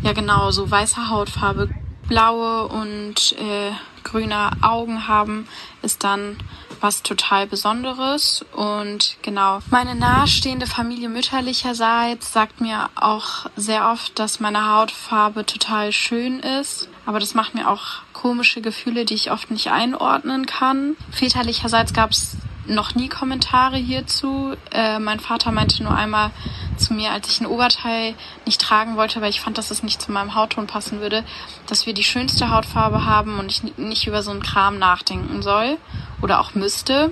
Ja 0.03 0.14
genau, 0.14 0.51
so 0.51 0.70
weiße 0.70 1.09
Hautfarbe, 1.09 1.70
blaue 2.07 2.68
und 2.68 3.34
äh, 3.34 3.72
grüne 4.03 4.51
Augen 4.62 5.07
haben, 5.07 5.47
ist 5.82 6.03
dann 6.03 6.38
was 6.82 7.03
total 7.03 7.47
Besonderes. 7.47 8.43
Und 8.53 9.17
genau, 9.21 9.59
meine 9.69 9.95
nahestehende 9.95 10.67
Familie 10.67 11.09
mütterlicherseits 11.09 12.34
sagt 12.34 12.59
mir 12.59 12.89
auch 12.95 13.45
sehr 13.55 13.89
oft, 13.89 14.17
dass 14.19 14.39
meine 14.39 14.69
Hautfarbe 14.73 15.45
total 15.45 15.91
schön 15.91 16.39
ist. 16.39 16.89
Aber 17.05 17.19
das 17.19 17.34
macht 17.34 17.55
mir 17.55 17.69
auch 17.69 18.01
komische 18.13 18.61
Gefühle, 18.61 19.05
die 19.05 19.15
ich 19.15 19.32
oft 19.32 19.49
nicht 19.51 19.71
einordnen 19.71 20.45
kann. 20.45 20.95
Väterlicherseits 21.11 21.93
gab 21.93 22.11
es 22.11 22.36
noch 22.68 22.95
nie 22.95 23.09
Kommentare 23.09 23.78
hierzu. 23.78 24.55
Äh, 24.72 24.99
mein 24.99 25.20
Vater 25.20 25.51
meinte 25.51 25.84
nur 25.84 25.95
einmal 25.95 26.32
zu 26.78 26.93
mir, 26.93 27.12
als 27.12 27.30
ich 27.30 27.41
ein 27.41 27.45
Oberteil 27.45 28.14
nicht 28.45 28.62
tragen 28.62 28.95
wollte, 28.95 29.22
weil 29.22 29.30
ich 29.30 29.41
fand, 29.41 29.57
dass 29.57 29.72
es 29.72 29.84
nicht 29.84 30.01
zu 30.01 30.12
meinem 30.12 30.36
Hautton 30.36 30.68
passen 30.68 31.01
würde, 31.01 31.24
dass 31.68 31.86
wir 31.86 31.93
die 31.93 32.03
schönste 32.03 32.49
Hautfarbe 32.49 33.05
haben 33.05 33.39
und 33.39 33.51
ich 33.51 33.78
nicht 33.78 34.07
über 34.07 34.22
so 34.22 34.32
einen 34.32 34.43
Kram 34.43 34.80
nachdenken 34.80 35.41
soll 35.41 35.78
oder 36.22 36.39
auch 36.39 36.53
müsste. 36.53 37.12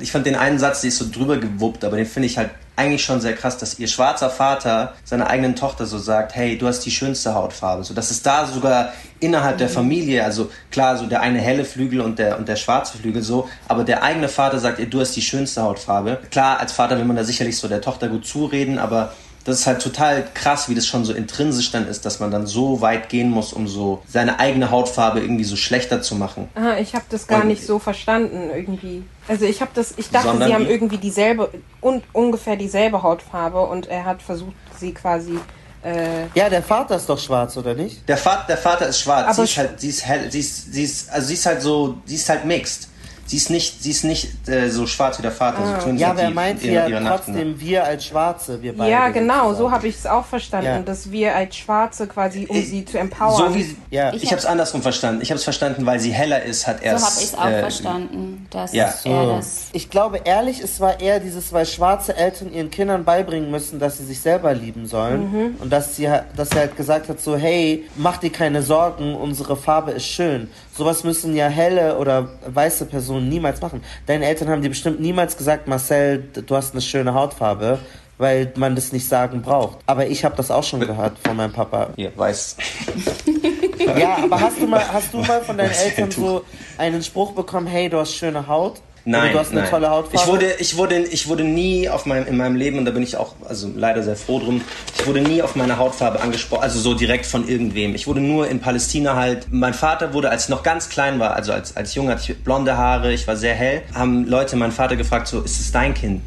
Ich 0.00 0.12
fand 0.12 0.26
den 0.26 0.36
einen 0.36 0.58
Satz, 0.58 0.82
der 0.82 0.88
ist 0.88 0.98
so 0.98 1.10
drüber 1.10 1.38
gewuppt, 1.38 1.84
aber 1.84 1.96
den 1.96 2.06
finde 2.06 2.26
ich 2.26 2.36
halt 2.36 2.50
eigentlich 2.76 3.04
schon 3.04 3.20
sehr 3.20 3.34
krass, 3.34 3.56
dass 3.56 3.78
ihr 3.78 3.88
schwarzer 3.88 4.28
Vater 4.30 4.94
seiner 5.02 5.28
eigenen 5.28 5.56
Tochter 5.56 5.86
so 5.86 5.98
sagt, 5.98 6.34
hey, 6.34 6.58
du 6.58 6.66
hast 6.66 6.80
die 6.80 6.90
schönste 6.90 7.34
Hautfarbe. 7.34 7.84
So, 7.84 7.94
dass 7.94 8.10
es 8.10 8.22
da 8.22 8.46
sogar 8.46 8.92
innerhalb 9.18 9.56
der 9.58 9.68
mhm. 9.68 9.72
Familie, 9.72 10.24
also 10.24 10.50
klar, 10.70 10.98
so 10.98 11.06
der 11.06 11.22
eine 11.22 11.40
helle 11.40 11.64
Flügel 11.64 12.02
und 12.02 12.18
der, 12.18 12.38
und 12.38 12.48
der 12.48 12.56
schwarze 12.56 12.98
Flügel 12.98 13.22
so, 13.22 13.48
aber 13.66 13.82
der 13.82 14.02
eigene 14.02 14.28
Vater 14.28 14.58
sagt, 14.58 14.78
ihr, 14.78 14.86
du 14.86 15.00
hast 15.00 15.16
die 15.16 15.22
schönste 15.22 15.62
Hautfarbe. 15.62 16.18
Klar, 16.30 16.60
als 16.60 16.72
Vater 16.72 16.98
will 16.98 17.06
man 17.06 17.16
da 17.16 17.24
sicherlich 17.24 17.56
so 17.56 17.66
der 17.66 17.80
Tochter 17.80 18.08
gut 18.08 18.26
zureden, 18.26 18.78
aber 18.78 19.12
das 19.46 19.60
ist 19.60 19.66
halt 19.66 19.80
total 19.80 20.24
krass, 20.34 20.68
wie 20.68 20.74
das 20.74 20.88
schon 20.88 21.04
so 21.04 21.12
intrinsisch 21.12 21.70
dann 21.70 21.86
ist, 21.86 22.04
dass 22.04 22.18
man 22.18 22.32
dann 22.32 22.48
so 22.48 22.80
weit 22.80 23.08
gehen 23.08 23.30
muss, 23.30 23.52
um 23.52 23.68
so 23.68 24.02
seine 24.08 24.40
eigene 24.40 24.72
Hautfarbe 24.72 25.20
irgendwie 25.20 25.44
so 25.44 25.54
schlechter 25.54 26.02
zu 26.02 26.16
machen. 26.16 26.48
Aha, 26.56 26.78
ich 26.78 26.96
habe 26.96 27.04
das 27.10 27.28
gar 27.28 27.42
und 27.42 27.48
nicht 27.48 27.64
so 27.64 27.78
verstanden 27.78 28.50
irgendwie. 28.52 29.04
Also 29.28 29.44
ich 29.44 29.60
habe 29.60 29.70
das, 29.72 29.94
ich 29.96 30.10
dachte, 30.10 30.44
sie 30.44 30.52
haben 30.52 30.66
irgendwie 30.66 30.98
dieselbe 30.98 31.50
und 31.80 32.02
ungefähr 32.12 32.56
dieselbe 32.56 33.04
Hautfarbe 33.04 33.60
und 33.60 33.86
er 33.86 34.04
hat 34.04 34.20
versucht, 34.20 34.54
sie 34.78 34.92
quasi 34.92 35.38
äh 35.84 36.26
ja, 36.34 36.48
der 36.48 36.62
Vater 36.64 36.96
ist 36.96 37.08
doch 37.08 37.18
schwarz, 37.18 37.56
oder 37.56 37.74
nicht? 37.74 38.08
Der 38.08 38.16
Vater, 38.16 38.46
der 38.48 38.56
Vater 38.56 38.88
ist 38.88 39.00
schwarz. 39.00 39.26
Aber 39.26 39.46
sie 39.46 39.52
ist 39.52 39.58
halt, 39.58 39.80
sie 39.80 39.88
ist 39.88 40.04
hell, 40.04 40.30
sie 40.32 40.40
ist, 40.40 40.72
sie 40.72 40.82
ist, 40.82 41.10
also 41.10 41.28
sie 41.28 41.34
ist 41.34 41.46
halt 41.46 41.62
so, 41.62 41.98
sie 42.04 42.16
ist 42.16 42.28
halt 42.28 42.44
mixed 42.44 42.88
sie 43.26 43.36
ist 43.36 43.50
nicht, 43.50 43.82
sie 43.82 43.90
ist 43.90 44.04
nicht 44.04 44.48
äh, 44.48 44.68
so 44.70 44.86
schwarz 44.86 45.18
wie 45.18 45.22
der 45.22 45.32
Vater. 45.32 45.58
Ah. 45.58 45.80
So 45.80 45.90
ja, 45.90 46.16
wer 46.16 46.30
meint 46.30 46.62
ja 46.62 46.88
trotzdem 47.00 47.52
Nacht, 47.52 47.60
wir 47.60 47.84
als 47.84 48.04
Schwarze, 48.04 48.62
wir 48.62 48.76
beide. 48.76 48.90
Ja, 48.90 49.08
genau, 49.08 49.54
so 49.54 49.70
habe 49.70 49.88
ich 49.88 49.96
es 49.96 50.06
auch 50.06 50.24
verstanden, 50.24 50.66
ja. 50.66 50.78
dass 50.80 51.10
wir 51.10 51.34
als 51.34 51.56
Schwarze 51.56 52.06
quasi, 52.06 52.46
um 52.48 52.56
äh, 52.56 52.62
sie 52.62 52.84
zu 52.84 52.98
empowern. 52.98 53.52
So 53.52 53.54
wie, 53.54 53.76
ja. 53.90 54.12
Ich, 54.12 54.24
ich 54.24 54.30
habe 54.30 54.38
es 54.38 54.46
andersrum 54.46 54.82
verstanden. 54.82 55.20
Ich 55.22 55.30
habe 55.30 55.38
es 55.38 55.44
verstanden, 55.44 55.86
weil 55.86 56.00
sie 56.00 56.12
heller 56.12 56.42
ist, 56.42 56.66
hat 56.66 56.82
er 56.82 56.98
So 56.98 57.06
habe 57.06 57.16
ich 57.18 57.24
es 57.24 57.34
auch 57.34 57.46
äh, 57.46 57.60
verstanden. 57.60 58.46
Dass 58.50 58.72
ja. 58.72 58.94
er 59.04 59.26
das 59.36 59.66
ich 59.72 59.90
glaube, 59.90 60.20
ehrlich, 60.24 60.60
es 60.60 60.80
war 60.80 61.00
eher 61.00 61.20
dieses, 61.20 61.52
weil 61.52 61.66
schwarze 61.66 62.16
Eltern 62.16 62.52
ihren 62.52 62.70
Kindern 62.70 63.04
beibringen 63.04 63.50
müssen, 63.50 63.78
dass 63.78 63.98
sie 63.98 64.04
sich 64.04 64.20
selber 64.20 64.54
lieben 64.54 64.86
sollen. 64.86 65.32
Mhm. 65.32 65.56
Und 65.60 65.72
dass 65.72 65.96
sie, 65.96 66.08
dass 66.36 66.50
er 66.50 66.60
halt 66.60 66.76
gesagt 66.76 67.08
hat, 67.08 67.20
so, 67.20 67.36
hey, 67.36 67.84
mach 67.96 68.18
dir 68.18 68.30
keine 68.30 68.62
Sorgen, 68.62 69.14
unsere 69.14 69.56
Farbe 69.56 69.92
ist 69.92 70.06
schön. 70.06 70.48
Sowas 70.76 71.04
müssen 71.04 71.34
ja 71.34 71.48
helle 71.48 71.96
oder 71.96 72.28
weiße 72.46 72.86
Personen 72.86 73.28
niemals 73.28 73.60
machen. 73.62 73.82
Deine 74.06 74.26
Eltern 74.26 74.48
haben 74.48 74.60
dir 74.60 74.68
bestimmt 74.68 75.00
niemals 75.00 75.36
gesagt, 75.36 75.68
Marcel, 75.68 76.28
du 76.34 76.54
hast 76.54 76.72
eine 76.72 76.82
schöne 76.82 77.14
Hautfarbe, 77.14 77.78
weil 78.18 78.52
man 78.56 78.74
das 78.74 78.92
nicht 78.92 79.08
sagen 79.08 79.40
braucht. 79.40 79.78
Aber 79.86 80.06
ich 80.06 80.24
habe 80.24 80.36
das 80.36 80.50
auch 80.50 80.64
schon 80.64 80.80
gehört 80.80 81.18
von 81.18 81.36
meinem 81.36 81.52
Papa. 81.52 81.90
Ja, 81.96 82.10
weiß. 82.14 82.56
ja, 83.98 84.18
aber 84.22 84.38
hast 84.38 84.60
du 84.60 84.66
mal, 84.66 84.82
hast 84.92 85.14
du 85.14 85.18
mal 85.22 85.40
von 85.40 85.56
deinen 85.56 85.72
Eltern 85.72 86.10
so 86.10 86.44
einen 86.76 87.02
Spruch 87.02 87.32
bekommen, 87.32 87.66
hey, 87.66 87.88
du 87.88 87.98
hast 87.98 88.14
schöne 88.14 88.46
Haut? 88.46 88.82
Nein, 89.08 89.32
du 89.32 89.38
hast 89.38 89.52
eine 89.52 89.60
nein. 89.60 89.70
tolle 89.70 89.88
Hautfarbe. 89.88 90.16
Ich 90.16 90.26
wurde, 90.26 90.52
ich 90.58 90.76
wurde, 90.76 90.98
ich 90.98 91.28
wurde 91.28 91.44
nie 91.44 91.88
auf 91.88 92.06
meinem, 92.06 92.26
in 92.26 92.36
meinem 92.36 92.56
Leben 92.56 92.78
und 92.78 92.86
da 92.86 92.90
bin 92.90 93.04
ich 93.04 93.16
auch, 93.16 93.34
also 93.48 93.70
leider 93.74 94.02
sehr 94.02 94.16
froh 94.16 94.40
drum. 94.40 94.60
Ich 94.98 95.06
wurde 95.06 95.20
nie 95.20 95.42
auf 95.42 95.54
meine 95.54 95.78
Hautfarbe 95.78 96.20
angesprochen, 96.20 96.64
also 96.64 96.80
so 96.80 96.92
direkt 96.92 97.24
von 97.24 97.48
irgendwem. 97.48 97.94
Ich 97.94 98.08
wurde 98.08 98.20
nur 98.20 98.48
in 98.48 98.58
Palästina 98.58 99.14
halt. 99.14 99.46
Mein 99.52 99.74
Vater 99.74 100.12
wurde, 100.12 100.28
als 100.30 100.44
ich 100.44 100.48
noch 100.48 100.64
ganz 100.64 100.88
klein 100.88 101.20
war, 101.20 101.34
also 101.34 101.52
als 101.52 101.76
als 101.76 101.94
Junge 101.94 102.10
hatte 102.10 102.32
ich 102.32 102.42
blonde 102.42 102.76
Haare, 102.76 103.12
ich 103.12 103.28
war 103.28 103.36
sehr 103.36 103.54
hell, 103.54 103.82
haben 103.94 104.26
Leute 104.26 104.56
meinen 104.56 104.72
Vater 104.72 104.96
gefragt, 104.96 105.28
so, 105.28 105.40
ist 105.40 105.60
es 105.60 105.70
dein 105.70 105.94
Kind? 105.94 106.22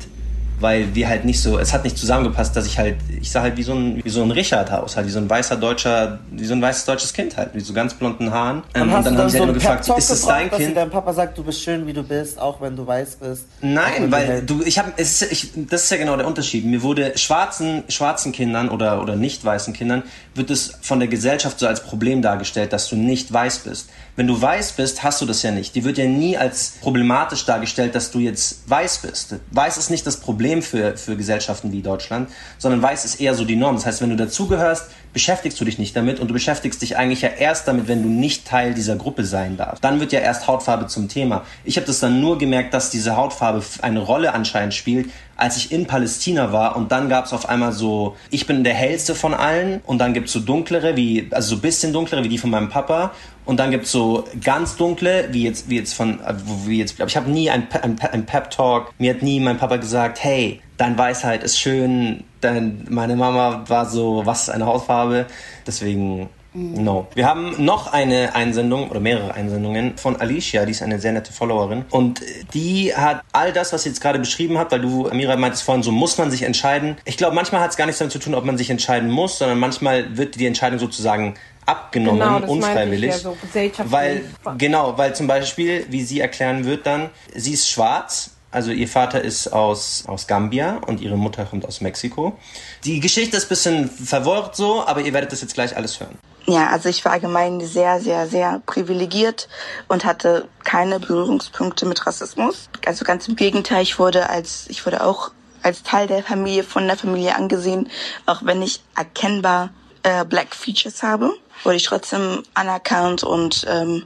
Weil 0.60 0.94
wir 0.94 1.08
halt 1.08 1.26
nicht 1.26 1.42
so, 1.42 1.58
es 1.58 1.74
hat 1.74 1.84
nicht 1.84 1.98
zusammengepasst, 1.98 2.56
dass 2.56 2.66
ich 2.66 2.78
halt, 2.78 2.98
ich 3.22 3.32
sah 3.32 3.42
halt 3.42 3.58
wie 3.58 3.64
so 3.64 3.74
ein, 3.74 4.04
wie 4.04 4.10
so 4.10 4.22
ein 4.22 4.32
Richard 4.32 4.72
aus, 4.72 4.96
halt 4.96 5.08
wie 5.08 5.12
so 5.12 5.20
ein 5.20 5.30
weißer 5.30 5.56
deutscher, 5.56 6.20
wie 6.32 6.46
so 6.46 6.54
ein 6.54 6.62
weißes 6.62 6.86
deutsches 6.86 7.14
Kind 7.14 7.38
halt, 7.38 7.56
mit 7.56 7.66
so 7.66 7.74
ganz 7.74 7.94
blonden 7.94 8.32
Haaren. 8.32 8.64
Ähm, 8.74 8.94
und 8.94 9.06
dann, 9.06 9.18
haben 9.18 9.30
sie 9.30 9.38
halt 9.38 9.44
so 9.44 9.44
immer 9.44 9.54
gefragt, 9.54 9.90
ist 9.98 10.10
es 10.10 10.26
dein 10.26 10.52
Kind? 10.52 10.78
Dein 10.78 10.90
Papa 10.90 11.14
sagt, 11.14 11.38
du 11.38 11.44
bist 11.44 11.62
schön, 11.62 11.88
wie 11.88 11.94
du 11.94 12.04
bist, 12.04 12.40
auch 12.40 12.62
wenn 12.62 12.76
du 12.76 12.86
weiß 12.86 13.18
bist. 13.18 13.46
Nein, 13.62 14.12
weil 14.12 14.42
du, 14.42 14.62
ich 14.64 14.80
habe, 14.80 14.92
es 14.98 15.22
ist, 15.22 15.32
ich, 15.32 15.52
das 15.70 15.84
ist 15.84 15.92
ja 15.92 15.98
genau 15.98 16.16
der 16.18 16.28
Unterschied. 16.28 16.66
Mir 16.66 16.82
wurde 16.82 17.18
schwarzen, 17.18 17.84
schwarzen 17.88 18.32
Kindern 18.32 18.70
oder 18.70 19.02
oder 19.02 19.16
nicht 19.16 19.44
weißen 19.44 19.74
Kindern 19.74 20.04
wird 20.36 20.50
es 20.50 20.78
von 20.82 21.00
der 21.00 21.08
Gesellschaft 21.08 21.60
so 21.60 21.68
als 21.68 21.84
Problem 21.84 22.22
dargestellt, 22.22 22.74
dass 22.74 22.90
du 22.90 22.96
nicht 22.96 23.32
weiß 23.32 23.60
bist. 23.60 23.90
Wenn 24.16 24.28
du 24.28 24.42
weiß 24.42 24.74
bist, 24.74 25.04
hast 25.04 25.22
du 25.22 25.26
das 25.26 25.44
ja 25.44 25.52
nicht. 25.52 25.76
Die 25.76 25.84
wird 25.84 25.98
ja 25.98 26.06
nie 26.06 26.38
als 26.38 26.74
problematisch 26.82 27.46
dargestellt, 27.46 27.96
dass 27.96 28.12
du 28.12 28.20
jetzt 28.20 28.70
weiß 28.70 29.00
bist. 29.00 29.36
Weiß 29.52 29.78
ist 29.78 29.90
nicht 29.90 30.06
das 30.06 30.18
Problem 30.18 30.62
für, 30.62 30.98
für 30.98 31.16
Gesellschaften 31.16 31.72
wie 31.72 31.82
Deutschland, 31.82 32.30
sondern 32.58 32.82
weiß 32.82 33.06
ist 33.06 33.22
eher 33.22 33.34
so 33.36 33.46
die 33.46 33.56
Norm. 33.56 33.76
Das 33.76 33.86
heißt, 33.86 34.02
wenn 34.02 34.10
du 34.10 34.18
dazugehörst, 34.18 34.86
beschäftigst 35.14 35.60
du 35.60 35.66
dich 35.66 35.80
nicht 35.80 35.96
damit 35.96 36.20
und 36.20 36.28
du 36.28 36.34
beschäftigst 36.34 36.82
dich 36.82 36.98
eigentlich 36.98 37.22
ja 37.22 37.30
erst 37.30 37.68
damit, 37.68 37.88
wenn 37.88 38.04
du 38.04 38.10
nicht 38.10 38.46
Teil 38.48 38.74
dieser 38.74 38.96
Gruppe 38.96 39.26
sein 39.26 39.58
darfst. 39.58 39.84
Dann 39.84 40.00
wird 40.00 40.12
ja 40.12 40.20
erst 40.20 40.48
Hautfarbe 40.48 40.88
zum 40.88 41.08
Thema. 41.08 41.46
Ich 41.64 41.78
habe 41.78 41.88
das 41.88 42.00
dann 42.00 42.22
nur 42.22 42.38
gemerkt, 42.38 42.74
dass 42.74 42.90
diese 42.90 43.16
Hautfarbe 43.16 43.64
eine 43.82 44.00
Rolle 44.00 44.34
anscheinend 44.34 44.74
spielt, 44.74 45.10
als 45.36 45.58
ich 45.58 45.72
in 45.72 45.88
Palästina 45.88 46.52
war 46.52 46.76
und 46.76 46.92
dann 46.92 47.10
gab 47.10 47.26
es 47.26 47.34
auf 47.34 47.48
einmal 47.48 47.72
so, 47.72 48.18
ich 48.30 48.46
bin 48.46 48.64
der 48.64 48.74
hellste 48.74 49.16
von 49.16 49.34
allen 49.34 49.82
und 49.86 50.00
dann 50.00 50.14
gibt 50.14 50.28
es 50.28 50.34
so 50.34 50.42
dunklere, 50.42 50.96
wie, 50.98 51.30
also 51.32 51.56
so 51.56 51.62
bisschen 51.62 51.94
dunklere 51.94 52.24
wie 52.24 52.30
die 52.30 52.38
von 52.38 52.50
meinem 52.50 52.70
Papa 52.70 53.14
und 53.46 53.58
dann 53.58 53.72
gibt 53.72 53.86
es 53.86 53.92
so 53.92 54.26
ganz 54.44 54.76
dunkle, 54.76 55.30
wie 55.32 55.44
jetzt, 55.44 55.70
wie 55.70 55.78
jetzt 55.78 55.94
von, 55.94 56.20
äh, 56.20 56.36
wie 56.66 56.80
jetzt, 56.80 57.00
ich 57.00 57.18
habe 57.18 57.32
nie 57.32 57.50
ein, 57.50 57.68
ein, 57.82 57.98
ein 58.00 58.26
Pep-Talk, 58.26 58.94
mir 59.00 59.14
hat 59.14 59.22
nie 59.22 59.40
mein 59.40 59.58
Papa 59.58 59.78
gesagt, 59.78 60.24
hey, 60.24 60.62
dein 60.80 60.98
Weisheit 60.98 61.44
ist 61.44 61.60
schön, 61.60 62.24
dein, 62.42 62.88
meine 62.90 63.16
Mama 63.16 63.66
war 63.68 63.86
so, 63.86 64.26
was 64.26 64.44
ist 64.44 64.50
eine 64.50 64.66
Hautfarbe, 64.66 65.28
deswegen 65.68 66.30
Mhm. 66.54 66.84
No. 66.84 67.08
Wir 67.14 67.28
haben 67.28 67.64
noch 67.64 67.94
eine 67.94 68.34
Einsendung 68.36 68.90
oder 68.90 69.00
mehrere 69.00 69.34
Einsendungen 69.34 69.98
von 69.98 70.20
Alicia, 70.20 70.66
die 70.66 70.72
ist 70.72 70.82
eine 70.82 71.00
sehr 71.00 71.12
nette 71.12 71.32
Followerin. 71.32 71.86
Und 71.92 72.22
die 72.54 72.94
hat 72.96 73.22
all 73.32 73.54
das, 73.54 73.72
was 73.72 73.84
sie 73.84 73.90
jetzt 73.90 74.02
gerade 74.02 74.20
beschrieben 74.20 74.58
hat, 74.58 74.72
weil 74.72 74.82
du, 74.82 75.08
Amira, 75.10 75.36
meintest 75.36 75.64
vorhin, 75.64 75.84
so 75.84 75.92
muss 75.92 76.18
man 76.18 76.32
sich 76.32 76.44
entscheiden. 76.44 76.98
Ich 77.06 77.18
glaube, 77.18 77.36
manchmal 77.36 77.62
hat 77.62 77.72
es 77.72 77.78
gar 77.78 77.86
nichts 77.86 78.00
damit 78.00 78.12
zu 78.12 78.20
tun, 78.20 78.34
ob 78.34 78.46
man 78.46 78.58
sich 78.58 78.70
entscheiden 78.70 79.10
muss, 79.10 79.38
sondern 79.38 79.60
manchmal 79.60 80.18
wird 80.18 80.40
die 80.40 80.48
Entscheidung 80.48 80.80
sozusagen 80.80 81.36
abgenommen, 81.66 82.20
genau, 82.20 82.52
unfreiwillig. 82.52 83.12
Ja 83.12 83.18
so 83.18 83.38
weil, 83.84 84.24
genau, 84.58 84.98
weil 84.98 85.14
zum 85.14 85.28
Beispiel, 85.28 85.86
wie 85.90 86.02
sie 86.02 86.20
erklären 86.20 86.66
wird 86.66 86.88
dann, 86.88 87.12
sie 87.36 87.54
ist 87.54 87.70
schwarz, 87.70 88.32
also 88.52 88.72
ihr 88.72 88.88
Vater 88.88 89.22
ist 89.22 89.48
aus, 89.54 90.04
aus 90.08 90.28
Gambia 90.28 90.78
und 90.88 91.02
ihre 91.02 91.18
Mutter 91.18 91.46
kommt 91.46 91.66
aus 91.66 91.82
Mexiko. 91.82 92.38
Die 92.84 93.00
Geschichte 93.00 93.38
ist 93.38 93.46
ein 93.46 93.50
bisschen 93.50 93.90
verwirrt 93.90 94.56
so, 94.56 94.86
aber 94.86 95.02
ihr 95.02 95.14
werdet 95.14 95.32
das 95.32 95.42
jetzt 95.42 95.54
gleich 95.54 95.76
alles 95.76 96.00
hören. 96.00 96.18
Ja, 96.48 96.70
also 96.70 96.90
ich 96.90 97.06
war 97.06 97.12
allgemein 97.12 97.62
sehr, 97.62 98.00
sehr, 98.00 98.28
sehr 98.28 98.62
privilegiert 98.66 99.48
und 99.88 100.04
hatte 100.04 100.48
keine 100.64 101.00
Berührungspunkte 101.00 101.86
mit 101.86 102.08
Rassismus. 102.08 102.70
Also 102.88 103.06
ganz 103.06 103.28
im 103.28 103.36
Gegenteil, 103.36 103.84
ich 103.84 104.00
wurde 104.00 104.30
als, 104.30 104.66
ich 104.68 104.84
wurde 104.84 105.06
auch 105.06 105.32
als 105.62 105.84
Teil 105.84 106.08
der 106.08 106.24
Familie, 106.24 106.64
von 106.64 106.88
der 106.88 106.98
Familie 106.98 107.36
angesehen, 107.36 107.90
auch 108.26 108.42
wenn 108.44 108.64
ich 108.64 108.82
erkennbar 108.96 109.70
äh, 110.02 110.26
Black 110.26 110.56
Features 110.56 111.04
habe, 111.04 111.34
wurde 111.64 111.76
ich 111.76 111.84
trotzdem 111.84 112.44
anerkannt 112.54 113.24
und 113.24 113.66
ähm, 113.70 114.06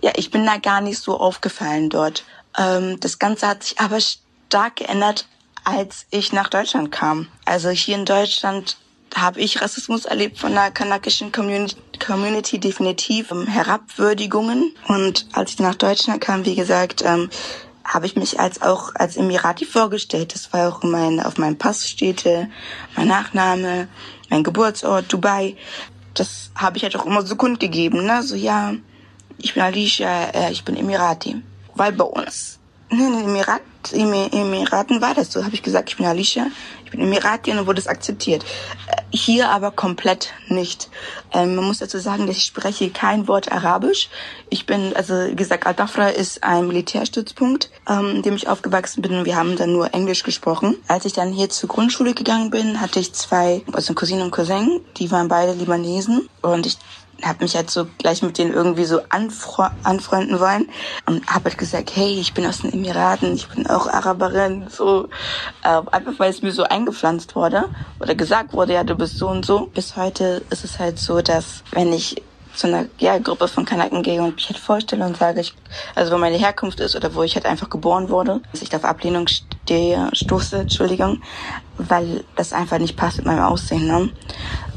ja, 0.00 0.12
ich 0.16 0.30
bin 0.30 0.46
da 0.46 0.56
gar 0.56 0.80
nicht 0.80 0.98
so 0.98 1.18
aufgefallen 1.18 1.90
dort. 1.90 2.24
Ähm, 2.58 3.00
das 3.00 3.18
Ganze 3.18 3.48
hat 3.48 3.62
sich 3.64 3.80
aber 3.80 3.98
stark 4.00 4.76
geändert, 4.76 5.26
als 5.64 6.06
ich 6.10 6.32
nach 6.32 6.48
Deutschland 6.48 6.92
kam. 6.92 7.28
Also 7.44 7.70
hier 7.70 7.96
in 7.96 8.04
Deutschland 8.04 8.76
habe 9.14 9.40
ich 9.40 9.60
Rassismus 9.60 10.04
erlebt 10.04 10.38
von 10.38 10.52
der 10.52 10.70
kanakischen 10.70 11.32
Community, 11.32 11.76
Community 12.04 12.58
definitiv, 12.58 13.30
ähm, 13.30 13.46
Herabwürdigungen. 13.46 14.74
Und 14.88 15.26
als 15.32 15.52
ich 15.52 15.58
nach 15.58 15.74
Deutschland 15.74 16.20
kam, 16.20 16.44
wie 16.44 16.54
gesagt, 16.54 17.02
ähm, 17.04 17.30
habe 17.84 18.06
ich 18.06 18.16
mich 18.16 18.38
als 18.38 18.62
auch 18.62 18.94
als 18.94 19.16
Emirati 19.16 19.64
vorgestellt. 19.64 20.34
Das 20.34 20.52
war 20.52 20.68
auch 20.68 20.82
mein, 20.82 21.20
auf 21.20 21.36
meinem 21.38 21.58
Pass 21.58 21.88
steht 21.88 22.24
mein 22.96 23.08
Nachname, 23.08 23.88
mein 24.30 24.44
Geburtsort, 24.44 25.12
Dubai. 25.12 25.56
Das 26.14 26.50
habe 26.54 26.76
ich 26.76 26.84
halt 26.84 26.96
auch 26.96 27.06
immer 27.06 27.22
so 27.22 27.36
kundgegeben, 27.36 28.04
ne? 28.04 28.22
So, 28.22 28.36
ja, 28.36 28.74
ich 29.38 29.54
bin 29.54 29.62
Alicia, 29.62 30.26
äh, 30.30 30.52
ich 30.52 30.64
bin 30.64 30.76
Emirati. 30.76 31.42
Weil 31.74 31.92
bei 31.92 32.04
uns, 32.04 32.58
in 32.90 32.98
den 32.98 33.24
Emirat, 33.24 33.62
Emiraten 33.92 35.00
war 35.00 35.14
das 35.14 35.32
so, 35.32 35.44
habe 35.44 35.54
ich 35.54 35.62
gesagt, 35.62 35.90
ich 35.90 35.96
bin 35.96 36.06
Alicia, 36.06 36.46
bin 36.92 37.00
Emirati 37.00 37.50
und 37.50 37.66
wurde 37.66 37.80
es 37.80 37.88
akzeptiert. 37.88 38.44
Äh, 38.86 39.02
hier 39.10 39.50
aber 39.50 39.70
komplett 39.72 40.32
nicht. 40.48 40.88
Ähm, 41.32 41.56
man 41.56 41.64
muss 41.64 41.78
dazu 41.78 41.98
sagen, 41.98 42.26
dass 42.26 42.36
ich 42.36 42.44
spreche 42.44 42.90
kein 42.90 43.26
Wort 43.26 43.50
Arabisch. 43.50 44.08
Ich 44.50 44.66
bin, 44.66 44.94
also 44.94 45.14
wie 45.14 45.34
gesagt, 45.34 45.66
Al-Dafra 45.66 46.08
ist 46.08 46.44
ein 46.44 46.68
Militärstützpunkt, 46.68 47.70
ähm, 47.88 48.16
in 48.16 48.22
dem 48.22 48.36
ich 48.36 48.48
aufgewachsen 48.48 49.02
bin 49.02 49.14
und 49.14 49.24
wir 49.24 49.36
haben 49.36 49.56
dann 49.56 49.72
nur 49.72 49.92
Englisch 49.92 50.22
gesprochen. 50.22 50.76
Als 50.86 51.04
ich 51.04 51.14
dann 51.14 51.32
hier 51.32 51.48
zur 51.48 51.68
Grundschule 51.68 52.14
gegangen 52.14 52.50
bin, 52.50 52.80
hatte 52.80 53.00
ich 53.00 53.12
zwei, 53.12 53.62
also 53.72 53.94
Cousine 53.94 54.22
und 54.22 54.30
Cousin, 54.30 54.80
die 54.98 55.10
waren 55.10 55.28
beide 55.28 55.52
Libanesen 55.54 56.28
und 56.42 56.66
ich 56.66 56.78
habe 57.22 57.44
mich 57.44 57.56
halt 57.56 57.70
so 57.70 57.86
gleich 57.98 58.22
mit 58.22 58.38
denen 58.38 58.52
irgendwie 58.52 58.84
so 58.84 59.00
anfre 59.08 59.70
anfreunden 59.82 60.40
wollen 60.40 60.68
und 61.06 61.26
habe 61.26 61.46
halt 61.46 61.58
gesagt, 61.58 61.94
hey, 61.94 62.18
ich 62.20 62.34
bin 62.34 62.46
aus 62.46 62.60
den 62.60 62.72
Emiraten, 62.72 63.34
ich 63.34 63.48
bin 63.48 63.66
auch 63.66 63.86
Araberin, 63.86 64.66
so 64.68 65.08
äh, 65.62 65.80
einfach 65.90 66.18
weil 66.18 66.30
es 66.30 66.42
mir 66.42 66.52
so 66.52 66.64
eingepflanzt 66.64 67.34
wurde 67.34 67.64
oder 68.00 68.14
gesagt 68.14 68.52
wurde, 68.52 68.74
ja, 68.74 68.84
du 68.84 68.94
bist 68.94 69.18
so 69.18 69.28
und 69.28 69.44
so. 69.44 69.66
Bis 69.66 69.96
heute 69.96 70.42
ist 70.50 70.64
es 70.64 70.78
halt 70.78 70.98
so, 70.98 71.20
dass 71.20 71.62
wenn 71.72 71.92
ich 71.92 72.22
zu 72.54 72.66
einer 72.66 72.86
ja, 72.98 73.18
Gruppe 73.18 73.48
von 73.48 73.64
Kanaken 73.64 74.02
gehe 74.02 74.22
und 74.22 74.34
mich 74.34 74.48
halt 74.48 74.58
vorstelle 74.58 75.04
und 75.04 75.16
sage, 75.16 75.40
ich, 75.40 75.54
also 75.94 76.12
wo 76.12 76.18
meine 76.18 76.36
Herkunft 76.36 76.80
ist 76.80 76.94
oder 76.96 77.14
wo 77.14 77.22
ich 77.22 77.34
halt 77.34 77.46
einfach 77.46 77.70
geboren 77.70 78.08
wurde, 78.08 78.40
dass 78.52 78.62
ich 78.62 78.68
da 78.68 78.76
auf 78.78 78.84
Ablehnung 78.84 79.26
stehe, 79.64 80.08
stoße, 80.12 80.60
Entschuldigung, 80.60 81.22
weil 81.78 82.24
das 82.36 82.52
einfach 82.52 82.78
nicht 82.78 82.96
passt 82.96 83.18
mit 83.18 83.26
meinem 83.26 83.44
Aussehen. 83.44 83.86
Ne? 83.86 84.10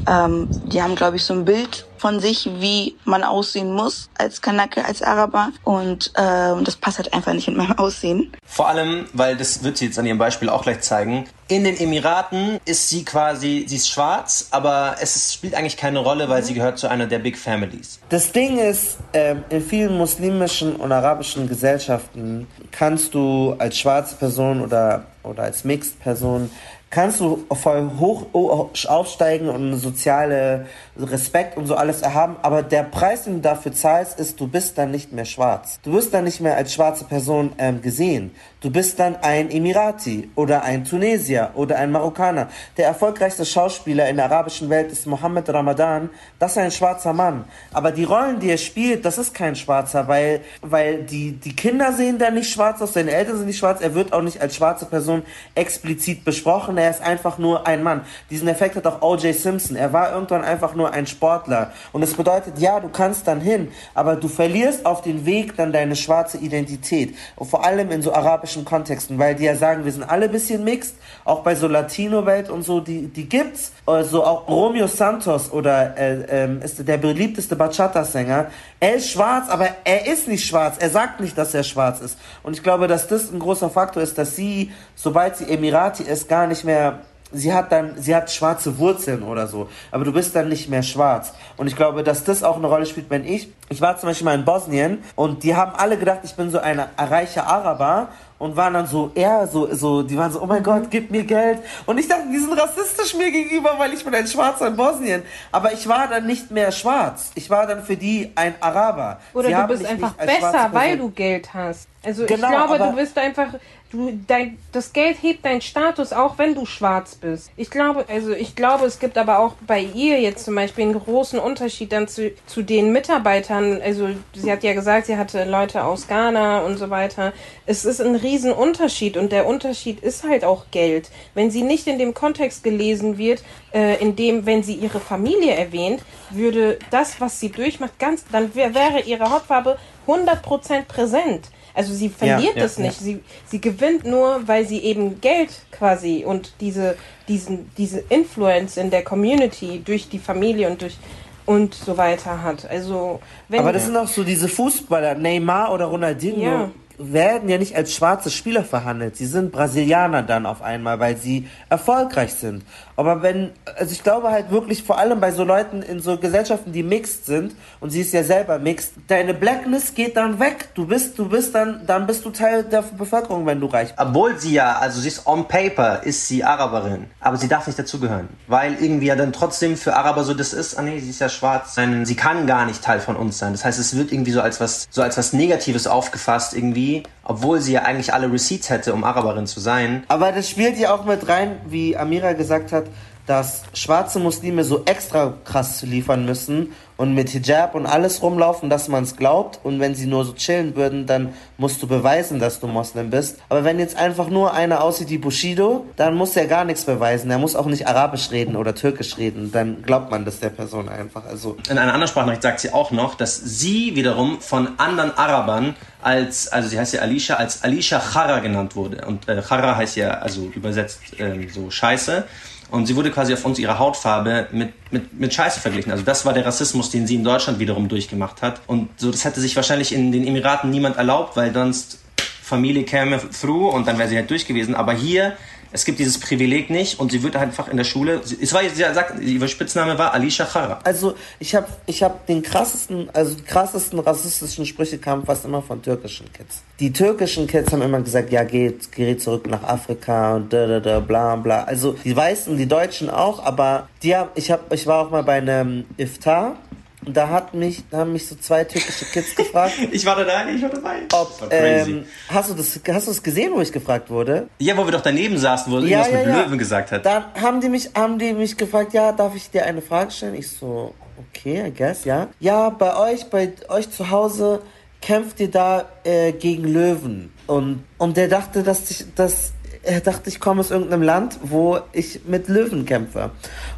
Ähm, 0.08 0.48
die 0.66 0.82
haben, 0.82 0.94
glaube 0.94 1.16
ich, 1.16 1.24
so 1.24 1.34
ein 1.34 1.44
Bild 1.44 1.86
von 1.98 2.20
sich, 2.20 2.48
wie 2.60 2.96
man 3.04 3.24
aussehen 3.24 3.72
muss 3.72 4.08
als 4.16 4.40
Kanake, 4.40 4.84
als 4.84 5.02
Araber. 5.02 5.50
Und 5.64 6.12
äh, 6.14 6.62
das 6.62 6.76
passt 6.76 6.98
halt 6.98 7.12
einfach 7.12 7.32
nicht 7.32 7.48
mit 7.48 7.56
meinem 7.56 7.78
Aussehen. 7.78 8.32
Vor 8.46 8.68
allem, 8.68 9.06
weil 9.12 9.36
das 9.36 9.64
wird 9.64 9.78
sie 9.78 9.86
jetzt 9.86 9.98
an 9.98 10.06
ihrem 10.06 10.18
Beispiel 10.18 10.48
auch 10.48 10.62
gleich 10.62 10.80
zeigen. 10.80 11.26
In 11.48 11.64
den 11.64 11.76
Emiraten 11.76 12.58
ist 12.64 12.88
sie 12.88 13.04
quasi, 13.04 13.66
sie 13.68 13.76
ist 13.76 13.88
schwarz, 13.88 14.48
aber 14.50 14.96
es 15.00 15.14
ist, 15.16 15.34
spielt 15.34 15.54
eigentlich 15.54 15.76
keine 15.76 16.00
Rolle, 16.00 16.28
weil 16.28 16.42
sie 16.42 16.54
gehört 16.54 16.78
zu 16.78 16.88
einer 16.88 17.06
der 17.06 17.20
Big 17.20 17.38
Families. 17.38 18.00
Das 18.08 18.32
Ding 18.32 18.58
ist, 18.58 18.98
äh, 19.12 19.36
in 19.50 19.62
vielen 19.62 19.96
muslimischen 19.96 20.74
und 20.76 20.90
arabischen 20.90 21.48
Gesellschaften 21.48 22.48
kannst 22.72 23.14
du 23.14 23.54
als 23.58 23.78
schwarze 23.78 24.16
Person 24.16 24.60
oder, 24.60 24.75
oder 25.22 25.42
als 25.44 25.64
Mixed 25.64 26.00
Person 26.00 26.50
kannst 26.90 27.20
du 27.20 27.44
voll 27.52 27.90
hoch 27.98 28.26
aufsteigen 28.32 29.48
und 29.48 29.76
soziale 29.78 30.66
Respekt 30.98 31.56
und 31.56 31.66
so 31.66 31.74
alles 31.74 32.02
erhaben, 32.02 32.36
aber 32.42 32.62
der 32.62 32.82
Preis, 32.82 33.24
den 33.24 33.34
du 33.34 33.40
dafür 33.40 33.72
zahlst, 33.72 34.18
ist, 34.18 34.40
du 34.40 34.48
bist 34.48 34.78
dann 34.78 34.90
nicht 34.90 35.12
mehr 35.12 35.24
schwarz. 35.24 35.78
Du 35.82 35.92
wirst 35.92 36.14
dann 36.14 36.24
nicht 36.24 36.40
mehr 36.40 36.56
als 36.56 36.72
schwarze 36.72 37.04
Person 37.04 37.52
ähm, 37.58 37.82
gesehen. 37.82 38.32
Du 38.60 38.70
bist 38.70 38.98
dann 38.98 39.16
ein 39.16 39.50
Emirati 39.50 40.30
oder 40.34 40.64
ein 40.64 40.84
Tunesier 40.84 41.50
oder 41.54 41.76
ein 41.76 41.92
Marokkaner. 41.92 42.48
Der 42.76 42.86
erfolgreichste 42.86 43.44
Schauspieler 43.44 44.08
in 44.08 44.16
der 44.16 44.24
arabischen 44.24 44.70
Welt 44.70 44.90
ist 44.90 45.06
Mohammed 45.06 45.48
Ramadan. 45.50 46.10
Das 46.38 46.52
ist 46.52 46.58
ein 46.58 46.70
schwarzer 46.70 47.12
Mann. 47.12 47.44
Aber 47.72 47.92
die 47.92 48.04
Rollen, 48.04 48.40
die 48.40 48.50
er 48.50 48.58
spielt, 48.58 49.04
das 49.04 49.18
ist 49.18 49.34
kein 49.34 49.54
Schwarzer, 49.54 50.08
weil, 50.08 50.40
weil 50.62 51.04
die, 51.04 51.32
die 51.32 51.54
Kinder 51.54 51.92
sehen 51.92 52.18
da 52.18 52.30
nicht 52.30 52.50
schwarz 52.50 52.80
aus, 52.82 52.94
seine 52.94 53.12
Eltern 53.12 53.36
sind 53.36 53.46
nicht 53.46 53.58
schwarz. 53.58 53.80
Er 53.80 53.94
wird 53.94 54.12
auch 54.12 54.22
nicht 54.22 54.40
als 54.40 54.56
schwarze 54.56 54.86
Person 54.86 55.22
explizit 55.54 56.24
besprochen. 56.24 56.78
Er 56.78 56.90
ist 56.90 57.02
einfach 57.02 57.38
nur 57.38 57.66
ein 57.66 57.82
Mann. 57.82 58.00
Diesen 58.30 58.48
Effekt 58.48 58.76
hat 58.76 58.86
auch 58.86 59.02
O.J. 59.02 59.34
Simpson. 59.34 59.76
Er 59.76 59.92
war 59.92 60.12
irgendwann 60.12 60.42
einfach 60.42 60.74
nur 60.74 60.85
ein 60.92 61.06
Sportler. 61.06 61.72
Und 61.92 62.02
es 62.02 62.14
bedeutet, 62.14 62.58
ja, 62.58 62.80
du 62.80 62.88
kannst 62.88 63.26
dann 63.26 63.40
hin, 63.40 63.68
aber 63.94 64.16
du 64.16 64.28
verlierst 64.28 64.86
auf 64.86 65.02
den 65.02 65.26
Weg 65.26 65.56
dann 65.56 65.72
deine 65.72 65.96
schwarze 65.96 66.38
Identität. 66.38 67.14
Und 67.36 67.50
vor 67.50 67.64
allem 67.64 67.90
in 67.90 68.02
so 68.02 68.12
arabischen 68.12 68.36
arabischen 68.36 68.64
Kontexten, 68.64 69.18
weil 69.18 69.34
die 69.34 69.44
ja 69.44 69.56
sagen, 69.56 69.84
wir 69.84 69.92
sind 69.92 70.04
alle 70.04 70.26
ein 70.26 70.32
bisschen 70.32 70.62
mixed, 70.64 70.96
auch 71.24 71.42
bei 71.42 71.54
so 71.54 71.66
Latino-Welt 71.66 72.50
und 72.50 72.62
so, 72.62 72.80
die, 72.80 73.08
die 73.08 73.28
gibt's. 73.28 73.72
Also 73.86 74.24
auch 74.24 74.48
Romeo 74.48 74.86
Santos 74.86 75.50
oder 75.50 75.96
äh, 75.96 76.44
äh, 76.44 76.64
ist 76.64 76.86
der 76.86 76.98
beliebteste 76.98 77.56
Bachata-Sänger. 77.56 78.46
Er 78.80 78.94
ist 78.94 79.10
schwarz, 79.10 79.48
aber 79.48 79.68
er 79.84 80.06
ist 80.06 80.28
nicht 80.28 80.46
schwarz. 80.46 80.76
Er 80.78 80.90
sagt 80.90 81.20
nicht, 81.20 81.36
dass 81.36 81.54
er 81.54 81.62
schwarz 81.62 82.00
ist. 82.00 82.18
Und 82.42 82.54
ich 82.56 82.62
glaube, 82.62 82.86
dass 82.86 83.08
das 83.08 83.32
ein 83.32 83.38
großer 83.38 83.70
Faktor 83.70 84.02
ist, 84.02 84.18
dass 84.18 84.36
sie, 84.36 84.70
sobald 84.94 85.36
sie 85.36 85.48
Emirati 85.48 86.02
ist, 86.02 86.28
gar 86.28 86.46
nicht 86.46 86.64
mehr 86.64 87.00
sie 87.32 87.52
hat 87.52 87.72
dann, 87.72 87.94
sie 87.96 88.14
hat 88.14 88.30
schwarze 88.30 88.78
Wurzeln 88.78 89.22
oder 89.22 89.46
so, 89.46 89.68
aber 89.90 90.04
du 90.04 90.12
bist 90.12 90.34
dann 90.36 90.48
nicht 90.48 90.68
mehr 90.68 90.82
schwarz. 90.82 91.32
Und 91.56 91.66
ich 91.66 91.76
glaube, 91.76 92.02
dass 92.02 92.24
das 92.24 92.42
auch 92.42 92.56
eine 92.56 92.66
Rolle 92.66 92.86
spielt, 92.86 93.10
wenn 93.10 93.24
ich, 93.24 93.48
ich 93.68 93.80
war 93.80 93.98
zum 93.98 94.08
Beispiel 94.08 94.24
mal 94.24 94.34
in 94.34 94.44
Bosnien 94.44 95.02
und 95.14 95.42
die 95.42 95.54
haben 95.54 95.72
alle 95.76 95.96
gedacht, 95.98 96.20
ich 96.22 96.34
bin 96.34 96.50
so 96.50 96.58
ein 96.58 96.80
reicher 96.96 97.46
Araber 97.46 98.08
und 98.38 98.56
waren 98.56 98.74
dann 98.74 98.86
so 98.86 99.10
eher 99.14 99.46
so, 99.46 99.72
so, 99.74 100.02
die 100.02 100.16
waren 100.16 100.30
so, 100.30 100.42
oh 100.42 100.46
mein 100.46 100.62
Gott, 100.62 100.90
gib 100.90 101.10
mir 101.10 101.24
Geld. 101.24 101.60
Und 101.86 101.98
ich 101.98 102.06
dachte, 102.06 102.24
die 102.30 102.38
sind 102.38 102.52
rassistisch 102.52 103.14
mir 103.14 103.30
gegenüber, 103.30 103.74
weil 103.78 103.92
ich 103.94 104.04
bin 104.04 104.14
ein 104.14 104.26
Schwarzer 104.26 104.68
in 104.68 104.76
Bosnien. 104.76 105.22
Aber 105.52 105.72
ich 105.72 105.88
war 105.88 106.06
dann 106.08 106.26
nicht 106.26 106.50
mehr 106.50 106.70
schwarz. 106.70 107.30
Ich 107.34 107.48
war 107.48 107.66
dann 107.66 107.82
für 107.82 107.96
die 107.96 108.30
ein 108.34 108.54
Araber. 108.60 109.20
Oder 109.32 109.48
Sie 109.48 109.54
du 109.54 109.66
bist 109.68 109.86
einfach 109.86 110.12
besser, 110.14 110.68
weil 110.72 110.98
du 110.98 111.10
Geld 111.10 111.52
hast. 111.54 111.88
Also 112.04 112.26
genau, 112.26 112.48
ich 112.48 112.54
glaube, 112.54 112.78
du 112.78 112.92
bist 112.92 113.18
einfach, 113.18 113.48
Du, 113.92 114.18
dein, 114.26 114.58
das 114.72 114.92
Geld 114.92 115.18
hebt 115.22 115.44
deinen 115.44 115.60
Status, 115.60 116.12
auch 116.12 116.38
wenn 116.38 116.56
du 116.56 116.66
schwarz 116.66 117.14
bist. 117.14 117.52
Ich 117.56 117.70
glaube, 117.70 118.04
also 118.08 118.32
ich 118.32 118.56
glaube, 118.56 118.84
es 118.84 118.98
gibt 118.98 119.16
aber 119.16 119.38
auch 119.38 119.54
bei 119.64 119.80
ihr 119.80 120.20
jetzt 120.20 120.44
zum 120.44 120.56
Beispiel 120.56 120.84
einen 120.84 120.98
großen 120.98 121.38
Unterschied 121.38 121.92
dann 121.92 122.08
zu, 122.08 122.32
zu 122.46 122.62
den 122.62 122.90
Mitarbeitern. 122.92 123.80
Also 123.80 124.08
sie 124.34 124.50
hat 124.50 124.64
ja 124.64 124.74
gesagt, 124.74 125.06
sie 125.06 125.16
hatte 125.16 125.44
Leute 125.44 125.84
aus 125.84 126.08
Ghana 126.08 126.62
und 126.62 126.78
so 126.78 126.90
weiter. 126.90 127.32
Es 127.64 127.84
ist 127.84 128.00
ein 128.00 128.16
Riesenunterschied 128.16 129.16
und 129.16 129.30
der 129.30 129.46
Unterschied 129.46 130.00
ist 130.00 130.24
halt 130.24 130.44
auch 130.44 130.66
Geld. 130.72 131.10
Wenn 131.34 131.52
sie 131.52 131.62
nicht 131.62 131.86
in 131.86 132.00
dem 132.00 132.12
Kontext 132.12 132.64
gelesen 132.64 133.18
wird, 133.18 133.44
äh, 133.72 134.02
in 134.02 134.16
dem, 134.16 134.46
wenn 134.46 134.64
sie 134.64 134.74
ihre 134.74 134.98
Familie 134.98 135.54
erwähnt, 135.54 136.02
würde 136.30 136.80
das, 136.90 137.20
was 137.20 137.38
sie 137.38 137.50
durchmacht, 137.50 138.00
ganz, 138.00 138.24
dann 138.32 138.52
wäre 138.56 139.02
ihre 139.06 139.30
Hautfarbe 139.30 139.78
100% 140.08 140.86
präsent. 140.88 141.50
Also 141.76 141.92
sie 141.92 142.08
verliert 142.08 142.56
ja, 142.56 142.62
das 142.62 142.78
nicht. 142.78 142.98
Ja. 143.00 143.04
Sie, 143.04 143.20
sie 143.44 143.60
gewinnt 143.60 144.06
nur, 144.06 144.40
weil 144.48 144.66
sie 144.66 144.78
eben 144.78 145.20
Geld 145.20 145.50
quasi 145.70 146.24
und 146.26 146.54
diese, 146.60 146.96
diesen, 147.28 147.70
diese 147.76 148.00
Influence 148.08 148.78
in 148.78 148.90
der 148.90 149.04
Community 149.04 149.82
durch 149.84 150.08
die 150.08 150.18
Familie 150.18 150.70
und 150.70 150.80
durch 150.80 150.96
und 151.44 151.74
so 151.74 151.96
weiter 151.96 152.42
hat. 152.42 152.68
Also 152.68 153.20
wenn 153.48 153.60
Aber 153.60 153.72
das 153.72 153.84
sind 153.84 153.96
auch 153.96 154.08
so 154.08 154.24
diese 154.24 154.48
Fußballer, 154.48 155.14
Neymar 155.14 155.72
oder 155.72 155.84
Ronaldinho. 155.84 156.70
Werden 156.98 157.48
ja 157.48 157.58
nicht 157.58 157.76
als 157.76 157.94
schwarze 157.94 158.30
Spieler 158.30 158.64
verhandelt. 158.64 159.16
Sie 159.16 159.26
sind 159.26 159.52
Brasilianer 159.52 160.22
dann 160.22 160.46
auf 160.46 160.62
einmal, 160.62 160.98
weil 160.98 161.16
sie 161.16 161.48
erfolgreich 161.68 162.34
sind. 162.34 162.64
Aber 162.96 163.22
wenn, 163.22 163.50
also 163.78 163.92
ich 163.92 164.02
glaube 164.02 164.30
halt 164.30 164.50
wirklich 164.50 164.82
vor 164.82 164.98
allem 164.98 165.20
bei 165.20 165.30
so 165.30 165.44
Leuten 165.44 165.82
in 165.82 166.00
so 166.00 166.16
Gesellschaften, 166.16 166.72
die 166.72 166.82
mixed 166.82 167.26
sind, 167.26 167.54
und 167.80 167.90
sie 167.90 168.00
ist 168.00 168.14
ja 168.14 168.24
selber 168.24 168.58
mixed, 168.58 168.94
deine 169.08 169.34
Blackness 169.34 169.94
geht 169.94 170.16
dann 170.16 170.40
weg. 170.40 170.70
Du 170.74 170.86
bist, 170.86 171.18
du 171.18 171.28
bist 171.28 171.54
dann, 171.54 171.82
dann 171.86 172.06
bist 172.06 172.24
du 172.24 172.30
Teil 172.30 172.64
der 172.64 172.82
Bevölkerung, 172.82 173.44
wenn 173.44 173.60
du 173.60 173.66
reich 173.66 173.88
bist. 173.88 174.00
Obwohl 174.00 174.38
sie 174.38 174.54
ja, 174.54 174.78
also 174.78 175.00
sie 175.00 175.08
ist 175.08 175.26
on 175.26 175.46
paper, 175.46 176.02
ist 176.02 176.26
sie 176.26 176.42
Araberin, 176.42 177.06
aber 177.20 177.36
sie 177.36 177.48
darf 177.48 177.66
nicht 177.66 177.78
dazugehören. 177.78 178.28
Weil 178.46 178.74
irgendwie 178.80 179.06
ja 179.06 179.16
dann 179.16 179.32
trotzdem 179.32 179.76
für 179.76 179.94
Araber 179.94 180.24
so 180.24 180.32
das 180.32 180.54
ist, 180.54 180.78
ah 180.78 180.82
nee, 180.82 180.98
sie 180.98 181.10
ist 181.10 181.20
ja 181.20 181.28
schwarz, 181.28 181.74
sie 181.74 182.16
kann 182.16 182.46
gar 182.46 182.64
nicht 182.64 182.82
Teil 182.82 183.00
von 183.00 183.16
uns 183.16 183.38
sein. 183.38 183.52
Das 183.52 183.64
heißt, 183.64 183.78
es 183.78 183.94
wird 183.96 184.12
irgendwie 184.12 184.30
so 184.30 184.40
als 184.40 184.60
was, 184.60 184.88
so 184.90 185.02
als 185.02 185.18
was 185.18 185.34
Negatives 185.34 185.86
aufgefasst 185.86 186.54
irgendwie, 186.54 186.85
obwohl 187.24 187.60
sie 187.60 187.72
ja 187.72 187.82
eigentlich 187.82 188.12
alle 188.12 188.32
Receipts 188.32 188.70
hätte, 188.70 188.92
um 188.94 189.04
Araberin 189.04 189.46
zu 189.46 189.60
sein. 189.60 190.04
Aber 190.08 190.32
das 190.32 190.48
spielt 190.48 190.78
ja 190.78 190.94
auch 190.94 191.04
mit 191.04 191.28
rein, 191.28 191.60
wie 191.66 191.96
Amira 191.96 192.32
gesagt 192.32 192.72
hat, 192.72 192.84
dass 193.26 193.64
schwarze 193.74 194.20
Muslime 194.20 194.64
so 194.64 194.84
extra 194.84 195.34
krass 195.44 195.82
liefern 195.82 196.24
müssen 196.24 196.72
und 196.96 197.14
mit 197.14 197.28
Hijab 197.30 197.74
und 197.74 197.86
alles 197.86 198.22
rumlaufen, 198.22 198.70
dass 198.70 198.88
man 198.88 199.04
es 199.04 199.16
glaubt. 199.16 199.60
Und 199.62 199.80
wenn 199.80 199.94
sie 199.94 200.06
nur 200.06 200.24
so 200.24 200.32
chillen 200.32 200.76
würden, 200.76 201.06
dann 201.06 201.34
musst 201.58 201.82
du 201.82 201.86
beweisen, 201.86 202.38
dass 202.38 202.60
du 202.60 202.66
Moslem 202.66 203.10
bist. 203.10 203.38
Aber 203.48 203.64
wenn 203.64 203.78
jetzt 203.78 203.96
einfach 203.96 204.28
nur 204.28 204.54
einer 204.54 204.82
aussieht 204.82 205.10
wie 205.10 205.18
Bushido, 205.18 205.84
dann 205.96 206.14
muss 206.14 206.36
er 206.36 206.46
gar 206.46 206.64
nichts 206.64 206.84
beweisen. 206.84 207.30
Er 207.30 207.38
muss 207.38 207.54
auch 207.54 207.66
nicht 207.66 207.86
Arabisch 207.86 208.30
reden 208.30 208.56
oder 208.56 208.74
Türkisch 208.74 209.18
reden. 209.18 209.52
Dann 209.52 209.82
glaubt 209.82 210.10
man 210.10 210.24
das 210.24 210.40
der 210.40 210.50
Person 210.50 210.88
einfach. 210.88 211.26
Also 211.26 211.56
In 211.68 211.78
einer 211.78 211.92
anderen 211.92 212.08
Sprachnachricht 212.08 212.42
sagt 212.42 212.60
sie 212.60 212.72
auch 212.72 212.90
noch, 212.90 213.14
dass 213.14 213.36
sie 213.36 213.94
wiederum 213.94 214.40
von 214.40 214.78
anderen 214.78 215.16
Arabern 215.16 215.76
als, 216.02 216.48
also 216.48 216.68
sie 216.68 216.78
heißt 216.78 216.94
ja 216.94 217.00
Alicia, 217.00 217.36
als 217.36 217.62
Alicia 217.62 218.00
Chara 218.00 218.38
genannt 218.38 218.76
wurde. 218.76 219.04
Und 219.06 219.28
äh, 219.28 219.42
Chara 219.42 219.76
heißt 219.76 219.96
ja, 219.96 220.10
also 220.18 220.50
übersetzt 220.54 221.00
ähm, 221.18 221.48
so 221.52 221.70
Scheiße. 221.70 222.24
Und 222.70 222.86
sie 222.86 222.96
wurde 222.96 223.10
quasi 223.10 223.32
aufgrund 223.32 223.58
ihrer 223.58 223.78
Hautfarbe 223.78 224.48
mit, 224.50 224.72
mit, 224.90 225.18
mit 225.18 225.32
Scheiße 225.32 225.60
verglichen. 225.60 225.92
Also 225.92 226.04
das 226.04 226.26
war 226.26 226.32
der 226.32 226.44
Rassismus, 226.44 226.90
den 226.90 227.06
sie 227.06 227.14
in 227.14 227.24
Deutschland 227.24 227.58
wiederum 227.58 227.88
durchgemacht 227.88 228.42
hat. 228.42 228.60
Und 228.66 228.88
so, 228.96 229.10
das 229.10 229.24
hätte 229.24 229.40
sich 229.40 229.54
wahrscheinlich 229.54 229.92
in 229.94 230.10
den 230.10 230.26
Emiraten 230.26 230.70
niemand 230.70 230.96
erlaubt, 230.96 231.36
weil 231.36 231.52
sonst 231.52 231.98
Familie 232.42 232.84
käme 232.84 233.20
through 233.30 233.70
und 233.70 233.86
dann 233.86 233.98
wäre 233.98 234.08
sie 234.08 234.16
halt 234.16 234.30
durch 234.30 234.46
gewesen. 234.46 234.74
Aber 234.74 234.92
hier 234.92 235.36
es 235.76 235.84
gibt 235.84 235.98
dieses 235.98 236.18
Privileg 236.18 236.70
nicht 236.70 236.98
und 236.98 237.12
sie 237.12 237.22
wird 237.22 237.36
einfach 237.36 237.68
in 237.68 237.76
der 237.76 237.84
Schule. 237.84 238.22
Es 238.40 238.54
war, 238.54 238.62
sie 238.62 238.82
sagt, 238.82 239.20
ihr 239.20 239.46
Spitzname 239.46 239.98
war 239.98 240.14
Alicia 240.14 240.46
Chara. 240.46 240.80
Also 240.84 241.14
ich 241.38 241.54
habe 241.54 241.66
ich 241.84 242.02
hab 242.02 242.26
den 242.26 242.42
krassesten, 242.42 243.10
also 243.12 243.36
krassesten 243.46 243.98
rassistischen 243.98 244.64
Sprüche 244.64 244.96
kamen 244.96 245.26
fast 245.26 245.44
immer 245.44 245.60
von 245.60 245.82
türkischen 245.82 246.32
Kids. 246.32 246.62
Die 246.80 246.94
türkischen 246.94 247.46
Kids 247.46 247.72
haben 247.72 247.82
immer 247.82 248.00
gesagt, 248.00 248.32
ja 248.32 248.42
geht, 248.44 248.90
geh 248.90 249.18
zurück 249.18 249.46
nach 249.50 249.64
Afrika 249.64 250.36
und 250.36 250.50
da 250.50 250.66
da 250.66 250.80
da 250.80 251.00
bla 251.00 251.36
bla. 251.36 251.64
Also 251.64 251.94
die 252.04 252.16
Weißen, 252.16 252.56
die 252.56 252.66
Deutschen 252.66 253.10
auch, 253.10 253.44
aber 253.44 253.88
die 254.02 254.16
haben, 254.16 254.30
ich 254.34 254.50
habe, 254.50 254.74
ich 254.74 254.86
war 254.86 255.06
auch 255.06 255.10
mal 255.10 255.24
bei 255.24 255.34
einem 255.34 255.84
Iftar 255.98 256.56
da 257.04 257.28
hat 257.28 257.54
mich, 257.54 257.84
da 257.90 257.98
haben 257.98 258.12
mich 258.12 258.26
so 258.26 258.34
zwei 258.34 258.64
türkische 258.64 259.04
Kids 259.06 259.34
gefragt. 259.34 259.74
ich 259.92 260.04
war 260.04 260.16
da, 260.16 260.48
ich 260.48 260.62
war 260.62 260.70
dabei. 260.70 261.02
Ob, 261.12 261.48
ähm, 261.50 262.04
hast 262.28 262.50
du 262.50 262.54
das, 262.54 262.80
hast 262.88 263.06
du 263.06 263.10
das 263.10 263.22
gesehen, 263.22 263.52
wo 263.54 263.60
ich 263.60 263.72
gefragt 263.72 264.10
wurde? 264.10 264.48
Ja, 264.58 264.76
wo 264.76 264.84
wir 264.84 264.92
doch 264.92 265.02
daneben 265.02 265.38
saßen, 265.38 265.72
wo 265.72 265.78
ja, 265.78 266.00
irgendwas 266.00 266.10
ja, 266.10 266.18
mit 266.18 266.26
ja. 266.26 266.42
Löwen 266.42 266.58
gesagt 266.58 266.92
hat. 266.92 267.06
Dann 267.06 267.24
haben 267.40 267.60
die 267.60 267.68
mich, 267.68 267.90
haben 267.94 268.18
die 268.18 268.32
mich 268.32 268.56
gefragt, 268.56 268.92
ja, 268.92 269.12
darf 269.12 269.34
ich 269.36 269.50
dir 269.50 269.64
eine 269.66 269.82
Frage 269.82 270.10
stellen? 270.10 270.34
Ich 270.34 270.50
so, 270.50 270.94
okay, 271.28 271.66
I 271.68 271.72
guess, 271.72 272.04
ja. 272.04 272.28
Ja, 272.40 272.70
bei 272.70 272.96
euch, 272.96 273.26
bei 273.26 273.52
euch 273.68 273.90
zu 273.90 274.10
Hause 274.10 274.62
kämpft 275.00 275.38
ihr 275.40 275.50
da 275.50 275.84
äh, 276.04 276.32
gegen 276.32 276.64
Löwen. 276.64 277.32
Und, 277.46 277.84
und 277.98 278.16
der 278.16 278.28
dachte, 278.28 278.62
dass 278.62 278.90
ich, 278.90 279.04
dass 279.14 279.52
er 279.86 280.00
dachte, 280.00 280.28
ich 280.28 280.40
komme 280.40 280.60
aus 280.60 280.70
irgendeinem 280.70 281.02
Land, 281.02 281.38
wo 281.42 281.78
ich 281.92 282.20
mit 282.26 282.48
Löwen 282.48 282.84
kämpfe. 282.84 283.30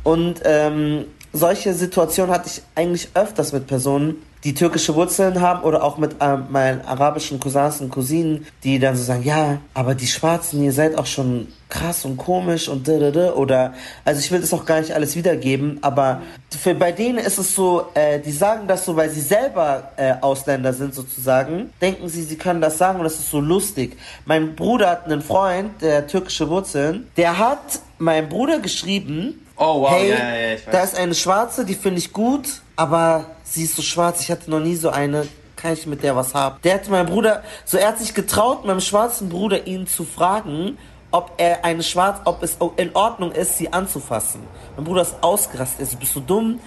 Und 0.02 0.40
ähm, 0.44 1.04
solche 1.32 1.74
Situationen 1.74 2.32
hatte 2.32 2.48
ich 2.48 2.62
eigentlich 2.74 3.08
öfters 3.14 3.52
mit 3.52 3.66
Personen, 3.66 4.16
die 4.44 4.54
türkische 4.54 4.94
Wurzeln 4.94 5.40
haben 5.40 5.64
oder 5.64 5.82
auch 5.82 5.98
mit 5.98 6.16
äh, 6.20 6.36
meinen 6.36 6.82
arabischen 6.82 7.40
Cousins 7.40 7.80
und 7.80 7.90
Cousinen, 7.90 8.46
die 8.62 8.78
dann 8.78 8.96
so 8.96 9.02
sagen, 9.02 9.24
ja, 9.24 9.58
aber 9.74 9.94
die 9.94 10.06
Schwarzen, 10.06 10.62
ihr 10.62 10.72
seid 10.72 10.96
auch 10.96 11.06
schon 11.06 11.48
krass 11.68 12.04
und 12.04 12.16
komisch 12.16 12.68
und 12.68 12.88
oder 12.88 13.74
also 14.04 14.20
ich 14.20 14.30
will 14.30 14.40
das 14.40 14.54
auch 14.54 14.64
gar 14.64 14.80
nicht 14.80 14.92
alles 14.92 15.16
wiedergeben, 15.16 15.78
aber 15.82 16.22
für 16.50 16.74
bei 16.74 16.92
denen 16.92 17.18
ist 17.18 17.38
es 17.38 17.54
so, 17.54 17.88
äh, 17.94 18.20
die 18.20 18.30
sagen 18.30 18.66
das 18.68 18.84
so, 18.84 18.96
weil 18.96 19.10
sie 19.10 19.20
selber 19.20 19.90
äh, 19.96 20.14
Ausländer 20.20 20.72
sind 20.72 20.94
sozusagen, 20.94 21.70
denken 21.82 22.08
sie, 22.08 22.22
sie 22.22 22.36
können 22.36 22.60
das 22.60 22.78
sagen 22.78 22.98
und 22.98 23.04
das 23.04 23.18
ist 23.18 23.30
so 23.30 23.40
lustig. 23.40 23.98
Mein 24.24 24.54
Bruder 24.54 24.90
hat 24.90 25.04
einen 25.04 25.20
Freund, 25.20 25.82
der 25.82 26.06
türkische 26.06 26.48
Wurzeln, 26.48 27.08
der 27.16 27.38
hat 27.38 27.80
meinem 27.98 28.28
Bruder 28.28 28.60
geschrieben, 28.60 29.34
Oh 29.60 29.82
wow, 29.82 29.90
hey, 29.90 30.10
ja, 30.10 30.16
ja, 30.16 30.54
ich 30.54 30.66
weiß. 30.66 30.72
da 30.72 30.82
ist 30.84 30.96
eine 30.96 31.14
schwarze, 31.14 31.64
die 31.64 31.74
finde 31.74 31.98
ich 31.98 32.12
gut, 32.12 32.62
aber 32.76 33.24
sie 33.42 33.64
ist 33.64 33.74
so 33.74 33.82
schwarz, 33.82 34.20
ich 34.20 34.30
hatte 34.30 34.48
noch 34.50 34.60
nie 34.60 34.76
so 34.76 34.90
eine, 34.90 35.26
kann 35.56 35.72
ich 35.72 35.84
mit 35.84 36.04
der 36.04 36.14
was 36.14 36.32
haben? 36.32 36.60
Der 36.62 36.74
hat 36.74 36.88
mein 36.88 37.06
Bruder, 37.06 37.42
so 37.64 37.76
er 37.76 37.88
hat 37.88 37.98
sich 37.98 38.14
getraut, 38.14 38.64
meinem 38.64 38.80
schwarzen 38.80 39.28
Bruder 39.28 39.66
ihn 39.66 39.88
zu 39.88 40.04
fragen, 40.04 40.78
ob 41.10 41.32
er 41.38 41.64
eine 41.64 41.82
schwarz, 41.82 42.20
ob 42.24 42.42
es 42.44 42.56
in 42.76 42.94
Ordnung 42.94 43.32
ist, 43.32 43.58
sie 43.58 43.72
anzufassen. 43.72 44.42
Mein 44.76 44.84
Bruder 44.84 45.02
ist 45.02 45.16
ausgerastet, 45.22 45.80
also 45.80 45.96
bist 45.96 46.14
du 46.14 46.20
dumm? 46.20 46.60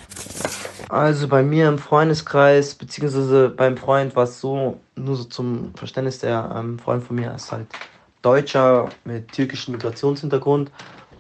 Also 0.89 1.29
bei 1.29 1.43
mir 1.43 1.69
im 1.69 1.77
Freundeskreis, 1.77 2.75
beziehungsweise 2.75 3.47
beim 3.47 3.77
Freund 3.77 4.17
war 4.17 4.23
es 4.23 4.41
so, 4.41 4.81
nur 4.95 5.15
so 5.15 5.23
zum 5.23 5.73
Verständnis, 5.75 6.19
der 6.19 6.53
ähm, 6.57 6.77
Freund 6.77 7.05
von 7.05 7.15
mir 7.15 7.33
ist 7.33 7.53
halt 7.53 7.67
Deutscher 8.21 8.89
mit 9.05 9.31
türkischem 9.31 9.71
Migrationshintergrund 9.73 10.71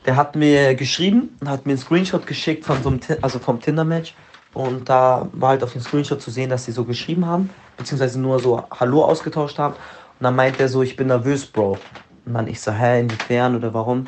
der 0.05 0.15
hat 0.15 0.35
mir 0.35 0.75
geschrieben 0.75 1.37
und 1.41 1.49
hat 1.49 1.65
mir 1.65 1.73
einen 1.73 1.79
Screenshot 1.79 2.25
geschickt 2.25 2.65
von 2.65 2.81
so 2.81 2.89
einem, 2.89 2.99
also 3.21 3.39
vom 3.39 3.59
Tinder-Match. 3.59 4.15
Und 4.53 4.89
da 4.89 5.29
war 5.33 5.49
halt 5.49 5.63
auf 5.63 5.73
dem 5.73 5.81
Screenshot 5.81 6.21
zu 6.21 6.31
sehen, 6.31 6.49
dass 6.49 6.65
sie 6.65 6.71
so 6.71 6.83
geschrieben 6.83 7.25
haben, 7.25 7.49
beziehungsweise 7.77 8.19
nur 8.19 8.39
so 8.39 8.63
Hallo 8.71 9.05
ausgetauscht 9.05 9.57
haben. 9.57 9.75
Und 9.75 10.23
dann 10.23 10.35
meint 10.35 10.59
er 10.59 10.67
so, 10.67 10.81
ich 10.81 10.95
bin 10.95 11.07
nervös, 11.07 11.45
Bro. 11.45 11.77
Und 12.25 12.33
dann 12.33 12.47
ich 12.47 12.59
so, 12.59 12.71
hä, 12.71 12.99
inwiefern 12.99 13.55
oder 13.55 13.73
warum? 13.73 13.99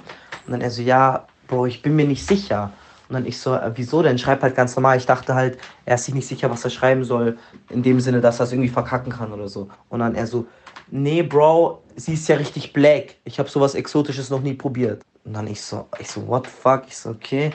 Und 0.45 0.51
dann 0.51 0.61
er 0.61 0.71
so, 0.71 0.81
ja, 0.81 1.25
Bro, 1.47 1.67
ich 1.67 1.81
bin 1.81 1.95
mir 1.95 2.05
nicht 2.05 2.25
sicher. 2.25 2.71
Und 3.07 3.15
dann 3.15 3.25
ich 3.25 3.39
so, 3.39 3.53
äh, 3.53 3.71
wieso 3.75 4.01
denn? 4.01 4.17
Schreib 4.17 4.41
halt 4.41 4.55
ganz 4.55 4.75
normal. 4.75 4.97
Ich 4.97 5.05
dachte 5.05 5.35
halt, 5.35 5.57
er 5.85 5.95
ist 5.95 6.05
sich 6.05 6.13
nicht 6.13 6.27
sicher, 6.27 6.49
was 6.49 6.63
er 6.63 6.71
schreiben 6.71 7.03
soll. 7.03 7.37
In 7.69 7.83
dem 7.83 7.99
Sinne, 7.99 8.21
dass 8.21 8.39
er 8.39 8.45
es 8.45 8.51
irgendwie 8.51 8.69
verkacken 8.69 9.11
kann 9.11 9.31
oder 9.31 9.47
so. 9.47 9.69
Und 9.89 9.99
dann 9.99 10.15
er 10.15 10.27
so, 10.27 10.45
nee, 10.89 11.21
Bro, 11.21 11.82
sie 11.95 12.13
ist 12.13 12.27
ja 12.27 12.35
richtig 12.35 12.73
black. 12.73 13.15
Ich 13.23 13.39
habe 13.39 13.49
sowas 13.49 13.75
Exotisches 13.75 14.29
noch 14.29 14.41
nie 14.41 14.53
probiert. 14.53 15.03
Und 15.25 15.33
dann 15.33 15.47
ich 15.47 15.61
so, 15.61 15.87
ich 15.99 16.09
so, 16.09 16.27
what 16.27 16.45
the 16.45 16.51
fuck? 16.51 16.83
Ich 16.87 16.97
so, 16.97 17.11
okay. 17.11 17.51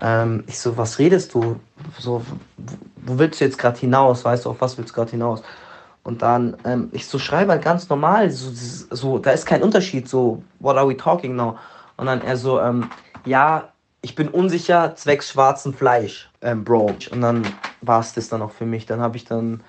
Ähm, 0.00 0.44
ich 0.46 0.58
so, 0.58 0.76
was 0.76 0.98
redest 0.98 1.34
du? 1.34 1.58
So, 1.98 2.22
wo 2.96 3.18
willst 3.18 3.40
du 3.40 3.44
jetzt 3.44 3.58
gerade 3.58 3.78
hinaus? 3.78 4.24
Weißt 4.24 4.44
du, 4.44 4.50
auf 4.50 4.60
was 4.60 4.76
willst 4.78 4.90
du 4.90 4.94
gerade 4.94 5.10
hinaus? 5.10 5.42
Und 6.04 6.22
dann, 6.22 6.56
ähm, 6.64 6.88
ich 6.92 7.06
so 7.06 7.18
schreibe 7.18 7.52
halt 7.52 7.62
ganz 7.62 7.88
normal, 7.88 8.30
so, 8.30 8.50
so, 8.90 9.18
da 9.18 9.32
ist 9.32 9.44
kein 9.44 9.62
Unterschied, 9.62 10.08
so, 10.08 10.42
what 10.60 10.76
are 10.76 10.88
we 10.88 10.96
talking 10.96 11.36
now? 11.36 11.58
Und 11.96 12.06
dann 12.06 12.22
er 12.22 12.36
so, 12.36 12.60
ähm, 12.60 12.88
ja, 13.24 13.72
ich 14.00 14.14
bin 14.14 14.28
unsicher 14.28 14.94
zwecks 14.94 15.30
schwarzen 15.30 15.74
Fleisch, 15.74 16.30
ähm, 16.40 16.64
Bro. 16.64 16.94
Und 17.10 17.20
dann 17.20 17.42
war 17.82 18.00
es 18.00 18.14
das 18.14 18.28
dann 18.28 18.42
auch 18.42 18.52
für 18.52 18.64
mich. 18.64 18.86
Dann 18.86 19.00
habe 19.00 19.16
ich 19.16 19.24
dann 19.24 19.60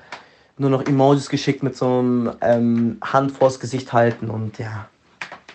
nur 0.60 0.70
noch 0.70 0.86
Emojis 0.86 1.30
geschickt 1.30 1.64
mit 1.64 1.76
so 1.76 1.86
einem 1.86 2.32
ähm, 2.42 2.98
Hand 3.02 3.32
vors 3.32 3.60
Gesicht 3.60 3.94
halten 3.94 4.30
und 4.30 4.60
ja, 4.60 4.88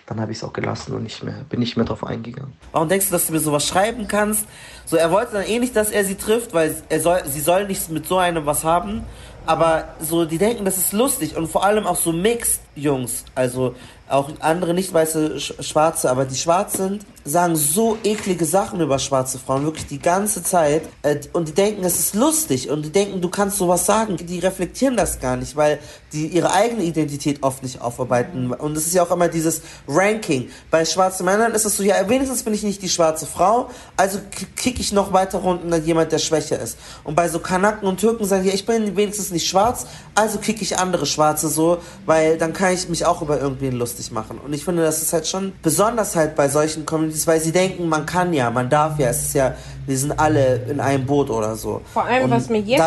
dann 0.05 0.19
habe 0.21 0.31
ich 0.31 0.39
es 0.39 0.43
auch 0.43 0.53
gelassen 0.53 0.93
und 0.93 1.03
nicht 1.03 1.23
mehr, 1.23 1.45
bin 1.49 1.59
nicht 1.59 1.77
mehr 1.77 1.85
drauf 1.85 2.03
eingegangen. 2.03 2.53
Warum 2.71 2.89
denkst 2.89 3.07
du, 3.07 3.11
dass 3.11 3.27
du 3.27 3.33
mir 3.33 3.39
sowas 3.39 3.67
schreiben 3.67 4.07
kannst? 4.07 4.45
So, 4.85 4.97
er 4.97 5.11
wollte 5.11 5.33
dann 5.33 5.45
eh 5.45 5.59
nicht, 5.59 5.75
dass 5.75 5.89
er 5.89 6.05
sie 6.05 6.15
trifft, 6.15 6.53
weil 6.53 6.75
er 6.89 6.99
soll, 6.99 7.21
sie 7.25 7.39
soll 7.39 7.65
nichts 7.65 7.89
mit 7.89 8.07
so 8.07 8.17
einem 8.17 8.45
was 8.45 8.63
haben. 8.63 9.03
Aber 9.47 9.89
so, 9.99 10.25
die 10.25 10.39
denken, 10.39 10.65
das 10.65 10.77
ist 10.77 10.91
lustig 10.91 11.35
und 11.35 11.47
vor 11.47 11.63
allem 11.63 11.85
auch 11.85 11.97
so 11.97 12.11
Mixed 12.11 12.61
Jungs, 12.75 13.25
also 13.35 13.75
auch 14.09 14.29
andere 14.39 14.73
nicht 14.73 14.91
weiße 14.91 15.39
Schwarze, 15.39 16.09
aber 16.09 16.25
die 16.25 16.35
schwarz 16.35 16.73
sind, 16.73 17.05
sagen 17.25 17.55
so 17.55 17.97
eklige 18.03 18.45
Sachen 18.45 18.79
über 18.79 18.99
schwarze 18.99 19.39
Frauen, 19.39 19.65
wirklich 19.65 19.87
die 19.87 19.99
ganze 19.99 20.43
Zeit. 20.43 20.83
Äh, 21.01 21.19
und 21.33 21.47
die 21.47 21.53
denken, 21.53 21.83
es 21.83 21.99
ist 21.99 22.15
lustig. 22.15 22.69
Und 22.69 22.85
die 22.85 22.91
denken, 22.91 23.19
du 23.19 23.29
kannst 23.29 23.57
sowas 23.57 23.85
sagen. 23.85 24.15
Die 24.17 24.39
reflektieren 24.39 24.95
das 24.95 25.19
gar 25.19 25.35
nicht, 25.35 25.55
weil 25.55 25.79
die 26.13 26.27
ihre 26.27 26.51
eigene 26.53 26.83
Identität 26.83 27.41
oft 27.41 27.63
nicht 27.63 27.81
aufarbeiten. 27.81 28.51
Und 28.51 28.77
es 28.77 28.85
ist 28.85 28.93
ja 28.93 29.03
auch 29.03 29.11
immer 29.11 29.27
dieses 29.27 29.61
Ranking. 29.87 30.49
Bei 30.69 30.85
schwarzen 30.85 31.25
Männern 31.25 31.53
ist 31.53 31.65
es 31.65 31.77
so, 31.77 31.83
ja, 31.83 32.07
wenigstens 32.07 32.43
bin 32.43 32.53
ich 32.53 32.63
nicht 32.63 32.81
die 32.81 32.89
schwarze 32.89 33.25
Frau, 33.25 33.69
also 33.97 34.19
kicke 34.55 34.79
ich 34.79 34.91
noch 34.93 35.11
weiter 35.11 35.39
runter 35.39 35.73
als 35.73 35.85
jemand, 35.85 36.11
der 36.11 36.19
schwächer 36.19 36.59
ist. 36.59 36.77
Und 37.03 37.15
bei 37.15 37.27
so 37.27 37.39
Kanaken 37.39 37.87
und 37.87 37.99
Türken 37.99 38.25
sagen, 38.25 38.45
ja, 38.45 38.53
ich 38.53 38.65
bin 38.65 38.95
wenigstens 38.95 39.31
nicht 39.31 39.47
schwarz, 39.47 39.87
also 40.13 40.37
kicke 40.37 40.61
ich 40.61 40.77
andere 40.77 41.05
Schwarze 41.05 41.49
so, 41.49 41.79
weil 42.05 42.37
dann 42.37 42.53
kann 42.53 42.73
ich 42.73 42.87
mich 42.87 43.05
auch 43.05 43.21
über 43.21 43.39
irgendwen 43.39 43.73
lustig 43.73 44.11
machen. 44.11 44.39
Und 44.43 44.53
ich 44.53 44.63
finde, 44.63 44.83
das 44.83 45.01
ist 45.01 45.11
halt 45.11 45.27
schon 45.27 45.53
besonders 45.61 46.15
halt 46.15 46.35
bei 46.35 46.47
solchen 46.47 46.85
Communities 46.85 47.14
ist, 47.15 47.27
weil 47.27 47.39
sie 47.39 47.51
denken, 47.51 47.89
man 47.89 48.05
kann 48.05 48.33
ja, 48.33 48.49
man 48.51 48.69
darf 48.69 48.99
ja, 48.99 49.09
es 49.09 49.23
ist 49.23 49.33
ja, 49.33 49.55
wir 49.85 49.97
sind 49.97 50.19
alle 50.19 50.63
in 50.69 50.79
einem 50.79 51.05
Boot 51.05 51.29
oder 51.29 51.55
so. 51.55 51.81
Vor 51.91 52.05
allem, 52.05 52.25
und 52.25 52.31
was 52.31 52.49
mir 52.49 52.59
jetzt 52.59 52.79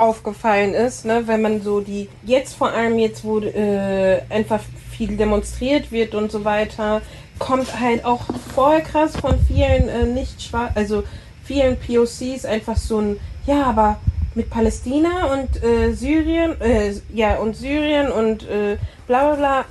aufgefallen 0.00 0.74
ist, 0.74 1.04
ne, 1.04 1.22
wenn 1.26 1.42
man 1.42 1.62
so 1.62 1.80
die, 1.80 2.08
jetzt 2.24 2.54
vor 2.54 2.70
allem 2.70 2.98
jetzt, 2.98 3.24
wo 3.24 3.38
äh, 3.38 4.20
einfach 4.28 4.60
viel 4.90 5.16
demonstriert 5.16 5.90
wird 5.90 6.14
und 6.14 6.30
so 6.30 6.44
weiter, 6.44 7.02
kommt 7.38 7.80
halt 7.80 8.04
auch 8.04 8.22
voll 8.54 8.80
krass 8.80 9.16
von 9.16 9.38
vielen 9.46 9.88
äh, 9.88 10.04
nicht 10.04 10.42
schwarz, 10.42 10.72
also 10.74 11.02
vielen 11.44 11.76
POCs 11.78 12.44
einfach 12.44 12.76
so 12.76 12.98
ein, 13.00 13.16
ja, 13.46 13.64
aber 13.64 13.98
mit 14.34 14.50
Palästina 14.50 15.32
und 15.32 15.62
äh, 15.62 15.92
Syrien, 15.92 16.60
äh, 16.60 16.94
ja, 17.12 17.36
und 17.36 17.56
Syrien 17.56 18.10
und 18.10 18.48
äh, 18.48 18.78
bla 19.06 19.26
bla 19.28 19.36
bla, 19.36 19.64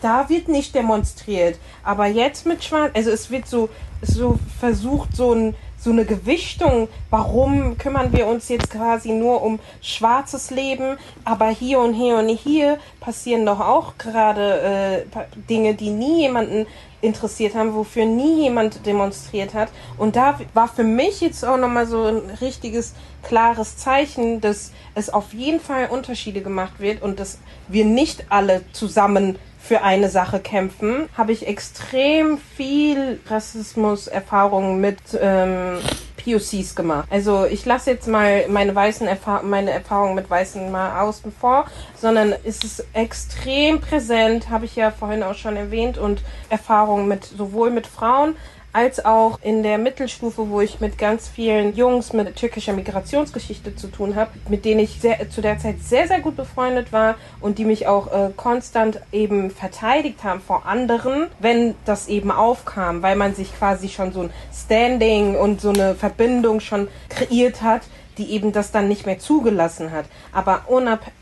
da 0.00 0.28
wird 0.28 0.48
nicht 0.48 0.74
demonstriert. 0.74 1.58
Aber 1.82 2.06
jetzt 2.06 2.46
mit 2.46 2.64
Schwarz, 2.64 2.92
also 2.94 3.10
es 3.10 3.30
wird 3.30 3.46
so, 3.46 3.68
so 4.00 4.38
versucht, 4.58 5.16
so, 5.16 5.32
ein, 5.32 5.54
so 5.78 5.90
eine 5.90 6.04
Gewichtung. 6.04 6.88
Warum 7.10 7.78
kümmern 7.78 8.12
wir 8.12 8.26
uns 8.26 8.48
jetzt 8.48 8.70
quasi 8.70 9.12
nur 9.12 9.42
um 9.42 9.60
schwarzes 9.80 10.50
Leben? 10.50 10.96
Aber 11.24 11.48
hier 11.48 11.80
und 11.80 11.94
hier 11.94 12.16
und 12.16 12.28
hier 12.28 12.78
passieren 13.00 13.46
doch 13.46 13.60
auch 13.60 13.98
gerade 13.98 15.04
äh, 15.14 15.26
Dinge, 15.48 15.74
die 15.74 15.90
nie 15.90 16.22
jemanden 16.22 16.66
interessiert 17.02 17.54
haben, 17.54 17.74
wofür 17.74 18.06
nie 18.06 18.42
jemand 18.42 18.86
demonstriert 18.86 19.54
hat. 19.54 19.70
Und 19.98 20.16
da 20.16 20.38
war 20.54 20.68
für 20.68 20.84
mich 20.84 21.20
jetzt 21.20 21.44
auch 21.44 21.56
nochmal 21.58 21.86
so 21.86 22.04
ein 22.04 22.30
richtiges, 22.40 22.94
klares 23.22 23.76
Zeichen, 23.76 24.40
dass 24.40 24.72
es 24.94 25.10
auf 25.10 25.32
jeden 25.34 25.60
Fall 25.60 25.88
Unterschiede 25.90 26.40
gemacht 26.40 26.74
wird 26.78 27.02
und 27.02 27.20
dass 27.20 27.38
wir 27.68 27.84
nicht 27.84 28.26
alle 28.30 28.62
zusammen 28.72 29.38
für 29.62 29.82
eine 29.82 30.08
Sache 30.08 30.40
kämpfen, 30.40 31.08
habe 31.16 31.32
ich 31.32 31.46
extrem 31.46 32.38
viel 32.38 33.20
Rassismus-Erfahrungen 33.28 34.80
mit 34.80 34.98
ähm, 35.20 35.78
POCs 36.22 36.74
gemacht. 36.74 37.08
Also 37.10 37.46
ich 37.46 37.64
lasse 37.64 37.90
jetzt 37.90 38.08
mal 38.08 38.46
meine 38.48 38.74
weißen 38.74 39.06
Erfahr 39.06 39.42
meine 39.42 39.70
Erfahrungen 39.70 40.14
mit 40.14 40.28
Weißen 40.28 40.70
mal 40.70 41.00
außen 41.00 41.32
vor, 41.32 41.66
sondern 41.96 42.34
es 42.44 42.64
ist 42.64 42.84
extrem 42.92 43.80
präsent, 43.80 44.50
habe 44.50 44.64
ich 44.64 44.76
ja 44.76 44.90
vorhin 44.90 45.22
auch 45.22 45.34
schon 45.34 45.56
erwähnt, 45.56 45.98
und 45.98 46.22
Erfahrungen 46.48 47.08
mit 47.08 47.24
sowohl 47.24 47.70
mit 47.70 47.86
Frauen 47.86 48.36
als 48.72 49.04
auch 49.04 49.38
in 49.42 49.62
der 49.62 49.76
Mittelstufe, 49.78 50.48
wo 50.48 50.60
ich 50.60 50.80
mit 50.80 50.96
ganz 50.96 51.28
vielen 51.28 51.76
Jungs 51.76 52.12
mit 52.12 52.34
türkischer 52.36 52.72
Migrationsgeschichte 52.72 53.76
zu 53.76 53.88
tun 53.88 54.16
habe, 54.16 54.30
mit 54.48 54.64
denen 54.64 54.80
ich 54.80 55.00
sehr, 55.00 55.28
zu 55.28 55.42
der 55.42 55.58
Zeit 55.58 55.80
sehr, 55.82 56.08
sehr 56.08 56.20
gut 56.20 56.36
befreundet 56.36 56.92
war 56.92 57.16
und 57.40 57.58
die 57.58 57.66
mich 57.66 57.86
auch 57.86 58.10
äh, 58.12 58.30
konstant 58.34 59.00
eben 59.12 59.50
verteidigt 59.50 60.24
haben 60.24 60.40
vor 60.40 60.64
anderen, 60.64 61.26
wenn 61.38 61.74
das 61.84 62.08
eben 62.08 62.30
aufkam, 62.30 63.02
weil 63.02 63.16
man 63.16 63.34
sich 63.34 63.54
quasi 63.56 63.88
schon 63.88 64.12
so 64.12 64.22
ein 64.22 64.30
Standing 64.54 65.36
und 65.36 65.60
so 65.60 65.70
eine 65.70 65.94
Verbindung 65.94 66.60
schon 66.60 66.88
kreiert 67.10 67.62
hat, 67.62 67.82
die 68.18 68.30
eben 68.30 68.52
das 68.52 68.70
dann 68.70 68.88
nicht 68.88 69.06
mehr 69.06 69.18
zugelassen 69.18 69.90
hat. 69.90 70.06
Aber 70.32 70.64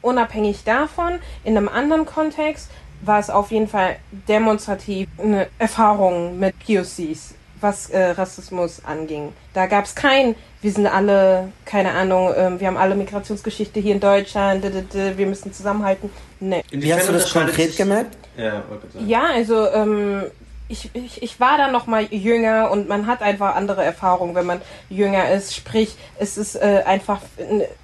unabhängig 0.02 0.64
davon, 0.64 1.18
in 1.44 1.56
einem 1.56 1.68
anderen 1.68 2.06
Kontext, 2.06 2.70
war 3.02 3.18
es 3.18 3.30
auf 3.30 3.50
jeden 3.50 3.68
Fall 3.68 3.96
demonstrativ 4.28 5.08
eine 5.18 5.48
Erfahrung 5.58 6.38
mit 6.38 6.54
POCs, 6.58 7.34
was 7.60 7.90
äh, 7.90 8.10
Rassismus 8.10 8.82
anging. 8.84 9.32
Da 9.54 9.66
gab 9.66 9.84
es 9.84 9.94
kein, 9.94 10.34
wir 10.62 10.72
sind 10.72 10.86
alle, 10.86 11.52
keine 11.64 11.92
Ahnung, 11.92 12.32
äh, 12.32 12.60
wir 12.60 12.66
haben 12.66 12.76
alle 12.76 12.94
Migrationsgeschichte 12.94 13.80
hier 13.80 13.94
in 13.94 14.00
Deutschland, 14.00 14.64
wir 14.92 15.26
müssen 15.26 15.52
zusammenhalten. 15.52 16.10
Nee. 16.40 16.62
Wie 16.70 16.92
hast 16.92 17.08
du 17.08 17.12
das 17.12 17.32
konkret 17.32 17.76
gemerkt? 17.76 18.16
Ja, 18.36 18.62
ja 19.06 19.24
also 19.34 19.68
ähm, 19.68 20.24
ich, 20.70 20.88
ich, 20.94 21.22
ich 21.22 21.40
war 21.40 21.58
dann 21.58 21.72
noch 21.72 21.86
mal 21.86 22.04
jünger 22.04 22.70
und 22.70 22.88
man 22.88 23.06
hat 23.06 23.22
einfach 23.22 23.56
andere 23.56 23.84
Erfahrungen, 23.84 24.36
wenn 24.36 24.46
man 24.46 24.60
jünger 24.88 25.30
ist. 25.30 25.54
Sprich, 25.54 25.96
es 26.18 26.38
ist 26.38 26.54
äh, 26.54 26.82
einfach, 26.86 27.20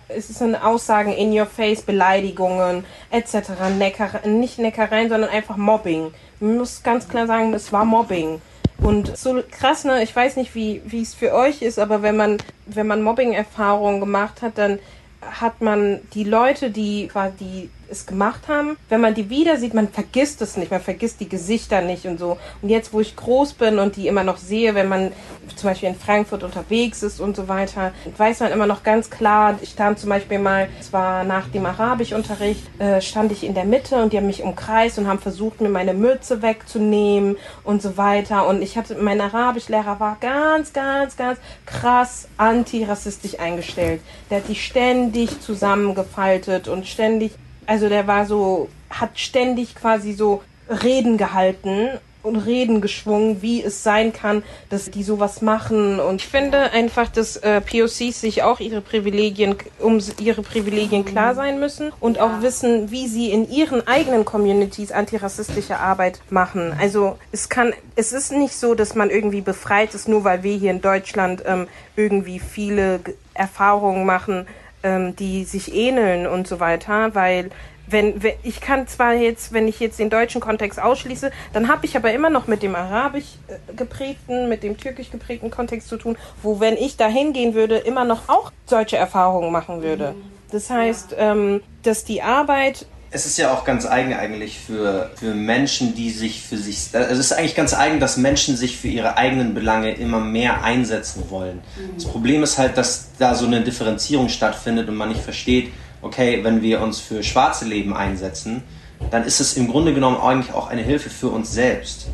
es 0.09 0.31
ist 0.31 0.41
eine 0.41 0.65
Aussagen 0.65 1.13
in 1.13 1.37
your 1.37 1.47
face, 1.47 1.83
Beleidigungen 1.83 2.85
etc. 3.11 3.51
Necker, 3.77 4.21
nicht 4.25 4.59
Neckereien, 4.59 5.09
sondern 5.09 5.31
einfach 5.31 5.57
Mobbing. 5.57 6.13
Man 6.39 6.59
muss 6.59 6.83
ganz 6.83 7.09
klar 7.09 7.27
sagen, 7.27 7.53
es 7.55 7.73
war 7.73 7.85
Mobbing. 7.85 8.41
Und 8.79 9.17
so 9.17 9.43
krass, 9.51 9.85
ne? 9.85 10.03
Ich 10.03 10.15
weiß 10.15 10.37
nicht, 10.37 10.55
wie 10.55 10.83
wie 10.85 11.03
es 11.03 11.15
für 11.15 11.33
euch 11.33 11.63
ist, 11.63 11.79
aber 11.79 12.03
wenn 12.03 12.17
man 12.17 12.39
wenn 12.67 12.87
man 12.87 13.03
Mobbing-Erfahrungen 13.03 14.01
gemacht 14.01 14.43
hat, 14.43 14.59
dann 14.59 14.79
hat 15.23 15.61
man 15.61 16.01
die 16.15 16.25
Leute, 16.25 16.71
die 16.71 17.09
quasi 17.09 17.71
es 17.91 18.07
gemacht 18.07 18.49
haben, 18.49 18.77
wenn 18.89 19.01
man 19.01 19.15
die 19.15 19.31
wieder 19.31 19.57
sieht, 19.57 19.75
man 19.75 19.89
vergisst 19.89 20.43
es 20.43 20.57
nicht, 20.57 20.71
man 20.71 20.81
vergisst 20.81 21.21
die 21.21 21.29
Gesichter 21.29 21.81
nicht 21.81 22.07
und 22.07 22.19
so. 22.19 22.39
Und 22.63 22.69
jetzt, 22.69 22.93
wo 22.93 23.01
ich 23.01 23.17
groß 23.17 23.55
bin 23.55 23.79
und 23.79 23.97
die 23.97 24.09
immer 24.09 24.25
noch 24.25 24.39
sehe, 24.39 24.75
wenn 24.75 24.89
man 24.89 25.13
zum 25.55 25.71
Beispiel 25.71 25.89
in 25.89 25.95
Frankfurt 25.95 26.43
unterwegs 26.43 27.03
ist 27.03 27.21
und 27.21 27.37
so 27.37 27.49
weiter, 27.49 27.93
weiß 28.17 28.41
man 28.41 28.53
immer 28.53 28.67
noch 28.67 28.83
ganz 28.83 29.11
klar, 29.11 29.59
ich 29.63 29.71
stand 29.71 29.99
zum 29.99 30.11
Beispiel 30.11 30.39
mal, 30.39 30.69
es 30.81 30.93
war 30.93 31.25
nach 31.25 31.49
dem 31.49 31.67
Arabischunterricht, 31.67 32.63
äh, 32.81 33.01
stand 33.01 33.33
ich 33.33 33.45
in 33.45 33.55
der 33.55 33.65
Mitte 33.65 33.97
und 34.03 34.13
die 34.13 34.17
haben 34.17 34.27
mich 34.27 34.43
umkreist 34.43 34.99
und 34.99 35.07
haben 35.07 35.19
versucht, 35.19 35.61
mir 35.61 35.69
meine 35.69 35.95
Mütze 35.95 36.43
wegzunehmen 36.43 37.37
und 37.65 37.83
so 37.83 37.97
weiter. 37.97 38.47
Und 38.47 38.63
ich 38.63 38.77
hatte, 38.77 38.97
mein 38.97 39.21
Arabischlehrer 39.21 40.01
war 40.01 40.17
ganz, 40.21 40.73
ganz, 40.73 41.17
ganz 41.17 41.39
krass 41.65 42.29
antirassistisch 42.37 43.39
eingestellt. 43.39 44.01
Der 44.31 44.39
hat 44.39 44.49
die 44.49 44.55
ständig 44.55 45.41
zusammengefaltet 45.41 46.69
und 46.69 46.87
ständig 46.87 47.33
also 47.67 47.89
der 47.89 48.07
war 48.07 48.27
so, 48.27 48.69
hat 48.91 49.19
ständig 49.19 49.75
quasi 49.75 50.13
so 50.13 50.43
Reden 50.69 51.17
gehalten 51.17 51.91
und 52.27 52.37
Reden 52.37 52.81
geschwungen, 52.81 53.41
wie 53.41 53.63
es 53.63 53.83
sein 53.83 54.13
kann, 54.13 54.43
dass 54.69 54.91
die 54.91 55.05
sowas 55.05 55.43
machen. 55.43 56.01
Und 56.01 56.17
ich 56.17 56.27
finde 56.27 56.73
einfach, 56.73 57.09
dass 57.09 57.37
äh, 57.37 57.61
POCs 57.61 58.21
sich 58.21 58.43
auch 58.43 58.59
ihre 58.59 58.81
Privilegien, 58.81 59.55
um 59.79 60.01
ihre 60.19 60.43
Privilegien 60.43 61.05
klar 61.05 61.35
sein 61.35 61.61
müssen 61.61 61.93
und 62.01 62.19
auch 62.19 62.43
wissen, 62.43 62.91
wie 62.91 63.07
sie 63.07 63.31
in 63.31 63.49
ihren 63.49 63.87
eigenen 63.87 64.25
Communities 64.25 64.91
antirassistische 64.91 65.79
Arbeit 65.79 66.21
machen. 66.29 66.75
Also 66.79 67.17
es 67.31 67.49
kann, 67.49 67.73
es 67.95 68.13
ist 68.13 68.33
nicht 68.33 68.57
so, 68.57 68.75
dass 68.75 68.95
man 68.95 69.09
irgendwie 69.09 69.41
befreit 69.41 69.95
ist, 69.95 70.09
nur 70.09 70.25
weil 70.25 70.43
wir 70.43 70.57
hier 70.57 70.73
in 70.73 70.81
Deutschland 70.81 71.45
ähm, 71.47 71.69
irgendwie 71.95 72.41
viele 72.41 73.01
Erfahrungen 73.35 74.05
machen, 74.05 74.47
ähm, 74.87 75.17
die 75.17 75.45
sich 75.45 75.75
ähneln 75.75 76.27
und 76.27 76.47
so 76.47 76.61
weiter, 76.61 77.15
weil 77.15 77.51
wenn, 77.89 78.23
wenn 78.23 78.35
ich 78.43 78.61
kann 78.61 78.87
zwar 78.87 79.15
jetzt, 79.15 79.53
wenn 79.53 79.69
ich 79.69 79.81
jetzt 79.81 79.99
den 79.99 80.11
deutschen 80.11 80.41
Kontext 80.41 80.81
ausschließe, 80.81 81.31
dann 81.53 81.69
habe 81.69 81.87
ich 81.87 81.97
aber 81.97 82.13
immer 82.13 82.31
noch 82.31 82.47
mit 82.47 82.63
dem 82.63 82.75
arabisch 82.75 83.37
äh, 83.49 83.75
geprägten, 83.75 84.49
mit 84.49 84.63
dem 84.63 84.77
türkisch 84.77 85.11
geprägten 85.11 85.51
Kontext 85.51 85.89
zu 85.89 85.97
tun, 85.97 86.17
wo 86.43 86.61
wenn 86.61 86.77
ich 86.77 86.97
da 86.97 87.09
hingehen 87.09 87.55
würde, 87.55 87.79
immer 87.79 88.05
noch 88.05 88.29
auch 88.29 88.53
solche 88.67 88.97
Erfahrungen 88.97 89.53
machen 89.53 89.83
würde. 89.83 90.13
Mhm. 90.13 90.23
Das 90.53 90.71
heißt, 90.71 91.17
ähm, 91.19 91.63
dass 91.83 92.05
die 92.05 92.23
Arbeit 92.23 92.87
es 93.17 93.25
ist 93.25 93.39
ja 93.39 93.51
auch 93.53 93.65
ganz 93.65 93.87
eigen 93.87 94.13
eigentlich 94.13 94.59
für, 94.59 95.11
für 95.17 95.35
Menschen, 95.35 95.95
die 95.95 96.11
sich 96.11 96.43
für 96.43 96.59
sich. 96.59 96.91
Also 96.93 97.13
es 97.15 97.19
ist 97.19 97.33
eigentlich 97.33 97.55
ganz 97.55 97.73
eigen, 97.73 97.99
dass 97.99 98.19
Menschen 98.19 98.59
sich 98.59 98.77
für 98.77 98.89
ihre 98.89 99.17
eigenen 99.17 99.55
Belange 99.55 99.95
immer 99.95 100.21
mehr 100.21 100.63
einsetzen 100.63 101.25
wollen. 101.31 101.63
Mhm. 101.77 101.95
Das 101.95 102.05
Problem 102.05 102.43
ist 102.43 102.59
halt, 102.59 102.77
dass 102.77 103.09
da 103.19 103.35
so 103.35 103.47
eine 103.47 103.63
Differenzierung 103.63 104.29
stattfindet 104.29 104.89
und 104.91 104.97
man 104.97 105.09
nicht 105.09 105.23
versteht, 105.23 105.73
okay, 106.03 106.45
wenn 106.45 106.61
wir 106.61 106.83
uns 106.83 107.01
für 107.01 107.23
schwarze 107.23 107.65
Leben 107.65 107.97
einsetzen, 107.97 108.63
dann 109.11 109.25
ist 109.25 109.41
es 109.41 109.57
im 109.57 109.67
Grunde 109.69 109.95
genommen 109.95 110.19
eigentlich 110.21 110.55
auch 110.55 110.69
eine 110.69 110.83
Hilfe 110.83 111.09
für 111.09 111.29
uns 111.29 111.51
selbst. 111.53 112.09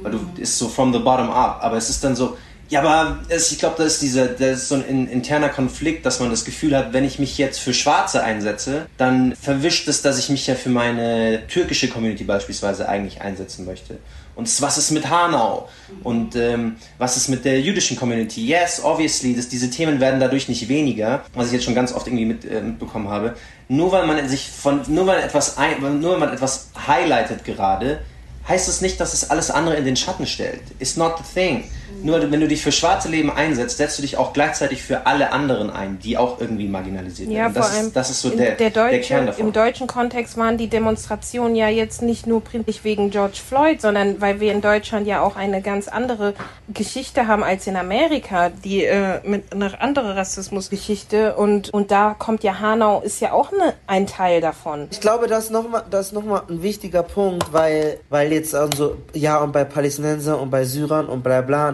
Weil 0.00 0.12
du 0.12 0.20
ist 0.38 0.58
so 0.58 0.68
from 0.68 0.92
the 0.92 0.98
bottom 0.98 1.30
up. 1.30 1.60
Aber 1.62 1.76
es 1.76 1.88
ist 1.88 2.02
dann 2.02 2.16
so, 2.16 2.36
ja, 2.68 2.80
aber 2.82 3.20
es, 3.28 3.50
ich 3.50 3.58
glaube, 3.58 3.82
das 3.82 4.02
ist 4.02 4.16
das 4.16 4.40
ist 4.40 4.68
so 4.68 4.74
ein 4.74 5.08
interner 5.08 5.48
Konflikt, 5.48 6.04
dass 6.04 6.20
man 6.20 6.30
das 6.30 6.44
Gefühl 6.44 6.76
hat, 6.76 6.92
wenn 6.92 7.04
ich 7.04 7.18
mich 7.18 7.38
jetzt 7.38 7.58
für 7.58 7.72
Schwarze 7.72 8.22
einsetze, 8.22 8.86
dann 8.98 9.34
verwischt 9.34 9.88
es, 9.88 10.02
dass 10.02 10.18
ich 10.18 10.28
mich 10.28 10.46
ja 10.46 10.54
für 10.54 10.68
meine 10.68 11.46
türkische 11.46 11.88
Community 11.88 12.24
beispielsweise 12.24 12.88
eigentlich 12.88 13.22
einsetzen 13.22 13.64
möchte. 13.64 13.98
Und 14.34 14.62
was 14.62 14.78
ist 14.78 14.92
mit 14.92 15.08
Hanau? 15.10 15.68
Und 16.04 16.36
ähm, 16.36 16.76
was 16.98 17.16
ist 17.16 17.28
mit 17.28 17.44
der 17.44 17.60
jüdischen 17.60 17.96
Community? 17.96 18.46
Yes, 18.46 18.84
obviously, 18.84 19.34
dass 19.34 19.48
diese 19.48 19.68
Themen 19.68 19.98
werden 19.98 20.20
dadurch 20.20 20.48
nicht 20.48 20.68
weniger, 20.68 21.24
was 21.34 21.48
ich 21.48 21.54
jetzt 21.54 21.64
schon 21.64 21.74
ganz 21.74 21.92
oft 21.92 22.06
irgendwie 22.06 22.26
mit, 22.26 22.44
äh, 22.44 22.60
mitbekommen 22.60 23.08
habe. 23.08 23.34
Nur 23.68 23.90
weil 23.90 24.06
man 24.06 24.28
sich 24.28 24.48
von, 24.48 24.82
nur 24.86 25.06
weil 25.06 25.20
etwas, 25.22 25.58
ein, 25.58 25.80
nur 26.00 26.12
weil 26.12 26.18
man 26.18 26.32
etwas 26.32 26.68
highlightet 26.86 27.44
gerade, 27.44 28.00
heißt 28.46 28.68
es 28.68 28.80
nicht, 28.80 29.00
dass 29.00 29.12
es 29.12 29.28
alles 29.28 29.50
andere 29.50 29.76
in 29.76 29.84
den 29.84 29.96
Schatten 29.96 30.26
stellt. 30.26 30.62
It's 30.78 30.96
not 30.96 31.16
the 31.18 31.24
thing. 31.34 31.64
Nur 32.02 32.30
wenn 32.30 32.40
du 32.40 32.48
dich 32.48 32.62
für 32.62 32.72
schwarze 32.72 33.08
Leben 33.08 33.30
einsetzt, 33.30 33.78
setzt 33.78 33.98
du 33.98 34.02
dich 34.02 34.16
auch 34.16 34.32
gleichzeitig 34.32 34.82
für 34.82 35.06
alle 35.06 35.32
anderen 35.32 35.70
ein, 35.70 35.98
die 35.98 36.16
auch 36.16 36.40
irgendwie 36.40 36.68
marginalisiert 36.68 37.30
ja, 37.30 37.42
werden. 37.42 37.54
Das, 37.54 37.70
allem 37.72 37.86
ist, 37.86 37.96
das 37.96 38.10
ist 38.10 38.20
so 38.20 38.30
der, 38.30 38.52
der, 38.52 38.70
Deutsche, 38.70 38.90
der 38.90 39.00
Kern 39.00 39.26
davon. 39.26 39.46
Im 39.46 39.52
deutschen 39.52 39.86
Kontext 39.86 40.36
waren 40.36 40.58
die 40.58 40.68
Demonstrationen 40.68 41.56
ja 41.56 41.68
jetzt 41.68 42.02
nicht 42.02 42.26
nur 42.26 42.42
prinzip 42.42 42.84
wegen 42.84 43.10
George 43.10 43.38
Floyd, 43.46 43.80
sondern 43.80 44.20
weil 44.20 44.40
wir 44.40 44.52
in 44.52 44.60
Deutschland 44.60 45.06
ja 45.06 45.22
auch 45.22 45.36
eine 45.36 45.62
ganz 45.62 45.88
andere 45.88 46.34
Geschichte 46.72 47.26
haben 47.26 47.42
als 47.42 47.66
in 47.66 47.76
Amerika, 47.76 48.50
die 48.50 48.84
äh, 48.84 49.20
mit 49.24 49.52
einer 49.52 49.80
anderen 49.80 50.12
Rassismusgeschichte 50.12 51.34
und 51.36 51.70
und 51.70 51.90
da 51.90 52.14
kommt 52.18 52.44
ja 52.44 52.60
Hanau 52.60 53.00
ist 53.00 53.20
ja 53.20 53.32
auch 53.32 53.52
eine, 53.52 53.74
ein 53.86 54.06
Teil 54.06 54.40
davon. 54.40 54.88
Ich 54.90 55.00
glaube, 55.00 55.26
das 55.26 55.44
ist 55.44 55.50
nochmal 55.50 55.84
noch 55.90 56.24
mal 56.24 56.42
ein 56.48 56.62
wichtiger 56.62 57.02
Punkt, 57.02 57.52
weil 57.52 58.00
weil 58.08 58.32
jetzt 58.32 58.54
also 58.54 58.96
ja 59.14 59.38
und 59.38 59.52
bei 59.52 59.64
Palästinensern 59.64 60.38
und 60.38 60.50
bei 60.50 60.64
Syrern 60.64 61.06
und 61.06 61.22
bla 61.22 61.40
bla 61.40 61.72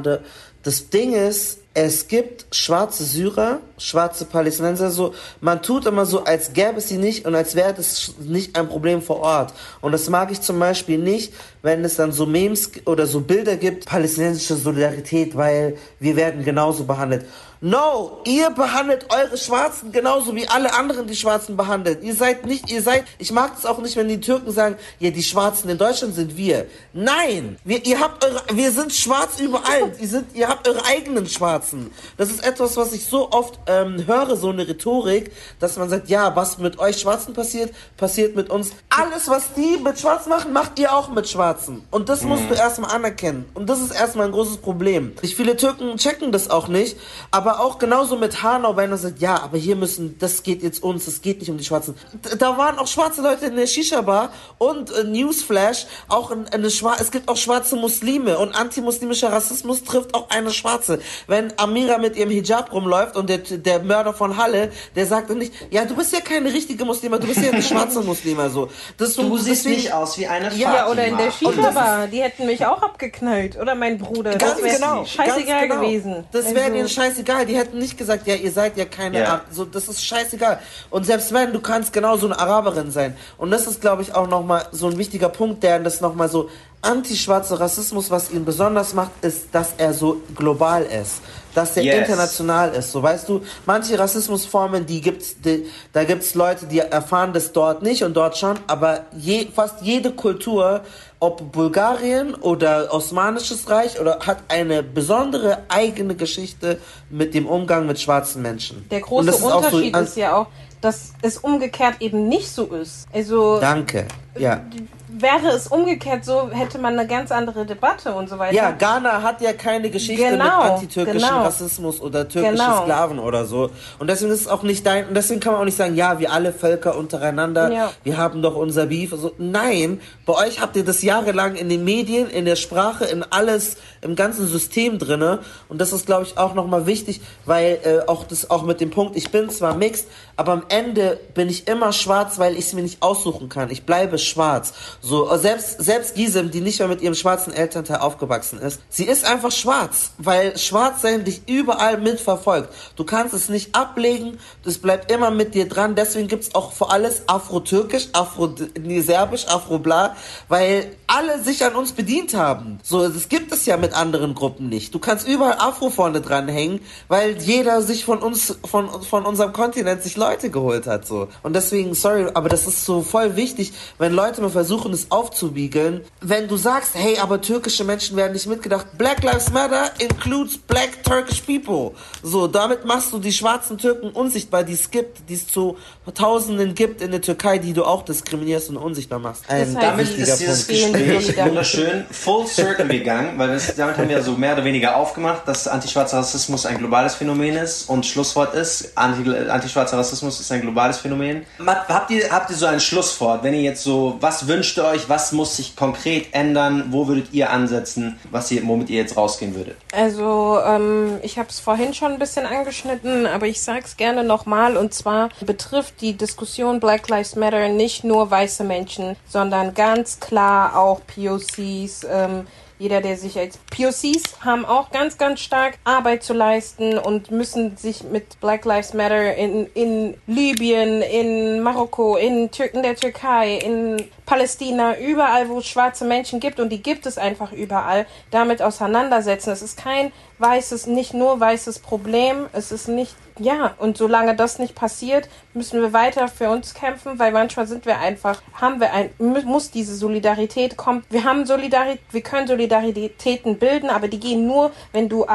das 0.63 0.89
Ding 0.89 1.13
ist, 1.13 1.59
es 1.77 2.07
gibt 2.07 2.47
schwarze 2.55 3.03
Syrer, 3.03 3.59
schwarze 3.79 4.25
Palästinenser, 4.25 4.91
so, 4.91 5.13
man 5.41 5.61
tut 5.61 5.87
immer 5.87 6.07
so, 6.07 6.23
als 6.23 6.53
gäbe 6.53 6.79
es 6.79 6.89
sie 6.89 6.99
nicht 6.99 7.27
und 7.27 7.35
als 7.35 7.57
wäre 7.57 7.75
das 7.75 8.15
nicht 8.21 8.57
ein 8.57 8.69
Problem 8.69 9.03
vor 9.03 9.21
Ort. 9.21 9.53
Und 9.81 9.91
das 9.91 10.09
mag 10.09 10.31
ich 10.31 10.41
zum 10.41 10.61
Beispiel 10.61 10.99
nicht, 10.99 11.35
wenn 11.63 11.85
es 11.85 11.97
dann 11.97 12.13
so 12.13 12.27
Memes 12.27 12.71
oder 12.87 13.09
so 13.09 13.21
Bilder 13.21 13.57
gibt, 13.57 13.87
palästinensische 13.87 14.55
Solidarität, 14.55 15.37
weil 15.37 15.77
wir 15.99 16.15
werden 16.15 16.45
genauso 16.45 16.85
behandelt. 16.85 17.27
No, 17.67 18.21
ihr 18.27 18.51
behandelt 18.51 19.07
eure 19.09 19.39
Schwarzen 19.39 19.91
genauso 19.91 20.35
wie 20.35 20.47
alle 20.47 20.75
anderen 20.75 21.07
die 21.07 21.17
Schwarzen 21.17 21.57
behandelt. 21.57 22.03
Ihr 22.03 22.15
seid 22.15 22.45
nicht, 22.45 22.71
ihr 22.71 22.83
seid, 22.83 23.05
ich 23.17 23.33
mag 23.33 23.53
es 23.57 23.65
auch 23.65 23.79
nicht, 23.79 23.97
wenn 23.97 24.07
die 24.07 24.21
Türken 24.21 24.51
sagen, 24.51 24.77
ja, 24.99 25.11
die 25.11 25.23
Schwarzen 25.23 25.71
in 25.71 25.79
Deutschland 25.79 26.15
sind 26.15 26.37
wir. 26.37 26.67
Nein, 26.93 27.57
wir, 27.65 27.83
ihr 27.87 28.01
habt 28.01 28.23
eure, 28.23 28.43
wir 28.53 28.71
sind 28.71 28.93
schwarz 28.93 29.41
überall. 29.41 29.95
ihr, 29.99 30.09
sind, 30.09 30.37
ihr 30.37 30.47
habt 30.47 30.69
eure 30.69 30.85
eigenen 30.85 31.27
Schwarzen. 31.27 31.91
Das 32.19 32.29
ist 32.29 32.47
etwas, 32.47 32.77
was 32.77 32.93
ich 32.93 33.07
so 33.07 33.31
oft 33.31 33.59
ähm, 33.67 34.07
höre, 34.07 34.37
so 34.37 34.51
eine 34.51 34.69
Rhetorik, 34.69 35.33
dass 35.59 35.79
man 35.79 35.89
sagt, 35.89 36.11
ja, 36.11 36.37
was 36.37 36.59
mit 36.59 36.79
euch 36.79 37.01
Schwarzen 37.01 37.33
passiert, 37.33 37.75
passiert 37.97 38.37
mit 38.37 38.51
uns. 38.51 38.73
Alles, 38.91 39.27
was 39.29 39.55
die 39.55 39.79
mit 39.83 39.99
Schwarz 39.99 40.27
machen, 40.27 40.53
macht 40.53 40.79
ihr 40.79 40.95
auch 40.95 41.09
mit 41.09 41.31
Schwarzen. 41.31 41.83
Und 41.91 42.11
das 42.11 42.25
musst 42.25 42.43
mhm. 42.43 42.49
du 42.49 42.55
erstmal 42.57 42.91
anerkennen. 42.91 43.47
Und 43.55 43.71
das 43.71 43.81
ist 43.81 43.95
erstmal 43.95 44.27
ein 44.27 44.33
großes 44.33 44.59
Problem. 44.59 45.15
Nicht 45.23 45.35
viele 45.35 45.57
Türken 45.57 45.97
checken 45.97 46.31
das 46.31 46.51
auch 46.51 46.69
nicht, 46.69 46.99
aber 47.31 47.54
auch 47.61 47.79
genauso 47.79 48.17
mit 48.17 48.43
Hanau, 48.43 48.77
wenn 48.77 48.91
er 48.91 48.97
sagt, 48.99 49.21
ja, 49.21 49.41
aber 49.43 49.59
hier 49.59 49.77
müssen, 49.77 50.19
das 50.19 50.43
geht 50.43 50.63
jetzt 50.63 50.83
uns, 50.83 51.05
das 51.07 51.23
geht 51.23 51.41
nicht 51.41 51.51
um 51.51 51.59
die 51.59 51.65
Schwarzen. 51.65 51.95
Da 52.39 52.57
waren 52.59 52.79
auch 52.79 52.87
schwarze 52.87 53.23
Leute 53.23 53.47
in 53.47 53.57
der 53.57 53.67
Shisha-Bar 53.67 54.31
und 54.59 54.91
äh, 54.93 55.05
Newsflash, 55.05 55.87
auch 56.09 56.33
eine 56.51 56.71
Schwa 56.71 56.97
es 57.01 57.11
gibt 57.11 57.29
auch 57.29 57.37
schwarze 57.37 57.77
Muslime 57.77 58.39
und 58.39 58.55
antimuslimischer 58.55 59.33
Rassismus 59.33 59.85
trifft 59.85 60.15
auch 60.15 60.31
eine 60.31 60.51
Schwarze. 60.51 61.01
Wenn 61.27 61.53
Amira 61.59 61.99
mit 61.99 62.17
ihrem 62.17 62.31
Hijab 62.31 62.73
rumläuft 62.73 63.17
und 63.17 63.29
der, 63.29 63.39
der 63.39 63.81
Mörder 63.81 64.15
von 64.15 64.37
Halle, 64.37 64.71
der 64.95 65.07
sagt 65.07 65.31
dann 65.31 65.39
nicht, 65.39 65.53
ja, 65.71 65.85
du 65.85 65.95
bist 65.95 66.13
ja 66.13 66.21
keine 66.21 66.53
richtige 66.53 66.85
Muslima, 66.85 67.19
du 67.19 67.27
bist 67.27 67.41
ja 67.41 67.51
eine 67.53 67.63
schwarze 67.71 68.01
Muslima, 68.01 68.49
so. 68.49 68.69
Das 68.97 69.15
du 69.15 69.37
siehst 69.39 69.67
nicht 69.67 69.93
aus 69.93 70.19
wie 70.19 70.27
eine 70.27 70.51
Fatima. 70.51 70.75
Ja, 70.75 70.89
oder 70.89 71.07
in 71.07 71.17
der 71.17 71.31
Shisha-Bar. 71.31 72.07
Die 72.09 72.23
hätten 72.23 72.47
mich 72.47 72.65
auch 72.65 72.83
abgeknallt. 72.83 73.59
Oder 73.59 73.75
mein 73.75 73.99
Bruder. 73.99 74.37
Ganz 74.37 74.55
das 74.55 74.63
wäre 74.63 74.77
genau. 74.77 75.05
scheißegal 75.05 75.47
ganz 75.47 75.63
genau. 75.63 75.81
gewesen. 75.81 76.25
Das 76.33 76.47
wäre 76.47 76.65
Also- 76.65 76.75
denen 76.75 76.89
scheißegal. 76.89 77.44
Die 77.47 77.57
hätten 77.57 77.79
nicht 77.79 77.97
gesagt, 77.99 78.27
ja, 78.27 78.35
ihr 78.35 78.51
seid 78.53 78.77
ja 78.77 78.85
keine. 78.85 79.21
Ja. 79.21 79.27
Ar- 79.35 79.41
So, 79.51 79.65
das 79.65 79.89
ist 79.89 80.05
scheißegal. 80.05 80.59
Und 80.91 81.07
selbst 81.07 81.33
wenn, 81.33 81.53
du 81.53 81.61
kannst 81.61 81.93
genauso 81.93 82.27
eine 82.27 82.39
Araberin 82.39 82.91
sein. 82.91 83.17
Und 83.39 83.51
das 83.51 83.67
ist, 83.67 83.81
glaube 83.81 84.03
ich, 84.03 84.15
auch 84.15 84.29
nochmal 84.29 84.67
so 84.73 84.89
ein 84.89 84.99
wichtiger 84.99 85.29
Punkt, 85.29 85.63
der 85.63 85.79
das 85.81 86.01
nochmal 86.01 86.29
so 86.29 86.49
antischwarzer 86.83 87.59
Rassismus, 87.61 88.11
was 88.11 88.31
ihn 88.31 88.45
besonders 88.45 88.93
macht, 88.93 89.11
ist, 89.23 89.47
dass 89.53 89.71
er 89.79 89.95
so 89.95 90.21
global 90.37 90.83
ist. 90.85 91.23
Dass 91.55 91.77
er 91.77 91.83
Yes. 91.85 91.97
international 92.01 92.75
ist. 92.75 92.93
So 92.93 93.03
weißt 93.03 93.29
du, 93.29 93.41
manche 93.65 93.99
Rassismusformen, 93.99 94.85
die 94.85 95.01
gibt's, 95.01 95.41
die, 95.41 95.67
da 95.93 96.05
gibt's 96.05 96.35
Leute, 96.35 96.67
die 96.67 96.81
erfahren 96.81 97.33
das 97.33 97.53
dort 97.53 97.83
nicht 97.83 98.03
und 98.03 98.15
dort 98.15 98.37
schon, 98.37 98.59
aber 98.67 99.07
je, 99.17 99.49
fast 99.55 99.81
jede 99.81 100.11
Kultur, 100.11 100.83
ob 101.25 101.53
Bulgarien 101.53 102.35
oder 102.35 102.93
Osmanisches 102.93 103.71
Reich 103.71 103.99
oder 104.01 104.19
hat 104.21 104.39
eine 104.49 104.83
besondere 104.83 105.59
eigene 105.69 106.15
Geschichte 106.15 106.79
mit 107.11 107.33
dem 107.35 107.47
Umgang 107.47 107.87
mit 107.87 107.99
schwarzen 108.01 108.43
Menschen. 108.43 108.87
Der 108.91 109.01
große 109.01 109.31
ist 109.31 109.41
so 109.41 109.57
Unterschied 109.57 109.95
an- 109.95 110.05
ist 110.05 110.17
ja 110.17 110.37
auch, 110.37 110.47
dass 110.85 111.13
es 111.23 111.39
umgekehrt 111.39 111.97
eben 112.01 112.29
nicht 112.29 112.51
so 112.51 112.67
ist. 112.67 113.07
Also 113.13 113.59
Danke. 113.61 114.07
Ja. 114.37 114.61
wäre 115.09 115.49
es 115.55 115.69
umgekehrt 115.69 116.25
so, 116.25 116.51
hätte 116.51 116.79
man 116.79 116.99
eine 116.99 117.07
ganz 117.07 117.31
andere 117.31 117.65
Debatte 117.65 118.13
und 118.15 118.29
so 118.29 118.37
weiter. 118.39 118.53
Ja, 118.55 118.73
Ghana 118.73 119.23
hat 119.23 119.41
ja 119.41 119.53
keine 119.53 119.91
Geschichte 119.91 120.25
Genau, 120.31 120.45
mit 120.45 120.73
antitürkischen 120.73 121.21
genau. 121.21 121.43
Rassismus 121.45 122.01
oder 122.01 122.29
türkischen 122.29 122.57
Genau. 122.57 122.83
Sklaven 122.83 123.21
oder 123.21 123.45
so. 123.45 123.71
Und 124.01 124.09
deswegen 124.11 124.33
ist 124.33 124.41
es 124.41 124.49
auch 124.49 124.65
nicht 124.65 124.85
dein, 124.85 125.07
und 125.07 125.15
deswegen 125.15 125.39
kann 125.39 125.53
man 125.53 125.61
auch 125.63 125.65
nicht 125.67 125.77
sagen, 125.77 125.95
ja, 125.95 126.19
wir 126.19 126.33
alle 126.33 126.53
Völker 126.53 126.97
untereinander, 126.99 127.71
Ja. 127.73 127.93
wir 128.03 128.17
haben 128.17 128.43
doch 128.43 128.57
unser 128.57 128.87
Beef. 128.87 129.13
Also, 129.13 129.31
nein, 129.39 130.01
bei 130.27 130.33
euch 130.33 130.61
habt 130.61 130.75
ihr 130.77 130.85
das 130.85 131.01
jahrelang 131.03 131.55
in 131.55 131.69
den 131.69 131.85
Medien, 131.85 132.29
in 132.29 132.45
der 132.45 132.57
Sprache, 132.57 133.05
in 133.05 133.23
alles, 133.23 133.77
im 134.01 134.17
ganzen 134.17 134.49
System 134.49 134.99
drinne. 134.99 135.39
Und 135.69 135.81
das 135.81 135.93
ist, 135.93 136.07
glaube 136.07 136.25
ich, 136.25 136.37
auch 136.39 136.55
nochmal 136.55 136.87
wichtig, 136.87 137.21
weil 137.47 137.79
äh, 137.85 138.09
auch 138.09 138.25
das 138.25 138.51
auch 138.51 138.65
mit 138.65 138.81
dem 138.81 138.91
Punkt, 138.91 139.15
ich 139.17 139.31
bin 139.31 139.49
zwar 139.49 139.77
mixed, 139.77 140.09
aber 140.37 140.53
am 140.53 140.65
Ende 140.69 141.21
bin 141.35 141.49
ich 141.49 141.69
immer 141.69 141.93
schwarz, 141.93 142.39
weil 142.39 142.55
ich 142.55 142.67
es 142.67 142.73
mir 142.73 142.83
nicht 142.83 143.03
aussuchen 143.03 143.49
kann. 143.49 143.71
Ich 143.71 143.85
bleibe 143.85 144.19
schwarz. 144.19 144.73
So, 145.01 145.31
äh, 145.31 145.39
selbst, 145.39 145.83
selbst 145.83 146.15
Gisem, 146.15 146.51
die 146.51 146.61
nicht 146.61 146.79
mehr 146.79 146.89
mit 146.89 147.03
ihrem 147.03 147.15
schwarzen 147.15 147.53
Elternteil 147.53 147.99
aufgewachsen 147.99 148.59
ist, 148.59 148.81
sie 148.89 149.05
ist 149.05 149.25
einfach 149.25 149.53
schwarz, 149.53 150.13
weil 150.19 150.59
Schwarzsein 150.59 151.25
dich 151.25 151.43
überall 151.49 151.99
mitverfolgt. 151.99 152.71
Du 152.97 153.05
kannst 153.05 153.35
es 153.35 153.49
nicht 153.49 153.75
ablegen, 153.75 154.39
das 154.65 154.79
bleibt 154.79 155.11
immer 155.11 155.31
mit 155.31 155.55
dir 155.55 155.69
dran. 155.69 155.95
Deswegen 155.95 156.29
gibt's 156.29 156.55
auch 156.55 156.73
für 156.73 156.91
alles 156.91 157.29
Afro-Türkisch, 157.29 158.09
Afro-Serbisch, 158.13 159.47
Afro-Bla, 159.49 160.17
weil 160.49 160.97
alle 161.07 161.43
sich 161.43 161.65
an 161.65 161.75
uns 161.75 161.93
bedient 161.93 162.35
haben. 162.35 162.79
So, 162.83 163.09
das 163.09 163.29
gibt 163.29 163.53
es 163.53 163.67
ja 163.67 163.77
mit 163.77 163.95
anderen 163.95 164.35
Gruppen 164.35 164.69
nicht. 164.69 164.95
Du 164.95 164.99
kannst 164.99 165.29
überall 165.29 165.59
Afro 165.59 165.91
vorne 165.91 166.21
dranhängen, 166.21 166.81
weil 167.09 167.39
jeder 167.39 167.83
sich 167.83 168.05
von 168.05 168.19
uns, 168.19 168.57
von, 168.65 169.03
von 169.03 169.27
unserem 169.27 169.53
Kontinent 169.53 170.03
sich 170.03 170.17
Leute 170.25 170.51
geholt 170.51 170.87
hat, 170.87 171.07
so. 171.07 171.29
Und 171.43 171.55
deswegen, 171.55 171.95
sorry, 171.95 172.27
aber 172.33 172.49
das 172.49 172.67
ist 172.67 172.85
so 172.85 173.03
voll 173.03 173.37
wichtig, 173.37 173.73
wenn 173.99 174.13
Leute 174.13 174.41
mal 174.41 174.51
versuchen, 174.51 174.93
es 174.93 175.11
aufzubiegeln. 175.11 176.01
Wenn 176.21 176.49
du 176.49 176.57
sagst, 176.57 176.95
hey, 176.95 177.19
aber 177.19 177.41
türkische 177.41 177.85
Menschen 177.85 178.17
werden 178.17 178.33
nicht 178.33 178.47
mitgedacht. 178.47 178.87
Black 178.97 179.23
Lives 179.23 179.51
Matter 179.51 179.91
includes 179.99 180.57
black 180.57 181.03
Turkish 181.05 181.41
people. 181.43 181.93
So, 182.23 182.47
damit 182.47 182.85
machst 182.85 183.13
du 183.13 183.19
die 183.19 183.33
schwarzen 183.33 183.77
Türken 183.79 184.11
unsichtbar, 184.11 184.65
die 184.65 184.73
es 184.73 184.91
gibt, 184.91 185.29
die 185.29 185.35
es 185.35 185.47
zu 185.47 185.77
Tausenden 186.15 186.75
gibt 186.75 187.03
in 187.03 187.11
der 187.11 187.21
Türkei, 187.21 187.59
die 187.59 187.73
du 187.73 187.85
auch 187.85 188.03
diskriminierst 188.03 188.71
und 188.71 188.77
unsichtbar 188.77 189.19
machst. 189.19 189.45
Ein 189.49 189.67
Deshalb 189.67 189.81
Damit 189.81 190.07
wichtiger 190.07 190.33
ist 190.33 190.41
dieses. 190.41 190.67
Gespräch 190.67 191.37
wunderschön 191.37 192.05
full 192.11 192.47
circle 192.47 192.89
gegangen, 192.89 193.39
weil 193.39 193.49
das, 193.49 193.75
damit 193.77 193.99
haben 193.99 194.09
wir 194.09 194.23
so 194.23 194.33
mehr 194.33 194.55
oder 194.55 194.65
weniger 194.65 194.97
aufgemacht, 194.97 195.47
dass 195.47 195.69
antischwarzer 195.69 196.19
Rassismus 196.19 196.67
ein 196.67 196.79
globales 196.79 197.15
Phänomen 197.15 197.57
ist 197.57 197.89
und 197.89 198.07
Schlusswort 198.07 198.55
ist, 198.55 198.97
anti, 198.97 199.29
antischwarzer 199.49 199.99
Rassismus 199.99 200.14
ist 200.23 200.53
ein 200.53 200.61
globales 200.61 200.99
Phänomen. 200.99 201.45
Habt 201.67 202.11
ihr, 202.11 202.31
habt 202.31 202.51
ihr 202.51 202.57
so 202.57 202.67
ein 202.67 202.81
Schlusswort, 202.81 203.43
wenn 203.43 203.55
ihr 203.55 203.63
jetzt 203.63 203.83
so, 203.83 204.17
was 204.21 204.47
wünscht 204.47 204.77
ihr 204.79 204.85
euch, 204.85 205.09
was 205.09 205.33
muss 205.33 205.57
sich 205.57 205.77
konkret 205.77 206.29
ändern, 206.33 206.87
wo 206.91 207.09
würdet 207.09 207.33
ihr 207.33 207.51
ansetzen, 207.51 208.19
was 208.31 208.51
ihr, 208.51 208.67
womit 208.67 208.91
ihr 208.91 209.01
jetzt 209.01 209.17
rausgehen 209.17 209.55
würdet? 209.55 209.77
Also, 209.93 210.59
ähm, 210.65 211.19
ich 211.23 211.39
habe 211.39 211.49
es 211.49 211.61
vorhin 211.61 211.95
schon 211.95 212.13
ein 212.13 212.19
bisschen 212.19 212.47
angeschnitten, 212.47 213.27
aber 213.27 213.47
ich 213.47 213.63
sage 213.63 213.83
es 213.85 213.97
gerne 213.97 214.25
nochmal. 214.25 214.77
Und 214.77 214.95
zwar 214.95 215.31
betrifft 215.41 216.01
die 216.01 216.15
Diskussion 216.15 216.81
Black 216.81 217.09
Lives 217.09 217.37
Matter 217.37 217.69
nicht 217.69 218.05
nur 218.05 218.31
weiße 218.31 218.65
Menschen, 218.65 219.17
sondern 219.29 219.75
ganz 219.75 220.21
klar 220.21 220.79
auch 220.79 221.01
POCs. 221.07 222.07
Ähm, 222.11 222.47
jeder, 222.85 223.01
der 223.01 223.17
sich 223.17 223.39
als 223.39 223.57
POCs 223.75 224.45
haben 224.45 224.67
auch 224.67 224.91
ganz, 224.91 225.17
ganz 225.17 225.41
stark 225.41 225.79
Arbeit 225.85 226.23
zu 226.23 226.35
leisten 226.35 226.99
und 226.99 227.31
müssen 227.31 227.79
sich 227.79 228.03
mit 228.03 228.39
Black 228.41 228.67
Lives 228.67 228.93
Matter 228.93 229.35
in, 229.37 229.67
in 229.73 230.19
Libyen, 230.27 231.01
in 231.01 231.63
Marokko, 231.63 232.17
in, 232.17 232.51
Tür 232.51 232.75
in 232.75 232.83
der 232.83 232.95
Türkei, 232.95 233.57
in 233.57 234.05
Palästina, 234.27 234.99
überall, 234.99 235.49
wo 235.49 235.61
es 235.61 235.67
schwarze 235.67 236.05
Menschen 236.05 236.41
gibt, 236.41 236.61
und 236.61 236.69
die 236.69 236.83
gibt 236.83 237.07
es 237.07 237.17
einfach 237.17 237.53
überall, 237.53 238.05
damit 238.31 238.61
auseinandersetzen. 238.61 239.51
Es 239.51 239.63
ist 239.63 239.79
kein 239.79 240.13
weißes, 240.39 240.87
nicht 240.87 241.15
nur 241.15 241.41
weißes 241.41 241.79
Problem. 241.79 242.49
Es 242.53 242.71
ist 242.71 242.89
nicht, 242.89 243.15
ja, 243.39 243.75
und 243.79 243.97
solange 243.97 244.37
das 244.37 244.59
nicht 244.59 244.75
passiert, 244.75 245.29
müssen 245.55 245.81
wir 245.81 245.93
weiter 245.93 246.29
für 246.29 246.51
uns 246.51 246.73
kämpfen, 246.75 247.19
weil 247.19 247.33
manchmal 247.33 247.67
sind 247.67 247.85
wir 247.85 247.99
einfach, 247.99 248.41
haben 248.55 248.81
wir 248.81 248.93
ein, 248.93 249.11
mu- 249.19 249.43
muss 249.43 249.71
diese 249.71 249.97
Solidarität 249.97 250.77
kommen. 250.77 251.05
Wir 251.11 251.25
haben 251.25 251.45
Solidarität, 251.47 252.01
wir 252.13 252.21
können 252.23 252.47
Solidaritäten 252.47 253.59
bilden, 253.59 253.91
aber 253.91 254.09
die 254.09 254.21
gehen 254.21 254.47
nur, 254.47 254.71
wenn 254.93 255.09
du 255.09 255.27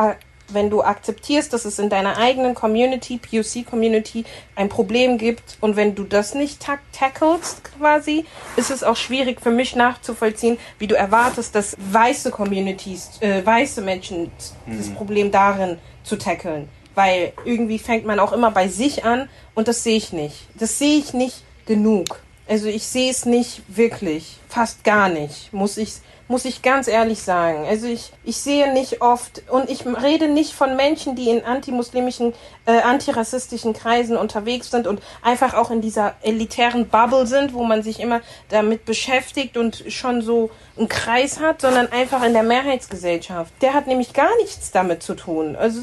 wenn 0.52 0.72
du 0.72 0.82
akzeptierst, 0.82 1.54
dass 1.54 1.64
es 1.64 1.78
in 1.78 1.90
deiner 1.92 2.18
eigenen 2.18 2.56
Community, 2.56 3.20
POC-Community, 3.20 4.26
ein 4.56 4.68
Problem 4.68 5.20
gibt 5.20 5.60
und 5.62 5.76
wenn 5.76 5.94
du 5.94 6.04
das 6.04 6.34
nicht 6.34 6.60
tack 6.60 6.80
tackelst 6.92 7.62
quasi, 7.78 8.26
ist 8.56 8.72
es 8.72 8.84
auch 8.84 8.96
schwierig 8.96 9.42
für 9.42 9.52
mich 9.52 9.76
nachzuvollziehen, 9.76 10.58
wie 10.80 10.88
du 10.88 10.96
erwartest, 10.96 11.54
dass 11.54 11.78
weiße 11.80 12.32
Communities, 12.32 13.12
äh, 13.20 13.46
weiße 13.46 13.82
Menschen 13.84 14.32
das 14.66 14.88
Mhm. 14.88 14.96
Problem 14.96 15.32
darin 15.32 15.78
zu 16.04 16.18
tackeln. 16.18 16.68
Weil 17.00 17.32
irgendwie 17.46 17.80
fängt 17.80 18.06
man 18.06 18.20
auch 18.20 18.34
immer 18.34 18.52
bei 18.52 18.68
sich 18.68 19.06
an 19.06 19.30
und 19.56 19.70
das 19.70 19.86
sehe 19.86 19.96
ich 19.96 20.12
nicht. 20.12 20.36
Das 20.56 20.80
sehe 20.80 20.98
ich 20.98 21.14
nicht 21.14 21.44
genug. 21.66 22.20
Also 22.46 22.68
ich 22.68 22.86
sehe 22.86 23.10
es 23.10 23.26
nicht 23.26 23.62
wirklich, 23.70 24.36
fast 24.50 24.84
gar 24.84 25.08
nicht, 25.08 25.54
muss 25.54 25.78
ich 25.78 25.94
muss 26.30 26.46
ich 26.46 26.62
ganz 26.62 26.88
ehrlich 26.88 27.24
sagen. 27.24 27.66
Also 27.66 27.88
ich, 27.88 28.12
ich 28.24 28.38
sehe 28.38 28.72
nicht 28.72 29.02
oft 29.02 29.42
und 29.50 29.68
ich 29.68 29.84
rede 29.86 30.28
nicht 30.28 30.54
von 30.54 30.76
Menschen, 30.76 31.16
die 31.16 31.28
in 31.28 31.44
antimuslimischen, 31.44 32.34
äh, 32.68 32.82
antirassistischen 32.82 33.74
Kreisen 33.74 34.16
unterwegs 34.16 34.70
sind 34.70 34.86
und 34.86 35.02
einfach 35.24 35.56
auch 35.56 35.72
in 35.72 35.82
dieser 35.82 36.14
elitären 36.22 36.88
Bubble 36.88 37.26
sind, 37.26 37.56
wo 37.56 37.64
man 37.64 37.82
sich 37.82 38.00
immer 38.00 38.22
damit 38.50 38.86
beschäftigt 38.86 39.58
und 39.58 39.86
schon 39.88 40.22
so 40.22 40.52
einen 40.80 40.90
Kreis 40.90 41.40
hat, 41.40 41.62
sondern 41.62 41.92
einfach 41.92 42.24
in 42.24 42.34
der 42.34 42.42
Mehrheitsgesellschaft. 42.44 43.52
Der 43.62 43.74
hat 43.74 43.88
nämlich 43.88 44.14
gar 44.14 44.30
nichts 44.42 44.72
damit 44.72 45.02
zu 45.04 45.14
tun. 45.14 45.56
Also 45.56 45.80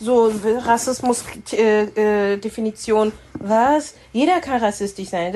so, 0.00 0.32
Rassismus-Definition, 0.64 3.12
was? 3.34 3.94
Jeder 4.12 4.40
kann 4.40 4.60
rassistisch 4.60 5.10
sein. 5.10 5.32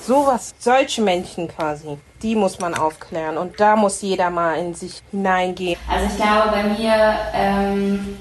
Sowas, 0.00 0.52
solche 0.58 1.02
Menschen 1.02 1.46
quasi, 1.48 1.98
die 2.22 2.34
muss 2.34 2.58
man 2.58 2.74
aufklären 2.74 3.38
und 3.38 3.60
da 3.60 3.76
muss 3.76 4.02
jeder 4.02 4.30
mal 4.30 4.54
in 4.54 4.74
sich 4.74 5.02
hineingehen. 5.10 5.78
Also 5.88 6.06
ich 6.06 6.16
glaube, 6.16 6.48
bei 6.50 6.64
mir 6.64 7.14
ähm, 7.34 8.16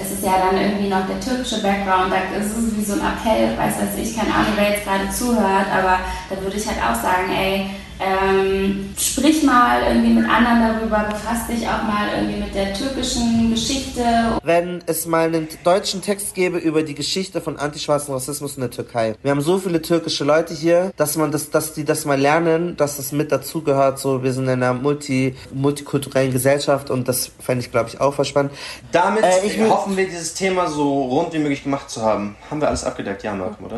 ist 0.00 0.12
es 0.12 0.22
ja 0.24 0.38
dann 0.38 0.56
irgendwie 0.60 0.88
noch 0.88 1.04
der 1.06 1.20
türkische 1.20 1.62
Background, 1.62 2.12
da 2.12 2.16
ist 2.38 2.56
es 2.56 2.76
wie 2.76 2.84
so 2.84 2.94
ein 2.94 3.00
Appell, 3.00 3.56
weiß 3.56 3.74
was 3.80 3.96
ich, 3.96 4.16
keine 4.16 4.34
Ahnung, 4.34 4.54
wer 4.56 4.70
jetzt 4.70 4.84
gerade 4.84 5.08
zuhört, 5.10 5.66
aber 5.72 6.00
da 6.28 6.42
würde 6.42 6.56
ich 6.56 6.66
halt 6.66 6.78
auch 6.78 6.96
sagen, 7.00 7.30
ey, 7.32 7.70
ähm, 8.04 8.94
sprich 8.98 9.42
mal 9.42 9.82
irgendwie 9.82 10.12
mit 10.14 10.28
anderen 10.28 10.60
darüber, 10.60 11.06
befasst 11.10 11.48
dich 11.48 11.66
auch 11.66 11.82
mal 11.84 12.08
irgendwie 12.14 12.40
mit 12.40 12.54
der 12.54 12.74
türkischen 12.74 13.50
Geschichte. 13.50 14.02
Wenn 14.42 14.82
es 14.86 15.06
mal 15.06 15.26
einen 15.26 15.48
deutschen 15.64 16.02
Text 16.02 16.34
gäbe 16.34 16.58
über 16.58 16.82
die 16.82 16.94
Geschichte 16.94 17.40
von 17.40 17.56
antischwarzen 17.56 18.12
Rassismus 18.12 18.56
in 18.56 18.62
der 18.62 18.70
Türkei. 18.70 19.14
Wir 19.22 19.30
haben 19.30 19.40
so 19.40 19.58
viele 19.58 19.80
türkische 19.80 20.24
Leute 20.24 20.54
hier, 20.54 20.92
dass 20.96 21.16
man 21.16 21.30
das, 21.32 21.50
dass 21.50 21.72
die 21.72 21.84
das 21.84 22.04
mal 22.04 22.20
lernen, 22.20 22.76
dass 22.76 22.96
das 22.96 23.12
mit 23.12 23.32
dazugehört. 23.32 23.98
So, 23.98 24.22
wir 24.22 24.32
sind 24.32 24.44
in 24.44 24.62
einer 24.62 24.74
multi, 24.74 25.34
multikulturellen 25.52 26.32
Gesellschaft 26.32 26.90
und 26.90 27.08
das 27.08 27.30
fände 27.40 27.64
ich, 27.64 27.70
glaube 27.70 27.88
ich, 27.88 28.00
auch 28.00 28.14
voll 28.14 28.24
spannend. 28.24 28.52
Damit 28.92 29.24
Äh, 29.24 29.68
hoffen 29.68 29.96
wir, 29.96 30.06
dieses 30.06 30.34
Thema 30.34 30.68
so 30.68 31.04
rund 31.04 31.32
wie 31.32 31.38
möglich 31.38 31.64
gemacht 31.64 31.88
zu 31.90 32.02
haben. 32.02 32.36
Haben 32.50 32.60
wir 32.60 32.68
alles 32.68 32.84
abgedeckt, 32.84 33.22
ja, 33.22 33.34
Malcolm, 33.34 33.66
oder? 33.66 33.76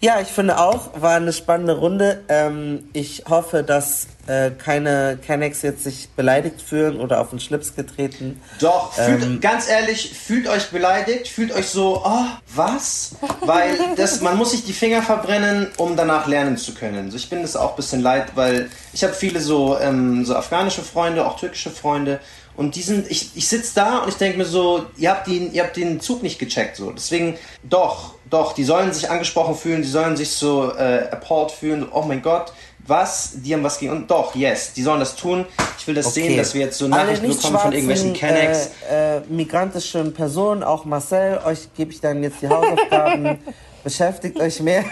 Ja, 0.00 0.20
ich 0.20 0.28
finde 0.28 0.58
auch, 0.58 1.00
war 1.00 1.16
eine 1.16 1.32
spannende 1.32 1.78
Runde. 1.78 2.22
Ähm, 2.28 2.84
ich 2.92 3.24
hoffe, 3.28 3.62
dass 3.62 4.06
äh, 4.26 4.50
keine 4.50 5.18
Kennex 5.24 5.62
jetzt 5.62 5.84
sich 5.84 6.08
beleidigt 6.10 6.60
fühlen 6.60 7.00
oder 7.00 7.20
auf 7.20 7.30
den 7.30 7.40
Schlips 7.40 7.74
getreten. 7.74 8.40
Doch, 8.60 8.92
fühlt, 8.92 9.22
ähm, 9.22 9.40
ganz 9.40 9.68
ehrlich, 9.68 10.12
fühlt 10.18 10.46
euch 10.46 10.70
beleidigt, 10.70 11.28
fühlt 11.28 11.52
euch 11.52 11.68
so, 11.68 12.02
oh, 12.04 12.26
was? 12.54 13.16
Weil 13.40 13.76
das, 13.96 14.20
man 14.20 14.36
muss 14.36 14.50
sich 14.50 14.64
die 14.64 14.72
Finger 14.72 15.02
verbrennen, 15.02 15.68
um 15.76 15.96
danach 15.96 16.26
lernen 16.26 16.56
zu 16.56 16.74
können. 16.74 17.10
So, 17.10 17.16
ich 17.16 17.30
bin 17.30 17.42
das 17.42 17.56
auch 17.56 17.70
ein 17.70 17.76
bisschen 17.76 18.00
leid, 18.00 18.32
weil 18.34 18.70
ich 18.92 19.04
habe 19.04 19.14
viele 19.14 19.40
so, 19.40 19.78
ähm, 19.78 20.24
so 20.24 20.34
afghanische 20.36 20.82
Freunde, 20.82 21.26
auch 21.26 21.38
türkische 21.38 21.70
Freunde 21.70 22.20
und 22.56 22.76
die 22.76 22.82
sind, 22.82 23.10
ich, 23.10 23.30
ich 23.34 23.48
sitze 23.48 23.72
da 23.74 23.98
und 23.98 24.08
ich 24.08 24.14
denke 24.14 24.38
mir 24.38 24.44
so, 24.44 24.86
ihr 24.96 25.10
habt, 25.10 25.26
den, 25.26 25.52
ihr 25.52 25.64
habt 25.64 25.76
den 25.76 26.00
Zug 26.00 26.22
nicht 26.22 26.38
gecheckt. 26.38 26.76
So. 26.76 26.92
Deswegen, 26.92 27.36
doch, 27.62 28.14
doch, 28.30 28.52
die 28.52 28.64
sollen 28.64 28.92
sich 28.92 29.10
angesprochen 29.10 29.56
fühlen, 29.56 29.82
die 29.82 29.88
sollen 29.88 30.16
sich 30.16 30.30
so 30.30 30.72
äh, 30.72 31.08
appalled 31.10 31.50
fühlen, 31.50 31.86
oh 31.90 32.02
mein 32.02 32.22
Gott, 32.22 32.52
was, 32.86 33.32
die 33.42 33.54
haben 33.54 33.64
was 33.64 33.78
gegen, 33.78 33.92
und 33.92 34.10
doch, 34.10 34.34
yes, 34.34 34.72
die 34.74 34.82
sollen 34.82 35.00
das 35.00 35.16
tun. 35.16 35.46
Ich 35.78 35.86
will 35.86 35.94
das 35.94 36.06
okay. 36.06 36.28
sehen, 36.28 36.36
dass 36.36 36.54
wir 36.54 36.60
jetzt 36.60 36.78
so 36.78 36.86
Nachrichten 36.86 37.28
bekommen 37.28 37.58
von 37.58 37.72
irgendwelchen 37.72 38.12
Kennex. 38.12 38.70
Äh, 38.90 39.16
äh, 39.16 39.20
migrantischen 39.28 40.12
Personen, 40.12 40.62
auch 40.62 40.84
Marcel, 40.84 41.40
euch 41.44 41.68
gebe 41.74 41.92
ich 41.92 42.00
dann 42.00 42.22
jetzt 42.22 42.42
die 42.42 42.48
Hausaufgaben. 42.48 43.38
Beschäftigt 43.84 44.38
euch 44.40 44.60
mehr 44.60 44.84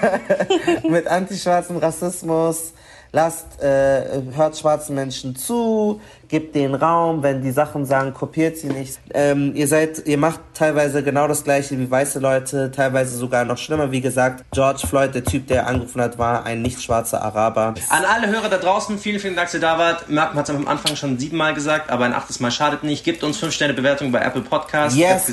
mit 0.88 1.06
antischwarzen 1.06 1.76
Rassismus 1.78 2.72
lasst, 3.12 3.62
äh, 3.62 4.22
hört 4.34 4.56
schwarzen 4.56 4.94
Menschen 4.94 5.36
zu, 5.36 6.00
gebt 6.32 6.54
denen 6.54 6.74
Raum, 6.74 7.22
wenn 7.22 7.42
die 7.42 7.50
Sachen 7.50 7.84
sagen, 7.84 8.14
kopiert 8.14 8.56
sie 8.56 8.68
nicht. 8.68 8.98
Ähm, 9.12 9.52
ihr 9.54 9.68
seid, 9.68 10.06
ihr 10.06 10.16
macht 10.16 10.40
teilweise 10.54 11.02
genau 11.02 11.28
das 11.28 11.44
gleiche 11.44 11.78
wie 11.78 11.90
weiße 11.90 12.20
Leute, 12.20 12.70
teilweise 12.70 13.18
sogar 13.18 13.44
noch 13.44 13.58
schlimmer. 13.58 13.92
Wie 13.92 14.00
gesagt, 14.00 14.42
George 14.50 14.86
Floyd, 14.86 15.14
der 15.14 15.24
Typ, 15.24 15.46
der 15.48 15.66
angerufen 15.66 16.00
hat, 16.00 16.16
war 16.16 16.46
ein 16.46 16.62
nicht 16.62 16.82
schwarzer 16.82 17.20
Araber. 17.20 17.74
An 17.90 18.04
alle 18.06 18.28
Hörer 18.28 18.48
da 18.48 18.56
draußen, 18.56 18.98
vielen, 18.98 19.20
vielen 19.20 19.36
Dank, 19.36 19.48
dass 19.48 19.54
ihr 19.54 19.60
da 19.60 19.78
wart. 19.78 20.08
Malcolm 20.08 20.38
hat 20.38 20.48
es 20.48 20.54
am 20.54 20.66
Anfang 20.66 20.96
schon 20.96 21.18
siebenmal 21.18 21.52
gesagt, 21.52 21.90
aber 21.90 22.06
ein 22.06 22.14
achtes 22.14 22.40
Mal 22.40 22.50
schadet 22.50 22.82
nicht. 22.82 23.04
Gebt 23.04 23.22
uns 23.22 23.36
fünf 23.36 23.52
Sterne 23.52 23.74
Bewertung 23.74 24.10
bei 24.10 24.20
Apple 24.20 24.40
Podcasts. 24.40 24.96
Yes. 24.98 25.26